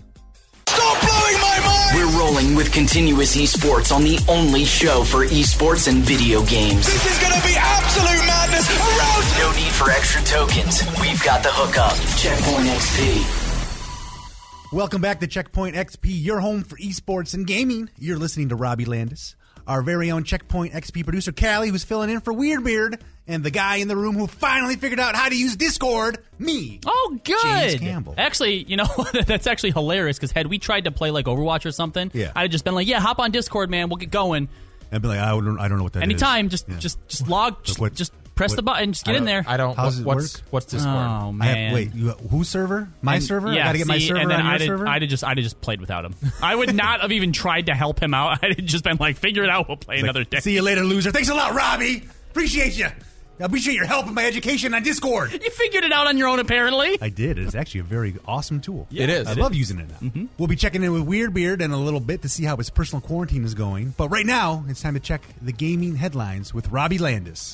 Stop 0.78 1.02
blowing 1.02 1.42
my 1.42 1.58
mind! 1.66 1.90
We're 1.96 2.14
rolling 2.20 2.54
with 2.56 2.72
continuous 2.72 3.36
esports 3.36 3.92
on 3.92 4.04
the 4.04 4.24
only 4.30 4.64
show 4.64 5.04
for 5.04 5.26
esports 5.26 5.88
and 5.88 6.04
video 6.04 6.46
games. 6.46 6.86
This 6.86 7.04
is 7.04 7.18
gonna 7.18 7.42
be 7.42 7.56
absolute 7.58 8.24
madness 8.28 8.70
around 8.70 9.26
No 9.40 9.52
need 9.60 9.72
for 9.72 9.90
extra 9.90 10.22
tokens. 10.22 10.84
We've 11.02 11.24
got 11.24 11.42
the 11.42 11.50
hookup. 11.52 11.96
Checkpoint 12.20 12.68
XP. 12.70 13.26
Welcome 14.72 15.02
back 15.02 15.20
to 15.22 15.28
Checkpoint 15.28 15.76
XP, 15.76 16.24
your 16.24 16.42
home 16.42 16.62
for 16.62 16.78
esports 16.78 17.34
and 17.34 17.48
gaming. 17.48 17.90
You're 17.98 18.20
listening 18.20 18.50
to 18.50 18.56
Robbie 18.56 18.86
Landis, 18.86 19.36
our 19.66 19.82
very 19.82 20.12
own 20.12 20.26
Checkpoint 20.26 20.74
XP 20.74 21.06
producer, 21.06 21.32
Kali, 21.32 21.70
who's 21.70 21.84
filling 21.84 22.12
in 22.12 22.22
for 22.22 22.34
Weirdbeard, 22.34 23.02
and 23.28 23.44
the 23.44 23.52
guy 23.52 23.78
in 23.78 23.88
the 23.88 23.96
room 23.96 24.16
who 24.16 24.28
finally 24.28 24.76
figured 24.76 25.00
out 25.00 25.16
how 25.16 25.28
to 25.30 25.36
use 25.38 25.56
Discord, 25.56 26.20
me. 26.40 26.80
Oh, 26.86 27.20
good. 27.24 27.38
James 27.42 27.80
Campbell. 27.80 28.16
Actually, 28.18 28.64
you 28.64 28.78
know, 28.78 28.86
that's 29.26 29.48
actually 29.48 29.72
hilarious 29.72 30.18
because 30.18 30.32
had 30.32 30.48
we 30.48 30.60
tried 30.60 30.86
to 30.86 30.92
play 30.92 31.12
like 31.12 31.26
Overwatch 31.26 31.66
or 31.66 31.72
something, 31.72 32.10
Yeah. 32.14 32.32
I'd 32.36 32.44
have 32.44 32.52
just 32.52 32.64
been 32.66 32.76
like, 32.76 32.88
yeah, 32.88 33.00
hop 33.00 33.20
on 33.20 33.32
Discord, 33.32 33.70
man. 33.70 33.90
We'll 33.90 33.98
get 33.98 34.12
going. 34.12 34.48
I'd 34.92 35.02
be 35.02 35.08
like, 35.10 35.20
I 35.20 35.30
don't, 35.32 35.60
I 35.60 35.68
don't 35.68 35.78
know 35.78 35.84
what 35.84 35.94
that 35.94 36.00
is. 36.00 36.04
Anytime, 36.04 36.50
just 36.50 36.70
Yeah. 36.70 36.78
just 36.78 37.06
just 37.08 37.28
log, 37.28 37.64
just, 37.64 37.80
what- 37.80 37.94
just 37.94 38.14
press 38.36 38.52
what- 38.52 38.56
the 38.56 38.62
button, 38.64 38.94
just 38.94 39.04
get 39.04 39.16
in 39.16 39.26
there. 39.26 39.44
I 39.46 39.58
don't. 39.58 39.76
How's 39.76 40.00
what- 40.00 40.14
it 40.14 40.16
what's 40.16 40.38
work? 40.38 40.46
what's 40.52 40.66
Discord? 40.68 40.96
Oh, 40.96 41.00
I 41.00 41.32
man. 41.32 41.58
have, 41.58 41.74
wait, 41.74 41.94
you, 41.94 42.10
whose 42.12 42.48
server? 42.48 42.88
My 43.02 43.16
And- 43.16 43.24
server? 43.24 43.52
Yeah, 43.52 43.64
I 43.64 43.66
gotta 43.66 43.78
get 43.80 43.88
see, 43.88 43.92
my 43.94 44.00
server 44.00 44.20
and 44.22 44.32
then 44.32 44.40
on 44.40 44.46
I'd, 44.46 44.62
have, 44.62 44.68
server? 44.68 44.88
I'd 44.88 45.02
have 45.02 45.10
just, 45.12 45.24
I'd 45.26 45.38
have 45.38 45.44
just 45.44 45.60
played 45.60 45.82
without 45.82 46.06
him. 46.06 46.16
I 46.42 46.56
would 46.56 46.74
not 46.74 47.02
have 47.02 47.12
even 47.12 47.34
tried 47.34 47.66
to 47.66 47.74
help 47.76 48.00
him 48.02 48.14
out. 48.14 48.40
I'd 48.44 48.56
have 48.56 48.66
just 48.66 48.86
been 48.86 48.96
like, 48.98 49.18
figure 49.18 49.44
it 49.44 49.50
out. 49.50 49.68
We'll 49.68 49.76
play 49.76 49.96
It's 49.96 50.04
like, 50.04 50.10
another 50.12 50.24
day. 50.24 50.40
See 50.40 50.54
you 50.54 50.62
later, 50.62 50.84
loser. 50.86 51.12
Thanks 51.12 51.28
a 51.30 51.36
lot, 51.36 51.54
Robbie. 51.54 52.04
Appreciate 52.30 52.78
you. 52.78 52.88
I 53.40 53.46
appreciate 53.46 53.76
your 53.76 53.86
help 53.86 54.08
in 54.08 54.16
my 54.16 54.26
education 54.26 54.74
on 54.74 54.82
Discord. 54.82 55.32
you 55.32 55.50
figured 55.52 55.84
it 55.84 55.92
out 55.92 56.08
on 56.08 56.18
your 56.18 56.28
own, 56.28 56.40
apparently. 56.40 56.98
I 57.02 57.10
did. 57.10 57.38
It's 57.38 57.54
actually 57.54 57.82
a 57.82 57.84
very 57.84 58.16
awesome 58.26 58.62
tool. 58.62 58.88
It 58.92 59.10
is. 59.12 59.28
I 59.28 59.34
love 59.34 59.54
using 59.54 59.78
it 59.80 59.88
now. 59.90 59.98
Mm-hmm. 60.02 60.26
We'll 60.40 60.48
be 60.48 60.56
checking 60.56 60.84
in 60.84 60.92
with 60.92 61.04
Weird 61.04 61.34
Beard 61.36 61.62
in 61.62 61.70
a 61.72 61.78
little 61.78 62.00
bit 62.00 62.24
to 62.24 62.30
see 62.30 62.46
how 62.46 62.58
his 62.58 62.72
personal 62.72 63.02
quarantine 63.02 63.44
is 63.46 63.54
going. 63.54 63.94
But 63.96 64.10
right 64.10 64.26
now, 64.26 64.66
it's 64.68 64.82
time 64.82 64.96
to 64.96 65.00
check 65.00 65.22
the 65.42 65.52
gaming 65.52 65.96
headlines 65.98 66.52
with 66.54 66.70
Robbie 66.70 66.98
Landis. 66.98 67.54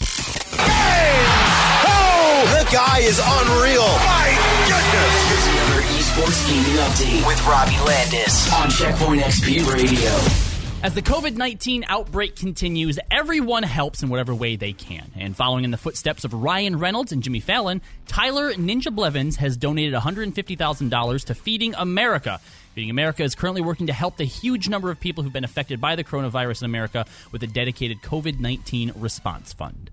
Oh, 1.85 2.45
the 2.57 2.63
guy 2.71 2.99
is 2.99 3.19
unreal. 3.19 3.83
My 3.83 4.31
goodness. 4.67 5.27
Here's 5.27 5.47
another 5.47 5.81
esports 5.99 6.47
gaming 6.47 6.77
update 6.79 7.27
with 7.27 7.45
Robbie 7.45 7.79
Landis 7.85 8.53
on 8.53 8.69
Checkpoint 8.69 9.21
XP 9.21 9.65
Radio. 9.73 10.52
As 10.83 10.93
the 10.93 11.01
COVID 11.01 11.37
19 11.37 11.85
outbreak 11.87 12.35
continues, 12.35 12.99
everyone 13.09 13.63
helps 13.63 14.03
in 14.03 14.09
whatever 14.09 14.35
way 14.35 14.57
they 14.57 14.73
can. 14.73 15.09
And 15.15 15.33
following 15.33 15.63
in 15.63 15.71
the 15.71 15.77
footsteps 15.77 16.25
of 16.25 16.33
Ryan 16.33 16.77
Reynolds 16.77 17.13
and 17.13 17.23
Jimmy 17.23 17.39
Fallon, 17.39 17.81
Tyler 18.05 18.53
Ninja 18.55 18.93
Blevins 18.93 19.37
has 19.37 19.55
donated 19.55 19.93
$150,000 19.93 21.23
to 21.23 21.35
Feeding 21.35 21.73
America. 21.75 22.41
Feeding 22.75 22.89
America 22.89 23.23
is 23.23 23.33
currently 23.33 23.61
working 23.61 23.87
to 23.87 23.93
help 23.93 24.17
the 24.17 24.25
huge 24.25 24.67
number 24.67 24.91
of 24.91 24.99
people 24.99 25.23
who've 25.23 25.31
been 25.31 25.45
affected 25.45 25.79
by 25.79 25.95
the 25.95 26.03
coronavirus 26.03 26.63
in 26.63 26.65
America 26.65 27.05
with 27.31 27.43
a 27.43 27.47
dedicated 27.47 28.01
COVID 28.01 28.41
19 28.41 28.91
response 28.97 29.53
fund. 29.53 29.89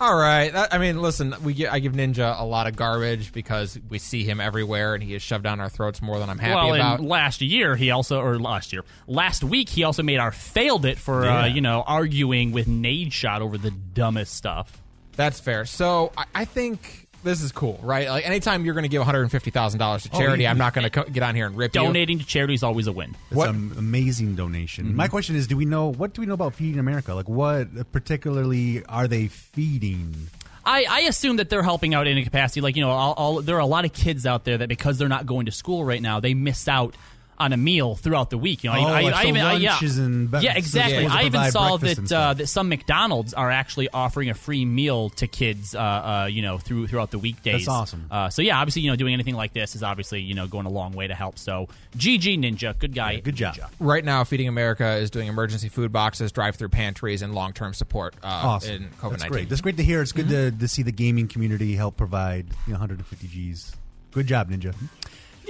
All 0.00 0.16
right. 0.16 0.50
I 0.72 0.78
mean, 0.78 1.02
listen, 1.02 1.34
we 1.44 1.52
gi- 1.52 1.66
I 1.66 1.78
give 1.78 1.92
Ninja 1.92 2.40
a 2.40 2.44
lot 2.44 2.66
of 2.66 2.74
garbage 2.74 3.32
because 3.32 3.78
we 3.90 3.98
see 3.98 4.24
him 4.24 4.40
everywhere 4.40 4.94
and 4.94 5.02
he 5.02 5.14
is 5.14 5.20
shoved 5.20 5.44
down 5.44 5.60
our 5.60 5.68
throats 5.68 6.00
more 6.00 6.18
than 6.18 6.30
I'm 6.30 6.38
happy 6.38 6.54
well, 6.54 6.74
about. 6.74 7.00
last 7.00 7.42
year 7.42 7.76
he 7.76 7.90
also, 7.90 8.18
or 8.20 8.38
last 8.38 8.72
year, 8.72 8.82
last 9.06 9.44
week 9.44 9.68
he 9.68 9.84
also 9.84 10.02
made 10.02 10.18
our 10.18 10.32
failed 10.32 10.86
it 10.86 10.96
for 10.98 11.24
Yeah. 11.24 11.42
uh, 11.42 11.46
you 11.46 11.60
know 11.60 11.84
arguing 11.86 12.52
with 12.52 12.66
Nadeshot 12.66 13.40
over 13.42 13.58
the 13.58 13.70
dumbest 13.70 14.32
stuff. 14.34 14.80
That's 15.16 15.38
fair. 15.38 15.66
So 15.66 16.12
I, 16.16 16.24
I 16.34 16.44
think 16.46 17.06
this 17.22 17.42
is 17.42 17.52
cool, 17.52 17.78
right? 17.82 18.08
Like 18.08 18.26
anytime 18.26 18.64
you're 18.64 18.74
going 18.74 18.84
to 18.84 18.88
give 18.88 19.00
150 19.00 19.50
thousand 19.50 19.78
dollars 19.78 20.04
to 20.04 20.10
oh, 20.12 20.18
charity, 20.18 20.44
you- 20.44 20.48
I'm 20.48 20.58
not 20.58 20.74
going 20.74 20.84
to 20.84 20.90
co- 20.90 21.10
get 21.10 21.22
on 21.22 21.34
here 21.34 21.46
and 21.46 21.56
rip 21.56 21.74
you. 21.74 21.82
Donating 21.82 22.18
to 22.18 22.26
charity 22.26 22.54
is 22.54 22.62
always 22.62 22.86
a 22.86 22.92
win. 22.92 23.16
It's 23.28 23.36
What- 23.36 23.50
an 23.50 23.72
amazing 23.78 24.34
donation. 24.36 24.86
Mm-hmm. 24.86 24.96
My 24.96 25.08
question 25.08 25.36
is, 25.36 25.46
do 25.46 25.56
we 25.56 25.64
know 25.64 25.92
what 25.92 26.14
do 26.14 26.22
we 26.22 26.26
know 26.26 26.34
about 26.34 26.54
feeding 26.54 26.78
America? 26.80 27.14
Like, 27.14 27.28
what 27.28 27.92
particularly 27.92 28.84
are 28.86 29.06
they 29.08 29.28
feeding? 29.28 30.28
I, 30.64 30.84
I 30.88 31.00
assume 31.02 31.36
that 31.36 31.48
they're 31.48 31.62
helping 31.62 31.94
out 31.94 32.06
in 32.06 32.18
a 32.18 32.22
capacity. 32.22 32.60
Like, 32.60 32.76
you 32.76 32.82
know, 32.82 32.90
all, 32.90 33.14
all, 33.14 33.42
there 33.42 33.56
are 33.56 33.60
a 33.60 33.66
lot 33.66 33.84
of 33.86 33.92
kids 33.92 34.26
out 34.26 34.44
there 34.44 34.58
that 34.58 34.68
because 34.68 34.98
they're 34.98 35.08
not 35.08 35.24
going 35.26 35.46
to 35.46 35.52
school 35.52 35.84
right 35.84 36.02
now, 36.02 36.20
they 36.20 36.34
miss 36.34 36.68
out 36.68 36.94
on 37.40 37.52
a 37.52 37.56
meal 37.56 37.96
throughout 37.96 38.30
the 38.30 38.38
week. 38.38 38.62
You 38.62 38.70
know, 38.70 38.76
Oh, 38.78 38.84
I, 38.86 39.00
like 39.02 39.14
I 39.14 39.22
so 39.22 39.28
even 39.28 39.40
I, 39.42 39.54
yeah, 39.54 39.78
and 39.80 40.32
yeah, 40.42 40.56
exactly. 40.56 41.04
supposed 41.04 41.14
I 41.16 41.24
even 41.24 41.50
saw 41.50 41.76
that 41.78 42.12
uh, 42.12 42.34
that 42.34 42.46
some 42.46 42.68
McDonald's 42.68 43.34
are 43.34 43.50
actually 43.50 43.88
offering 43.88 44.30
a 44.30 44.34
free 44.34 44.64
meal 44.64 45.10
to 45.10 45.26
kids, 45.26 45.74
uh, 45.74 45.78
uh, 45.80 46.28
you 46.30 46.42
know, 46.42 46.58
through 46.58 46.86
throughout 46.86 47.10
the 47.10 47.18
weekdays. 47.18 47.64
That's 47.64 47.68
awesome. 47.68 48.06
Uh, 48.10 48.28
so 48.30 48.42
yeah, 48.42 48.58
obviously, 48.60 48.82
you 48.82 48.90
know, 48.90 48.96
doing 48.96 49.14
anything 49.14 49.34
like 49.34 49.52
this 49.52 49.74
is 49.74 49.82
obviously 49.82 50.20
you 50.20 50.34
know 50.34 50.46
going 50.46 50.66
a 50.66 50.70
long 50.70 50.92
way 50.92 51.06
to 51.08 51.14
help. 51.14 51.38
So 51.38 51.68
GG 51.96 52.38
Ninja, 52.38 52.78
good 52.78 52.94
guy, 52.94 53.18
good 53.20 53.34
job. 53.36 53.54
Ninja. 53.56 53.68
Right 53.80 54.04
now, 54.04 54.22
Feeding 54.24 54.46
America 54.46 54.86
is 54.96 55.10
doing 55.10 55.26
emergency 55.26 55.68
food 55.68 55.92
boxes, 55.92 56.30
drive-through 56.32 56.68
pantries, 56.68 57.22
and 57.22 57.34
long-term 57.34 57.74
support 57.74 58.14
uh, 58.22 58.26
Awesome. 58.28 58.74
in 58.74 58.82
COVID 58.90 58.90
That's 58.90 59.02
nineteen. 59.22 59.30
great. 59.30 59.48
That's 59.48 59.60
great 59.60 59.76
to 59.78 59.82
hear. 59.82 60.02
It's 60.02 60.12
good 60.12 60.26
Mm-hmm. 60.26 60.56
to, 60.56 60.58
to 60.60 60.68
see 60.68 60.82
the 60.82 60.92
gaming 60.92 61.26
community 61.28 61.74
help 61.74 61.96
provide 61.96 62.46
you 62.66 62.72
know, 62.74 62.78
150 62.78 63.26
G's. 63.26 63.74
Good 64.12 64.26
job, 64.26 64.50
Ninja. 64.50 64.74
Have 64.74 64.76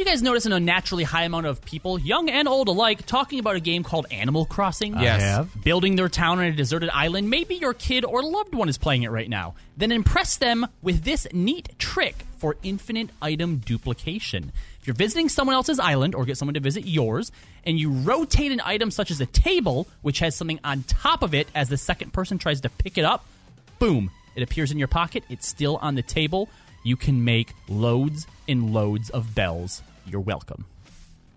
you 0.01 0.07
guys 0.07 0.22
notice 0.22 0.46
an 0.46 0.53
unnaturally 0.53 1.05
high 1.05 1.24
amount 1.24 1.44
of 1.44 1.62
people, 1.62 1.98
young 1.98 2.30
and 2.30 2.48
old 2.48 2.68
alike, 2.68 3.05
talking 3.05 3.38
about 3.38 3.57
a 3.57 3.61
game 3.61 3.82
called 3.82 4.07
Animal 4.11 4.46
Crossing? 4.46 4.94
Yes. 4.98 5.22
I 5.22 5.26
have. 5.26 5.62
Building 5.62 5.96
their 5.96 6.09
town 6.09 6.38
on 6.38 6.46
a 6.46 6.53
deserted 6.53 6.88
island. 6.88 7.28
Maybe 7.28 7.57
your 7.57 7.74
kid 7.74 8.07
or 8.07 8.22
loved 8.22 8.55
one 8.55 8.70
is 8.70 8.78
playing 8.78 9.03
it 9.03 9.11
right 9.11 9.28
now. 9.28 9.57
Then 9.76 9.92
impress 9.92 10.38
them 10.38 10.66
with 10.80 11.05
this 11.05 11.26
neat 11.34 11.78
trick 11.78 12.16
for 12.38 12.57
infinite 12.62 13.11
item 13.20 13.59
duplication. 13.59 14.53
If 14.80 14.86
you're 14.86 14.96
visiting 14.96 15.28
someone 15.28 15.55
else's 15.55 15.78
island 15.78 16.14
or 16.14 16.24
get 16.24 16.38
someone 16.38 16.55
to 16.55 16.61
visit 16.61 16.86
yours, 16.86 17.30
and 17.66 17.78
you 17.78 17.90
rotate 17.90 18.53
an 18.53 18.62
item 18.64 18.90
such 18.90 19.11
as 19.11 19.20
a 19.20 19.26
table, 19.26 19.86
which 20.01 20.20
has 20.20 20.34
something 20.34 20.61
on 20.64 20.82
top 20.84 21.22
of 21.22 21.34
it 21.34 21.46
as 21.55 21.68
the 21.68 21.76
second 21.76 22.14
person 22.14 22.38
tries 22.38 22.62
to 22.62 22.70
pick 22.70 22.96
it 22.96 23.05
up, 23.05 23.26
boom, 23.78 24.11
it 24.34 24.42
appears 24.42 24.72
in 24.72 24.78
your 24.78 24.88
pocket. 24.88 25.24
It's 25.28 25.46
still 25.46 25.76
on 25.76 25.94
the 25.94 26.03
table. 26.03 26.48
You 26.84 26.96
can 26.96 27.22
make 27.22 27.53
loads 27.68 28.26
and 28.48 28.72
loads 28.72 29.11
of 29.11 29.34
bells. 29.34 29.82
You're 30.11 30.20
welcome. 30.20 30.66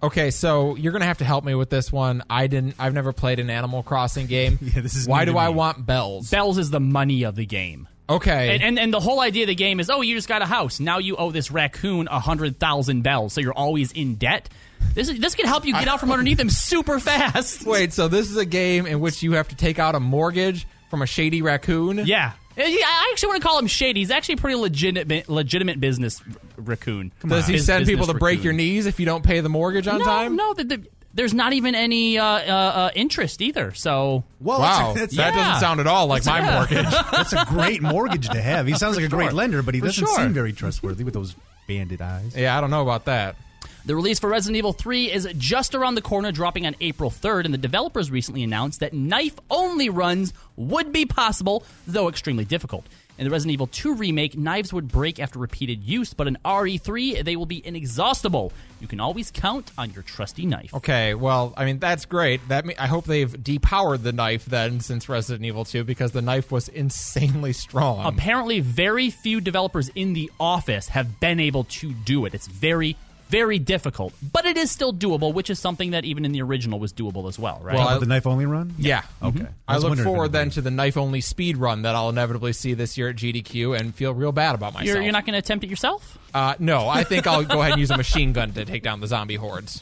Okay, 0.01 0.31
so 0.31 0.75
you're 0.75 0.91
gonna 0.91 1.05
have 1.05 1.19
to 1.19 1.25
help 1.25 1.45
me 1.45 1.55
with 1.55 1.69
this 1.69 1.89
one. 1.91 2.23
I 2.29 2.47
didn't. 2.47 2.75
I've 2.77 2.93
never 2.93 3.13
played 3.13 3.39
an 3.39 3.49
Animal 3.49 3.83
Crossing 3.83 4.27
game. 4.27 4.59
Yeah, 4.75 4.81
this 4.81 4.95
is 4.95 5.07
why 5.07 5.21
new 5.21 5.27
do 5.27 5.31
to 5.33 5.37
I 5.39 5.47
me. 5.47 5.53
want 5.55 5.85
bells? 5.85 6.29
Bells 6.29 6.57
is 6.57 6.69
the 6.71 6.79
money 6.81 7.23
of 7.23 7.35
the 7.35 7.45
game. 7.45 7.87
okay, 8.09 8.53
And, 8.55 8.61
and 8.63 8.79
and 8.79 8.93
the 8.93 8.99
whole 8.99 9.21
idea 9.21 9.43
of 9.43 9.47
the 9.47 9.55
game 9.55 9.79
is, 9.79 9.89
oh, 9.89 10.01
you 10.01 10.13
just 10.15 10.27
got 10.27 10.41
a 10.41 10.45
house. 10.45 10.81
Now 10.81 10.97
you 10.97 11.15
owe 11.15 11.31
this 11.31 11.51
raccoon 11.51 12.09
a 12.11 12.19
hundred 12.19 12.59
thousand 12.59 13.03
bells, 13.03 13.31
so 13.31 13.39
you're 13.39 13.53
always 13.53 13.93
in 13.93 14.15
debt. 14.15 14.49
This 14.93 15.07
is, 15.07 15.19
this 15.19 15.35
can 15.35 15.45
help 15.45 15.65
you 15.65 15.71
get 15.71 15.87
out 15.87 16.01
from 16.01 16.11
underneath 16.11 16.37
them 16.37 16.49
super 16.49 16.99
fast. 16.99 17.65
wait. 17.65 17.93
So 17.93 18.09
this 18.09 18.29
is 18.29 18.35
a 18.35 18.45
game 18.45 18.85
in 18.85 18.99
which 18.99 19.23
you 19.23 19.31
have 19.33 19.47
to 19.49 19.55
take 19.55 19.79
out 19.79 19.95
a 19.95 20.01
mortgage 20.01 20.67
from 20.89 21.01
a 21.01 21.05
shady 21.05 21.41
raccoon. 21.41 22.01
Yeah. 22.05 22.33
Yeah, 22.55 22.65
I 22.65 23.09
actually 23.11 23.29
want 23.29 23.41
to 23.41 23.47
call 23.47 23.59
him 23.59 23.67
shady. 23.67 24.01
He's 24.01 24.11
actually 24.11 24.35
a 24.35 24.37
pretty 24.37 24.57
legitimate, 24.57 25.27
legitimate 25.29 25.79
business 25.79 26.21
r- 26.21 26.35
raccoon. 26.57 27.11
Does 27.27 27.47
he 27.47 27.53
Bus- 27.55 27.65
send 27.65 27.85
people 27.85 28.01
business 28.01 28.13
to 28.13 28.19
break 28.19 28.37
raccoon. 28.39 28.43
your 28.43 28.53
knees 28.53 28.85
if 28.85 28.99
you 28.99 29.05
don't 29.05 29.23
pay 29.23 29.39
the 29.39 29.49
mortgage 29.49 29.87
on 29.87 29.99
no, 29.99 30.05
time? 30.05 30.35
No, 30.35 30.53
the, 30.53 30.63
the, 30.63 30.87
there's 31.15 31.33
not 31.33 31.53
even 31.53 31.75
any 31.75 32.17
uh, 32.17 32.25
uh, 32.25 32.27
uh, 32.37 32.89
interest 32.95 33.41
either. 33.41 33.73
So 33.73 34.23
Well, 34.39 34.59
Wow, 34.59 34.93
that's, 34.93 35.15
that 35.15 35.17
that's, 35.17 35.35
Yeah. 35.35 35.45
doesn't 35.45 35.59
sound 35.61 35.79
at 35.79 35.87
all 35.87 36.07
like 36.07 36.25
my 36.25 36.39
Yeah. 36.39 36.55
mortgage. 36.55 36.91
that's 37.11 37.33
a 37.33 37.45
great 37.47 37.81
mortgage 37.81 38.29
to 38.29 38.41
have. 38.41 38.67
He 38.67 38.73
sounds 38.75 38.95
like 38.95 39.05
a 39.05 39.09
great 39.09 39.33
lender, 39.33 39.61
but 39.63 39.73
he 39.73 39.79
For 39.79 39.87
doesn't 39.87 40.05
sure. 40.05 40.15
seem 40.17 40.33
very 40.33 40.53
trustworthy 40.53 41.03
with 41.03 41.13
those 41.13 41.35
bandit 41.67 42.01
eyes. 42.01 42.35
yeah, 42.35 42.57
I 42.57 42.61
don't 42.61 42.71
know 42.71 42.81
about 42.81 43.05
that. 43.05 43.35
The 43.85 43.97
release 43.97 44.17
for 44.17 44.29
Resident 44.29 44.55
Evil 44.55 44.71
3 44.71 45.11
is 45.11 45.27
just 45.37 45.75
around 45.75 45.95
the 45.95 46.01
corner, 46.01 46.31
dropping 46.31 46.65
on 46.65 46.73
April 46.79 47.11
3rd, 47.11 47.43
and 47.43 47.53
the 47.53 47.57
developers 47.57 48.09
recently 48.09 48.41
announced 48.41 48.79
that 48.79 48.93
knife 48.93 49.35
only 49.51 49.89
runs 49.89 50.31
would 50.55 50.93
be 50.93 51.05
possible, 51.05 51.65
though 51.85 52.07
extremely 52.07 52.45
difficult. 52.45 52.85
In 53.17 53.25
the 53.25 53.29
Resident 53.29 53.51
Evil 53.55 53.67
2 53.67 53.95
remake, 53.95 54.37
knives 54.37 54.71
would 54.71 54.87
break 54.87 55.19
after 55.19 55.37
repeated 55.37 55.83
use, 55.83 56.13
but 56.13 56.27
in 56.27 56.37
RE3, 56.45 57.25
they 57.25 57.35
will 57.35 57.45
be 57.45 57.61
inexhaustible. 57.67 58.53
You 58.79 58.87
can 58.87 59.01
always 59.01 59.31
count 59.31 59.69
on 59.77 59.91
your 59.91 60.03
trusty 60.03 60.45
knife. 60.45 60.73
Okay, 60.73 61.13
well, 61.13 61.53
I 61.57 61.65
mean 61.65 61.79
that's 61.79 62.05
great. 62.05 62.47
That 62.47 62.65
me- 62.65 62.77
I 62.79 62.87
hope 62.87 63.03
they've 63.03 63.29
depowered 63.31 64.01
the 64.03 64.13
knife 64.13 64.45
then 64.45 64.79
since 64.79 65.09
Resident 65.09 65.43
Evil 65.45 65.65
2 65.65 65.83
because 65.83 66.13
the 66.13 66.21
knife 66.21 66.53
was 66.53 66.69
insanely 66.69 67.51
strong. 67.51 68.05
Apparently, 68.05 68.61
very 68.61 69.09
few 69.09 69.41
developers 69.41 69.89
in 69.89 70.13
the 70.13 70.31
office 70.39 70.87
have 70.87 71.19
been 71.19 71.41
able 71.41 71.65
to 71.65 71.91
do 71.91 72.25
it. 72.25 72.33
It's 72.33 72.47
very, 72.47 72.95
very 73.33 73.57
difficult, 73.57 74.13
but 74.31 74.45
it 74.45 74.57
is 74.57 74.69
still 74.69 74.93
doable, 74.93 75.33
which 75.33 75.49
is 75.49 75.57
something 75.57 75.89
that 75.91 76.05
even 76.05 76.23
in 76.23 76.31
the 76.33 76.41
original 76.43 76.79
was 76.79 76.93
doable 76.93 77.27
as 77.27 77.39
well, 77.39 77.59
right? 77.63 77.75
Well, 77.75 77.87
I- 77.87 77.97
the 77.97 78.05
knife 78.05 78.27
only 78.27 78.45
run? 78.45 78.75
yeah. 78.77 79.01
Okay. 79.23 79.47
I, 79.67 79.75
was 79.75 79.83
look 79.83 79.97
forward 79.99 80.31
then 80.31 80.51
to 80.51 80.61
the 80.61 80.69
knife 80.69 80.97
only 80.97 81.19
speed 81.19 81.57
run 81.57 81.81
that 81.81 81.95
I'll 81.95 82.09
inevitably 82.09 82.53
see 82.53 82.75
this 82.75 82.95
year 82.95 83.09
at 83.09 83.15
GDQ 83.15 83.79
and 83.79 83.95
feel 83.95 84.13
real 84.13 84.31
bad 84.31 84.53
about 84.53 84.73
myself. 84.73 84.85
you're, 84.87 85.01
you're 85.01 85.11
not 85.11 85.25
going 85.25 85.33
to 85.33 85.39
attempt 85.39 85.63
it 85.63 85.69
yourself? 85.71 86.17
Uh, 86.33 86.53
no, 86.59 86.87
I 86.87 87.03
think 87.03 87.25
I'll 87.25 87.43
go 87.43 87.61
ahead 87.61 87.71
and 87.73 87.79
use 87.79 87.89
a 87.89 87.97
machine 87.97 88.33
gun 88.33 88.51
to 88.53 88.65
take 88.65 88.83
down 88.83 88.99
the 88.99 89.07
zombie 89.07 89.35
hordes. 89.35 89.81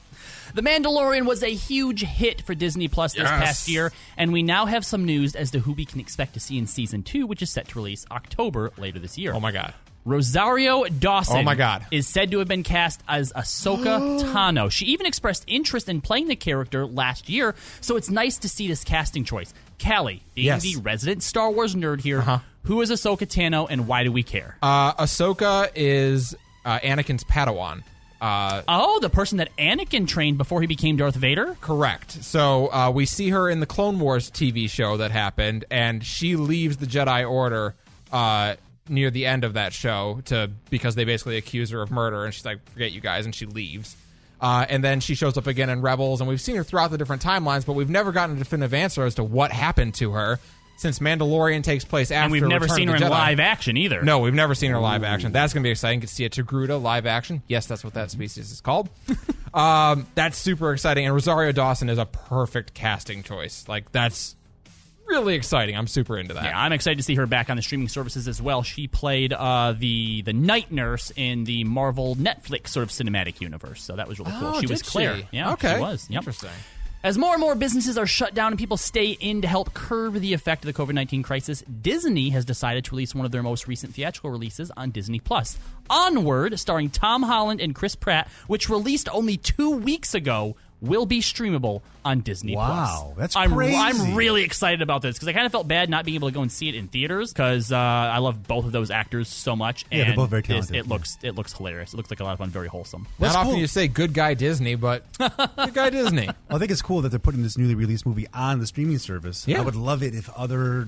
The 0.54 0.62
Mandalorian 0.62 1.26
was 1.26 1.43
a 1.43 1.54
huge 1.54 2.02
hit 2.04 2.41
for 2.41 2.54
Disney 2.56 2.88
Plus 2.88 3.14
this 3.14 3.24
Yes. 3.24 3.43
past 3.43 3.68
year, 3.70 3.91
and 4.18 4.32
we 4.34 4.43
now 4.43 4.66
have 4.66 4.86
some 4.86 5.06
news 5.06 5.36
as 5.36 5.52
to 5.52 5.60
who 5.60 5.74
we 5.74 5.86
can 5.86 5.99
expect 5.99 6.34
to 6.36 6.39
see 6.39 6.58
in 6.58 6.68
season 6.68 7.04
two, 7.04 7.26
which 7.28 7.41
is 7.41 7.49
set 7.49 7.68
to 7.70 7.76
release 7.80 8.06
October 8.12 8.72
later 8.78 8.99
this 8.99 9.18
year. 9.18 9.34
Oh 9.34 9.39
my 9.39 9.52
god. 9.52 9.74
Rosario 10.06 10.84
Dawson 10.86 11.38
Oh 11.38 11.43
my 11.43 11.56
God. 11.56 11.86
is 11.91 12.08
said 12.08 12.32
to 12.32 12.39
have 12.39 12.47
been 12.47 12.64
cast 12.64 13.02
as 13.08 13.32
Ahsoka 13.34 14.20
Tano. 14.34 14.72
She 14.72 14.86
even 14.88 15.06
expressed 15.06 15.43
interest 15.47 15.88
in 15.89 16.02
playing 16.02 16.28
the 16.28 16.36
character 16.36 16.86
last 16.86 17.30
year, 17.30 17.56
so 17.82 17.95
it's 17.97 18.10
nice 18.10 18.38
to 18.39 18.49
see 18.49 18.68
this 18.68 18.84
casting 18.84 19.24
choice. 19.24 19.54
Kali, 19.80 20.22
being 20.36 20.47
Yes. 20.47 20.64
the 20.64 20.78
resident 20.82 21.24
Star 21.24 21.49
Wars 21.52 21.76
nerd 21.76 22.02
here, 22.02 22.20
Uh-huh. 22.20 22.39
who 22.64 22.82
is 22.82 22.89
Ahsoka 22.91 23.28
Tano 23.28 23.68
and 23.70 23.88
why 23.88 24.04
do 24.04 24.12
we 24.12 24.24
care? 24.24 24.58
Uh, 24.62 24.93
Ahsoka 24.93 25.70
is 25.76 26.36
uh, 26.66 26.80
Anakin's 26.80 27.24
Padawan. 27.24 27.84
Uh, 28.20 28.62
oh, 28.68 28.99
the 28.99 29.10
person 29.10 29.39
that 29.39 29.49
Anakin 29.58 30.08
trained 30.08 30.38
before 30.38 30.62
he 30.62 30.68
became 30.68 30.95
Darth 30.95 31.16
Vader? 31.16 31.58
Correct. 31.60 32.12
So 32.24 32.68
uh, 32.72 32.91
we 32.93 33.08
see 33.08 33.30
her 33.30 33.49
in 33.49 33.60
the 33.62 33.66
Clone 33.66 33.99
Wars 33.99 34.30
TV 34.30 34.70
show 34.70 34.97
that 34.97 35.10
happened, 35.10 35.66
and 35.72 36.04
she 36.06 36.36
leaves 36.36 36.78
the 36.78 36.86
Jedi 36.86 37.28
Order 37.28 37.74
uh, 38.12 38.56
near 38.92 39.10
the 39.10 39.26
end 39.26 39.44
of 39.44 39.54
that 39.54 39.74
show 39.74 40.22
to 40.26 40.52
because 40.70 40.96
they 40.96 41.06
basically 41.06 41.38
accuse 41.38 41.72
her 41.72 41.82
of 41.82 41.89
murder, 41.89 42.26
and 42.26 42.34
she's 42.34 42.46
like, 42.46 42.70
"Forget 42.72 42.92
you 42.92 43.02
guys," 43.02 43.26
and 43.26 43.34
she 43.34 43.46
leaves. 43.46 43.96
Uh, 44.39 44.66
and 44.70 44.84
then 44.84 45.00
she 45.00 45.14
shows 45.14 45.38
up 45.38 45.48
again 45.48 45.70
in 45.70 45.82
Rebels, 45.82 46.20
and 46.20 46.28
we've 46.28 46.42
seen 46.42 46.56
her 46.56 46.64
throughout 46.64 46.89
the 46.89 46.98
different 46.98 47.22
timelines, 47.22 47.66
but 47.66 47.74
we've 47.74 47.92
never 47.92 48.12
gotten 48.12 48.36
a 48.36 48.39
definitive 48.39 48.74
answer 48.74 49.06
as 49.06 49.16
to 49.16 49.24
what 49.24 49.52
happened 49.52 49.94
to 49.96 50.12
her 50.12 50.39
since 50.78 50.98
Mandalorian 50.98 51.64
takes 51.64 51.86
place 51.86 52.10
after. 52.10 52.24
And 52.24 52.32
we've 52.32 52.42
never 52.42 52.64
Return 52.64 52.76
seen 52.76 52.88
her 52.88 52.96
in 52.96 53.04
Jedi. 53.04 53.10
live 53.12 53.39
action 53.39 53.78
either. 53.78 54.02
No, 54.02 54.18
we've 54.18 54.34
never 54.34 54.56
seen 54.56 54.72
her 54.72 54.80
live 54.80 55.04
action. 55.04 55.32
That's 55.32 55.54
going 55.54 55.62
to 55.62 55.68
be 55.68 55.72
exciting. 55.72 56.00
Get 56.00 56.10
to 56.10 56.16
see 56.16 56.26
a 56.26 56.30
Togruta 56.30 56.82
live 56.82 57.06
action. 57.06 57.44
Yes, 57.48 57.68
that's 57.68 57.84
what 57.84 57.94
that 57.94 58.10
species 58.10 58.52
is 58.52 58.62
called. 58.62 58.89
um, 59.54 60.08
that's 60.16 60.39
super 60.39 60.74
exciting. 60.74 61.06
And 61.06 61.14
Rosario 61.14 61.52
Dawson 61.52 61.88
is 61.88 62.00
a 62.00 62.08
perfect 62.08 62.74
casting 62.74 63.22
choice. 63.22 63.68
Like, 63.68 63.92
that's 63.92 64.36
really 65.12 65.36
exciting. 65.36 65.78
I'm 65.78 65.88
super 65.88 66.18
into 66.18 66.34
that. 66.34 66.43
Yeah, 66.45 66.59
I'm 66.59 66.74
excited 66.74 66.97
to 66.97 67.03
see 67.03 67.16
her 67.16 67.28
back 67.28 67.49
on 67.49 67.57
the 67.57 67.62
streaming 67.62 67.88
services 67.89 68.28
as 68.28 68.41
well. 68.41 68.64
She 68.64 68.88
played 68.88 69.34
uh, 69.34 69.74
the 69.78 70.24
the 70.24 70.34
night 70.34 70.72
nurse 70.72 71.12
in 71.16 71.43
the 71.43 71.64
Marvel 71.66 72.16
Netflix 72.16 72.70
sort 72.70 72.84
of 72.84 72.89
cinematic 72.89 73.39
universe, 73.41 73.84
so 73.84 73.95
that 73.95 74.07
was 74.07 74.18
really 74.20 74.32
cool. 74.39 74.53
Oh, 74.55 74.59
she 74.62 74.68
was 74.68 74.82
Claire. 74.82 75.18
she? 75.18 75.28
Yeah, 75.32 75.53
Okay. 75.53 75.76
she 75.76 75.82
was. 75.82 76.07
Yep. 76.09 76.18
Interesting. 76.22 76.49
As 77.03 77.18
more 77.18 77.32
and 77.34 77.41
more 77.41 77.55
businesses 77.55 77.97
are 77.97 78.05
shut 78.05 78.36
down 78.36 78.51
and 78.51 78.59
people 78.59 78.78
stay 78.78 79.07
in 79.07 79.41
to 79.41 79.47
help 79.47 79.74
curb 79.74 80.14
the 80.14 80.34
effect 80.34 80.64
of 80.64 80.72
the 80.72 80.80
COVID 80.80 80.93
19 80.93 81.24
crisis, 81.24 81.62
Disney 81.82 82.30
has 82.30 82.45
decided 82.45 82.86
to 82.86 82.91
release 82.91 83.16
one 83.16 83.26
of 83.26 83.32
their 83.32 83.41
most 83.41 83.68
recent 83.68 83.95
theatrical 83.95 84.30
releases 84.30 84.70
on 84.78 84.91
Disney 84.91 85.20
Plus. 85.20 85.57
Onward, 85.89 86.59
starring 86.59 86.89
Tom 86.91 87.24
Holland 87.24 87.59
and 87.59 87.74
Chris 87.74 87.95
Pratt, 87.95 88.30
which 88.47 88.70
released 88.70 89.09
only 89.09 89.36
two 89.38 89.72
weeks 89.72 90.14
ago, 90.14 90.55
will 90.82 91.06
be 91.06 91.22
streamable 91.22 91.82
on 92.04 92.22
Disney 92.22 92.56
Wow, 92.56 93.12
Plus. 93.14 93.18
that's 93.18 93.36
I'm, 93.36 93.54
crazy. 93.54 93.76
I'm 93.78 94.16
really 94.16 94.44
excited 94.44 94.82
about 94.82 95.04
this 95.04 95.16
because 95.16 95.28
I 95.28 95.34
kind 95.34 95.46
of 95.46 95.52
felt 95.52 95.68
bad 95.68 95.90
not 95.90 96.04
being 96.04 96.16
able 96.16 96.30
to 96.30 96.34
go 96.34 96.42
and 96.42 96.52
see 96.52 96.68
it 96.68 96.74
in 96.76 96.88
theaters 96.88 97.32
because 97.32 97.72
uh, 97.72 97.78
I 97.78 98.18
love 98.18 98.48
both 98.48 98.66
of 98.66 98.72
those 98.72 98.90
actors 98.90 99.28
so 99.28 99.56
much. 99.56 99.86
Yeah, 99.92 100.06
they're 100.06 100.16
both 100.16 100.32
very 100.32 100.42
talented, 100.42 100.76
It 100.76 100.86
yeah. 100.86 100.90
looks 100.90 101.18
it 101.22 101.36
looks 101.36 101.54
hilarious. 101.54 101.94
It 101.94 101.98
looks 101.98 102.10
like 102.10 102.20
a 102.20 102.24
lot 102.24 102.34
of 102.34 102.40
fun, 102.40 102.50
very 102.50 102.68
wholesome. 102.68 103.08
That's 103.20 103.36
Not 103.36 103.46
often 103.46 103.60
you 103.60 103.68
say 103.68 103.88
good 103.88 104.14
guy 104.14 104.34
Disney, 104.34 104.74
but 104.76 105.04
good 105.20 105.74
guy 105.74 105.92
Disney. 105.92 106.28
I 106.50 106.58
think 106.58 106.72
it's 106.72 106.82
cool 106.82 107.02
that 107.02 107.10
they're 107.10 107.20
putting 107.20 107.44
this 107.44 107.58
newly 107.58 107.76
released 107.76 108.06
movie 108.08 108.28
on 108.34 108.60
the 108.60 108.66
streaming 108.66 108.98
service. 108.98 109.48
Yeah. 109.48 109.60
I 109.60 109.62
would 109.62 109.76
love 109.76 110.02
it 110.02 110.16
if 110.16 110.30
other 110.32 110.88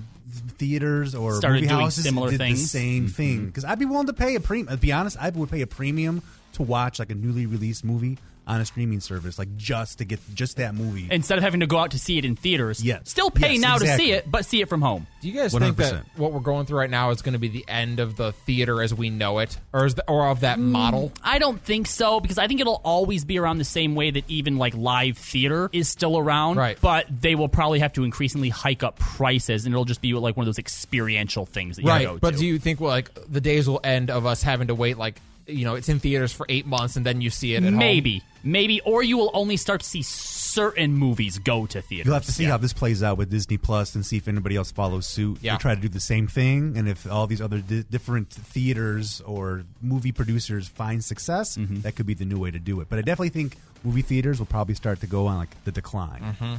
theaters 0.58 1.14
or 1.14 1.36
Started 1.36 1.62
movie 1.64 1.74
houses 1.74 2.04
similar 2.04 2.32
did 2.32 2.38
things. 2.40 2.62
the 2.62 2.68
same 2.68 3.08
thing. 3.08 3.46
Because 3.46 3.66
I'd 3.66 3.80
be 3.80 3.86
willing 3.86 4.08
to 4.08 4.14
pay 4.14 4.36
a 4.36 4.40
premium. 4.40 4.68
To 4.76 4.78
be 4.78 4.92
honest, 4.92 5.18
I 5.20 5.30
would 5.30 5.52
pay 5.52 5.62
a 5.62 5.68
premium 5.68 6.22
to 6.54 6.64
watch 6.64 7.00
like 7.00 7.10
a 7.12 7.16
newly 7.16 7.46
released 7.46 7.84
movie 7.84 8.18
on 8.46 8.60
a 8.62 8.66
streaming 8.66 9.00
service, 9.00 9.40
like 9.40 9.56
just 9.56 10.00
to 10.00 10.06
get 10.06 10.20
just 10.34 10.58
that 10.58 10.76
movie. 10.76 11.08
Instead 11.12 11.38
of 11.38 11.44
having 11.44 11.62
to 11.62 11.68
go 11.68 11.78
out 11.78 11.92
to 11.92 12.00
see 12.00 12.18
it 12.18 12.26
in 12.26 12.36
theaters, 12.36 12.84
Yes. 12.84 13.10
still 13.10 13.32
pay 13.32 13.54
Yes, 13.54 13.62
now 13.62 13.78
to 13.78 13.88
see 13.98 14.12
it, 14.12 14.30
but 14.30 14.46
see 14.46 14.62
it 14.62 14.70
from 14.70 14.82
home. 14.82 15.08
Do 15.22 15.30
you 15.30 15.34
guys 15.34 15.54
think 15.54 15.78
that 15.78 15.94
100%. 15.94 16.04
what 16.18 16.34
we're 16.34 16.42
going 16.42 16.66
through 16.66 16.80
right 16.80 16.90
now 16.90 17.12
is 17.12 17.22
going 17.22 17.34
to 17.34 17.40
be 17.40 17.48
the 17.48 17.64
end 17.68 18.00
of 18.02 18.18
the 18.18 18.34
theater 18.34 18.82
as 18.82 18.94
we 18.94 19.10
know 19.10 19.40
it, 19.40 19.58
or 19.72 19.86
is 19.86 19.96
the, 19.96 20.10
or 20.10 20.28
of 20.28 20.42
that 20.42 20.58
mm, 20.58 20.64
model? 20.64 21.12
I 21.24 21.40
don't 21.40 21.62
think 21.62 21.88
so 21.88 22.20
because 22.20 22.38
I 22.38 22.48
think 22.48 22.60
it'll 22.60 22.82
always 22.84 23.24
be 23.24 23.40
around 23.40 23.60
the 23.60 23.64
same 23.64 23.96
way 23.96 24.12
that 24.12 24.26
even 24.30 24.58
like 24.58 24.76
live 24.76 25.18
theater 25.18 25.70
is 25.72 25.88
still 25.88 26.18
around. 26.18 26.58
Right. 26.58 26.78
But 26.82 27.06
they 27.22 27.36
will 27.36 27.48
probably 27.50 27.80
have 27.80 27.94
to 27.94 28.04
increasingly 28.04 28.50
hike 28.50 28.84
up 28.84 29.00
prices, 29.00 29.66
and 29.66 29.74
it'll 29.74 29.86
just 29.86 30.02
be 30.02 30.14
like 30.14 30.36
one 30.36 30.44
of 30.44 30.48
those 30.48 30.60
experiential 30.60 31.46
things 31.46 31.78
that 31.78 31.84
you 31.84 31.88
go 31.88 31.94
Right, 31.94 32.20
but 32.22 32.32
to. 32.34 32.38
do 32.40 32.46
you 32.46 32.60
think 32.60 32.82
well, 32.82 32.90
like 32.92 33.10
the 33.32 33.42
days 33.42 33.70
will 33.70 33.80
end 33.84 34.10
of 34.10 34.26
us 34.26 34.44
having 34.44 34.68
to 34.68 34.76
wait 34.76 34.98
like 34.98 35.22
you 35.48 35.66
know 35.66 35.76
it's 35.76 35.90
in 35.90 36.00
theaters 36.00 36.32
for 36.34 36.46
eight 36.50 36.66
months 36.66 36.96
and 36.96 37.06
then 37.06 37.22
you 37.22 37.30
see 37.30 37.54
it 37.56 37.58
at 37.58 37.64
home. 37.64 37.78
maybe, 37.78 38.24
maybe, 38.44 38.82
or 38.82 39.04
you 39.04 39.18
will 39.18 39.32
only 39.34 39.58
start 39.58 39.82
to 39.82 39.86
see 39.88 40.02
certain 40.02 40.94
movies 40.94 41.40
go 41.40 41.66
to 41.66 41.82
theaters. 41.82 42.06
You'll 42.06 42.14
have 42.14 42.26
to 42.26 42.32
see 42.32 42.44
Yeah. 42.44 42.52
how 42.52 42.58
this 42.58 42.74
plays 42.74 43.02
out 43.04 43.18
with 43.18 43.30
Disney 43.32 43.58
Plus 43.58 43.96
and 43.96 44.06
see 44.06 44.18
if 44.18 44.28
anybody 44.28 44.56
else 44.56 44.72
follows 44.72 45.08
suit. 45.08 45.40
Yeah. 45.42 45.54
They 45.56 45.62
try 45.62 45.76
to 45.76 45.82
do 45.82 45.90
the 45.90 46.00
same 46.00 46.28
thing, 46.28 46.78
and 46.78 46.88
if 46.88 47.10
all 47.12 47.26
these 47.28 47.42
other 47.42 47.60
di- 47.60 47.84
different 47.84 48.30
theaters 48.30 49.22
or 49.26 49.64
movie 49.82 50.12
producers 50.12 50.68
find 50.68 51.04
success, 51.04 51.58
Mm-hmm. 51.58 51.82
that 51.82 51.96
could 51.96 52.06
be 52.06 52.14
the 52.14 52.26
new 52.26 52.38
way 52.40 52.52
to 52.52 52.60
do 52.60 52.80
it. 52.82 52.88
But 52.90 53.00
I 53.00 53.02
definitely 53.02 53.30
think 53.30 53.58
movie 53.84 54.02
theaters 54.02 54.40
will 54.40 54.46
probably 54.46 54.76
start 54.76 55.00
to 55.02 55.08
go 55.08 55.28
on 55.28 55.38
like 55.38 55.64
the 55.66 55.72
decline. 55.72 56.22
Mm-hmm. 56.22 56.56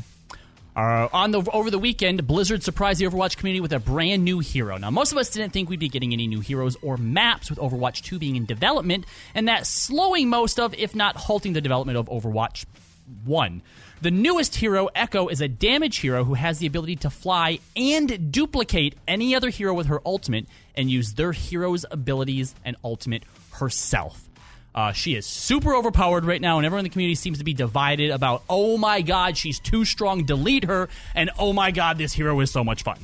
Uh, 0.77 1.09
on 1.13 1.31
the 1.31 1.41
over 1.53 1.71
the 1.71 1.79
weekend, 1.79 2.27
Blizzard 2.27 2.65
surprised 2.65 3.01
the 3.01 3.07
Overwatch 3.07 3.37
community 3.37 3.61
with 3.61 3.73
a 3.73 3.79
brand 3.79 4.25
new 4.25 4.41
hero. 4.41 4.77
Now, 4.77 4.91
most 4.91 5.13
of 5.13 5.19
us 5.19 5.31
didn't 5.31 5.53
think 5.53 5.69
we'd 5.69 5.79
be 5.79 5.89
getting 5.89 6.13
any 6.13 6.27
new 6.27 6.41
heroes 6.41 6.77
or 6.83 6.97
maps 6.97 7.49
with 7.49 7.61
Overwatch 7.61 8.03
2 8.03 8.19
being 8.19 8.35
in 8.35 8.45
development, 8.45 9.07
and 9.35 9.47
that 9.47 9.67
slowing 9.67 10.29
most 10.29 10.59
of, 10.59 10.75
if 10.75 10.95
not 10.95 11.17
halting 11.17 11.53
the 11.53 11.61
development 11.61 11.97
of 11.97 12.09
Overwatch 12.09 12.65
1. 13.25 13.63
The 14.03 14.11
newest 14.11 14.57
hero, 14.57 14.89
Echo, 14.95 15.29
is 15.29 15.41
a 15.41 15.49
damage 15.49 15.99
hero 15.99 16.25
who 16.25 16.35
has 16.35 16.59
the 16.59 16.67
ability 16.67 16.97
to 16.97 17.11
fly 17.11 17.61
and 17.77 18.33
duplicate 18.33 18.97
any 19.07 19.35
other 19.35 19.51
hero 19.51 19.73
with 19.73 19.87
her 19.87 20.01
ultimate 20.05 20.47
and 20.75 20.91
use 20.91 21.15
their 21.15 21.33
hero's 21.33 21.87
abilities 21.91 22.55
and 22.65 22.77
ultimate 22.83 23.23
herself. 23.53 24.24
Uh, 24.75 24.93
she 24.93 25.15
is 25.15 25.25
super 25.25 25.75
overpowered 25.75 26.25
right 26.25 26.41
now, 26.41 26.59
and 26.59 26.67
everyone 26.67 26.81
in 26.81 26.91
the 26.91 26.93
community 26.93 27.15
seems 27.15 27.39
to 27.39 27.45
be 27.45 27.55
divided 27.55 28.11
about, 28.11 28.43
oh 28.51 28.77
my 28.77 29.03
god, 29.03 29.37
she's 29.37 29.61
too 29.61 29.85
strong, 29.85 30.25
delete 30.25 30.65
her, 30.65 30.89
and 31.15 31.31
oh 31.39 31.53
my 31.53 31.71
god, 31.71 31.97
this 31.97 32.13
hero 32.13 32.41
is 32.41 32.51
so 32.51 32.65
much 32.65 32.83
fun. 32.83 32.99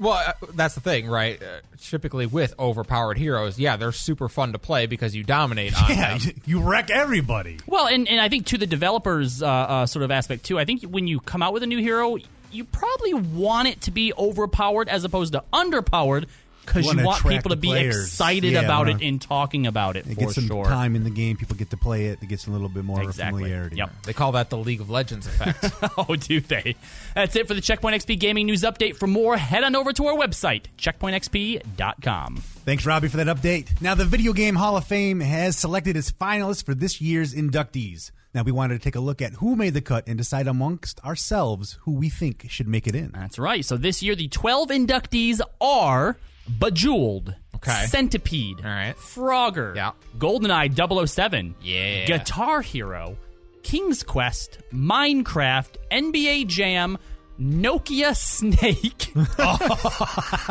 Well, 0.00 0.14
uh, 0.14 0.32
that's 0.54 0.74
the 0.74 0.80
thing, 0.80 1.06
right? 1.06 1.40
Uh, 1.40 1.60
typically, 1.80 2.26
with 2.26 2.54
overpowered 2.58 3.16
heroes, 3.18 3.60
yeah, 3.60 3.76
they're 3.76 3.92
super 3.92 4.28
fun 4.28 4.52
to 4.52 4.58
play 4.58 4.86
because 4.86 5.14
you 5.14 5.22
dominate 5.22 5.80
on 5.80 5.90
Yeah, 5.96 6.18
them. 6.18 6.34
you 6.44 6.60
wreck 6.60 6.90
everybody. 6.90 7.58
Well, 7.68 7.86
and, 7.86 8.08
and 8.08 8.20
I 8.20 8.28
think 8.28 8.46
to 8.46 8.58
the 8.58 8.66
developers' 8.66 9.40
uh, 9.42 9.46
uh, 9.46 9.86
sort 9.86 10.02
of 10.02 10.10
aspect 10.10 10.44
too, 10.44 10.58
I 10.58 10.64
think 10.64 10.82
when 10.82 11.06
you 11.06 11.20
come 11.20 11.40
out 11.42 11.52
with 11.52 11.62
a 11.62 11.66
new 11.68 11.78
hero, 11.78 12.16
you 12.50 12.64
probably 12.64 13.14
want 13.14 13.68
it 13.68 13.82
to 13.82 13.92
be 13.92 14.12
overpowered 14.18 14.88
as 14.88 15.04
opposed 15.04 15.34
to 15.34 15.44
underpowered 15.52 16.26
because 16.64 16.84
You 16.86 16.90
you 16.92 16.96
wanna 16.96 17.06
want 17.06 17.18
attract 17.20 17.36
people 17.38 17.50
to 17.50 17.56
be 17.56 17.68
players. 17.68 17.96
excited 18.06 18.52
Yeah, 18.52 18.60
about 18.60 18.78
wanna- 18.86 18.90
it 18.92 18.94
uh-huh. 18.96 19.04
and 19.08 19.20
talking 19.22 19.66
about 19.66 19.96
it 19.96 20.06
It 20.06 20.14
for 20.14 20.20
gets 20.20 20.34
some 20.36 20.46
sure. 20.46 20.64
time 20.64 20.96
in 20.96 21.04
the 21.04 21.10
game. 21.10 21.36
People 21.36 21.56
get 21.56 21.70
to 21.70 21.76
play 21.76 22.06
it. 22.06 22.18
It 22.22 22.28
gets 22.28 22.46
a 22.46 22.50
little 22.50 22.68
bit 22.68 22.84
more 22.84 23.00
of 23.00 23.06
a 23.06 23.08
Exactly. 23.10 23.42
familiarity. 23.42 23.76
Yep. 23.76 23.90
They 24.04 24.12
call 24.12 24.32
that 24.32 24.50
the 24.50 24.56
League 24.58 24.80
of 24.80 24.88
Legends 24.90 25.26
effect. 25.26 25.72
Oh, 25.98 26.16
do 26.16 26.40
they? 26.40 26.74
That's 27.14 27.36
it 27.36 27.46
for 27.46 27.54
the 27.54 27.60
Checkpoint 27.60 27.94
XP 28.02 28.18
Gaming 28.18 28.46
News 28.46 28.62
Update. 28.62 28.96
For 28.96 29.06
more, 29.06 29.36
head 29.36 29.62
on 29.64 29.76
over 29.76 29.92
to 29.92 30.06
our 30.06 30.14
website, 30.16 30.64
checkpointxp.com. 30.78 32.36
Thanks, 32.64 32.86
Robbie, 32.86 33.08
for 33.08 33.16
that 33.18 33.26
update. 33.26 33.80
Now, 33.80 33.94
the 33.94 34.04
Video 34.04 34.32
Game 34.32 34.54
Hall 34.54 34.76
of 34.76 34.84
Fame 34.86 35.20
has 35.20 35.56
selected 35.58 35.96
its 35.96 36.10
finalists 36.12 36.64
for 36.64 36.74
this 36.74 37.00
year's 37.00 37.34
inductees. 37.34 38.10
Now, 38.34 38.42
we 38.42 38.52
wanted 38.52 38.74
to 38.74 38.80
take 38.80 38.94
a 38.94 39.00
look 39.00 39.20
at 39.20 39.34
who 39.34 39.56
made 39.56 39.74
the 39.74 39.80
cut 39.82 40.04
and 40.06 40.16
decide 40.16 40.46
amongst 40.46 41.04
ourselves 41.04 41.78
who 41.82 41.92
we 41.92 42.08
think 42.08 42.46
should 42.48 42.68
make 42.68 42.86
it 42.86 42.94
in. 42.94 43.10
That's 43.12 43.38
right. 43.38 43.64
So 43.64 43.76
this 43.76 44.02
year, 44.02 44.14
the 44.14 44.28
12 44.28 44.68
inductees 44.70 45.40
are 45.60 46.16
Bejeweled, 46.48 47.34
Okay. 47.56 47.86
Centipede, 47.86 48.58
All 48.64 48.70
right. 48.70 48.96
Frogger, 48.96 49.74
Yeah. 49.76 49.92
GoldenEye 50.18 50.74
007, 51.06 51.54
Yeah. 51.62 52.06
Guitar 52.06 52.60
Hero, 52.60 53.16
King's 53.62 54.02
Quest, 54.02 54.58
Minecraft, 54.72 55.76
NBA 55.90 56.44
Jam, 56.48 56.98
Nokia 57.40 58.16
Snake, 58.16 59.12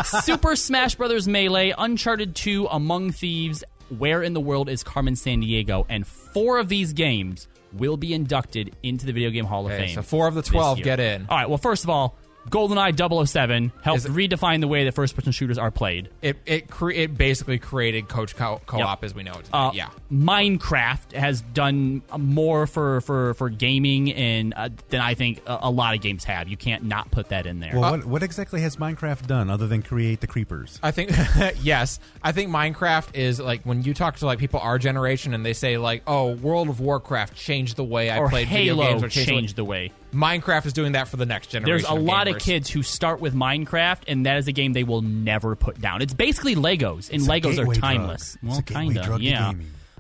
Super 0.24 0.56
Smash 0.56 0.96
Bros. 0.96 1.28
Melee, 1.28 1.74
Uncharted 1.78 2.36
2, 2.36 2.68
Among 2.72 3.12
Thieves, 3.12 3.64
Where 3.98 4.24
in 4.24 4.34
the 4.34 4.40
World 4.42 4.70
is 4.70 4.84
Carmen 4.84 5.16
Sandiego, 5.16 5.86
and 5.90 6.08
four 6.08 6.60
of 6.60 6.70
these 6.70 6.94
games 6.94 7.48
will 7.74 7.98
be 7.98 8.14
inducted 8.14 8.76
into 8.84 9.06
the 9.06 9.14
Video 9.14 9.30
Game 9.30 9.46
Hall 9.46 9.66
of 9.66 9.72
Okay, 9.74 9.88
Fame. 9.88 9.96
so 9.96 10.02
four 10.02 10.28
of 10.28 10.34
the 10.36 10.42
12 10.42 10.82
get 10.82 11.00
in. 11.00 11.26
All 11.30 11.38
right, 11.38 11.48
well, 11.50 11.58
first 11.58 11.84
of 11.84 11.90
all, 11.90 12.18
GoldenEye 12.50 13.26
007 13.28 13.72
helped 13.84 14.06
it- 14.06 14.12
redefine 14.12 14.62
the 14.62 14.68
way 14.68 14.86
that 14.86 14.94
first 14.94 15.16
person 15.16 15.32
shooters 15.32 15.58
are 15.58 15.72
played. 15.72 16.10
it 16.22 16.38
it, 16.46 16.70
cre- 16.70 16.92
it 16.92 17.18
basically 17.18 17.60
created 17.60 18.08
Coach 18.08 18.36
Co- 18.36 18.62
Co-op 18.66 19.04
as 19.04 19.14
we 19.14 19.24
know 19.24 19.34
it. 19.34 19.46
Today. 19.46 19.50
Uh, 19.58 19.72
yeah. 19.74 19.90
Minecraft 20.12 21.14
has 21.14 21.42
done 21.42 22.02
more 22.18 22.68
for 22.68 23.02
for 23.02 23.34
for 23.36 23.50
gaming 23.50 24.12
and 24.14 24.54
uh, 24.56 24.70
than 24.90 25.02
I 25.02 25.14
think 25.14 25.42
a, 25.46 25.60
a 25.64 25.72
lot 25.72 25.96
of 25.96 26.02
games 26.02 26.24
have. 26.24 26.48
You 26.48 26.58
can't 26.58 26.84
not 26.84 27.12
put 27.12 27.30
that 27.30 27.46
in 27.46 27.60
there. 27.60 27.72
Well, 27.74 27.92
what, 27.92 28.06
what 28.06 28.24
exactly 28.24 28.62
has 28.62 28.76
Minecraft 28.78 29.28
done 29.28 29.50
other 29.50 29.68
than 29.68 29.82
create 29.82 30.22
the 30.22 30.28
creepers? 30.28 30.80
I 30.82 30.92
think 30.92 31.12
yes. 31.62 32.00
I 32.24 32.32
think 32.32 32.50
Minecraft 32.50 33.16
is 33.16 33.40
like 33.40 33.62
when 33.64 33.84
you 33.84 33.94
talk 33.94 34.18
to 34.18 34.26
like 34.26 34.40
people 34.40 34.60
our 34.60 34.78
generation 34.80 35.34
and 35.34 35.46
they 35.46 35.54
say 35.54 35.78
like, 35.78 36.04
"Oh, 36.08 36.32
World 36.34 36.70
of 36.70 36.80
Warcraft 36.80 37.36
changed 37.36 37.76
the 37.76 37.84
way 37.84 38.10
I 38.10 38.18
or 38.20 38.30
played 38.30 38.48
Halo 38.48 38.84
video 38.84 39.00
games." 39.00 39.04
Or 39.04 39.10
changed 39.10 39.56
the 39.56 39.66
way. 39.66 39.92
Minecraft 40.14 40.66
is 40.66 40.74
doing 40.74 40.92
that 40.94 41.08
for 41.08 41.18
the 41.18 41.26
next 41.26 41.48
generation. 41.48 41.72
There's 41.72 41.90
a 41.90 42.00
lot 42.00 42.28
of 42.28 42.38
kids 42.40 42.70
who 42.70 42.84
start 42.84 43.22
with 43.22 43.34
Minecraft, 43.34 44.04
and 44.08 44.26
that 44.26 44.38
is 44.38 44.48
a 44.48 44.52
game 44.52 44.74
they 44.74 44.84
will 44.84 45.02
never 45.02 45.56
put 45.56 45.80
down. 45.80 46.02
It's 46.02 46.14
basically 46.14 46.56
Legos, 46.56 47.10
and 47.10 47.22
It's 47.22 47.28
Legos 47.28 47.54
are 47.54 47.66
gateway 47.66 47.76
drug. 47.76 47.82
timeless. 47.82 48.38
Well, 48.44 48.62
kind 48.62 48.98
of, 48.98 49.22
yeah. 49.22 49.54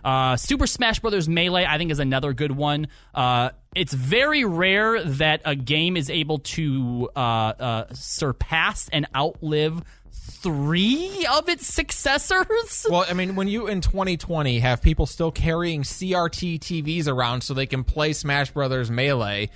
Uh, 0.03 0.35
Super 0.35 0.65
Smash 0.67 0.99
Bros. 0.99 1.29
Melee, 1.29 1.65
I 1.65 1.77
think, 1.77 1.91
is 1.91 1.99
another 1.99 2.33
good 2.33 2.51
one. 2.51 2.87
Uh, 3.13 3.51
it's 3.75 3.93
very 3.93 4.43
rare 4.43 5.03
that 5.03 5.41
a 5.45 5.55
game 5.55 5.95
is 5.95 6.09
able 6.09 6.39
to 6.39 7.09
uh, 7.15 7.19
uh, 7.19 7.93
surpass 7.93 8.89
and 8.91 9.05
outlive 9.15 9.83
three 10.11 11.25
of 11.31 11.47
its 11.49 11.67
successors. 11.67 12.85
Well, 12.89 13.05
I 13.07 13.13
mean, 13.13 13.35
when 13.35 13.47
you 13.47 13.67
in 13.67 13.79
2020 13.81 14.59
have 14.59 14.81
people 14.81 15.05
still 15.05 15.31
carrying 15.31 15.83
CRT 15.83 16.59
TVs 16.59 17.07
around 17.07 17.41
so 17.41 17.53
they 17.53 17.67
can 17.67 17.83
play 17.83 18.11
Smash 18.13 18.51
Brothers 18.51 18.89
Melee, 18.91 19.49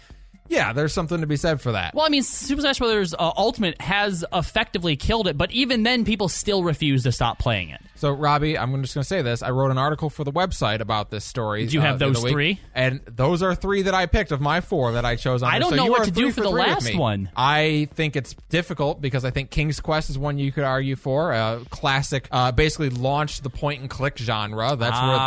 yeah, 0.48 0.74
there's 0.74 0.94
something 0.94 1.22
to 1.22 1.28
be 1.28 1.38
said 1.38 1.62
for 1.62 1.72
that. 1.74 1.94
Well, 1.96 2.06
I 2.06 2.10
mean, 2.10 2.24
Super 2.24 2.62
Smash 2.62 2.80
Bros. 2.80 3.14
Uh, 3.14 3.32
Ultimate 3.38 3.80
has 3.82 4.24
effectively 4.34 4.96
killed 4.96 5.28
it, 5.28 5.38
but 5.38 5.52
even 5.52 5.84
then, 5.84 6.06
people 6.06 6.30
still 6.30 6.64
refuse 6.64 7.04
to 7.04 7.12
stop 7.12 7.40
playing 7.40 7.70
it. 7.70 7.82
So, 7.98 8.12
Robbie, 8.12 8.58
I'm 8.58 8.82
just 8.82 8.94
going 8.94 9.04
to 9.04 9.08
say 9.08 9.22
this. 9.22 9.42
I 9.42 9.52
wrote 9.52 9.72
an 9.72 9.78
article 9.78 10.10
for 10.10 10.24
the 10.24 10.32
website 10.32 10.82
about 10.82 11.10
this 11.12 11.24
story. 11.24 11.66
Do 11.66 11.74
you 11.74 11.82
have 11.82 11.98
those 11.98 12.22
week, 12.22 12.34
three? 12.34 12.60
And 12.76 13.00
those 13.06 13.42
are 13.42 13.56
three 13.56 13.84
that 13.84 13.94
I 13.94 14.06
picked 14.06 14.32
of 14.32 14.42
my 14.42 14.60
four 14.62 14.92
that 14.94 15.06
I 15.06 15.16
chose 15.16 15.42
on 15.44 15.54
I 15.54 15.60
don't 15.60 15.70
So 15.70 15.76
know 15.78 15.86
you 15.86 15.92
what 15.92 16.04
to 16.04 16.12
do 16.12 16.24
three 16.26 16.32
for 16.32 16.42
the 16.42 16.50
last 16.50 16.94
one. 16.96 17.30
I 17.38 17.88
think 17.94 18.16
it's 18.18 18.34
difficult 18.50 19.02
because 19.02 19.24
I 19.24 19.32
think 19.32 19.50
King's 19.50 19.80
Quest 19.80 20.10
is 20.10 20.18
one 20.18 20.38
you 20.38 20.52
could 20.52 20.66
argue 20.66 20.98
for. 20.98 21.32
A 21.32 21.62
classic, 21.70 22.28
uh, 22.32 22.52
basically 22.52 22.90
launched 22.90 23.44
the 23.44 23.50
point 23.50 23.80
and 23.82 23.90
click 23.90 24.18
genre. 24.18 24.76
That's 24.76 24.92
Ah, 24.96 25.08
where 25.08 25.18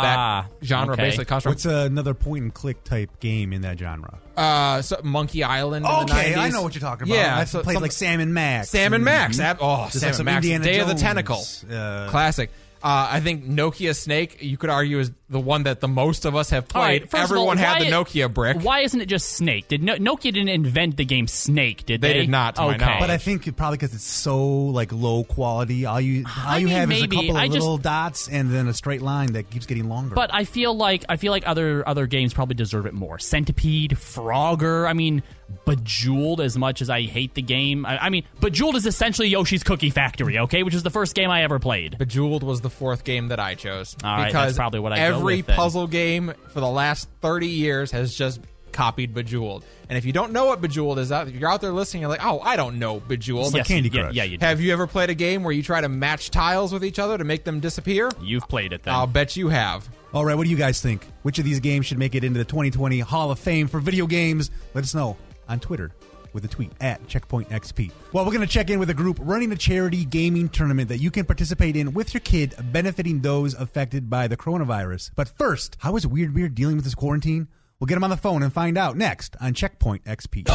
that 0.61 0.65
genre 0.65 0.93
okay. 0.93 1.01
basically 1.01 1.25
comes 1.25 1.43
from. 1.43 1.51
What's 1.53 1.65
another 1.65 2.13
point 2.13 2.43
and 2.43 2.53
click 2.53 2.83
type 2.83 3.19
game 3.19 3.51
in 3.51 3.61
that 3.61 3.79
genre? 3.79 4.19
Uh, 4.39 4.81
so 4.81 4.99
Monkey 5.03 5.43
Island. 5.43 5.85
in 5.85 5.91
the 5.91 5.97
Okay, 6.13 6.33
90s. 6.33 6.37
I 6.37 6.49
know 6.49 6.61
what 6.61 6.73
you're 6.73 6.81
talking 6.81 7.07
about. 7.07 7.15
Yeah, 7.17 7.37
I've 7.37 7.49
so- 7.49 7.61
played 7.61 7.73
some- 7.75 7.81
like 7.83 7.91
Sam 7.91 8.19
and 8.19 8.33
Max. 8.33 8.69
Sam 8.69 8.93
and 8.93 9.03
Max. 9.03 9.37
Mhm. 9.37 9.43
Ab- 9.43 9.57
oh, 9.61 9.89
Sam 9.91 10.13
and 10.15 10.23
Max. 10.25 10.37
Indiana 10.37 10.63
Day 10.63 10.79
of 10.79 10.87
the 10.87 10.93
Jones, 10.93 11.01
Tentacle. 11.01 11.45
uh, 11.71 12.07
Classic. 12.09 12.49
Uh, 12.81 13.09
I 13.11 13.19
think 13.19 13.45
Nokia 13.45 13.93
Snake, 13.95 14.37
you 14.41 14.57
could 14.57 14.69
argue, 14.69 14.99
is 14.99 15.11
the 15.29 15.39
one 15.39 15.63
that 15.63 15.79
the 15.79 15.87
most 15.87 16.25
of 16.25 16.35
us 16.35 16.49
have 16.49 16.67
played. 16.67 16.81
right, 16.81 17.01
first 17.09 17.25
of 17.25 17.31
Everyone 17.31 17.57
all, 17.59 17.63
had 17.63 17.79
why- 17.79 17.85
the 17.85 17.91
Nokia 17.91 18.33
brick. 18.33 18.57
Why 18.61 18.79
isn't 18.79 18.99
it 18.99 19.05
just 19.05 19.29
Snake? 19.33 19.67
Did 19.67 19.83
no- 19.83 19.95
Nokia 19.95 20.33
didn't 20.33 20.49
invent 20.49 20.97
the 20.97 21.05
game 21.05 21.27
Snake? 21.27 21.85
Did 21.85 22.01
They 22.01 22.13
they? 22.13 22.19
did 22.21 22.29
not, 22.29 22.55
to 22.55 22.61
my 22.61 22.67
okay. 22.69 22.77
knowledge. 22.85 22.99
But 23.01 23.09
I 23.11 23.17
think 23.17 23.55
probably 23.55 23.77
because 23.77 23.93
it's 23.93 24.03
so 24.03 24.47
like 24.47 24.91
low 24.91 25.23
quality, 25.23 25.85
all 25.85 26.01
you 26.01 26.25
all 26.25 26.33
I 26.47 26.57
you 26.57 26.65
mean, 26.67 26.75
have 26.75 26.89
maybe. 26.89 26.97
is 26.99 27.03
a 27.03 27.15
couple 27.15 27.29
of 27.31 27.35
I 27.43 27.47
just- 27.47 27.59
little 27.59 27.77
dots 27.77 28.27
and 28.27 28.51
then 28.51 28.67
a 28.67 28.73
straight 28.73 29.01
line 29.01 29.33
that 29.33 29.49
keeps 29.51 29.65
getting 29.65 29.87
longer. 29.87 30.15
But 30.15 30.33
I 30.33 30.45
feel 30.45 30.75
like 30.75 31.05
I 31.09 31.17
feel 31.17 31.31
like 31.31 31.43
other 31.47 31.87
other 31.87 32.07
games 32.07 32.33
probably 32.33 32.55
deserve 32.55 32.85
it 32.87 32.93
more. 32.93 33.19
Centipede, 33.19 33.91
Frogger. 33.91 34.87
I 34.89 34.93
mean, 34.93 35.21
Bejeweled. 35.65 36.41
As 36.41 36.57
much 36.57 36.81
as 36.81 36.89
I 36.89 37.01
hate 37.01 37.33
the 37.33 37.41
game, 37.41 37.85
I, 37.85 38.05
I 38.05 38.09
mean, 38.09 38.23
Bejeweled 38.39 38.75
is 38.75 38.85
essentially 38.85 39.27
Yoshi's 39.29 39.63
Cookie 39.63 39.89
Factory. 39.89 40.39
Okay, 40.39 40.63
which 40.63 40.73
is 40.73 40.83
the 40.83 40.89
first 40.89 41.15
game 41.15 41.29
I 41.29 41.43
ever 41.43 41.59
played. 41.59 41.97
Bejeweled 41.97 42.43
was 42.43 42.61
the 42.61 42.69
fourth 42.69 43.03
game 43.03 43.27
that 43.29 43.39
I 43.39 43.55
chose. 43.55 43.95
All 44.03 44.09
right, 44.17 44.27
because 44.27 44.47
that's 44.47 44.57
probably 44.57 44.79
what 44.79 44.93
I 44.93 44.97
go 45.09 45.18
every 45.19 45.41
puzzle 45.43 45.87
game 45.87 46.33
for 46.49 46.59
the 46.59 46.67
last 46.69 47.09
30 47.21 47.47
years 47.47 47.91
has 47.91 48.15
just 48.15 48.39
copied 48.71 49.13
Bejeweled. 49.13 49.63
And 49.89 49.97
if 49.97 50.05
you 50.05 50.13
don't 50.13 50.31
know 50.31 50.45
what 50.45 50.61
Bejeweled 50.61 50.99
is, 50.99 51.11
out- 51.11 51.27
if 51.27 51.35
you're 51.35 51.49
out 51.51 51.61
there 51.61 51.71
listening, 51.71 52.01
you're 52.01 52.09
like, 52.09 52.23
oh, 52.23 52.39
I 52.39 52.55
don't 52.55 52.77
know 52.79 52.99
Bejeweled. 52.99 53.53
like 53.53 53.65
Candy 53.65 53.89
yeah, 53.89 54.01
Crush. 54.01 54.13
Yeah, 54.15 54.23
you 54.23 54.37
do. 54.37 54.45
Have 54.45 54.61
you 54.61 54.71
ever 54.71 54.87
played 54.87 55.09
a 55.09 55.15
game 55.15 55.43
where 55.43 55.51
you 55.51 55.63
try 55.63 55.81
to 55.81 55.89
match 55.89 56.29
tiles 56.29 56.71
with 56.71 56.85
each 56.85 56.99
other 56.99 57.17
to 57.17 57.23
make 57.23 57.43
them 57.43 57.59
disappear? 57.59 58.09
You've 58.21 58.47
played 58.47 58.71
it 58.73 58.83
then. 58.83 58.93
I'll 58.93 59.07
bet 59.07 59.35
you 59.35 59.49
have. 59.49 59.89
all 60.13 60.23
right, 60.25 60.35
what 60.35 60.43
do 60.45 60.49
you 60.49 60.57
guys 60.57 60.81
think? 60.81 61.05
Which 61.23 61.39
of 61.39 61.45
these 61.45 61.59
games 61.59 61.87
should 61.87 61.97
make 61.97 62.15
it 62.15 62.23
into 62.23 62.37
the 62.37 62.45
2020 62.45 62.99
Hall 62.99 63.31
of 63.31 63.39
Fame 63.39 63.67
for 63.67 63.79
video 63.79 64.05
games? 64.07 64.51
Let 64.73 64.83
us 64.83 64.93
know 64.93 65.17
on 65.47 65.59
Twitter 65.59 65.91
with 66.33 66.45
a 66.45 66.47
tweet 66.47 66.71
at 66.81 67.07
Checkpoint 67.07 67.49
XP. 67.49 67.91
Well, 68.13 68.25
we're 68.25 68.31
going 68.31 68.45
to 68.45 68.53
check 68.53 68.69
in 68.69 68.79
with 68.79 68.89
a 68.89 68.93
group 68.93 69.17
running 69.21 69.51
a 69.51 69.55
charity 69.55 70.05
gaming 70.05 70.49
tournament 70.49 70.89
that 70.89 70.99
you 70.99 71.11
can 71.11 71.25
participate 71.25 71.75
in 71.75 71.93
with 71.93 72.13
your 72.13 72.21
kid, 72.21 72.55
benefiting 72.71 73.21
those 73.21 73.53
affected 73.53 74.09
by 74.09 74.27
the 74.27 74.37
coronavirus. 74.37 75.11
But 75.15 75.29
first, 75.37 75.77
how 75.79 75.95
is 75.95 76.05
Weird 76.05 76.33
Beard 76.33 76.55
dealing 76.55 76.75
with 76.75 76.85
this 76.85 76.95
quarantine? 76.95 77.47
We'll 77.79 77.87
get 77.87 77.95
him 77.95 78.03
on 78.03 78.09
the 78.09 78.17
phone 78.17 78.43
and 78.43 78.51
find 78.51 78.77
out 78.77 78.97
next 78.97 79.37
on 79.39 79.53
Checkpoint 79.53 80.03
XP. 80.03 80.49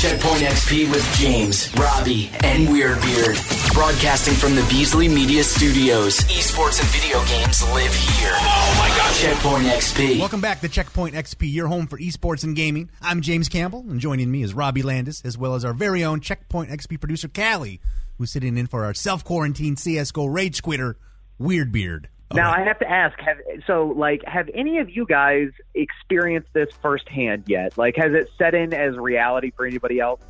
Checkpoint 0.00 0.40
XP 0.40 0.90
with 0.90 1.04
James, 1.18 1.70
Robbie, 1.74 2.30
and 2.42 2.66
Weirdbeard. 2.68 3.74
Broadcasting 3.74 4.32
from 4.32 4.54
the 4.54 4.62
Beasley 4.62 5.08
Media 5.08 5.44
Studios. 5.44 6.20
Esports 6.20 6.80
and 6.80 6.88
video 6.88 7.22
games 7.26 7.62
live 7.74 7.94
here. 7.94 8.32
Oh 8.32 8.76
my 8.78 8.88
god! 8.96 9.14
Checkpoint 9.14 9.66
XP. 9.66 10.18
Welcome 10.18 10.40
back 10.40 10.62
to 10.62 10.70
Checkpoint 10.70 11.14
XP, 11.14 11.52
your 11.52 11.66
home 11.66 11.86
for 11.86 11.98
esports 11.98 12.44
and 12.44 12.56
gaming. 12.56 12.88
I'm 13.02 13.20
James 13.20 13.50
Campbell, 13.50 13.84
and 13.90 14.00
joining 14.00 14.30
me 14.30 14.42
is 14.42 14.54
Robbie 14.54 14.80
Landis, 14.80 15.20
as 15.22 15.36
well 15.36 15.54
as 15.54 15.66
our 15.66 15.74
very 15.74 16.02
own 16.02 16.20
Checkpoint 16.20 16.70
XP 16.70 16.98
producer, 16.98 17.28
Kali, 17.28 17.78
who's 18.16 18.30
sitting 18.30 18.56
in 18.56 18.68
for 18.68 18.86
our 18.86 18.94
self 18.94 19.22
quarantine 19.22 19.76
CSGO 19.76 20.32
rage 20.32 20.62
quitter, 20.62 20.96
Weirdbeard. 21.38 22.06
All 22.30 22.36
Now 22.36 22.52
right. 22.52 22.60
I 22.60 22.64
have 22.64 22.78
to 22.78 22.90
ask, 22.90 23.18
have 23.20 23.38
so 23.66 23.88
like 23.96 24.22
have 24.24 24.48
any 24.54 24.78
of 24.78 24.88
you 24.88 25.06
guys 25.06 25.48
experienced 25.74 26.48
this 26.52 26.68
firsthand 26.80 27.44
yet? 27.46 27.76
Like 27.76 27.96
has 27.96 28.12
it 28.12 28.30
set 28.38 28.54
in 28.54 28.72
as 28.72 28.96
reality 28.96 29.50
for 29.56 29.66
anybody 29.66 30.00
else? 30.00 30.20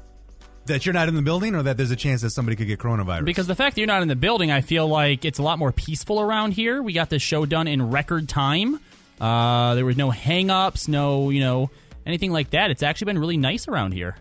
that 0.67 0.87
you're 0.87 0.93
not 0.93 1.09
in 1.09 1.15
the 1.15 1.23
building, 1.23 1.55
or 1.55 1.63
that 1.63 1.77
there's 1.77 1.91
a 1.91 1.97
chance 1.97 2.23
that 2.23 2.31
somebody 2.31 2.57
could 2.57 2.67
get 2.67 2.79
coronavirus? 2.79 3.25
Because 3.25 3.47
the 3.47 3.55
fact 3.55 3.75
that 3.75 3.81
you're 3.81 3.89
not 3.89 4.03
in 4.03 4.09
the 4.09 4.17
building, 4.17 4.51
I 4.51 4.61
feel 4.61 4.87
like 4.89 5.25
it's 5.25 5.39
a 5.39 5.43
lot 5.43 5.59
more 5.59 5.73
peaceful 5.73 6.21
around 6.21 6.53
here. 6.53 6.83
We 6.83 6.93
got 6.93 7.11
this 7.11 7.23
show 7.23 7.45
done 7.45 7.67
in 7.67 7.91
record 7.91 8.29
time. 8.29 8.81
Uh, 9.21 9.75
there 9.75 9.85
was 9.85 9.97
no 9.97 10.11
hang-ups, 10.11 10.89
no, 10.89 11.31
you 11.31 11.41
know, 11.41 11.71
anything 12.07 12.33
like 12.33 12.51
that. 12.51 12.71
It's 12.71 12.83
actually 12.83 13.07
been 13.07 13.19
really 13.19 13.37
nice 13.37 13.69
around 13.69 13.93
here. 13.93 14.17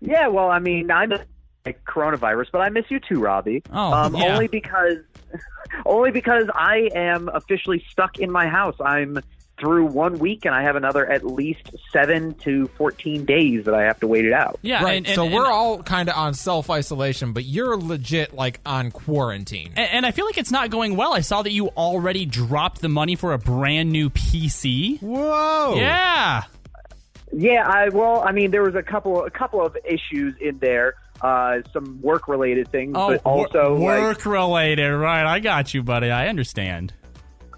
Yeah, 0.00 0.28
well, 0.28 0.50
I 0.50 0.58
mean, 0.58 0.90
I 0.90 1.06
miss 1.06 1.20
like, 1.64 1.84
coronavirus, 1.84 2.46
but 2.52 2.60
I 2.60 2.68
miss 2.70 2.84
you 2.88 3.00
too, 3.00 3.20
Robbie. 3.20 3.62
Oh, 3.72 3.92
um, 3.92 4.16
yeah. 4.16 4.32
only 4.32 4.48
because 4.48 4.98
only 5.86 6.10
because 6.10 6.46
I 6.54 6.88
am 6.94 7.28
officially 7.28 7.84
stuck 7.90 8.18
in 8.18 8.30
my 8.30 8.48
house. 8.48 8.76
I'm 8.84 9.18
through 9.56 9.86
one 9.86 10.18
week, 10.18 10.44
and 10.46 10.52
I 10.54 10.62
have 10.64 10.74
another 10.74 11.06
at 11.08 11.24
least 11.24 11.70
seven 11.92 12.34
to 12.40 12.66
fourteen 12.76 13.24
days 13.24 13.66
that 13.66 13.74
I 13.74 13.82
have 13.84 14.00
to 14.00 14.08
wait 14.08 14.24
it 14.24 14.32
out. 14.32 14.58
Yeah, 14.62 14.82
Right. 14.82 14.96
and, 14.96 15.06
and- 15.06 15.14
so 15.14 15.24
and- 15.26 15.32
we're 15.34 15.46
all 15.46 15.80
kind 15.82 16.08
of 16.08 16.16
on 16.16 16.34
self 16.34 16.70
isolation, 16.70 17.32
but 17.32 17.44
you're 17.44 17.76
legit 17.76 18.34
like 18.34 18.58
on 18.66 18.90
quarantine. 18.90 19.72
And, 19.76 19.88
and 19.92 20.06
I 20.06 20.10
feel 20.10 20.26
like 20.26 20.38
it's 20.38 20.50
not 20.50 20.70
going 20.70 20.96
well. 20.96 21.14
I 21.14 21.20
saw 21.20 21.42
that 21.42 21.52
you 21.52 21.68
already 21.68 22.26
dropped 22.26 22.80
the 22.80 22.88
money 22.88 23.14
for 23.14 23.32
a 23.32 23.38
brand 23.38 23.90
new 23.92 24.10
PC. 24.10 25.00
Whoa! 25.00 25.74
Yeah. 25.76 26.42
Yeah, 27.32 27.66
I 27.66 27.88
well, 27.90 28.22
I 28.26 28.32
mean, 28.32 28.50
there 28.50 28.62
was 28.62 28.74
a 28.74 28.82
couple 28.82 29.24
a 29.24 29.30
couple 29.30 29.64
of 29.64 29.76
issues 29.84 30.34
in 30.40 30.58
there, 30.58 30.94
uh, 31.24 31.62
some 31.72 32.00
work 32.02 32.28
related 32.28 32.68
things, 32.70 32.92
Oh, 32.96 33.08
but 33.08 33.22
also 33.24 33.74
like, 33.74 34.00
work 34.00 34.26
related, 34.26 34.92
right? 34.92 35.24
I 35.26 35.40
got 35.40 35.72
you, 35.72 35.82
buddy. 35.82 36.10
I 36.10 36.28
understand. 36.28 36.92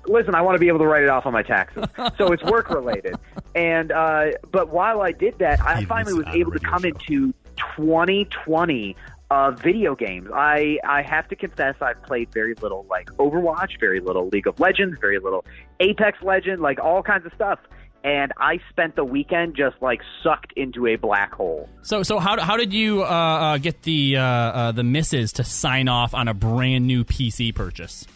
listen, 0.07 0.35
I 0.37 0.43
want 0.43 0.55
to 0.55 0.61
be 0.61 0.69
able 0.69 0.79
to 0.79 0.87
write 0.87 1.03
it 1.03 1.09
off 1.09 1.27
on 1.27 1.33
my 1.33 1.43
taxes, 1.43 1.85
so 2.17 2.33
it's 2.33 2.43
work 2.45 2.71
related. 2.71 3.17
And 3.57 3.91
uh, 3.91 4.33
but 4.53 4.69
while 4.69 5.01
I 5.01 5.13
did 5.13 5.39
that, 5.39 5.61
I 5.65 5.85
finally 5.87 6.13
was 6.13 6.27
able 6.35 6.53
to 6.53 6.59
come 6.59 6.83
show. 6.83 6.89
into 6.89 7.33
2020 7.77 8.95
of 9.31 9.59
video 9.61 9.95
games. 9.97 10.29
I 10.33 10.79
I 10.85 11.03
have 11.03 11.27
to 11.29 11.37
confess, 11.37 11.75
I've 11.81 12.03
played 12.03 12.31
very 12.33 12.55
little 12.61 12.87
like 12.89 13.07
Overwatch, 13.13 13.81
very 13.81 14.01
little 14.01 14.29
League 14.29 14.47
of 14.47 14.61
Legends, 14.61 14.99
very 15.01 15.19
little 15.19 15.45
Apex 15.81 16.19
Legend, 16.23 16.61
like 16.61 16.79
all 16.79 17.03
kinds 17.03 17.27
of 17.27 17.33
stuff. 17.35 17.59
And 18.07 18.33
I 18.39 18.61
spent 18.71 18.95
the 18.95 19.05
weekend 19.05 19.57
just 19.57 19.83
like 19.83 20.01
sucked 20.23 20.53
into 20.55 20.87
a 20.87 20.95
black 20.95 21.35
hole. 21.35 21.69
So, 21.83 22.05
so 22.05 22.21
how, 22.21 22.41
how 22.41 22.57
did 22.57 22.73
you 22.73 23.03
uh, 23.03 23.07
uh, 23.07 23.59
get 23.59 23.83
the 23.83 24.17
uh, 24.19 24.23
uh, 24.23 24.73
the 24.73 24.85
misses 24.85 25.33
to 25.35 25.45
sign 25.45 25.89
off 25.89 26.15
on 26.15 26.29
a 26.29 26.35
brand 26.35 26.87
new 26.87 27.03
PC 27.03 27.53
purchase? 27.53 28.07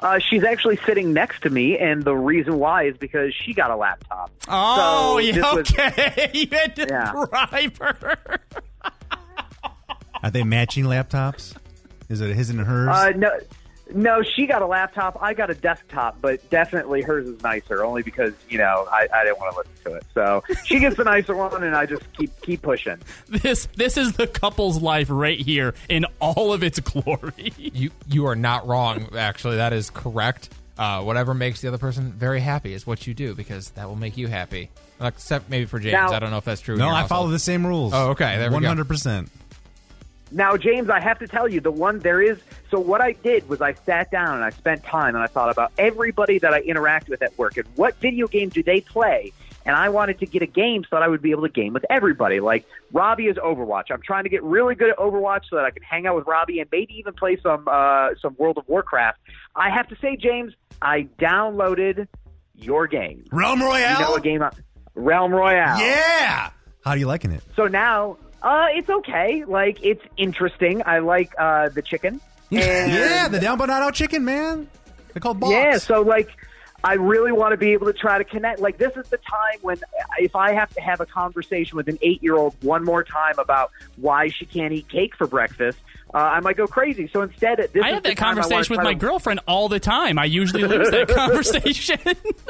Uh, 0.00 0.18
she's 0.18 0.44
actually 0.44 0.76
sitting 0.84 1.14
next 1.14 1.42
to 1.44 1.50
me, 1.50 1.78
and 1.78 2.04
the 2.04 2.14
reason 2.14 2.58
why 2.58 2.84
is 2.84 2.96
because 2.98 3.32
she 3.34 3.54
got 3.54 3.70
a 3.70 3.76
laptop. 3.76 4.30
Oh, 4.48 5.14
So 5.14 5.18
yeah, 5.18 5.32
this 5.32 5.42
was- 5.44 5.70
okay. 5.72 6.30
you 6.34 6.46
had 6.52 6.76
to 6.76 6.86
Yeah. 6.90 7.12
bribe 7.30 7.78
her. 7.78 8.18
Are 10.22 10.30
they 10.30 10.42
matching 10.42 10.84
laptops? 10.84 11.54
Is 12.10 12.20
it 12.20 12.34
his 12.36 12.50
and 12.50 12.60
hers? 12.60 12.88
Uh, 12.90 13.10
no, 13.16 13.30
no, 13.94 14.22
she 14.22 14.46
got 14.46 14.62
a 14.62 14.66
laptop. 14.66 15.18
I 15.22 15.34
got 15.34 15.50
a 15.50 15.54
desktop, 15.54 16.20
but 16.20 16.48
definitely 16.50 17.02
hers 17.02 17.28
is 17.28 17.42
nicer, 17.42 17.84
only 17.84 18.02
because 18.02 18.32
you 18.48 18.58
know 18.58 18.86
I, 18.90 19.08
I 19.12 19.24
didn't 19.24 19.38
want 19.38 19.52
to 19.54 19.58
listen 19.58 19.84
to 19.92 19.94
it. 19.96 20.04
So 20.14 20.42
she 20.64 20.78
gets 20.80 20.96
the 20.96 21.04
nicer 21.04 21.34
one, 21.36 21.62
and 21.62 21.74
I 21.76 21.86
just 21.86 22.10
keep 22.12 22.30
keep 22.42 22.62
pushing. 22.62 22.98
This 23.28 23.66
this 23.76 23.96
is 23.96 24.12
the 24.14 24.26
couple's 24.26 24.80
life 24.80 25.08
right 25.10 25.38
here 25.38 25.74
in 25.88 26.06
all 26.20 26.52
of 26.52 26.62
its 26.62 26.80
glory. 26.80 27.52
You 27.56 27.90
you 28.08 28.26
are 28.26 28.36
not 28.36 28.66
wrong. 28.66 29.08
Actually, 29.16 29.56
that 29.56 29.72
is 29.72 29.90
correct. 29.90 30.50
Uh, 30.78 31.02
whatever 31.02 31.34
makes 31.34 31.60
the 31.60 31.68
other 31.68 31.76
person 31.76 32.10
very 32.12 32.40
happy 32.40 32.72
is 32.72 32.86
what 32.86 33.06
you 33.06 33.12
do 33.12 33.34
because 33.34 33.70
that 33.72 33.86
will 33.86 33.96
make 33.96 34.16
you 34.16 34.28
happy. 34.28 34.70
Except 34.98 35.50
maybe 35.50 35.66
for 35.66 35.78
James. 35.78 35.92
Now- 35.92 36.12
I 36.12 36.18
don't 36.18 36.30
know 36.30 36.38
if 36.38 36.44
that's 36.44 36.60
true. 36.62 36.76
no, 36.76 36.88
I 36.88 37.00
household. 37.00 37.08
follow 37.08 37.28
the 37.30 37.38
same 37.38 37.66
rules. 37.66 37.92
Oh, 37.94 38.10
okay, 38.10 38.38
there 38.38 38.48
we 38.48 38.54
One 38.54 38.62
go. 38.62 38.68
hundred 38.68 38.88
percent. 38.88 39.30
Now, 40.32 40.56
James, 40.56 40.88
I 40.90 41.00
have 41.00 41.18
to 41.18 41.26
tell 41.26 41.48
you, 41.48 41.60
the 41.60 41.72
one 41.72 41.98
there 41.98 42.22
is. 42.22 42.38
So 42.70 42.78
what 42.78 43.00
I 43.00 43.12
did 43.12 43.48
was 43.48 43.60
I 43.60 43.74
sat 43.74 44.10
down 44.10 44.36
and 44.36 44.44
I 44.44 44.50
spent 44.50 44.84
time 44.84 45.14
and 45.14 45.24
I 45.24 45.26
thought 45.26 45.50
about 45.50 45.72
everybody 45.76 46.38
that 46.38 46.54
I 46.54 46.60
interact 46.60 47.08
with 47.08 47.22
at 47.22 47.36
work 47.36 47.56
and 47.56 47.66
what 47.74 47.96
video 47.96 48.26
game 48.28 48.48
do 48.48 48.62
they 48.62 48.80
play. 48.80 49.32
And 49.66 49.76
I 49.76 49.90
wanted 49.90 50.18
to 50.20 50.26
get 50.26 50.42
a 50.42 50.46
game 50.46 50.84
so 50.84 50.88
that 50.92 51.02
I 51.02 51.08
would 51.08 51.20
be 51.20 51.32
able 51.32 51.42
to 51.42 51.48
game 51.48 51.72
with 51.74 51.84
everybody. 51.90 52.40
Like 52.40 52.64
Robbie 52.92 53.26
is 53.26 53.36
Overwatch. 53.36 53.90
I'm 53.90 54.00
trying 54.00 54.24
to 54.24 54.30
get 54.30 54.42
really 54.42 54.74
good 54.74 54.90
at 54.90 54.96
Overwatch 54.96 55.42
so 55.50 55.56
that 55.56 55.64
I 55.64 55.70
can 55.70 55.82
hang 55.82 56.06
out 56.06 56.16
with 56.16 56.26
Robbie 56.26 56.60
and 56.60 56.68
maybe 56.72 56.94
even 56.94 57.12
play 57.12 57.38
some 57.42 57.68
uh, 57.68 58.10
some 58.22 58.34
World 58.38 58.56
of 58.56 58.66
Warcraft. 58.68 59.18
I 59.54 59.68
have 59.70 59.88
to 59.88 59.96
say, 60.00 60.16
James, 60.16 60.54
I 60.80 61.08
downloaded 61.18 62.08
your 62.54 62.86
game. 62.86 63.24
Realm 63.32 63.60
Royale. 63.60 64.00
You 64.00 64.04
know 64.06 64.14
a 64.14 64.20
game, 64.20 64.42
Realm 64.94 65.32
Royale. 65.32 65.78
Yeah. 65.78 66.50
How 66.82 66.92
are 66.92 66.96
you 66.96 67.06
liking 67.06 67.32
it? 67.32 67.42
So 67.54 67.66
now, 67.66 68.16
uh, 68.42 68.66
it's 68.70 68.88
okay. 68.88 69.44
Like 69.44 69.82
it's 69.82 70.02
interesting. 70.16 70.82
I 70.86 70.98
like 71.00 71.32
uh, 71.38 71.68
the 71.70 71.82
chicken. 71.82 72.20
And 72.52 72.92
yeah, 72.92 73.28
the 73.28 73.38
down 73.38 73.58
but 73.58 73.66
not 73.66 73.80
out 73.82 73.94
chicken, 73.94 74.24
man. 74.24 74.68
They're 75.12 75.20
called 75.20 75.38
box. 75.38 75.52
yeah. 75.52 75.78
So 75.78 76.00
like, 76.02 76.28
I 76.82 76.94
really 76.94 77.30
want 77.30 77.52
to 77.52 77.56
be 77.56 77.72
able 77.74 77.86
to 77.86 77.92
try 77.92 78.18
to 78.18 78.24
connect. 78.24 78.58
Like 78.58 78.76
this 78.76 78.96
is 78.96 79.08
the 79.08 79.18
time 79.18 79.58
when 79.62 79.78
if 80.18 80.34
I 80.34 80.52
have 80.54 80.68
to 80.74 80.80
have 80.80 81.00
a 81.00 81.06
conversation 81.06 81.76
with 81.76 81.88
an 81.88 81.98
eight-year-old 82.02 82.56
one 82.64 82.84
more 82.84 83.04
time 83.04 83.34
about 83.38 83.70
why 83.96 84.28
she 84.28 84.46
can't 84.46 84.72
eat 84.72 84.88
cake 84.88 85.14
for 85.14 85.28
breakfast, 85.28 85.78
uh, 86.12 86.18
I 86.18 86.40
might 86.40 86.56
go 86.56 86.66
crazy. 86.66 87.08
So 87.12 87.22
instead, 87.22 87.60
at 87.60 87.72
this 87.72 87.84
I 87.84 87.88
is 87.90 87.94
have 87.94 88.02
the 88.02 88.08
that 88.08 88.18
time 88.18 88.34
conversation 88.34 88.74
with 88.74 88.82
my 88.84 88.94
to- 88.94 88.98
girlfriend 88.98 89.40
all 89.46 89.68
the 89.68 89.78
time. 89.78 90.18
I 90.18 90.24
usually 90.24 90.64
lose 90.64 90.90
that 90.90 91.06
conversation. 91.14 92.00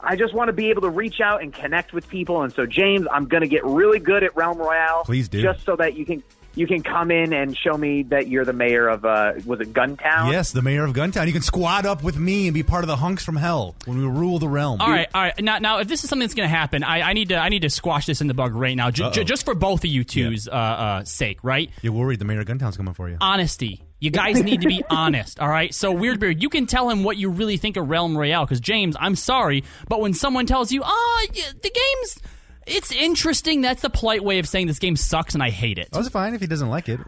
I 0.00 0.16
just 0.16 0.32
want 0.34 0.48
to 0.48 0.52
be 0.52 0.70
able 0.70 0.82
to 0.82 0.90
reach 0.90 1.20
out 1.20 1.42
and 1.42 1.52
connect 1.52 1.92
with 1.92 2.08
people. 2.08 2.42
And 2.42 2.52
so, 2.52 2.66
James, 2.66 3.06
I'm 3.10 3.26
going 3.26 3.42
to 3.42 3.48
get 3.48 3.64
really 3.64 3.98
good 3.98 4.22
at 4.22 4.36
Realm 4.36 4.58
Royale. 4.58 5.02
Please 5.04 5.28
do. 5.28 5.42
Just 5.42 5.64
so 5.64 5.76
that 5.76 5.94
you 5.94 6.04
can 6.06 6.22
you 6.54 6.66
can 6.66 6.82
come 6.82 7.12
in 7.12 7.32
and 7.32 7.56
show 7.56 7.76
me 7.76 8.02
that 8.04 8.26
you're 8.26 8.44
the 8.44 8.52
mayor 8.52 8.88
of 8.88 9.04
uh, 9.04 9.34
was 9.46 9.60
it 9.60 9.72
Guntown? 9.72 10.32
Yes, 10.32 10.50
the 10.50 10.62
mayor 10.62 10.84
of 10.84 10.92
Guntown. 10.92 11.26
You 11.28 11.32
can 11.32 11.42
squad 11.42 11.86
up 11.86 12.02
with 12.02 12.16
me 12.16 12.48
and 12.48 12.54
be 12.54 12.64
part 12.64 12.82
of 12.82 12.88
the 12.88 12.96
hunks 12.96 13.24
from 13.24 13.36
hell 13.36 13.76
when 13.84 13.98
we 13.98 14.04
rule 14.04 14.40
the 14.40 14.48
realm. 14.48 14.80
All 14.80 14.88
right, 14.90 15.08
all 15.14 15.22
right. 15.22 15.38
Now, 15.40 15.58
now, 15.58 15.78
if 15.78 15.86
this 15.86 16.02
is 16.02 16.10
something 16.10 16.26
that's 16.26 16.34
going 16.34 16.48
to 16.48 16.54
happen, 16.56 16.82
I, 16.82 17.02
I 17.02 17.12
need 17.12 17.28
to, 17.28 17.36
I 17.36 17.48
need 17.48 17.62
to 17.62 17.70
squash 17.70 18.06
this 18.06 18.20
in 18.20 18.26
the 18.26 18.34
bug 18.34 18.54
right 18.56 18.76
now, 18.76 18.90
j- 18.90 19.08
j- 19.10 19.22
just 19.24 19.44
for 19.44 19.54
both 19.54 19.84
of 19.84 19.90
you 19.90 20.02
two's 20.02 20.48
uh, 20.48 20.52
uh, 20.52 21.04
sake, 21.04 21.44
right? 21.44 21.70
You're 21.82 21.92
worried 21.92 22.18
the 22.18 22.24
mayor 22.24 22.40
of 22.40 22.46
Guntown's 22.46 22.76
coming 22.76 22.94
for 22.94 23.08
you. 23.08 23.18
Honesty. 23.20 23.82
You 24.00 24.10
guys 24.10 24.42
need 24.42 24.60
to 24.60 24.68
be 24.68 24.82
honest, 24.90 25.40
all 25.40 25.48
right? 25.48 25.74
So, 25.74 25.92
Weirdbeard, 25.94 26.40
you 26.40 26.48
can 26.48 26.66
tell 26.66 26.88
him 26.88 27.02
what 27.04 27.16
you 27.16 27.30
really 27.30 27.56
think 27.56 27.76
of 27.76 27.88
Realm 27.88 28.16
Royale, 28.16 28.44
because 28.44 28.60
James, 28.60 28.96
I'm 28.98 29.16
sorry, 29.16 29.64
but 29.88 30.00
when 30.00 30.14
someone 30.14 30.46
tells 30.46 30.70
you, 30.70 30.82
oh, 30.84 31.26
the 31.32 31.70
game's, 31.70 32.20
it's 32.66 32.92
interesting, 32.92 33.60
that's 33.60 33.82
the 33.82 33.90
polite 33.90 34.22
way 34.22 34.38
of 34.38 34.46
saying 34.46 34.68
this 34.68 34.78
game 34.78 34.96
sucks 34.96 35.34
and 35.34 35.42
I 35.42 35.50
hate 35.50 35.78
it. 35.78 35.88
I 35.92 35.98
was 35.98 36.08
fine 36.08 36.34
if 36.34 36.40
he 36.40 36.46
doesn't 36.46 36.68
like 36.68 36.88
it. 36.88 37.00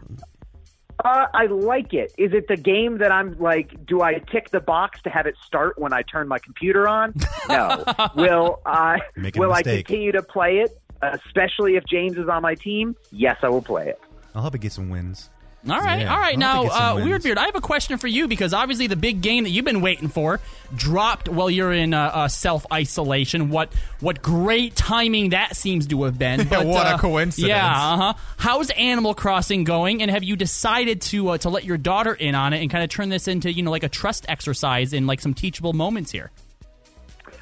Uh, 1.03 1.25
I 1.33 1.45
like 1.47 1.93
it. 1.93 2.13
Is 2.17 2.31
it 2.33 2.47
the 2.47 2.57
game 2.57 2.99
that 2.99 3.11
I'm 3.11 3.35
like? 3.39 3.87
Do 3.87 4.01
I 4.01 4.19
tick 4.31 4.51
the 4.51 4.59
box 4.59 5.01
to 5.03 5.09
have 5.09 5.25
it 5.25 5.33
start 5.43 5.79
when 5.79 5.93
I 5.93 6.03
turn 6.03 6.27
my 6.27 6.37
computer 6.37 6.87
on? 6.87 7.15
No. 7.49 7.83
will 8.15 8.61
I? 8.67 8.99
Making 9.15 9.39
will 9.39 9.51
I 9.51 9.63
continue 9.63 10.11
to 10.11 10.21
play 10.21 10.59
it? 10.59 10.79
Especially 11.01 11.75
if 11.75 11.85
James 11.85 12.17
is 12.17 12.29
on 12.29 12.43
my 12.43 12.53
team. 12.53 12.95
Yes, 13.11 13.37
I 13.41 13.49
will 13.49 13.63
play 13.63 13.87
it. 13.87 13.99
I'll 14.35 14.43
help 14.43 14.53
it 14.53 14.61
get 14.61 14.73
some 14.73 14.89
wins. 14.89 15.31
All 15.69 15.79
right, 15.79 16.01
Yeah, 16.01 16.13
all 16.13 16.19
right. 16.19 16.39
Now, 16.39 16.63
get 16.63 16.71
some 16.71 16.81
uh, 16.81 16.95
wins. 16.95 17.23
Weirdbeard, 17.23 17.37
I 17.37 17.45
have 17.45 17.55
a 17.55 17.61
question 17.61 17.97
for 17.99 18.07
you 18.07 18.27
because 18.27 18.51
obviously 18.51 18.87
the 18.87 18.95
big 18.95 19.21
game 19.21 19.43
that 19.43 19.51
you've 19.51 19.65
been 19.65 19.81
waiting 19.81 20.07
for 20.07 20.39
dropped 20.75 21.29
while 21.29 21.51
you're 21.51 21.71
in 21.71 21.93
uh, 21.93 22.11
uh, 22.13 22.27
self 22.27 22.65
isolation. 22.73 23.49
What 23.51 23.71
what 23.99 24.23
great 24.23 24.75
timing 24.75 25.29
that 25.29 25.55
seems 25.55 25.85
to 25.87 26.03
have 26.03 26.17
been. 26.17 26.31
But, 26.51 26.65
What 26.65 26.87
a 26.87 26.95
uh, 26.95 26.97
coincidence. 26.97 27.47
Yeah. 27.47 27.65
Uh 27.65 27.97
huh. 27.97 28.13
How's 28.37 28.71
Animal 28.71 29.13
Crossing 29.13 29.63
going? 29.63 30.01
And 30.01 30.09
have 30.11 30.23
you 30.23 30.35
decided 30.35 31.01
to 31.03 31.29
uh, 31.29 31.37
to 31.39 31.49
let 31.49 31.63
your 31.63 31.77
daughter 31.77 32.13
in 32.13 32.35
on 32.35 32.53
it 32.53 32.61
and 32.61 32.69
kind 32.69 32.83
of 32.83 32.89
turn 32.89 33.09
this 33.09 33.27
into 33.27 33.51
you 33.51 33.61
know 33.63 33.71
like 33.71 33.83
a 33.83 33.89
trust 33.89 34.25
exercise 34.27 34.93
in 34.93 35.05
like 35.05 35.21
some 35.21 35.33
teachable 35.33 35.73
moments 35.73 36.11
here? 36.11 36.31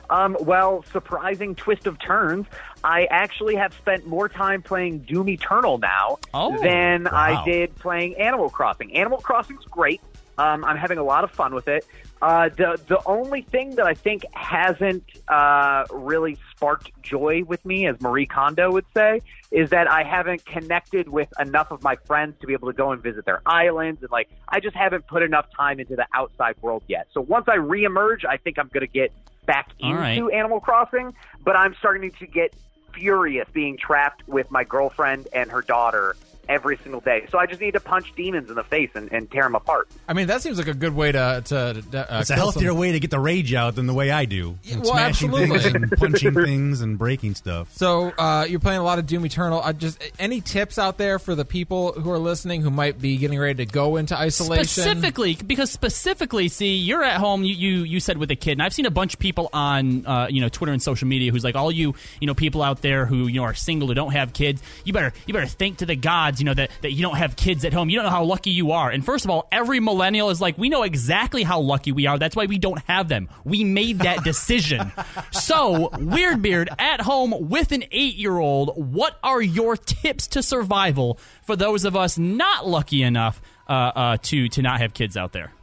Um, 0.09 0.35
well, 0.39 0.83
surprising 0.91 1.55
twist 1.55 1.85
of 1.85 1.99
turns. 1.99 2.47
I 2.83 3.05
actually 3.05 3.55
have 3.55 3.73
spent 3.73 4.07
more 4.07 4.29
time 4.29 4.61
playing 4.61 4.99
Doom 4.99 5.29
Eternal 5.29 5.77
now 5.77 6.17
Oh, 6.33 6.57
than 6.61 7.03
wow. 7.05 7.11
I 7.13 7.43
did 7.45 7.75
playing 7.75 8.15
Animal 8.17 8.49
Crossing. 8.49 8.95
Animal 8.95 9.19
Crossing's 9.19 9.65
great. 9.65 10.01
Um, 10.37 10.63
I'm 10.63 10.77
having 10.77 10.97
a 10.97 11.03
lot 11.03 11.23
of 11.25 11.31
fun 11.31 11.53
with 11.53 11.67
it. 11.67 11.85
Uh, 12.21 12.49
the 12.49 12.79
the 12.87 13.01
only 13.05 13.41
thing 13.41 13.75
that 13.75 13.85
I 13.85 13.93
think 13.93 14.25
hasn't 14.33 15.03
uh, 15.27 15.85
really 15.91 16.37
sparked 16.51 16.91
joy 17.01 17.43
with 17.45 17.63
me, 17.65 17.87
as 17.87 17.99
Marie 18.01 18.25
Kondo 18.25 18.71
would 18.71 18.85
say, 18.93 19.21
is 19.51 19.69
that 19.71 19.89
I 19.89 20.03
haven't 20.03 20.45
connected 20.45 21.07
with 21.09 21.29
enough 21.39 21.71
of 21.71 21.81
my 21.81 21.95
friends 22.05 22.35
to 22.41 22.47
be 22.47 22.53
able 22.53 22.67
to 22.67 22.73
go 22.73 22.91
and 22.91 23.01
visit 23.01 23.25
their 23.25 23.41
islands, 23.45 24.01
and 24.01 24.11
like 24.11 24.29
I 24.49 24.59
just 24.59 24.75
haven't 24.75 25.07
put 25.07 25.23
enough 25.23 25.45
time 25.55 25.79
into 25.79 25.95
the 25.95 26.07
outside 26.13 26.55
world 26.61 26.83
yet. 26.87 27.07
So 27.13 27.21
once 27.21 27.45
I 27.47 27.55
reemerge, 27.57 28.25
I 28.25 28.37
think 28.37 28.59
I'm 28.59 28.67
going 28.69 28.85
to 28.85 28.91
get 28.91 29.11
back 29.45 29.69
All 29.81 29.89
into 29.91 30.25
right. 30.25 30.33
Animal 30.33 30.59
Crossing. 30.59 31.13
But 31.43 31.55
I'm 31.57 31.73
starting 31.79 32.11
to 32.11 32.27
get 32.27 32.53
furious 32.93 33.47
being 33.53 33.77
trapped 33.77 34.23
with 34.27 34.49
my 34.51 34.63
girlfriend 34.63 35.27
and 35.33 35.51
her 35.51 35.61
daughter 35.61 36.15
every 36.49 36.77
single 36.77 36.99
day. 36.99 37.27
So 37.31 37.37
I 37.37 37.45
just 37.45 37.61
need 37.61 37.71
to 37.75 37.79
punch 37.79 38.13
demons 38.15 38.49
in 38.49 38.55
the 38.55 38.63
face 38.63 38.89
and, 38.95 39.09
and 39.13 39.31
tear 39.31 39.43
them 39.43 39.55
apart. 39.55 39.87
I 40.07 40.13
mean, 40.13 40.27
that 40.27 40.41
seems 40.41 40.57
like 40.57 40.67
a 40.67 40.73
good 40.73 40.95
way 40.95 41.11
to 41.13 41.41
to. 41.45 41.57
uh, 41.93 42.19
It's 42.19 42.29
a 42.31 42.35
healthier 42.35 42.69
some- 42.71 42.77
way 42.79 42.91
to 42.91 42.99
get 42.99 43.11
the 43.11 43.19
rage 43.19 43.53
out 43.53 43.75
than 43.75 43.87
the 43.87 43.93
way 43.93 44.11
I 44.11 44.25
do. 44.25 44.57
And 44.69 44.81
well, 44.81 44.91
smashing 44.93 45.29
absolutely. 45.29 45.59
things 45.59 45.75
and 45.75 45.91
punching 45.97 46.33
things 46.33 46.81
and 46.81 46.97
breaking 46.97 47.35
stuff. 47.35 47.71
So 47.73 48.09
uh, 48.17 48.45
you're 48.49 48.59
playing 48.59 48.79
a 48.79 48.83
lot 48.83 48.99
of 48.99 49.05
Doom 49.07 49.25
Eternal. 49.25 49.61
I 49.61 49.71
just 49.73 50.01
any 50.19 50.41
tips 50.41 50.77
out 50.77 50.97
there 50.97 51.19
for 51.19 51.35
the 51.35 51.45
people 51.45 51.93
who 51.93 52.11
are 52.11 52.19
listening 52.19 52.61
who 52.61 52.71
might 52.71 52.99
be 52.99 53.17
getting 53.17 53.39
ready 53.39 53.65
to 53.65 53.71
go 53.71 53.95
into 53.97 54.17
isolation? 54.17 54.65
Specifically, 54.65 55.35
because 55.35 55.71
specifically, 55.71 56.47
see, 56.47 56.75
you're 56.75 57.03
at 57.03 57.17
home. 57.17 57.43
You, 57.43 57.53
you 57.53 57.83
you 57.83 57.99
said 57.99 58.17
with 58.17 58.31
a 58.31 58.35
kid, 58.35 58.53
and 58.53 58.63
I've 58.63 58.73
seen 58.73 58.85
a 58.87 58.91
bunch 58.91 59.13
of 59.13 59.19
people 59.19 59.49
on 59.53 60.05
uh, 60.05 60.27
you 60.29 60.41
know 60.41 60.49
Twitter 60.49 60.71
and 60.73 60.81
social 60.81 61.07
media 61.07 61.31
who's 61.31 61.43
like, 61.43 61.55
all 61.55 61.71
you 61.71 61.93
you 62.19 62.27
know 62.27 62.33
people 62.33 62.61
out 62.63 62.81
there 62.81 63.05
who 63.05 63.27
you 63.27 63.39
know 63.39 63.43
are 63.43 63.53
single 63.53 63.87
who 63.87 63.93
don't 63.93 64.13
have 64.13 64.33
kids, 64.33 64.61
you 64.83 64.93
better 64.93 65.13
you 65.27 65.33
better 65.33 65.45
thank 65.45 65.77
to 65.77 65.85
the 65.85 65.95
gods, 65.95 66.38
you 66.39 66.45
know 66.45 66.53
that 66.53 66.71
that 66.81 66.91
you 66.93 67.01
don't 67.01 67.17
have 67.17 67.35
kids 67.35 67.65
at 67.65 67.73
home. 67.73 67.89
You 67.89 67.97
don't 67.97 68.05
know 68.05 68.11
how 68.11 68.23
lucky 68.23 68.51
you 68.51 68.71
are. 68.71 68.89
And 68.89 69.03
first 69.03 69.25
of 69.25 69.31
all, 69.31 69.47
every 69.51 69.79
millennial 69.79 70.29
is 70.29 70.41
like, 70.41 70.57
we 70.57 70.69
know 70.69 70.83
exactly 70.83 71.43
how 71.43 71.59
lucky 71.59 71.91
we 71.91 72.05
are. 72.05 72.17
That's 72.17 72.35
why 72.35 72.45
we 72.45 72.57
don't 72.57 72.81
have 72.87 73.07
them. 73.09 73.29
We 73.43 73.63
made 73.63 73.99
that 73.99 74.23
decision. 74.23 74.91
so 75.31 75.89
Weirdbeard 75.93 76.69
at 76.79 77.01
home 77.01 77.49
with 77.49 77.71
an 77.71 77.83
eight 77.91 78.15
year 78.15 78.37
old. 78.37 78.73
What 78.75 79.17
are 79.23 79.41
your 79.41 79.77
tips 79.77 80.27
to 80.27 80.43
survival 80.43 81.19
for 81.43 81.55
those 81.55 81.85
of 81.85 81.95
us 81.95 82.17
not 82.17 82.67
lucky 82.67 83.03
enough? 83.03 83.41
uh, 83.69 83.73
uh, 83.73 84.17
to 84.23 84.49
to 84.49 84.61
not 84.61 84.81
have 84.81 84.93
kids 84.93 85.15
out 85.15 85.31
there? 85.31 85.53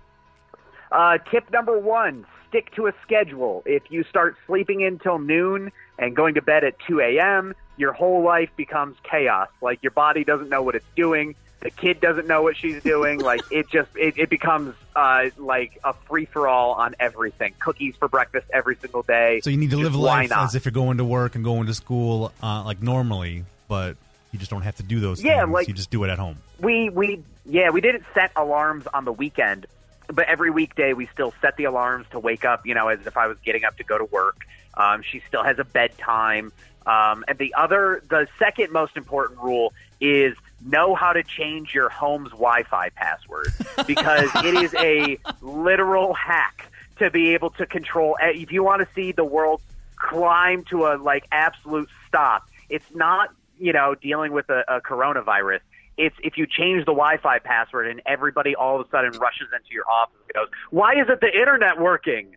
Uh, 0.93 1.19
tip 1.31 1.51
number 1.53 1.79
one: 1.79 2.25
stick 2.49 2.75
to 2.77 2.87
a 2.87 2.93
schedule. 3.03 3.63
If 3.67 3.83
you 3.91 4.05
start 4.05 4.37
sleeping 4.47 4.85
until 4.85 5.19
noon 5.19 5.73
and 5.99 6.15
going 6.15 6.35
to 6.35 6.43
bed 6.43 6.63
at 6.63 6.75
2 6.87 7.01
a.m., 7.01 7.55
your 7.77 7.93
whole 7.93 8.23
life 8.23 8.51
becomes 8.57 8.97
chaos. 9.03 9.49
Like 9.61 9.83
your 9.83 9.91
body 9.93 10.25
doesn't 10.25 10.49
know 10.49 10.63
what 10.63 10.75
it's 10.75 10.87
doing. 10.97 11.35
The 11.61 11.71
kid 11.71 12.01
doesn't 12.01 12.27
know 12.27 12.43
what 12.43 12.57
she's 12.57 12.83
doing. 12.83 13.19
Like 13.21 13.43
it 13.51 13.69
just 13.71 13.89
it, 13.97 14.19
it 14.19 14.31
becomes 14.31 14.75
uh, 14.95 15.31
like 15.37 15.79
a 15.85 15.93
free 15.93 16.27
for 16.27 16.47
all 16.49 16.73
on 16.73 16.95
everything. 17.01 17.55
Cookies 17.59 17.97
for 17.97 18.09
breakfast 18.09 18.47
every 18.53 18.77
single 18.77 19.03
day. 19.03 19.41
So 19.43 19.51
you 19.51 19.57
need 19.57 19.71
to 19.71 19.77
Just 19.77 19.85
live 19.93 19.97
life 19.97 20.31
not? 20.31 20.45
as 20.45 20.55
if 20.55 20.65
you're 20.65 20.73
going 20.73 20.99
to 20.99 21.05
work 21.05 21.35
and 21.35 21.43
going 21.45 21.67
to 21.67 21.75
school 21.75 22.33
uh, 22.43 22.63
like 22.65 22.83
normally, 22.83 23.45
but 23.69 23.97
you 24.33 24.39
just 24.39 24.51
don't 24.51 24.63
have 24.63 24.77
to 24.77 24.83
do 24.83 25.01
those 25.01 25.23
Yeah, 25.23 25.41
things. 25.43 25.53
like- 25.53 25.69
you 25.69 25.75
just 25.75 25.91
do 25.91 26.05
it 26.05 26.11
at 26.11 26.19
home. 26.19 26.37
we 26.61 26.91
we 26.91 27.23
yeah 27.47 27.71
we 27.71 27.81
didn't 27.81 28.05
set 28.13 28.33
alarms 28.37 28.87
on 28.93 29.05
the 29.05 29.13
weekend 29.13 29.67
but 30.09 30.27
every 30.29 30.51
weekday 30.51 30.93
we 30.93 31.07
still 31.07 31.33
set 31.41 31.57
the 31.57 31.65
alarms 31.65 32.05
to 32.11 32.19
wake 32.19 32.45
up 32.45 32.67
you 32.67 32.75
know 32.75 32.89
as 32.89 33.07
if 33.07 33.17
i 33.17 33.27
was 33.29 33.37
getting 33.45 33.65
up 33.65 33.77
to 33.77 33.85
go 33.85 33.97
to 33.97 34.05
work 34.07 34.45
um, 34.75 35.01
she 35.03 35.23
still 35.29 35.43
has 35.45 35.59
a 35.61 35.65
bedtime 35.65 36.51
um, 36.87 37.25
and 37.29 37.39
the 37.39 37.55
other 37.55 38.03
the 38.09 38.27
second 38.39 38.73
most 38.73 38.97
important 38.97 39.41
rule 39.41 39.73
is 40.01 40.37
know 40.65 40.95
how 40.95 41.13
to 41.13 41.23
change 41.23 41.75
your 41.75 41.89
home's 41.89 42.31
wi-fi 42.31 42.89
password 42.91 43.49
because 43.87 44.31
it 44.37 44.55
is 44.55 44.75
a 44.75 45.19
literal 45.43 46.15
hack 46.15 46.71
to 46.99 47.11
be 47.11 47.35
able 47.35 47.51
to 47.51 47.67
control 47.67 48.17
if 48.21 48.51
you 48.51 48.63
want 48.63 48.81
to 48.81 48.89
see 48.95 49.13
the 49.13 49.25
world 49.25 49.61
climb 49.97 50.65
to 50.65 50.87
a 50.87 50.97
like 50.97 51.27
absolute 51.33 51.89
stop 52.07 52.49
it's 52.69 52.95
not 52.95 53.31
you 53.59 53.73
know 53.73 53.95
dealing 53.95 54.33
with 54.33 54.49
a, 54.49 54.65
a 54.69 54.81
coronavirus 54.81 55.61
it's 55.97 56.17
if 56.23 56.37
you 56.37 56.47
change 56.47 56.85
the 56.85 56.93
Wi-Fi 56.93 57.39
password 57.39 57.89
and 57.89 58.03
everybody 58.05 58.55
all 58.55 58.79
of 58.81 58.87
a 58.87 58.91
sudden 58.91 59.13
rushes 59.13 59.49
into 59.55 59.73
your 59.73 59.89
office 59.91 60.17
and 60.29 60.35
goes, 60.35 60.49
"Why 60.71 60.95
isn't 61.01 61.21
the 61.21 61.35
internet 61.35 61.81
working?" 61.81 62.37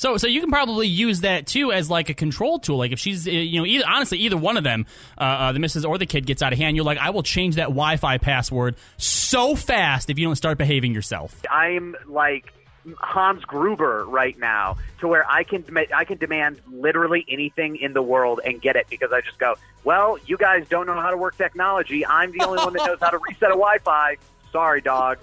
So, 0.00 0.16
so 0.16 0.28
you 0.28 0.40
can 0.40 0.50
probably 0.50 0.86
use 0.86 1.20
that 1.20 1.46
too 1.46 1.72
as 1.72 1.90
like 1.90 2.08
a 2.08 2.14
control 2.14 2.58
tool. 2.58 2.78
Like 2.78 2.92
if 2.92 2.98
she's, 2.98 3.28
uh, 3.28 3.32
you 3.32 3.60
know, 3.60 3.66
either 3.66 3.84
honestly, 3.86 4.16
either 4.20 4.38
one 4.38 4.56
of 4.56 4.64
them, 4.64 4.86
uh, 5.18 5.24
uh, 5.24 5.52
the 5.52 5.58
missus 5.58 5.84
or 5.84 5.98
the 5.98 6.06
kid 6.06 6.24
gets 6.24 6.40
out 6.40 6.54
of 6.54 6.58
hand, 6.58 6.74
you're 6.74 6.86
like, 6.86 6.96
I 6.96 7.10
will 7.10 7.22
change 7.22 7.56
that 7.56 7.64
Wi-Fi 7.64 8.16
password 8.16 8.76
so 8.96 9.54
fast 9.54 10.08
if 10.08 10.18
you 10.18 10.24
don't 10.24 10.36
start 10.36 10.56
behaving 10.56 10.94
yourself. 10.94 11.42
I'm 11.50 11.96
like 12.06 12.50
Hans 12.98 13.44
Gruber 13.44 14.06
right 14.06 14.38
now, 14.38 14.78
to 15.00 15.08
where 15.08 15.30
I 15.30 15.44
can 15.44 15.66
I 15.94 16.06
can 16.06 16.16
demand 16.16 16.62
literally 16.72 17.26
anything 17.28 17.76
in 17.76 17.92
the 17.92 18.00
world 18.00 18.40
and 18.42 18.58
get 18.58 18.76
it 18.76 18.86
because 18.88 19.12
I 19.12 19.20
just 19.20 19.38
go, 19.38 19.56
"Well, 19.84 20.16
you 20.24 20.38
guys 20.38 20.66
don't 20.70 20.86
know 20.86 20.98
how 20.98 21.10
to 21.10 21.18
work 21.18 21.36
technology. 21.36 22.06
I'm 22.06 22.32
the 22.32 22.40
only 22.40 22.64
one 22.64 22.72
that 22.72 22.86
knows 22.86 23.00
how 23.02 23.10
to 23.10 23.18
reset 23.18 23.50
a 23.50 23.52
Wi-Fi." 23.52 24.16
Sorry, 24.50 24.80
dog. 24.80 25.18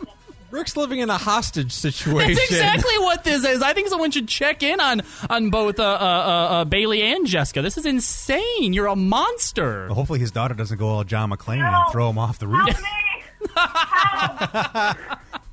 Rick's 0.49 0.77
living 0.77 0.99
in 0.99 1.09
a 1.09 1.17
hostage 1.17 1.71
situation. 1.71 2.35
That's 2.35 2.51
exactly 2.51 2.97
what 2.99 3.23
this 3.23 3.43
is. 3.43 3.61
I 3.61 3.73
think 3.73 3.89
someone 3.89 4.11
should 4.11 4.27
check 4.27 4.63
in 4.63 4.79
on 4.79 5.01
on 5.29 5.49
both 5.49 5.79
uh, 5.79 5.83
uh, 5.83 5.87
uh, 5.87 5.99
uh, 5.99 6.65
Bailey 6.65 7.01
and 7.01 7.27
Jessica. 7.27 7.61
This 7.61 7.77
is 7.77 7.85
insane. 7.85 8.73
You're 8.73 8.87
a 8.87 8.95
monster. 8.95 9.87
Well, 9.87 9.95
hopefully 9.95 10.19
his 10.19 10.31
daughter 10.31 10.53
doesn't 10.53 10.77
go 10.77 10.87
all 10.87 11.03
John 11.03 11.31
McClane 11.31 11.61
and 11.61 11.91
throw 11.91 12.09
him 12.09 12.17
off 12.17 12.39
the 12.39 12.47
roof. 12.47 12.81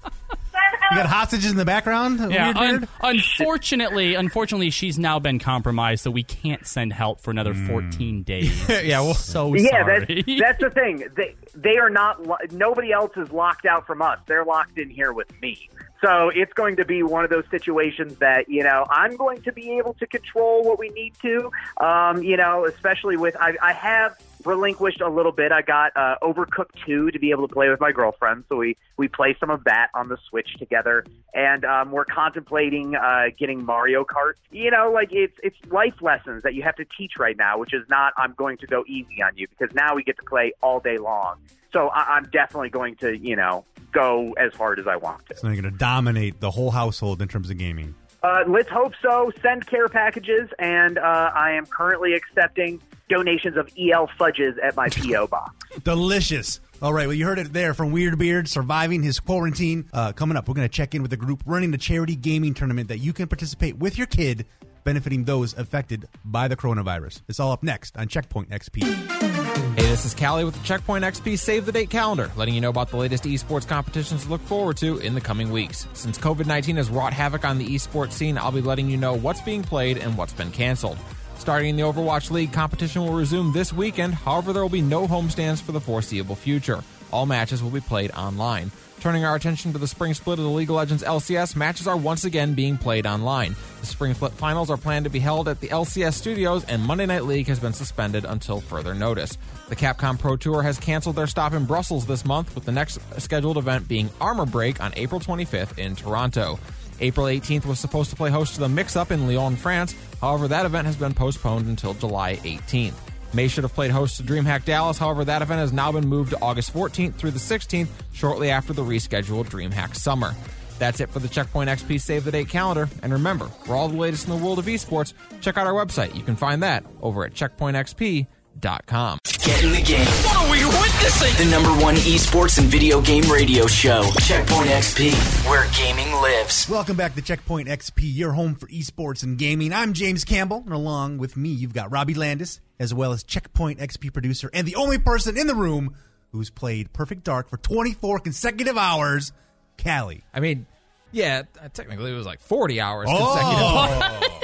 You 0.91 0.97
got 0.99 1.07
hostages 1.07 1.51
in 1.51 1.57
the 1.57 1.65
background? 1.65 2.19
Yeah, 2.33 2.47
Weird 2.47 2.57
un- 2.57 2.79
beard? 2.81 2.89
unfortunately, 3.03 4.15
unfortunately, 4.15 4.71
she's 4.71 4.99
now 4.99 5.19
been 5.19 5.39
compromised, 5.39 6.03
so 6.05 6.11
we 6.11 6.23
can't 6.23 6.67
send 6.67 6.93
help 6.93 7.21
for 7.21 7.31
another 7.31 7.55
14 7.55 8.23
days. 8.25 8.69
yeah, 8.69 9.01
well, 9.01 9.15
So 9.15 9.55
Yeah, 9.55 9.71
sorry. 9.71 10.23
that's 10.27 10.41
that's 10.41 10.61
the 10.63 10.71
thing. 10.71 11.05
They 11.17 11.35
they 11.55 11.77
are 11.79 11.91
not. 11.91 12.27
lo- 12.27 12.37
Nobody 12.51 12.93
else 12.93 13.13
is 13.17 13.31
locked 13.33 13.67
out 13.67 13.87
from 13.87 14.03
us. 14.03 14.19
They're 14.27 14.45
locked 14.45 14.79
in 14.79 14.91
here 14.91 15.13
with 15.13 15.29
me. 15.41 15.69
So 16.05 16.29
it's 16.35 16.53
going 16.53 16.77
to 16.77 16.85
be 16.85 17.03
one 17.03 17.25
of 17.25 17.31
those 17.31 17.45
situations 17.51 18.17
that 18.17 18.49
you 18.49 18.63
know 18.63 18.85
I'm 18.91 19.17
going 19.17 19.41
to 19.43 19.53
be 19.53 19.79
able 19.79 19.95
to 19.95 20.07
control 20.07 20.63
what 20.65 20.79
we 20.79 20.91
need 20.91 21.15
to. 21.23 21.51
Um, 21.85 22.23
you 22.23 22.37
know, 22.37 22.67
especially 22.67 23.17
with 23.17 23.37
I, 23.41 23.55
I 23.63 23.73
have 23.73 24.17
relinquished 24.47 25.01
a 25.01 25.09
little 25.09 25.33
bit. 25.33 25.53
I 25.53 25.63
got 25.63 25.97
uh, 25.97 26.17
Overcooked 26.23 26.85
two 26.87 27.11
to 27.11 27.19
be 27.19 27.31
able 27.31 27.47
to 27.49 27.53
play 27.53 27.69
with 27.69 27.81
my 27.81 27.93
girlfriend, 27.93 28.45
so 28.49 28.57
we 28.57 28.77
we 28.97 29.09
play 29.09 29.37
some 29.39 29.51
of 29.51 29.65
that 29.65 29.89
on 29.95 30.09
the 30.09 30.19
Switch 30.29 30.55
together, 30.59 31.05
and 31.33 31.65
um, 31.65 31.91
we're 31.93 32.05
contemplating 32.05 32.95
uh, 32.95 33.27
getting 33.39 33.65
Mario 33.65 34.05
Kart. 34.05 34.35
You 34.51 34.71
know, 34.71 34.91
like 34.93 35.13
it's 35.13 35.37
it's 35.43 35.57
life 35.71 36.01
lessons 36.01 36.43
that 36.43 36.55
you 36.55 36.63
have 36.63 36.77
to 36.77 36.85
teach 36.85 37.13
right 37.19 37.37
now, 37.37 37.59
which 37.59 37.75
is 37.75 37.89
not 37.89 38.13
I'm 38.17 38.35
going 38.35 38.59
to 38.59 38.67
go 38.67 38.85
easy 38.87 39.23
on 39.23 39.37
you 39.37 39.47
because 39.49 39.75
now 39.75 39.95
we 39.95 40.03
get 40.03 40.17
to 40.17 40.25
play 40.25 40.53
all 40.63 40.81
day 40.81 40.99
long. 40.99 41.39
So 41.73 41.89
I, 41.89 42.17
I'm 42.17 42.25
definitely 42.31 42.71
going 42.71 42.97
to 42.97 43.17
you 43.17 43.37
know 43.37 43.65
go 43.93 44.33
as 44.33 44.55
hard 44.55 44.79
as 44.79 44.87
I 44.87 44.97
want 44.97 45.27
to. 45.27 45.37
So 45.37 45.47
they're 45.47 45.61
going 45.61 45.73
to 45.73 45.79
dominate 45.79 46.41
the 46.41 46.51
whole 46.51 46.71
household 46.71 47.23
in 47.23 47.29
terms 47.29 47.51
of 47.51 47.59
gaming. 47.59 47.95
Uh, 48.25 48.43
let's 48.49 48.71
hope 48.71 48.95
so. 49.03 49.31
Send 49.43 49.67
care 49.67 49.87
packages, 49.87 50.49
and 50.59 50.97
uh, 50.97 51.31
I 51.35 51.53
am 51.53 51.67
currently 51.67 52.15
accepting 52.15 52.81
donations 53.11 53.59
of 53.59 53.71
EL 53.79 54.09
fudges 54.19 54.57
at 54.63 54.75
my 54.77 54.89
PO 54.89 55.27
box. 55.27 55.55
Delicious. 55.85 56.59
All 56.81 56.95
right, 56.95 57.07
well, 57.07 57.15
you 57.15 57.27
heard 57.27 57.39
it 57.39 57.53
there 57.53 57.75
from 57.75 57.93
Weird 57.93 58.19
Beard 58.19 58.49
surviving 58.49 59.03
his 59.03 59.21
quarantine. 59.21 59.91
Uh, 59.93 60.13
coming 60.13 60.39
up, 60.39 60.49
we're 60.49 60.55
going 60.55 60.67
to 60.67 60.73
check 60.75 60.95
in 60.95 61.03
with 61.03 61.13
a 61.13 61.19
group 61.19 61.43
running 61.45 61.71
the 61.71 61.77
charity 61.77 62.17
gaming 62.17 62.55
tournament 62.55 62.89
that 62.89 62.99
you 62.99 63.13
can 63.13 63.29
participate 63.29 63.77
with 63.77 63.99
your 63.99 64.07
kid, 64.07 64.47
benefiting 64.85 65.25
those 65.25 65.53
affected 65.59 66.09
by 66.25 66.49
the 66.49 66.57
coronavirus. 66.57 67.21
It's 67.29 67.39
all 67.39 67.53
up 67.53 67.63
next 67.63 67.95
on 67.99 68.09
Checkpoint 68.09 68.49
XP. 68.49 69.84
This 69.95 70.07
is 70.07 70.15
Kali 70.15 70.45
with 70.45 70.57
the 70.57 70.65
Checkpoint 70.65 71.05
XP 71.05 71.39
Save 71.39 71.67
the 71.67 71.71
Date 71.71 71.89
calendar, 71.89 72.29
letting 72.35 72.53
you 72.53 72.61
know 72.61 72.69
about 72.69 72.89
the 72.89 72.97
latest 72.97 73.23
esports 73.23 73.65
competitions 73.65 74.25
to 74.25 74.29
look 74.29 74.41
forward 74.41 74.77
to 74.79 74.99
in 74.99 75.15
the 75.15 75.21
coming 75.21 75.53
weeks. 75.53 75.87
Since 75.93 76.19
COVID 76.19 76.47
19 76.47 76.79
has 76.79 76.91
wrought 76.91 77.13
havoc 77.13 77.45
on 77.45 77.59
the 77.59 77.67
esports 77.69 78.11
scene, 78.11 78.37
I'll 78.37 78.51
be 78.51 78.61
letting 78.61 78.91
you 78.91 78.97
know 78.97 79.15
what's 79.15 79.41
being 79.43 79.63
played 79.63 79.99
and 79.99 80.19
what's 80.19 80.33
been 80.33 80.51
canceled. 80.51 80.99
Starting 81.39 81.69
in 81.69 81.77
the 81.77 81.85
Overwatch 81.85 82.33
League, 82.33 82.53
competition 82.53 83.03
will 83.03 83.13
resume 83.13 83.53
this 83.53 83.73
weekend, 83.73 84.15
however, 84.15 84.53
there 84.53 84.63
will 84.63 84.69
be 84.69 84.83
no 84.83 85.07
homestands 85.07 85.63
for 85.63 85.71
the 85.71 85.81
foreseeable 85.81 86.35
future. 86.35 86.83
All 87.13 87.25
matches 87.25 87.63
will 87.63 87.71
be 87.71 87.81
played 87.81 88.11
online. 88.11 88.73
Turning 89.01 89.25
our 89.25 89.35
attention 89.35 89.73
to 89.73 89.79
the 89.79 89.87
spring 89.87 90.15
split 90.15 90.39
of 90.39 90.45
the 90.45 90.51
League 90.51 90.71
of 90.71 90.77
Legends 90.77 91.03
LCS, 91.03 91.57
matches 91.57 91.87
are 91.87 91.97
once 91.97 92.25
again 92.25 92.55
being 92.55 92.79
played 92.79 93.07
online. 93.07 93.55
The 93.81 93.87
spring 93.87 94.15
split 94.15 94.33
finals 94.33 94.71
are 94.71 94.79
planned 94.79 95.05
to 95.05 95.11
be 95.11 95.19
held 95.19 95.47
at 95.47 95.61
the 95.61 95.69
LCS 95.69 96.15
studios, 96.15 96.65
and 96.65 96.83
Monday 96.83 97.05
Night 97.05 97.25
League 97.25 97.49
has 97.49 97.61
been 97.61 97.75
suspended 97.75 98.25
until 98.25 98.63
further 98.63 98.95
notice. 98.95 99.37
The 99.69 99.77
Capcom 99.77 100.19
Pro 100.19 100.37
Tour 100.37 100.63
has 100.63 100.79
canceled 100.79 101.17
their 101.17 101.27
stop 101.27 101.53
in 101.53 101.67
Brussels 101.67 102.07
this 102.07 102.25
month, 102.25 102.55
with 102.55 102.65
the 102.65 102.73
next 102.73 102.99
scheduled 103.19 103.59
event 103.59 103.89
being 103.89 104.09
Armor 104.21 104.47
Break 104.47 104.83
on 104.83 104.93
April 104.97 105.21
25th 105.21 105.79
in 105.79 105.95
Toronto. 105.97 106.59
April 107.01 107.27
18th 107.27 107.67
was 107.67 107.79
supposed 107.79 108.11
to 108.11 108.17
play 108.17 108.31
host 108.31 108.55
to 108.55 108.61
the 108.61 108.69
Mix 108.69 108.97
Up 108.97 109.11
in 109.11 109.27
Lyon, 109.27 109.57
France. 109.57 109.95
However, 110.21 110.49
that 110.49 110.65
event 110.65 110.87
has 110.87 110.97
been 110.97 111.13
postponed 111.13 111.67
until 111.67 111.93
July 111.95 112.37
18th. 112.37 112.95
May 113.35 113.49
should 113.49 113.65
have 113.65 113.75
played 113.75 113.91
host 113.91 114.17
to 114.19 114.23
DreamHack 114.23 114.65
Dallas. 114.65 114.97
However, 114.97 115.25
that 115.25 115.43
event 115.43 115.59
has 115.59 115.73
now 115.73 115.91
been 115.91 116.07
moved 116.07 116.31
to 116.31 116.41
August 116.41 116.73
14th 116.73 117.15
through 117.15 117.33
the 117.33 117.39
16th, 117.39 117.89
shortly 118.13 118.51
after 118.51 118.73
the 118.73 118.83
rescheduled 118.83 119.47
DreamHack 119.47 119.97
Summer. 119.97 120.35
That's 120.79 121.01
it 121.01 121.11
for 121.11 121.19
the 121.19 121.29
Checkpoint 121.29 121.71
XP 121.71 122.01
Save 122.01 122.25
the 122.25 122.33
Date 122.33 122.49
calendar. 122.49 122.89
And 123.03 123.13
remember, 123.13 123.47
for 123.47 123.75
all 123.75 123.89
the 123.89 123.97
latest 123.97 124.29
in 124.29 124.37
the 124.37 124.45
world 124.45 124.59
of 124.59 124.67
esports, 124.67 125.13
check 125.41 125.57
out 125.57 125.67
our 125.67 125.73
website. 125.73 126.15
You 126.15 126.23
can 126.23 126.37
find 126.37 126.63
that 126.63 126.85
over 127.03 127.25
at 127.25 127.35
checkpointxp.com. 127.35 128.27
Get 128.65 129.63
in 129.63 129.73
the 129.73 129.83
game. 129.83 130.07
What 130.07 130.37
are 130.37 130.51
we 130.51 130.65
witnessing? 130.65 131.45
The 131.45 131.51
number 131.51 131.69
one 131.85 131.97
esports 131.97 132.59
and 132.59 132.67
video 132.67 133.03
game 133.03 133.25
radio 133.31 133.67
show, 133.67 134.11
Checkpoint 134.21 134.71
XP, 134.71 135.13
where 135.51 135.69
gaming 135.77 136.11
lives. 136.23 136.67
Welcome 136.67 136.97
back 136.97 137.15
to 137.17 137.21
Checkpoint 137.21 137.69
XP, 137.69 137.99
your 138.15 138.33
home 138.33 138.55
for 138.55 138.67
esports 138.69 139.23
and 139.23 139.37
gaming. 139.37 139.71
I'm 139.75 139.93
James 139.93 140.25
Campbell, 140.25 140.63
and 140.65 140.73
along 140.73 141.19
with 141.19 141.37
me, 141.37 141.51
you've 141.51 141.75
got 141.75 141.93
Robbie 141.93 142.15
Landis, 142.15 142.63
as 142.79 142.95
well 142.95 143.13
as 143.13 143.23
Checkpoint 143.23 143.81
XP 143.81 144.11
producer, 144.15 144.49
and 144.55 144.67
the 144.67 144.77
only 144.77 144.97
person 144.97 145.37
in 145.37 145.47
the 145.47 145.55
room 145.55 145.95
who's 146.33 146.49
played 146.49 146.91
Perfect 146.95 147.23
Dark 147.25 147.51
for 147.51 147.59
24 147.59 148.21
consecutive 148.21 148.79
hours, 148.79 149.33
Kali. 149.77 150.25
I 150.33 150.41
mean, 150.41 150.65
yeah, 151.13 151.43
technically 151.75 152.13
it 152.13 152.15
was 152.15 152.25
like 152.25 152.41
40 152.41 152.81
hours 152.81 153.09
Oh. 153.11 154.41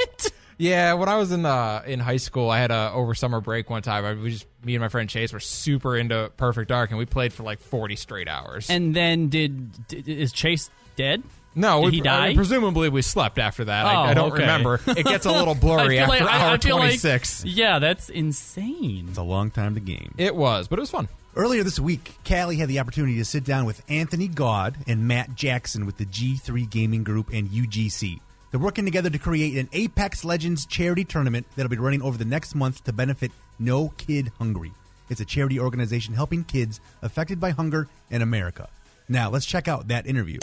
consecutive. 0.61 0.71
Yeah, 0.71 0.93
when 0.93 1.09
I 1.09 1.17
was 1.17 1.31
in 1.31 1.45
uh, 1.45 1.83
in 1.85 1.99
high 1.99 2.17
school, 2.17 2.49
I 2.49 2.59
had 2.59 2.71
a 2.71 2.91
over 2.93 3.13
summer 3.15 3.41
break 3.41 3.69
one 3.69 3.81
time. 3.81 4.05
I, 4.05 4.13
we 4.13 4.31
just 4.31 4.45
me 4.63 4.75
and 4.75 4.81
my 4.81 4.89
friend 4.89 5.09
Chase 5.09 5.33
were 5.33 5.39
super 5.39 5.97
into 5.97 6.31
Perfect 6.37 6.69
Dark, 6.69 6.89
and 6.91 6.99
we 6.99 7.05
played 7.05 7.33
for 7.33 7.43
like 7.43 7.59
40 7.59 7.95
straight 7.95 8.27
hours. 8.27 8.69
And 8.69 8.95
then 8.95 9.29
did, 9.29 9.87
did 9.87 10.07
is 10.07 10.31
Chase 10.31 10.69
dead? 10.95 11.23
no, 11.53 11.81
did 11.81 11.91
we, 11.91 11.99
he 12.01 12.07
I 12.07 12.27
mean, 12.29 12.37
presumably 12.37 12.89
we 12.89 13.01
slept 13.01 13.37
after 13.37 13.65
that. 13.65 13.85
Oh, 13.85 13.89
I, 13.89 14.11
I 14.11 14.13
don't 14.13 14.31
okay. 14.31 14.41
remember. 14.41 14.79
It 14.87 15.05
gets 15.05 15.25
a 15.25 15.31
little 15.31 15.55
blurry 15.61 15.99
I 15.99 16.05
feel 16.05 16.13
after 16.13 16.25
like, 16.25 16.33
hour 16.33 16.49
I 16.53 16.57
feel 16.57 16.75
like- 16.77 17.01
26. 17.01 17.45
yeah, 17.45 17.79
that's 17.79 18.09
insane. 18.09 19.07
It's 19.09 19.17
a 19.17 19.23
long 19.23 19.51
time 19.51 19.75
to 19.75 19.81
game. 19.81 20.13
It 20.17 20.35
was, 20.35 20.67
but 20.67 20.79
it 20.79 20.81
was 20.81 20.91
fun. 20.91 21.09
Earlier 21.35 21.63
this 21.63 21.79
week, 21.79 22.15
Kali 22.25 22.57
had 22.57 22.67
the 22.67 22.79
opportunity 22.79 23.17
to 23.17 23.25
sit 23.25 23.43
down 23.45 23.65
with 23.65 23.81
Anthony 23.89 24.27
God 24.27 24.75
and 24.87 25.07
Matt 25.07 25.35
Jackson 25.35 25.85
with 25.85 25.97
the 25.97 26.05
G3 26.05 26.69
Gaming 26.69 27.03
Group 27.03 27.29
and 27.31 27.49
UGC. 27.49 28.19
They're 28.51 28.59
working 28.59 28.83
together 28.83 29.09
to 29.09 29.17
create 29.17 29.57
an 29.57 29.69
Apex 29.71 30.25
Legends 30.25 30.65
charity 30.65 31.05
tournament 31.05 31.47
that'll 31.55 31.69
be 31.69 31.77
running 31.77 32.01
over 32.01 32.17
the 32.17 32.25
next 32.25 32.53
month 32.53 32.83
to 32.83 32.91
benefit 32.91 33.31
No 33.59 33.93
Kid 33.95 34.29
Hungry. 34.37 34.73
It's 35.09 35.21
a 35.21 35.25
charity 35.25 35.57
organization 35.57 36.13
helping 36.13 36.43
kids 36.43 36.81
affected 37.01 37.39
by 37.39 37.51
hunger 37.51 37.87
in 38.09 38.21
America. 38.21 38.67
Now, 39.07 39.29
let's 39.29 39.45
check 39.45 39.69
out 39.69 39.87
that 39.87 40.05
interview. 40.05 40.39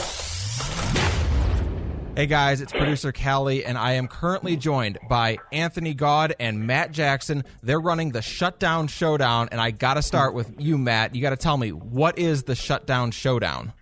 Hey 2.16 2.26
guys, 2.26 2.60
it's 2.62 2.72
producer 2.72 3.12
Kali, 3.12 3.64
and 3.64 3.78
I 3.78 3.92
am 3.92 4.08
currently 4.08 4.56
joined 4.56 4.98
by 5.08 5.38
Anthony 5.52 5.94
God 5.94 6.34
and 6.40 6.66
Matt 6.66 6.90
Jackson. 6.90 7.44
They're 7.62 7.78
running 7.78 8.10
the 8.10 8.22
Shutdown 8.22 8.88
Showdown, 8.88 9.50
and 9.52 9.60
I 9.60 9.70
got 9.70 9.94
to 9.94 10.02
start 10.02 10.34
with 10.34 10.52
you, 10.58 10.78
Matt. 10.78 11.14
You 11.14 11.22
got 11.22 11.30
to 11.30 11.36
tell 11.36 11.56
me 11.56 11.70
what 11.70 12.18
is 12.18 12.42
the 12.44 12.56
Shutdown 12.56 13.10
Showdown? 13.12 13.72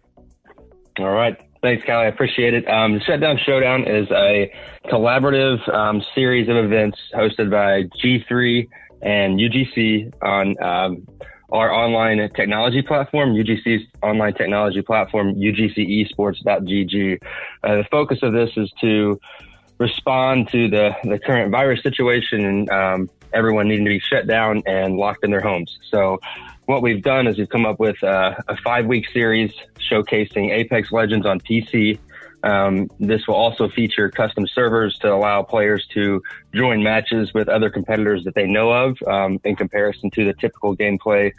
All 0.98 1.11
right. 1.11 1.45
Thanks, 1.66 1.84
Kali. 1.84 2.05
I 2.05 2.09
appreciate 2.09 2.55
it. 2.55 2.68
Um, 2.68 3.01
Shutdown 3.05 3.40
Showdown 3.44 3.88
is 3.88 4.09
a 4.12 4.52
collaborative 4.84 5.68
um, 5.74 6.01
series 6.14 6.48
of 6.48 6.55
events 6.55 6.97
hosted 7.12 7.51
by 7.51 7.82
G3 8.01 8.68
and 9.02 9.40
UGC 9.40 10.12
on 10.22 10.62
um, 10.62 11.09
our 11.51 11.72
online 11.72 12.18
technology 12.36 12.82
platform, 12.82 13.34
UGC's 13.34 13.84
online 14.01 14.34
technology 14.34 14.80
platform, 14.80 15.34
UGCesports.gg. 15.34 17.18
Uh, 17.64 17.74
the 17.74 17.84
focus 17.90 18.20
of 18.22 18.32
this 18.32 18.51
is 18.56 18.70
to 18.80 19.18
respond 19.78 20.48
to 20.52 20.70
the, 20.70 20.94
the 21.02 21.18
current 21.18 21.51
virus 21.51 21.82
situation 21.82 22.44
and 22.44 22.70
um, 22.70 23.10
everyone 23.32 23.66
needing 23.66 23.86
to 23.86 23.90
be 23.90 23.98
shut 23.98 24.28
down 24.28 24.62
and 24.66 24.98
locked 24.98 25.24
in 25.24 25.32
their 25.32 25.40
homes. 25.40 25.76
So, 25.90 26.20
what 26.66 26.82
we've 26.82 27.02
done 27.02 27.26
is 27.26 27.38
we've 27.38 27.48
come 27.48 27.66
up 27.66 27.80
with 27.80 28.02
uh, 28.02 28.34
a 28.48 28.56
five 28.59 28.86
week 28.86 29.06
series 29.12 29.52
showcasing 29.90 30.51
Apex 30.51 30.93
Legends 30.93 31.26
on 31.26 31.40
PC. 31.40 31.98
Um, 32.43 32.88
this 33.01 33.26
will 33.26 33.34
also 33.34 33.68
feature 33.68 34.09
custom 34.10 34.47
servers 34.47 34.98
to 34.98 35.12
allow 35.12 35.43
players 35.43 35.86
to 35.94 36.22
join 36.55 36.82
matches 36.82 37.32
with 37.34 37.48
other 37.48 37.70
competitors 37.70 38.22
that 38.24 38.34
they 38.34 38.47
know 38.47 38.70
of 38.70 38.97
um, 39.06 39.40
in 39.44 39.56
comparison 39.56 40.10
to 40.10 40.24
the 40.24 40.34
typical 40.34 40.76
gameplay, 40.76 41.32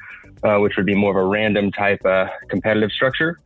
uh, 0.44 0.58
which 0.58 0.76
would 0.76 0.86
be 0.86 0.96
more 0.96 1.12
of 1.12 1.18
a 1.18 1.28
random 1.28 1.72
type 1.72 2.04
uh, 2.06 2.28
competitive 2.50 2.92
structure 2.92 3.40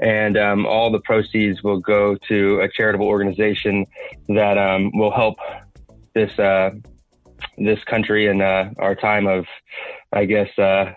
and 0.00 0.36
um, 0.36 0.66
all 0.66 0.90
the 0.90 1.00
proceeds 1.00 1.62
will 1.62 1.80
go 1.80 2.16
to 2.28 2.60
a 2.60 2.68
charitable 2.68 3.06
organization 3.06 3.84
that 4.28 4.56
um, 4.56 4.90
will 4.94 5.10
help 5.10 5.36
this 6.14 6.36
uh, 6.38 6.70
this 7.56 7.82
country 7.84 8.26
in 8.26 8.40
uh, 8.40 8.70
our 8.78 8.94
time 8.94 9.26
of, 9.26 9.44
I 10.12 10.24
guess, 10.24 10.56
uh, 10.58 10.92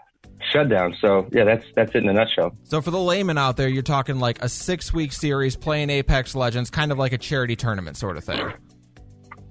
shutdown. 0.51 0.95
So 0.99 1.27
yeah, 1.31 1.43
that's 1.43 1.65
that's 1.75 1.95
it 1.95 2.03
in 2.03 2.09
a 2.09 2.13
nutshell. 2.13 2.55
So, 2.63 2.81
for 2.81 2.91
the 2.91 2.99
layman 2.99 3.37
out 3.37 3.57
there, 3.57 3.67
you're 3.67 3.83
talking 3.83 4.19
like 4.19 4.41
a 4.41 4.49
six 4.49 4.93
week 4.93 5.13
series 5.13 5.55
playing 5.55 5.89
Apex 5.89 6.35
Legends, 6.35 6.69
kind 6.69 6.91
of 6.91 6.97
like 6.97 7.13
a 7.13 7.17
charity 7.17 7.55
tournament 7.55 7.97
sort 7.97 8.17
of 8.17 8.23
thing. 8.23 8.53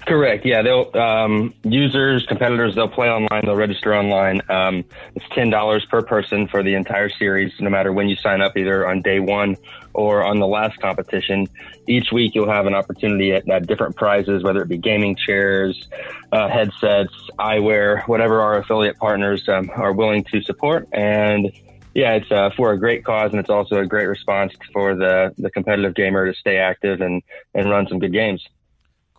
Correct. 0.06 0.46
Yeah, 0.46 0.62
they'll 0.62 0.90
um, 0.94 1.54
users, 1.62 2.24
competitors, 2.26 2.74
they'll 2.74 2.88
play 2.88 3.10
online. 3.10 3.42
They'll 3.44 3.54
register 3.54 3.94
online. 3.94 4.40
Um, 4.48 4.84
it's 5.14 5.26
ten 5.34 5.50
dollars 5.50 5.84
per 5.84 6.02
person 6.02 6.48
for 6.48 6.62
the 6.62 6.74
entire 6.74 7.10
series, 7.10 7.52
no 7.60 7.68
matter 7.68 7.92
when 7.92 8.08
you 8.08 8.16
sign 8.16 8.40
up, 8.40 8.56
either 8.56 8.88
on 8.88 9.02
day 9.02 9.20
one 9.20 9.56
or 9.92 10.24
on 10.24 10.38
the 10.38 10.46
last 10.46 10.80
competition. 10.80 11.46
Each 11.86 12.10
week, 12.12 12.34
you'll 12.34 12.50
have 12.50 12.66
an 12.66 12.74
opportunity 12.74 13.32
at, 13.32 13.48
at 13.48 13.66
different 13.66 13.94
prizes, 13.94 14.42
whether 14.42 14.62
it 14.62 14.68
be 14.68 14.78
gaming 14.78 15.16
chairs, 15.16 15.88
uh, 16.32 16.48
headsets, 16.48 17.14
eyewear, 17.38 18.06
whatever 18.08 18.40
our 18.40 18.58
affiliate 18.58 18.96
partners 18.96 19.48
um, 19.48 19.70
are 19.74 19.92
willing 19.92 20.24
to 20.32 20.40
support. 20.42 20.88
And 20.92 21.52
yeah, 21.94 22.14
it's 22.14 22.30
uh, 22.32 22.50
for 22.56 22.72
a 22.72 22.78
great 22.78 23.04
cause, 23.04 23.32
and 23.32 23.40
it's 23.40 23.50
also 23.50 23.80
a 23.80 23.86
great 23.86 24.06
response 24.06 24.54
for 24.72 24.94
the 24.94 25.34
the 25.36 25.50
competitive 25.50 25.94
gamer 25.94 26.32
to 26.32 26.38
stay 26.38 26.56
active 26.56 27.02
and 27.02 27.22
and 27.54 27.68
run 27.68 27.86
some 27.86 27.98
good 27.98 28.12
games. 28.12 28.42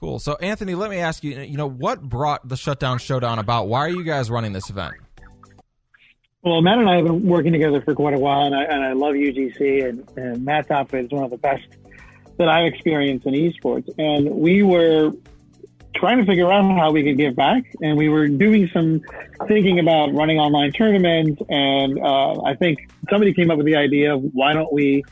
Cool. 0.01 0.17
So, 0.17 0.35
Anthony, 0.41 0.73
let 0.73 0.89
me 0.89 0.97
ask 0.97 1.23
you, 1.23 1.39
you 1.39 1.57
know, 1.57 1.69
what 1.69 2.01
brought 2.01 2.47
the 2.47 2.57
Shutdown 2.57 2.97
Showdown 2.97 3.37
about? 3.37 3.67
Why 3.67 3.81
are 3.81 3.89
you 3.89 4.03
guys 4.03 4.31
running 4.31 4.51
this 4.51 4.71
event? 4.71 4.95
Well, 6.41 6.59
Matt 6.63 6.79
and 6.79 6.89
I 6.89 6.95
have 6.95 7.05
been 7.05 7.23
working 7.27 7.51
together 7.53 7.81
for 7.81 7.93
quite 7.93 8.15
a 8.15 8.19
while, 8.19 8.47
and 8.47 8.55
I, 8.55 8.63
and 8.63 8.83
I 8.83 8.93
love 8.93 9.13
UGC, 9.13 9.87
and, 9.87 10.11
and 10.17 10.43
Matt's 10.43 10.71
outfit 10.71 11.05
is 11.05 11.11
one 11.11 11.23
of 11.23 11.29
the 11.29 11.37
best 11.37 11.67
that 12.37 12.49
I've 12.49 12.65
experienced 12.73 13.27
in 13.27 13.35
esports. 13.35 13.93
And 13.99 14.27
we 14.27 14.63
were 14.63 15.11
trying 15.95 16.17
to 16.17 16.25
figure 16.25 16.51
out 16.51 16.63
how 16.63 16.91
we 16.91 17.03
could 17.03 17.17
give 17.17 17.35
back, 17.35 17.71
and 17.83 17.95
we 17.95 18.09
were 18.09 18.27
doing 18.27 18.71
some 18.73 19.01
thinking 19.47 19.77
about 19.77 20.15
running 20.15 20.39
online 20.39 20.71
tournaments. 20.71 21.43
And 21.47 21.99
uh, 21.99 22.41
I 22.41 22.55
think 22.55 22.89
somebody 23.07 23.35
came 23.35 23.51
up 23.51 23.57
with 23.57 23.67
the 23.67 23.75
idea 23.75 24.15
of 24.15 24.23
why 24.33 24.53
don't 24.53 24.73
we 24.73 25.03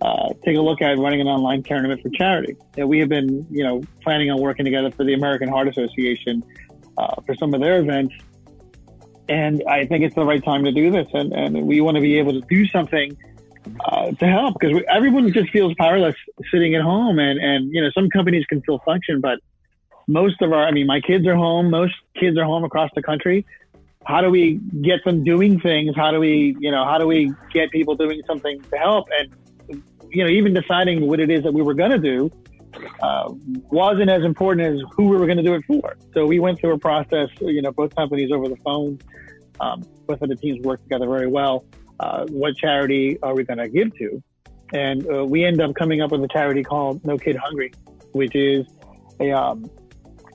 uh, 0.00 0.28
take 0.44 0.56
a 0.56 0.60
look 0.60 0.80
at 0.82 0.98
running 0.98 1.20
an 1.20 1.26
online 1.26 1.62
tournament 1.62 2.02
for 2.02 2.10
charity? 2.10 2.56
And 2.76 2.88
we 2.88 2.98
have 3.00 3.08
been, 3.08 3.46
you 3.50 3.64
know, 3.64 3.82
planning 4.02 4.30
on 4.30 4.40
working 4.40 4.64
together 4.64 4.90
for 4.90 5.04
the 5.04 5.14
American 5.14 5.48
Heart 5.48 5.68
Association 5.68 6.42
uh, 6.98 7.20
for 7.26 7.34
some 7.34 7.54
of 7.54 7.60
their 7.60 7.80
events 7.80 8.14
and 9.30 9.62
I 9.68 9.86
think 9.86 10.04
it's 10.04 10.16
the 10.16 10.24
right 10.24 10.42
time 10.42 10.64
to 10.64 10.72
do 10.72 10.90
this. 10.90 11.06
And, 11.14 11.32
and 11.32 11.66
we 11.66 11.80
want 11.80 11.94
to 11.94 12.00
be 12.00 12.18
able 12.18 12.32
to 12.32 12.40
do 12.48 12.66
something 12.66 13.16
uh, 13.84 14.10
to 14.10 14.26
help 14.26 14.56
because 14.58 14.82
everyone 14.92 15.32
just 15.32 15.50
feels 15.50 15.72
powerless 15.78 16.16
sitting 16.50 16.74
at 16.74 16.82
home. 16.82 17.20
And, 17.20 17.38
and, 17.38 17.72
you 17.72 17.80
know, 17.80 17.90
some 17.94 18.10
companies 18.10 18.44
can 18.46 18.60
still 18.62 18.80
function, 18.80 19.20
but 19.20 19.38
most 20.08 20.42
of 20.42 20.52
our, 20.52 20.66
I 20.66 20.72
mean, 20.72 20.88
my 20.88 21.00
kids 21.00 21.28
are 21.28 21.36
home. 21.36 21.70
Most 21.70 21.94
kids 22.18 22.36
are 22.36 22.44
home 22.44 22.64
across 22.64 22.90
the 22.96 23.02
country. 23.02 23.46
How 24.04 24.20
do 24.20 24.30
we 24.30 24.54
get 24.82 25.04
them 25.04 25.22
doing 25.22 25.60
things? 25.60 25.94
How 25.94 26.10
do 26.10 26.18
we, 26.18 26.56
you 26.58 26.72
know, 26.72 26.84
how 26.84 26.98
do 26.98 27.06
we 27.06 27.32
get 27.52 27.70
people 27.70 27.94
doing 27.94 28.22
something 28.26 28.60
to 28.60 28.76
help? 28.78 29.06
And, 29.16 29.32
you 30.10 30.24
know, 30.24 30.30
even 30.30 30.54
deciding 30.54 31.06
what 31.06 31.20
it 31.20 31.30
is 31.30 31.42
that 31.44 31.52
we 31.52 31.62
were 31.62 31.74
going 31.74 31.90
to 31.90 31.98
do 31.98 32.30
uh, 33.02 33.32
wasn't 33.70 34.10
as 34.10 34.22
important 34.22 34.66
as 34.66 34.80
who 34.96 35.08
we 35.08 35.16
were 35.16 35.26
going 35.26 35.38
to 35.38 35.42
do 35.42 35.54
it 35.54 35.64
for. 35.66 35.96
So 36.14 36.26
we 36.26 36.38
went 36.38 36.60
through 36.60 36.74
a 36.74 36.78
process, 36.78 37.28
you 37.40 37.62
know, 37.62 37.72
both 37.72 37.94
companies 37.94 38.30
over 38.32 38.48
the 38.48 38.56
phone. 38.56 38.98
Um, 39.60 39.84
both 40.06 40.22
of 40.22 40.28
the 40.28 40.36
teams 40.36 40.64
worked 40.64 40.84
together 40.84 41.06
very 41.06 41.26
well. 41.26 41.64
Uh, 41.98 42.26
what 42.28 42.56
charity 42.56 43.18
are 43.22 43.34
we 43.34 43.44
going 43.44 43.58
to 43.58 43.68
give 43.68 43.94
to? 43.98 44.22
And 44.72 45.06
uh, 45.10 45.24
we 45.24 45.44
end 45.44 45.60
up 45.60 45.74
coming 45.74 46.00
up 46.00 46.12
with 46.12 46.22
a 46.22 46.28
charity 46.28 46.62
called 46.62 47.04
No 47.04 47.18
Kid 47.18 47.36
Hungry, 47.36 47.72
which 48.12 48.34
is 48.34 48.66
a 49.18 49.32
um, 49.32 49.70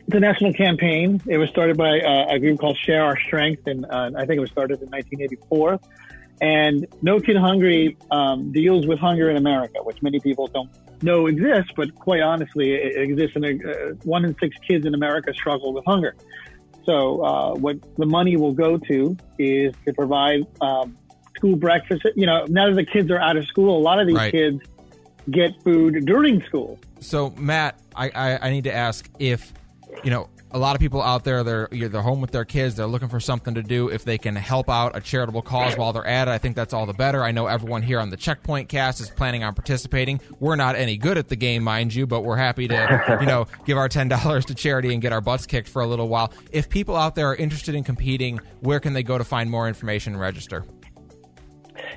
national 0.07 0.53
campaign. 0.53 1.21
It 1.25 1.37
was 1.37 1.49
started 1.49 1.77
by 1.77 1.99
uh, 1.99 2.27
a 2.29 2.39
group 2.39 2.59
called 2.59 2.77
Share 2.77 3.03
Our 3.03 3.19
Strength, 3.27 3.63
and 3.67 3.85
uh, 3.85 4.11
I 4.15 4.25
think 4.25 4.37
it 4.37 4.41
was 4.41 4.51
started 4.51 4.81
in 4.81 4.89
1984. 4.89 5.79
And 6.41 6.85
No 7.01 7.19
Kid 7.19 7.37
Hungry 7.37 7.97
um, 8.11 8.51
deals 8.51 8.85
with 8.87 8.99
hunger 8.99 9.29
in 9.29 9.37
America, 9.37 9.79
which 9.83 10.01
many 10.01 10.19
people 10.19 10.47
don't 10.47 10.69
know 11.01 11.27
exists, 11.27 11.71
but 11.75 11.95
quite 11.95 12.21
honestly, 12.21 12.73
it 12.73 12.97
exists. 12.97 13.35
And 13.35 13.45
uh, 13.45 13.71
one 14.03 14.25
in 14.25 14.35
six 14.39 14.57
kids 14.67 14.85
in 14.85 14.93
America 14.93 15.33
struggle 15.33 15.73
with 15.73 15.85
hunger. 15.85 16.15
So 16.85 17.23
uh, 17.23 17.55
what 17.55 17.77
the 17.97 18.05
money 18.05 18.37
will 18.37 18.53
go 18.53 18.77
to 18.77 19.17
is 19.39 19.73
to 19.85 19.93
provide 19.93 20.45
um, 20.61 20.97
school 21.35 21.55
breakfast. 21.55 22.05
You 22.15 22.27
know, 22.27 22.45
now 22.47 22.67
that 22.67 22.75
the 22.75 22.85
kids 22.85 23.09
are 23.11 23.19
out 23.19 23.37
of 23.37 23.45
school, 23.45 23.77
a 23.77 23.81
lot 23.81 23.99
of 23.99 24.07
these 24.07 24.15
Right. 24.15 24.31
kids 24.31 24.61
get 25.31 25.51
food 25.63 26.05
during 26.05 26.43
school. 26.43 26.79
So, 26.99 27.31
Matt, 27.31 27.79
I, 27.95 28.11
I, 28.13 28.47
I 28.47 28.49
need 28.51 28.65
to 28.65 28.73
ask 28.73 29.09
if, 29.19 29.51
you 30.03 30.11
know, 30.11 30.29
a 30.55 30.57
lot 30.57 30.73
of 30.73 30.79
people 30.79 31.01
out 31.01 31.25
there 31.25 31.43
they're 31.43 31.67
they're 31.69 32.01
home 32.01 32.21
with 32.21 32.31
their 32.31 32.45
kids 32.45 32.75
they're 32.75 32.87
looking 32.87 33.09
for 33.09 33.19
something 33.19 33.53
to 33.55 33.61
do. 33.61 33.89
If 33.89 34.05
they 34.05 34.17
can 34.17 34.37
help 34.37 34.69
out 34.69 34.95
a 34.95 35.01
charitable 35.01 35.41
cause 35.41 35.77
while 35.77 35.91
they're 35.91 36.07
at 36.07 36.29
it 36.29 36.31
i 36.31 36.37
think 36.37 36.55
that's 36.55 36.73
all 36.73 36.85
the 36.85 36.93
better. 36.93 37.23
I 37.23 37.31
know 37.31 37.47
everyone 37.47 37.81
here 37.81 37.99
on 37.99 38.09
the 38.09 38.17
checkpoint 38.17 38.69
cast 38.69 39.01
is 39.01 39.09
planning 39.09 39.43
on 39.43 39.53
participating. 39.53 40.21
We're 40.39 40.55
not 40.55 40.75
any 40.77 40.97
good 40.97 41.17
at 41.17 41.27
the 41.27 41.35
game 41.35 41.61
mind 41.63 41.93
you 41.93 42.07
but 42.07 42.21
we're 42.21 42.37
happy 42.37 42.69
to 42.69 43.17
you 43.19 43.27
know 43.27 43.47
give 43.65 43.77
our 43.77 43.89
$10 43.89 44.45
to 44.45 44.55
charity 44.55 44.93
and 44.93 45.01
get 45.01 45.11
our 45.11 45.21
butts 45.21 45.45
kicked 45.45 45.67
for 45.67 45.81
a 45.81 45.87
little 45.87 46.07
while. 46.07 46.31
If 46.51 46.69
people 46.69 46.95
out 46.95 47.15
there 47.15 47.29
are 47.29 47.35
interested 47.35 47.75
in 47.75 47.83
competing 47.83 48.39
where 48.61 48.79
can 48.79 48.93
they 48.93 49.03
go 49.03 49.17
to 49.17 49.25
find 49.25 49.51
more 49.51 49.67
information 49.67 50.13
and 50.13 50.21
register 50.21 50.63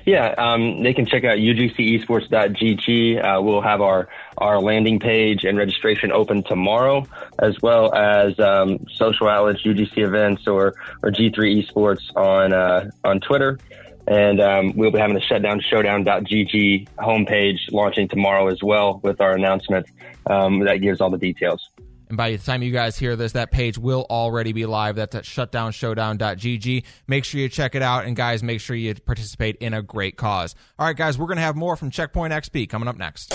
Yeah, 0.09 0.33
um, 0.39 0.81
they 0.81 0.95
can 0.95 1.05
check 1.05 1.23
out 1.23 1.37
ugcesports.gg. 1.37 3.23
Uh, 3.23 3.41
we'll 3.43 3.61
have 3.61 3.79
our, 3.79 4.09
our 4.39 4.59
landing 4.59 4.99
page 4.99 5.43
and 5.43 5.55
registration 5.55 6.11
open 6.11 6.41
tomorrow, 6.41 7.05
as 7.37 7.61
well 7.61 7.93
as 7.93 8.39
um, 8.39 8.87
social 8.91 9.27
outlets, 9.27 9.61
UGC 9.61 9.99
events, 9.99 10.47
or, 10.47 10.73
or 11.03 11.11
G3 11.11 11.63
Esports 11.63 12.01
on 12.15 12.53
uh, 12.53 12.89
on 13.03 13.19
Twitter. 13.19 13.59
And 14.07 14.41
um, 14.41 14.75
we'll 14.75 14.89
be 14.89 14.97
having 14.97 15.13
the 15.13 15.21
shutdownshowdown.gg 15.21 16.87
homepage 16.97 17.71
launching 17.71 18.07
tomorrow 18.07 18.47
as 18.47 18.63
well 18.63 18.99
with 19.03 19.21
our 19.21 19.35
announcement 19.35 19.85
um, 20.25 20.61
that 20.61 20.77
gives 20.77 21.01
all 21.01 21.11
the 21.11 21.19
details. 21.19 21.69
And 22.09 22.17
by 22.17 22.31
the 22.31 22.37
time 22.39 22.63
you 22.63 22.71
guys 22.71 22.97
hear 22.97 23.15
this, 23.15 23.33
that 23.33 23.51
page 23.51 23.77
will 23.77 24.05
already 24.09 24.51
be 24.51 24.65
live. 24.65 24.95
That's 24.95 25.15
at 25.15 25.23
shutdownshowdown.gg. 25.23 26.83
Make 27.07 27.23
sure 27.23 27.39
you 27.39 27.49
check 27.49 27.75
it 27.75 27.83
out. 27.83 28.05
And 28.05 28.15
guys, 28.15 28.41
make 28.41 28.59
sure 28.59 28.75
you 28.75 28.95
participate 28.95 29.57
in 29.57 29.73
a 29.73 29.83
great 29.83 30.17
cause. 30.17 30.55
All 30.79 30.87
right, 30.87 30.97
guys, 30.97 31.17
we're 31.17 31.27
going 31.27 31.37
to 31.37 31.43
have 31.43 31.55
more 31.55 31.75
from 31.75 31.91
Checkpoint 31.91 32.33
XP 32.33 32.67
coming 32.67 32.89
up 32.89 32.97
next. 32.97 33.31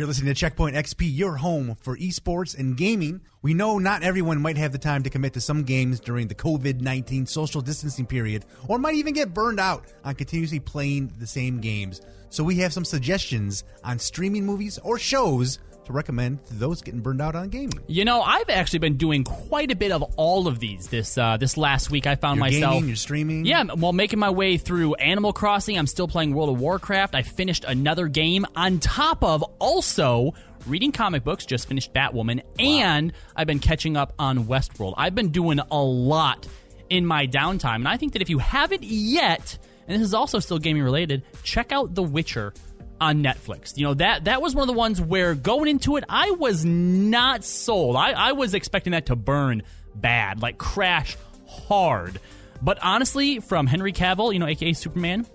You're 0.00 0.06
listening 0.06 0.32
to 0.32 0.40
Checkpoint 0.40 0.76
XP, 0.76 1.14
your 1.14 1.36
home 1.36 1.76
for 1.82 1.94
esports 1.98 2.58
and 2.58 2.74
gaming. 2.74 3.20
We 3.42 3.52
know 3.52 3.76
not 3.76 4.02
everyone 4.02 4.40
might 4.40 4.56
have 4.56 4.72
the 4.72 4.78
time 4.78 5.02
to 5.02 5.10
commit 5.10 5.34
to 5.34 5.42
some 5.42 5.62
games 5.62 6.00
during 6.00 6.26
the 6.26 6.34
COVID 6.34 6.80
19 6.80 7.26
social 7.26 7.60
distancing 7.60 8.06
period, 8.06 8.46
or 8.66 8.78
might 8.78 8.94
even 8.94 9.12
get 9.12 9.34
burned 9.34 9.60
out 9.60 9.92
on 10.02 10.14
continuously 10.14 10.58
playing 10.58 11.12
the 11.18 11.26
same 11.26 11.60
games. 11.60 12.00
So 12.30 12.42
we 12.42 12.56
have 12.60 12.72
some 12.72 12.86
suggestions 12.86 13.62
on 13.84 13.98
streaming 13.98 14.46
movies 14.46 14.78
or 14.82 14.98
shows 14.98 15.58
to 15.90 15.96
recommend 15.96 16.44
to 16.46 16.54
those 16.54 16.82
getting 16.82 17.00
burned 17.00 17.20
out 17.20 17.34
on 17.34 17.48
gaming. 17.48 17.78
You 17.86 18.04
know, 18.04 18.22
I've 18.22 18.48
actually 18.48 18.78
been 18.80 18.96
doing 18.96 19.24
quite 19.24 19.70
a 19.70 19.76
bit 19.76 19.92
of 19.92 20.02
all 20.16 20.46
of 20.46 20.58
these 20.58 20.88
this 20.88 21.18
uh, 21.18 21.36
this 21.36 21.56
last 21.56 21.90
week. 21.90 22.06
I 22.06 22.14
found 22.14 22.36
You're 22.36 22.46
myself 22.46 22.74
gaming, 22.74 22.88
you're 22.88 22.96
streaming. 22.96 23.44
Yeah, 23.44 23.64
well, 23.76 23.92
making 23.92 24.18
my 24.18 24.30
way 24.30 24.56
through 24.56 24.94
Animal 24.94 25.32
Crossing. 25.32 25.78
I'm 25.78 25.86
still 25.86 26.08
playing 26.08 26.34
World 26.34 26.50
of 26.50 26.60
Warcraft. 26.60 27.14
I 27.14 27.22
finished 27.22 27.64
another 27.64 28.08
game 28.08 28.46
on 28.56 28.78
top 28.78 29.22
of 29.22 29.42
also 29.58 30.34
reading 30.66 30.92
comic 30.92 31.24
books. 31.24 31.44
Just 31.44 31.68
finished 31.68 31.92
Batwoman, 31.92 32.42
and 32.58 33.12
I've 33.36 33.46
been 33.46 33.60
catching 33.60 33.96
up 33.96 34.14
on 34.18 34.46
Westworld. 34.46 34.94
I've 34.96 35.14
been 35.14 35.30
doing 35.30 35.58
a 35.58 35.82
lot 35.82 36.46
in 36.88 37.06
my 37.06 37.26
downtime, 37.26 37.76
and 37.76 37.88
I 37.88 37.96
think 37.96 38.14
that 38.14 38.22
if 38.22 38.30
you 38.30 38.38
haven't 38.38 38.82
yet, 38.82 39.58
and 39.86 40.00
this 40.00 40.06
is 40.06 40.14
also 40.14 40.38
still 40.38 40.58
gaming 40.58 40.82
related, 40.82 41.22
check 41.42 41.72
out 41.72 41.94
The 41.94 42.02
Witcher 42.02 42.52
on 43.00 43.22
Netflix. 43.22 43.76
You 43.76 43.84
know 43.84 43.94
that 43.94 44.24
that 44.24 44.42
was 44.42 44.54
one 44.54 44.62
of 44.62 44.68
the 44.68 44.78
ones 44.78 45.00
where 45.00 45.34
going 45.34 45.68
into 45.68 45.96
it, 45.96 46.04
I 46.08 46.32
was 46.32 46.64
not 46.64 47.44
sold. 47.44 47.96
I, 47.96 48.12
I 48.12 48.32
was 48.32 48.54
expecting 48.54 48.92
that 48.92 49.06
to 49.06 49.16
burn 49.16 49.62
bad, 49.94 50.42
like 50.42 50.58
crash 50.58 51.16
hard. 51.46 52.20
But 52.62 52.78
honestly, 52.82 53.40
from 53.40 53.66
Henry 53.66 53.92
Cavill, 53.92 54.32
you 54.32 54.38
know, 54.38 54.46
aka 54.46 54.72
Superman, 54.74 55.26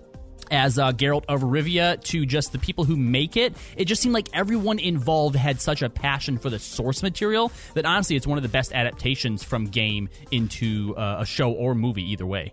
as 0.50 0.78
uh, 0.78 0.92
Geralt 0.92 1.24
of 1.28 1.42
Rivia 1.42 2.00
to 2.04 2.24
just 2.24 2.52
the 2.52 2.58
people 2.58 2.84
who 2.84 2.96
make 2.96 3.36
it, 3.36 3.54
it 3.76 3.86
just 3.86 4.02
seemed 4.02 4.14
like 4.14 4.28
everyone 4.32 4.78
involved 4.78 5.34
had 5.36 5.60
such 5.60 5.82
a 5.82 5.90
passion 5.90 6.38
for 6.38 6.50
the 6.50 6.58
source 6.58 7.02
material 7.02 7.50
that 7.74 7.84
honestly, 7.84 8.16
it's 8.16 8.26
one 8.26 8.38
of 8.38 8.42
the 8.42 8.48
best 8.48 8.72
adaptations 8.72 9.42
from 9.42 9.66
game 9.66 10.08
into 10.30 10.94
uh, 10.96 11.18
a 11.20 11.26
show 11.26 11.52
or 11.52 11.74
movie, 11.74 12.12
either 12.12 12.26
way. 12.26 12.52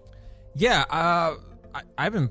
Yeah, 0.55 0.85
uh, 0.89 1.35
I, 1.73 1.81
I've 1.97 2.13
been 2.13 2.29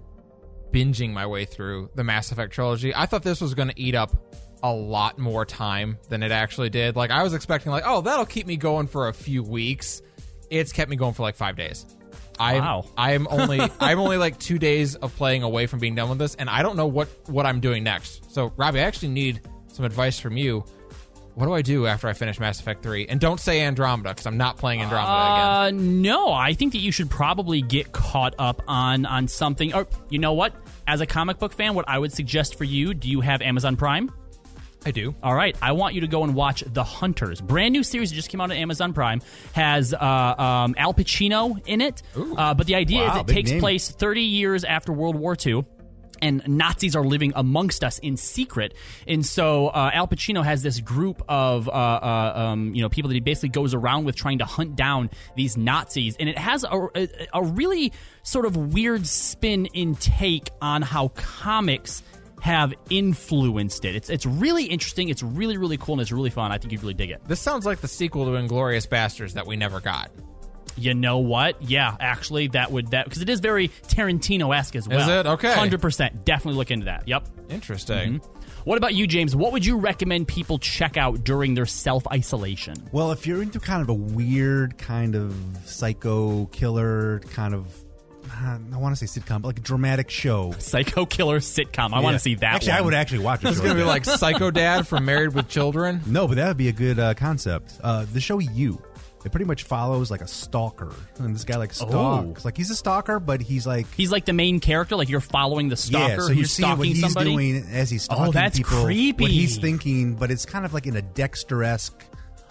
binging 0.72 1.12
my 1.12 1.26
way 1.26 1.44
through 1.44 1.90
the 1.94 2.04
Mass 2.04 2.32
Effect 2.32 2.52
trilogy. 2.52 2.94
I 2.94 3.06
thought 3.06 3.22
this 3.22 3.40
was 3.40 3.54
going 3.54 3.68
to 3.68 3.80
eat 3.80 3.94
up 3.94 4.12
a 4.62 4.72
lot 4.72 5.18
more 5.18 5.44
time 5.44 5.98
than 6.08 6.22
it 6.22 6.30
actually 6.32 6.70
did. 6.70 6.96
Like 6.96 7.10
I 7.10 7.22
was 7.22 7.34
expecting, 7.34 7.72
like, 7.72 7.84
oh, 7.86 8.00
that'll 8.00 8.26
keep 8.26 8.46
me 8.46 8.56
going 8.56 8.86
for 8.86 9.08
a 9.08 9.12
few 9.12 9.42
weeks. 9.42 10.02
It's 10.50 10.72
kept 10.72 10.90
me 10.90 10.96
going 10.96 11.14
for 11.14 11.22
like 11.22 11.36
five 11.36 11.56
days. 11.56 11.86
I 12.38 12.58
Wow. 12.58 12.84
I'm 12.96 13.26
only 13.30 13.60
I'm 13.80 13.98
only 13.98 14.16
like 14.16 14.38
two 14.38 14.58
days 14.58 14.94
of 14.96 15.14
playing 15.16 15.42
away 15.42 15.66
from 15.66 15.78
being 15.78 15.94
done 15.94 16.08
with 16.08 16.18
this, 16.18 16.34
and 16.34 16.48
I 16.48 16.62
don't 16.62 16.76
know 16.76 16.86
what 16.86 17.08
what 17.28 17.46
I'm 17.46 17.60
doing 17.60 17.84
next. 17.84 18.32
So, 18.32 18.52
Robbie, 18.56 18.80
I 18.80 18.84
actually 18.84 19.08
need 19.08 19.40
some 19.68 19.84
advice 19.84 20.18
from 20.18 20.36
you. 20.36 20.64
What 21.34 21.46
do 21.46 21.54
I 21.54 21.62
do 21.62 21.86
after 21.86 22.08
I 22.08 22.12
finish 22.12 22.38
Mass 22.38 22.60
Effect 22.60 22.82
Three? 22.82 23.06
And 23.06 23.18
don't 23.18 23.40
say 23.40 23.62
Andromeda 23.62 24.10
because 24.10 24.26
I'm 24.26 24.36
not 24.36 24.58
playing 24.58 24.82
Andromeda 24.82 25.10
again. 25.10 25.46
Uh, 25.48 25.70
no, 26.02 26.32
I 26.32 26.52
think 26.52 26.72
that 26.72 26.80
you 26.80 26.92
should 26.92 27.08
probably 27.08 27.62
get 27.62 27.92
caught 27.92 28.34
up 28.38 28.62
on 28.68 29.06
on 29.06 29.28
something. 29.28 29.74
Or 29.74 29.86
you 30.10 30.18
know 30.18 30.34
what? 30.34 30.54
As 30.86 31.00
a 31.00 31.06
comic 31.06 31.38
book 31.38 31.52
fan, 31.52 31.74
what 31.74 31.88
I 31.88 31.98
would 31.98 32.12
suggest 32.12 32.56
for 32.56 32.64
you: 32.64 32.94
Do 32.94 33.08
you 33.08 33.20
have 33.20 33.42
Amazon 33.42 33.76
Prime? 33.76 34.10
I 34.84 34.90
do. 34.90 35.14
All 35.22 35.32
right, 35.32 35.56
I 35.62 35.72
want 35.72 35.94
you 35.94 36.00
to 36.00 36.08
go 36.08 36.24
and 36.24 36.34
watch 36.34 36.64
The 36.66 36.82
Hunters. 36.82 37.40
Brand 37.40 37.72
new 37.72 37.84
series 37.84 38.10
that 38.10 38.16
just 38.16 38.30
came 38.30 38.40
out 38.40 38.50
on 38.50 38.56
Amazon 38.56 38.92
Prime 38.92 39.22
has 39.52 39.94
uh, 39.94 39.96
um, 40.04 40.74
Al 40.76 40.92
Pacino 40.92 41.56
in 41.66 41.80
it. 41.80 42.02
Uh, 42.16 42.52
but 42.54 42.66
the 42.66 42.74
idea 42.74 43.02
Wow, 43.04 43.14
is 43.14 43.20
it 43.20 43.26
takes 43.32 43.50
name. 43.52 43.60
place 43.60 43.92
30 43.92 44.22
years 44.22 44.64
after 44.64 44.92
World 44.92 45.14
War 45.14 45.36
II. 45.46 45.64
And 46.22 46.42
Nazis 46.46 46.96
are 46.96 47.04
living 47.04 47.32
amongst 47.34 47.84
us 47.84 47.98
in 47.98 48.16
secret, 48.16 48.74
and 49.06 49.26
so 49.26 49.68
uh, 49.68 49.90
Al 49.92 50.08
Pacino 50.08 50.44
has 50.44 50.62
this 50.62 50.80
group 50.80 51.22
of 51.28 51.68
uh, 51.68 51.72
uh, 51.72 52.32
um, 52.36 52.74
you 52.74 52.80
know 52.80 52.88
people 52.88 53.08
that 53.08 53.14
he 53.14 53.20
basically 53.20 53.50
goes 53.50 53.74
around 53.74 54.04
with 54.04 54.16
trying 54.16 54.38
to 54.38 54.44
hunt 54.44 54.76
down 54.76 55.10
these 55.36 55.56
Nazis, 55.56 56.16
and 56.18 56.28
it 56.28 56.38
has 56.38 56.64
a, 56.64 56.88
a, 56.94 57.08
a 57.34 57.42
really 57.42 57.92
sort 58.22 58.46
of 58.46 58.56
weird 58.56 59.06
spin 59.06 59.66
in 59.66 59.96
take 59.96 60.48
on 60.62 60.80
how 60.82 61.08
comics 61.08 62.02
have 62.40 62.74
influenced 62.90 63.84
it. 63.84 63.94
It's 63.94 64.10
it's 64.10 64.26
really 64.26 64.64
interesting. 64.64 65.08
It's 65.08 65.22
really 65.22 65.56
really 65.56 65.76
cool 65.76 65.94
and 65.94 66.02
it's 66.02 66.12
really 66.12 66.30
fun. 66.30 66.52
I 66.52 66.58
think 66.58 66.72
you'd 66.72 66.82
really 66.82 66.94
dig 66.94 67.10
it. 67.10 67.20
This 67.26 67.40
sounds 67.40 67.66
like 67.66 67.80
the 67.80 67.88
sequel 67.88 68.24
to 68.26 68.32
Inglourious 68.32 68.86
Basterds 68.88 69.34
that 69.34 69.46
we 69.46 69.56
never 69.56 69.80
got. 69.80 70.10
You 70.76 70.94
know 70.94 71.18
what? 71.18 71.62
Yeah, 71.62 71.96
actually, 72.00 72.48
that 72.48 72.72
would 72.72 72.92
that 72.92 73.04
because 73.04 73.22
it 73.22 73.28
is 73.28 73.40
very 73.40 73.68
Tarantino 73.68 74.56
esque 74.56 74.76
as 74.76 74.88
well. 74.88 75.00
Is 75.00 75.08
it? 75.08 75.26
Okay. 75.26 75.52
hundred 75.52 75.80
percent. 75.82 76.24
Definitely 76.24 76.58
look 76.58 76.70
into 76.70 76.86
that. 76.86 77.06
Yep. 77.06 77.28
Interesting. 77.50 78.20
What 78.64 78.78
about 78.78 78.94
you, 78.94 79.06
James? 79.08 79.34
What 79.34 79.52
would 79.52 79.66
you 79.66 79.76
recommend 79.76 80.28
people 80.28 80.58
check 80.58 80.96
out 80.96 81.24
during 81.24 81.54
their 81.54 81.66
self 81.66 82.06
isolation? 82.08 82.74
Well, 82.92 83.10
if 83.10 83.26
you're 83.26 83.42
into 83.42 83.58
kind 83.58 83.82
of 83.82 83.88
a 83.88 83.94
weird 83.94 84.78
kind 84.78 85.16
of 85.16 85.34
psycho 85.64 86.46
killer 86.46 87.20
kind 87.32 87.54
of, 87.54 87.66
uh, 88.30 88.58
I 88.72 88.76
want 88.76 88.96
to 88.96 89.06
say 89.06 89.20
sitcom, 89.20 89.42
but 89.42 89.48
like 89.48 89.58
a 89.58 89.62
dramatic 89.62 90.10
show. 90.10 90.52
Psycho 90.58 91.04
killer 91.06 91.40
sitcom. 91.40 91.92
I 91.92 92.00
want 92.00 92.14
to 92.14 92.20
see 92.20 92.36
that. 92.36 92.54
Actually, 92.54 92.70
one. 92.72 92.78
I 92.78 92.82
would 92.82 92.94
actually 92.94 93.18
watch 93.24 93.44
it. 93.44 93.48
It's 93.48 93.60
gonna 93.60 93.74
be 93.74 93.82
like 93.82 94.04
Psycho 94.04 94.50
Dad 94.52 94.86
from 94.86 95.04
Married 95.06 95.34
with 95.34 95.48
Children. 95.48 96.00
No, 96.06 96.28
but 96.28 96.36
that 96.36 96.48
would 96.48 96.56
be 96.56 96.68
a 96.68 96.72
good 96.72 96.98
uh, 97.00 97.14
concept. 97.14 97.72
Uh, 97.82 98.06
the 98.12 98.20
show 98.20 98.38
You. 98.38 98.80
It 99.24 99.30
pretty 99.30 99.44
much 99.44 99.62
follows 99.62 100.10
like 100.10 100.20
a 100.20 100.26
stalker, 100.26 100.92
and 101.18 101.34
this 101.34 101.44
guy 101.44 101.56
like 101.56 101.70
oh. 101.80 101.88
stalks. 101.88 102.44
Like 102.44 102.56
he's 102.56 102.70
a 102.70 102.74
stalker, 102.74 103.20
but 103.20 103.40
he's 103.40 103.66
like 103.66 103.86
He's 103.94 104.10
like 104.10 104.24
the 104.24 104.32
main 104.32 104.58
character. 104.58 104.96
Like 104.96 105.08
you're 105.08 105.20
following 105.20 105.68
the 105.68 105.76
stalker 105.76 106.14
yeah. 106.14 106.16
So 106.16 106.32
you're 106.32 106.44
seeing 106.44 106.66
stalking 106.66 106.78
what 106.78 106.88
he's 106.88 107.00
somebody. 107.00 107.30
doing 107.30 107.66
as 107.70 107.90
he's 107.90 108.08
oh, 108.10 108.14
stalking 108.14 108.26
Oh, 108.26 108.32
that's 108.32 108.56
people, 108.58 108.84
creepy. 108.84 109.22
What 109.22 109.30
he's 109.30 109.58
thinking, 109.58 110.14
but 110.14 110.30
it's 110.30 110.44
kind 110.44 110.64
of 110.64 110.74
like 110.74 110.86
in 110.86 110.96
a 110.96 111.02
Dexter 111.02 111.62
esque 111.62 112.04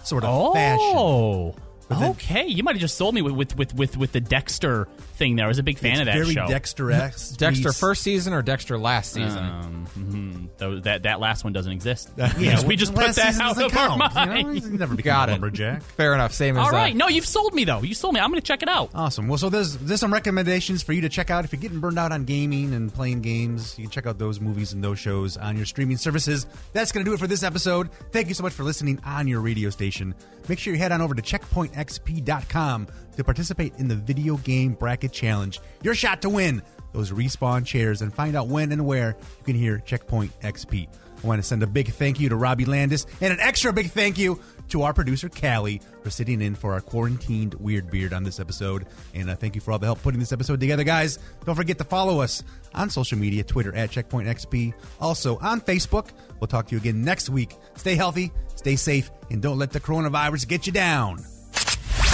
sort 0.03 0.23
of 0.23 0.29
oh. 0.31 0.53
fashion. 0.53 1.63
Then- 1.99 2.11
Okay, 2.11 2.47
you 2.47 2.63
might 2.63 2.75
have 2.75 2.81
just 2.81 2.97
sold 2.97 3.15
me 3.15 3.21
with 3.21 3.33
with 3.33 3.55
with 3.57 3.73
with, 3.75 3.97
with 3.97 4.11
the 4.11 4.19
Dexter 4.21 4.87
thing. 5.15 5.35
There, 5.35 5.45
I 5.45 5.47
was 5.47 5.59
a 5.59 5.63
big 5.63 5.77
fan 5.77 5.91
It's 5.93 5.99
of 6.01 6.05
that 6.07 6.13
very 6.15 6.33
show. 6.33 6.47
Dexter 6.47 6.91
esque. 6.91 7.37
Dexter 7.37 7.71
first 7.73 8.01
season 8.03 8.33
or 8.33 8.41
Dexter 8.41 8.77
last 8.77 9.13
season? 9.13 9.37
Um, 9.43 9.87
mhm. 9.97 10.47
Tho- 10.57 10.79
that 10.81 11.03
that 11.03 11.19
last 11.19 11.43
one 11.43 11.53
doesn't 11.53 11.71
exist. 11.71 12.09
Yeah, 12.17 12.31
Yes, 12.37 12.63
we 12.63 12.75
just 12.75 12.93
put 12.93 13.15
that 13.15 13.39
out 13.39 13.55
doesn't 13.55 13.65
of 13.65 13.77
our 13.77 14.09
count, 14.09 14.55
you 14.55 14.61
know? 14.71 14.77
never 14.77 14.95
Got 15.01 15.29
a 15.29 15.31
it. 15.31 15.35
lumberjack. 15.35 15.81
Fair 15.83 16.13
enough. 16.13 16.33
Same 16.33 16.57
as 16.57 16.63
All 16.67 16.69
uh, 16.69 16.77
right, 16.77 16.95
no, 16.95 17.07
you've 17.07 17.25
sold 17.27 17.53
me 17.53 17.63
though. 17.65 17.81
You 17.81 17.93
sold 17.93 18.13
me. 18.13 18.19
I'm 18.19 18.29
going 18.29 18.41
to 18.41 18.45
check 18.45 18.61
it 18.63 18.69
out. 18.69 18.91
Awesome. 18.93 19.27
Well, 19.27 19.37
so 19.37 19.49
there's 19.49 19.77
there's 19.77 19.99
some 19.99 20.13
recommendations 20.13 20.83
for 20.83 20.93
you 20.93 21.01
to 21.01 21.09
check 21.09 21.29
out 21.29 21.45
if 21.45 21.51
you're 21.53 21.61
getting 21.61 21.79
burned 21.79 21.99
out 21.99 22.11
on 22.11 22.25
gaming 22.25 22.73
and 22.73 22.93
playing 22.93 23.21
games. 23.21 23.77
You 23.77 23.85
can 23.85 23.91
check 23.91 24.05
out 24.05 24.17
those 24.17 24.39
movies 24.39 24.73
and 24.73 24.83
those 24.83 24.99
shows 24.99 25.37
on 25.37 25.57
your 25.57 25.65
streaming 25.65 25.97
services. 25.97 26.45
That's 26.73 26.91
going 26.91 27.05
to 27.05 27.09
do 27.09 27.13
it 27.15 27.19
for 27.19 27.27
this 27.27 27.43
episode. 27.43 27.89
Thank 28.11 28.27
you 28.27 28.33
so 28.33 28.43
much 28.43 28.53
for 28.53 28.63
listening 28.63 28.99
on 29.05 29.27
your 29.27 29.41
radio 29.41 29.69
station. 29.69 30.15
Make 30.47 30.59
sure 30.59 30.73
you 30.73 30.79
head 30.79 30.91
on 30.91 31.01
over 31.01 31.13
to 31.15 31.21
checkpointxp.com 31.21 32.87
to 33.17 33.23
participate 33.23 33.73
in 33.77 33.87
the 33.87 33.95
video 33.95 34.37
game 34.37 34.73
bracket 34.73 35.11
challenge. 35.11 35.59
Your 35.83 35.95
shot 35.95 36.21
to 36.23 36.29
win 36.29 36.61
those 36.93 37.11
respawn 37.11 37.65
chairs 37.65 38.01
and 38.01 38.13
find 38.13 38.35
out 38.35 38.47
when 38.47 38.71
and 38.71 38.85
where 38.85 39.15
you 39.39 39.43
can 39.45 39.55
hear 39.55 39.79
Checkpoint 39.79 40.37
XP. 40.41 40.87
I 41.23 41.27
want 41.27 41.41
to 41.41 41.47
send 41.47 41.61
a 41.63 41.67
big 41.67 41.91
thank 41.93 42.19
you 42.19 42.29
to 42.29 42.35
Robbie 42.35 42.65
Landis 42.65 43.05
and 43.21 43.31
an 43.31 43.39
extra 43.39 43.71
big 43.71 43.91
thank 43.91 44.17
you 44.17 44.39
to 44.71 44.83
our 44.83 44.93
producer 44.93 45.29
Kali 45.29 45.81
for 46.03 46.09
sitting 46.09 46.41
in 46.41 46.55
for 46.55 46.73
our 46.73 46.81
quarantined 46.81 47.53
weird 47.55 47.89
beard 47.89 48.13
on 48.13 48.23
this 48.23 48.39
episode. 48.39 48.85
And 49.13 49.29
uh, 49.29 49.35
thank 49.35 49.55
you 49.55 49.61
for 49.61 49.71
all 49.71 49.79
the 49.79 49.85
help 49.85 50.01
putting 50.01 50.19
this 50.19 50.31
episode 50.31 50.59
together, 50.59 50.83
guys. 50.83 51.19
Don't 51.45 51.55
forget 51.55 51.77
to 51.77 51.83
follow 51.83 52.21
us 52.21 52.43
on 52.73 52.89
social 52.89 53.17
media, 53.17 53.43
Twitter 53.43 53.75
at 53.75 53.91
Checkpoint 53.91 54.27
XP, 54.27 54.73
also 54.99 55.37
on 55.37 55.61
Facebook. 55.61 56.09
We'll 56.39 56.47
talk 56.47 56.67
to 56.67 56.75
you 56.75 56.81
again 56.81 57.03
next 57.03 57.29
week. 57.29 57.55
Stay 57.75 57.95
healthy, 57.95 58.31
Stay 58.61 58.75
safe 58.75 59.09
and 59.31 59.41
don't 59.41 59.57
let 59.57 59.71
the 59.71 59.79
coronavirus 59.79 60.47
get 60.47 60.67
you 60.67 60.71
down. 60.71 61.17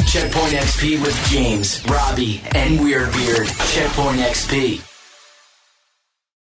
Checkpoint 0.08 0.54
XP 0.54 1.02
with 1.02 1.28
James, 1.30 1.86
Robbie, 1.86 2.42
and 2.56 2.80
Weird 2.80 3.12
Beard. 3.12 3.48
Checkpoint 3.48 4.22
XP. 4.22 4.97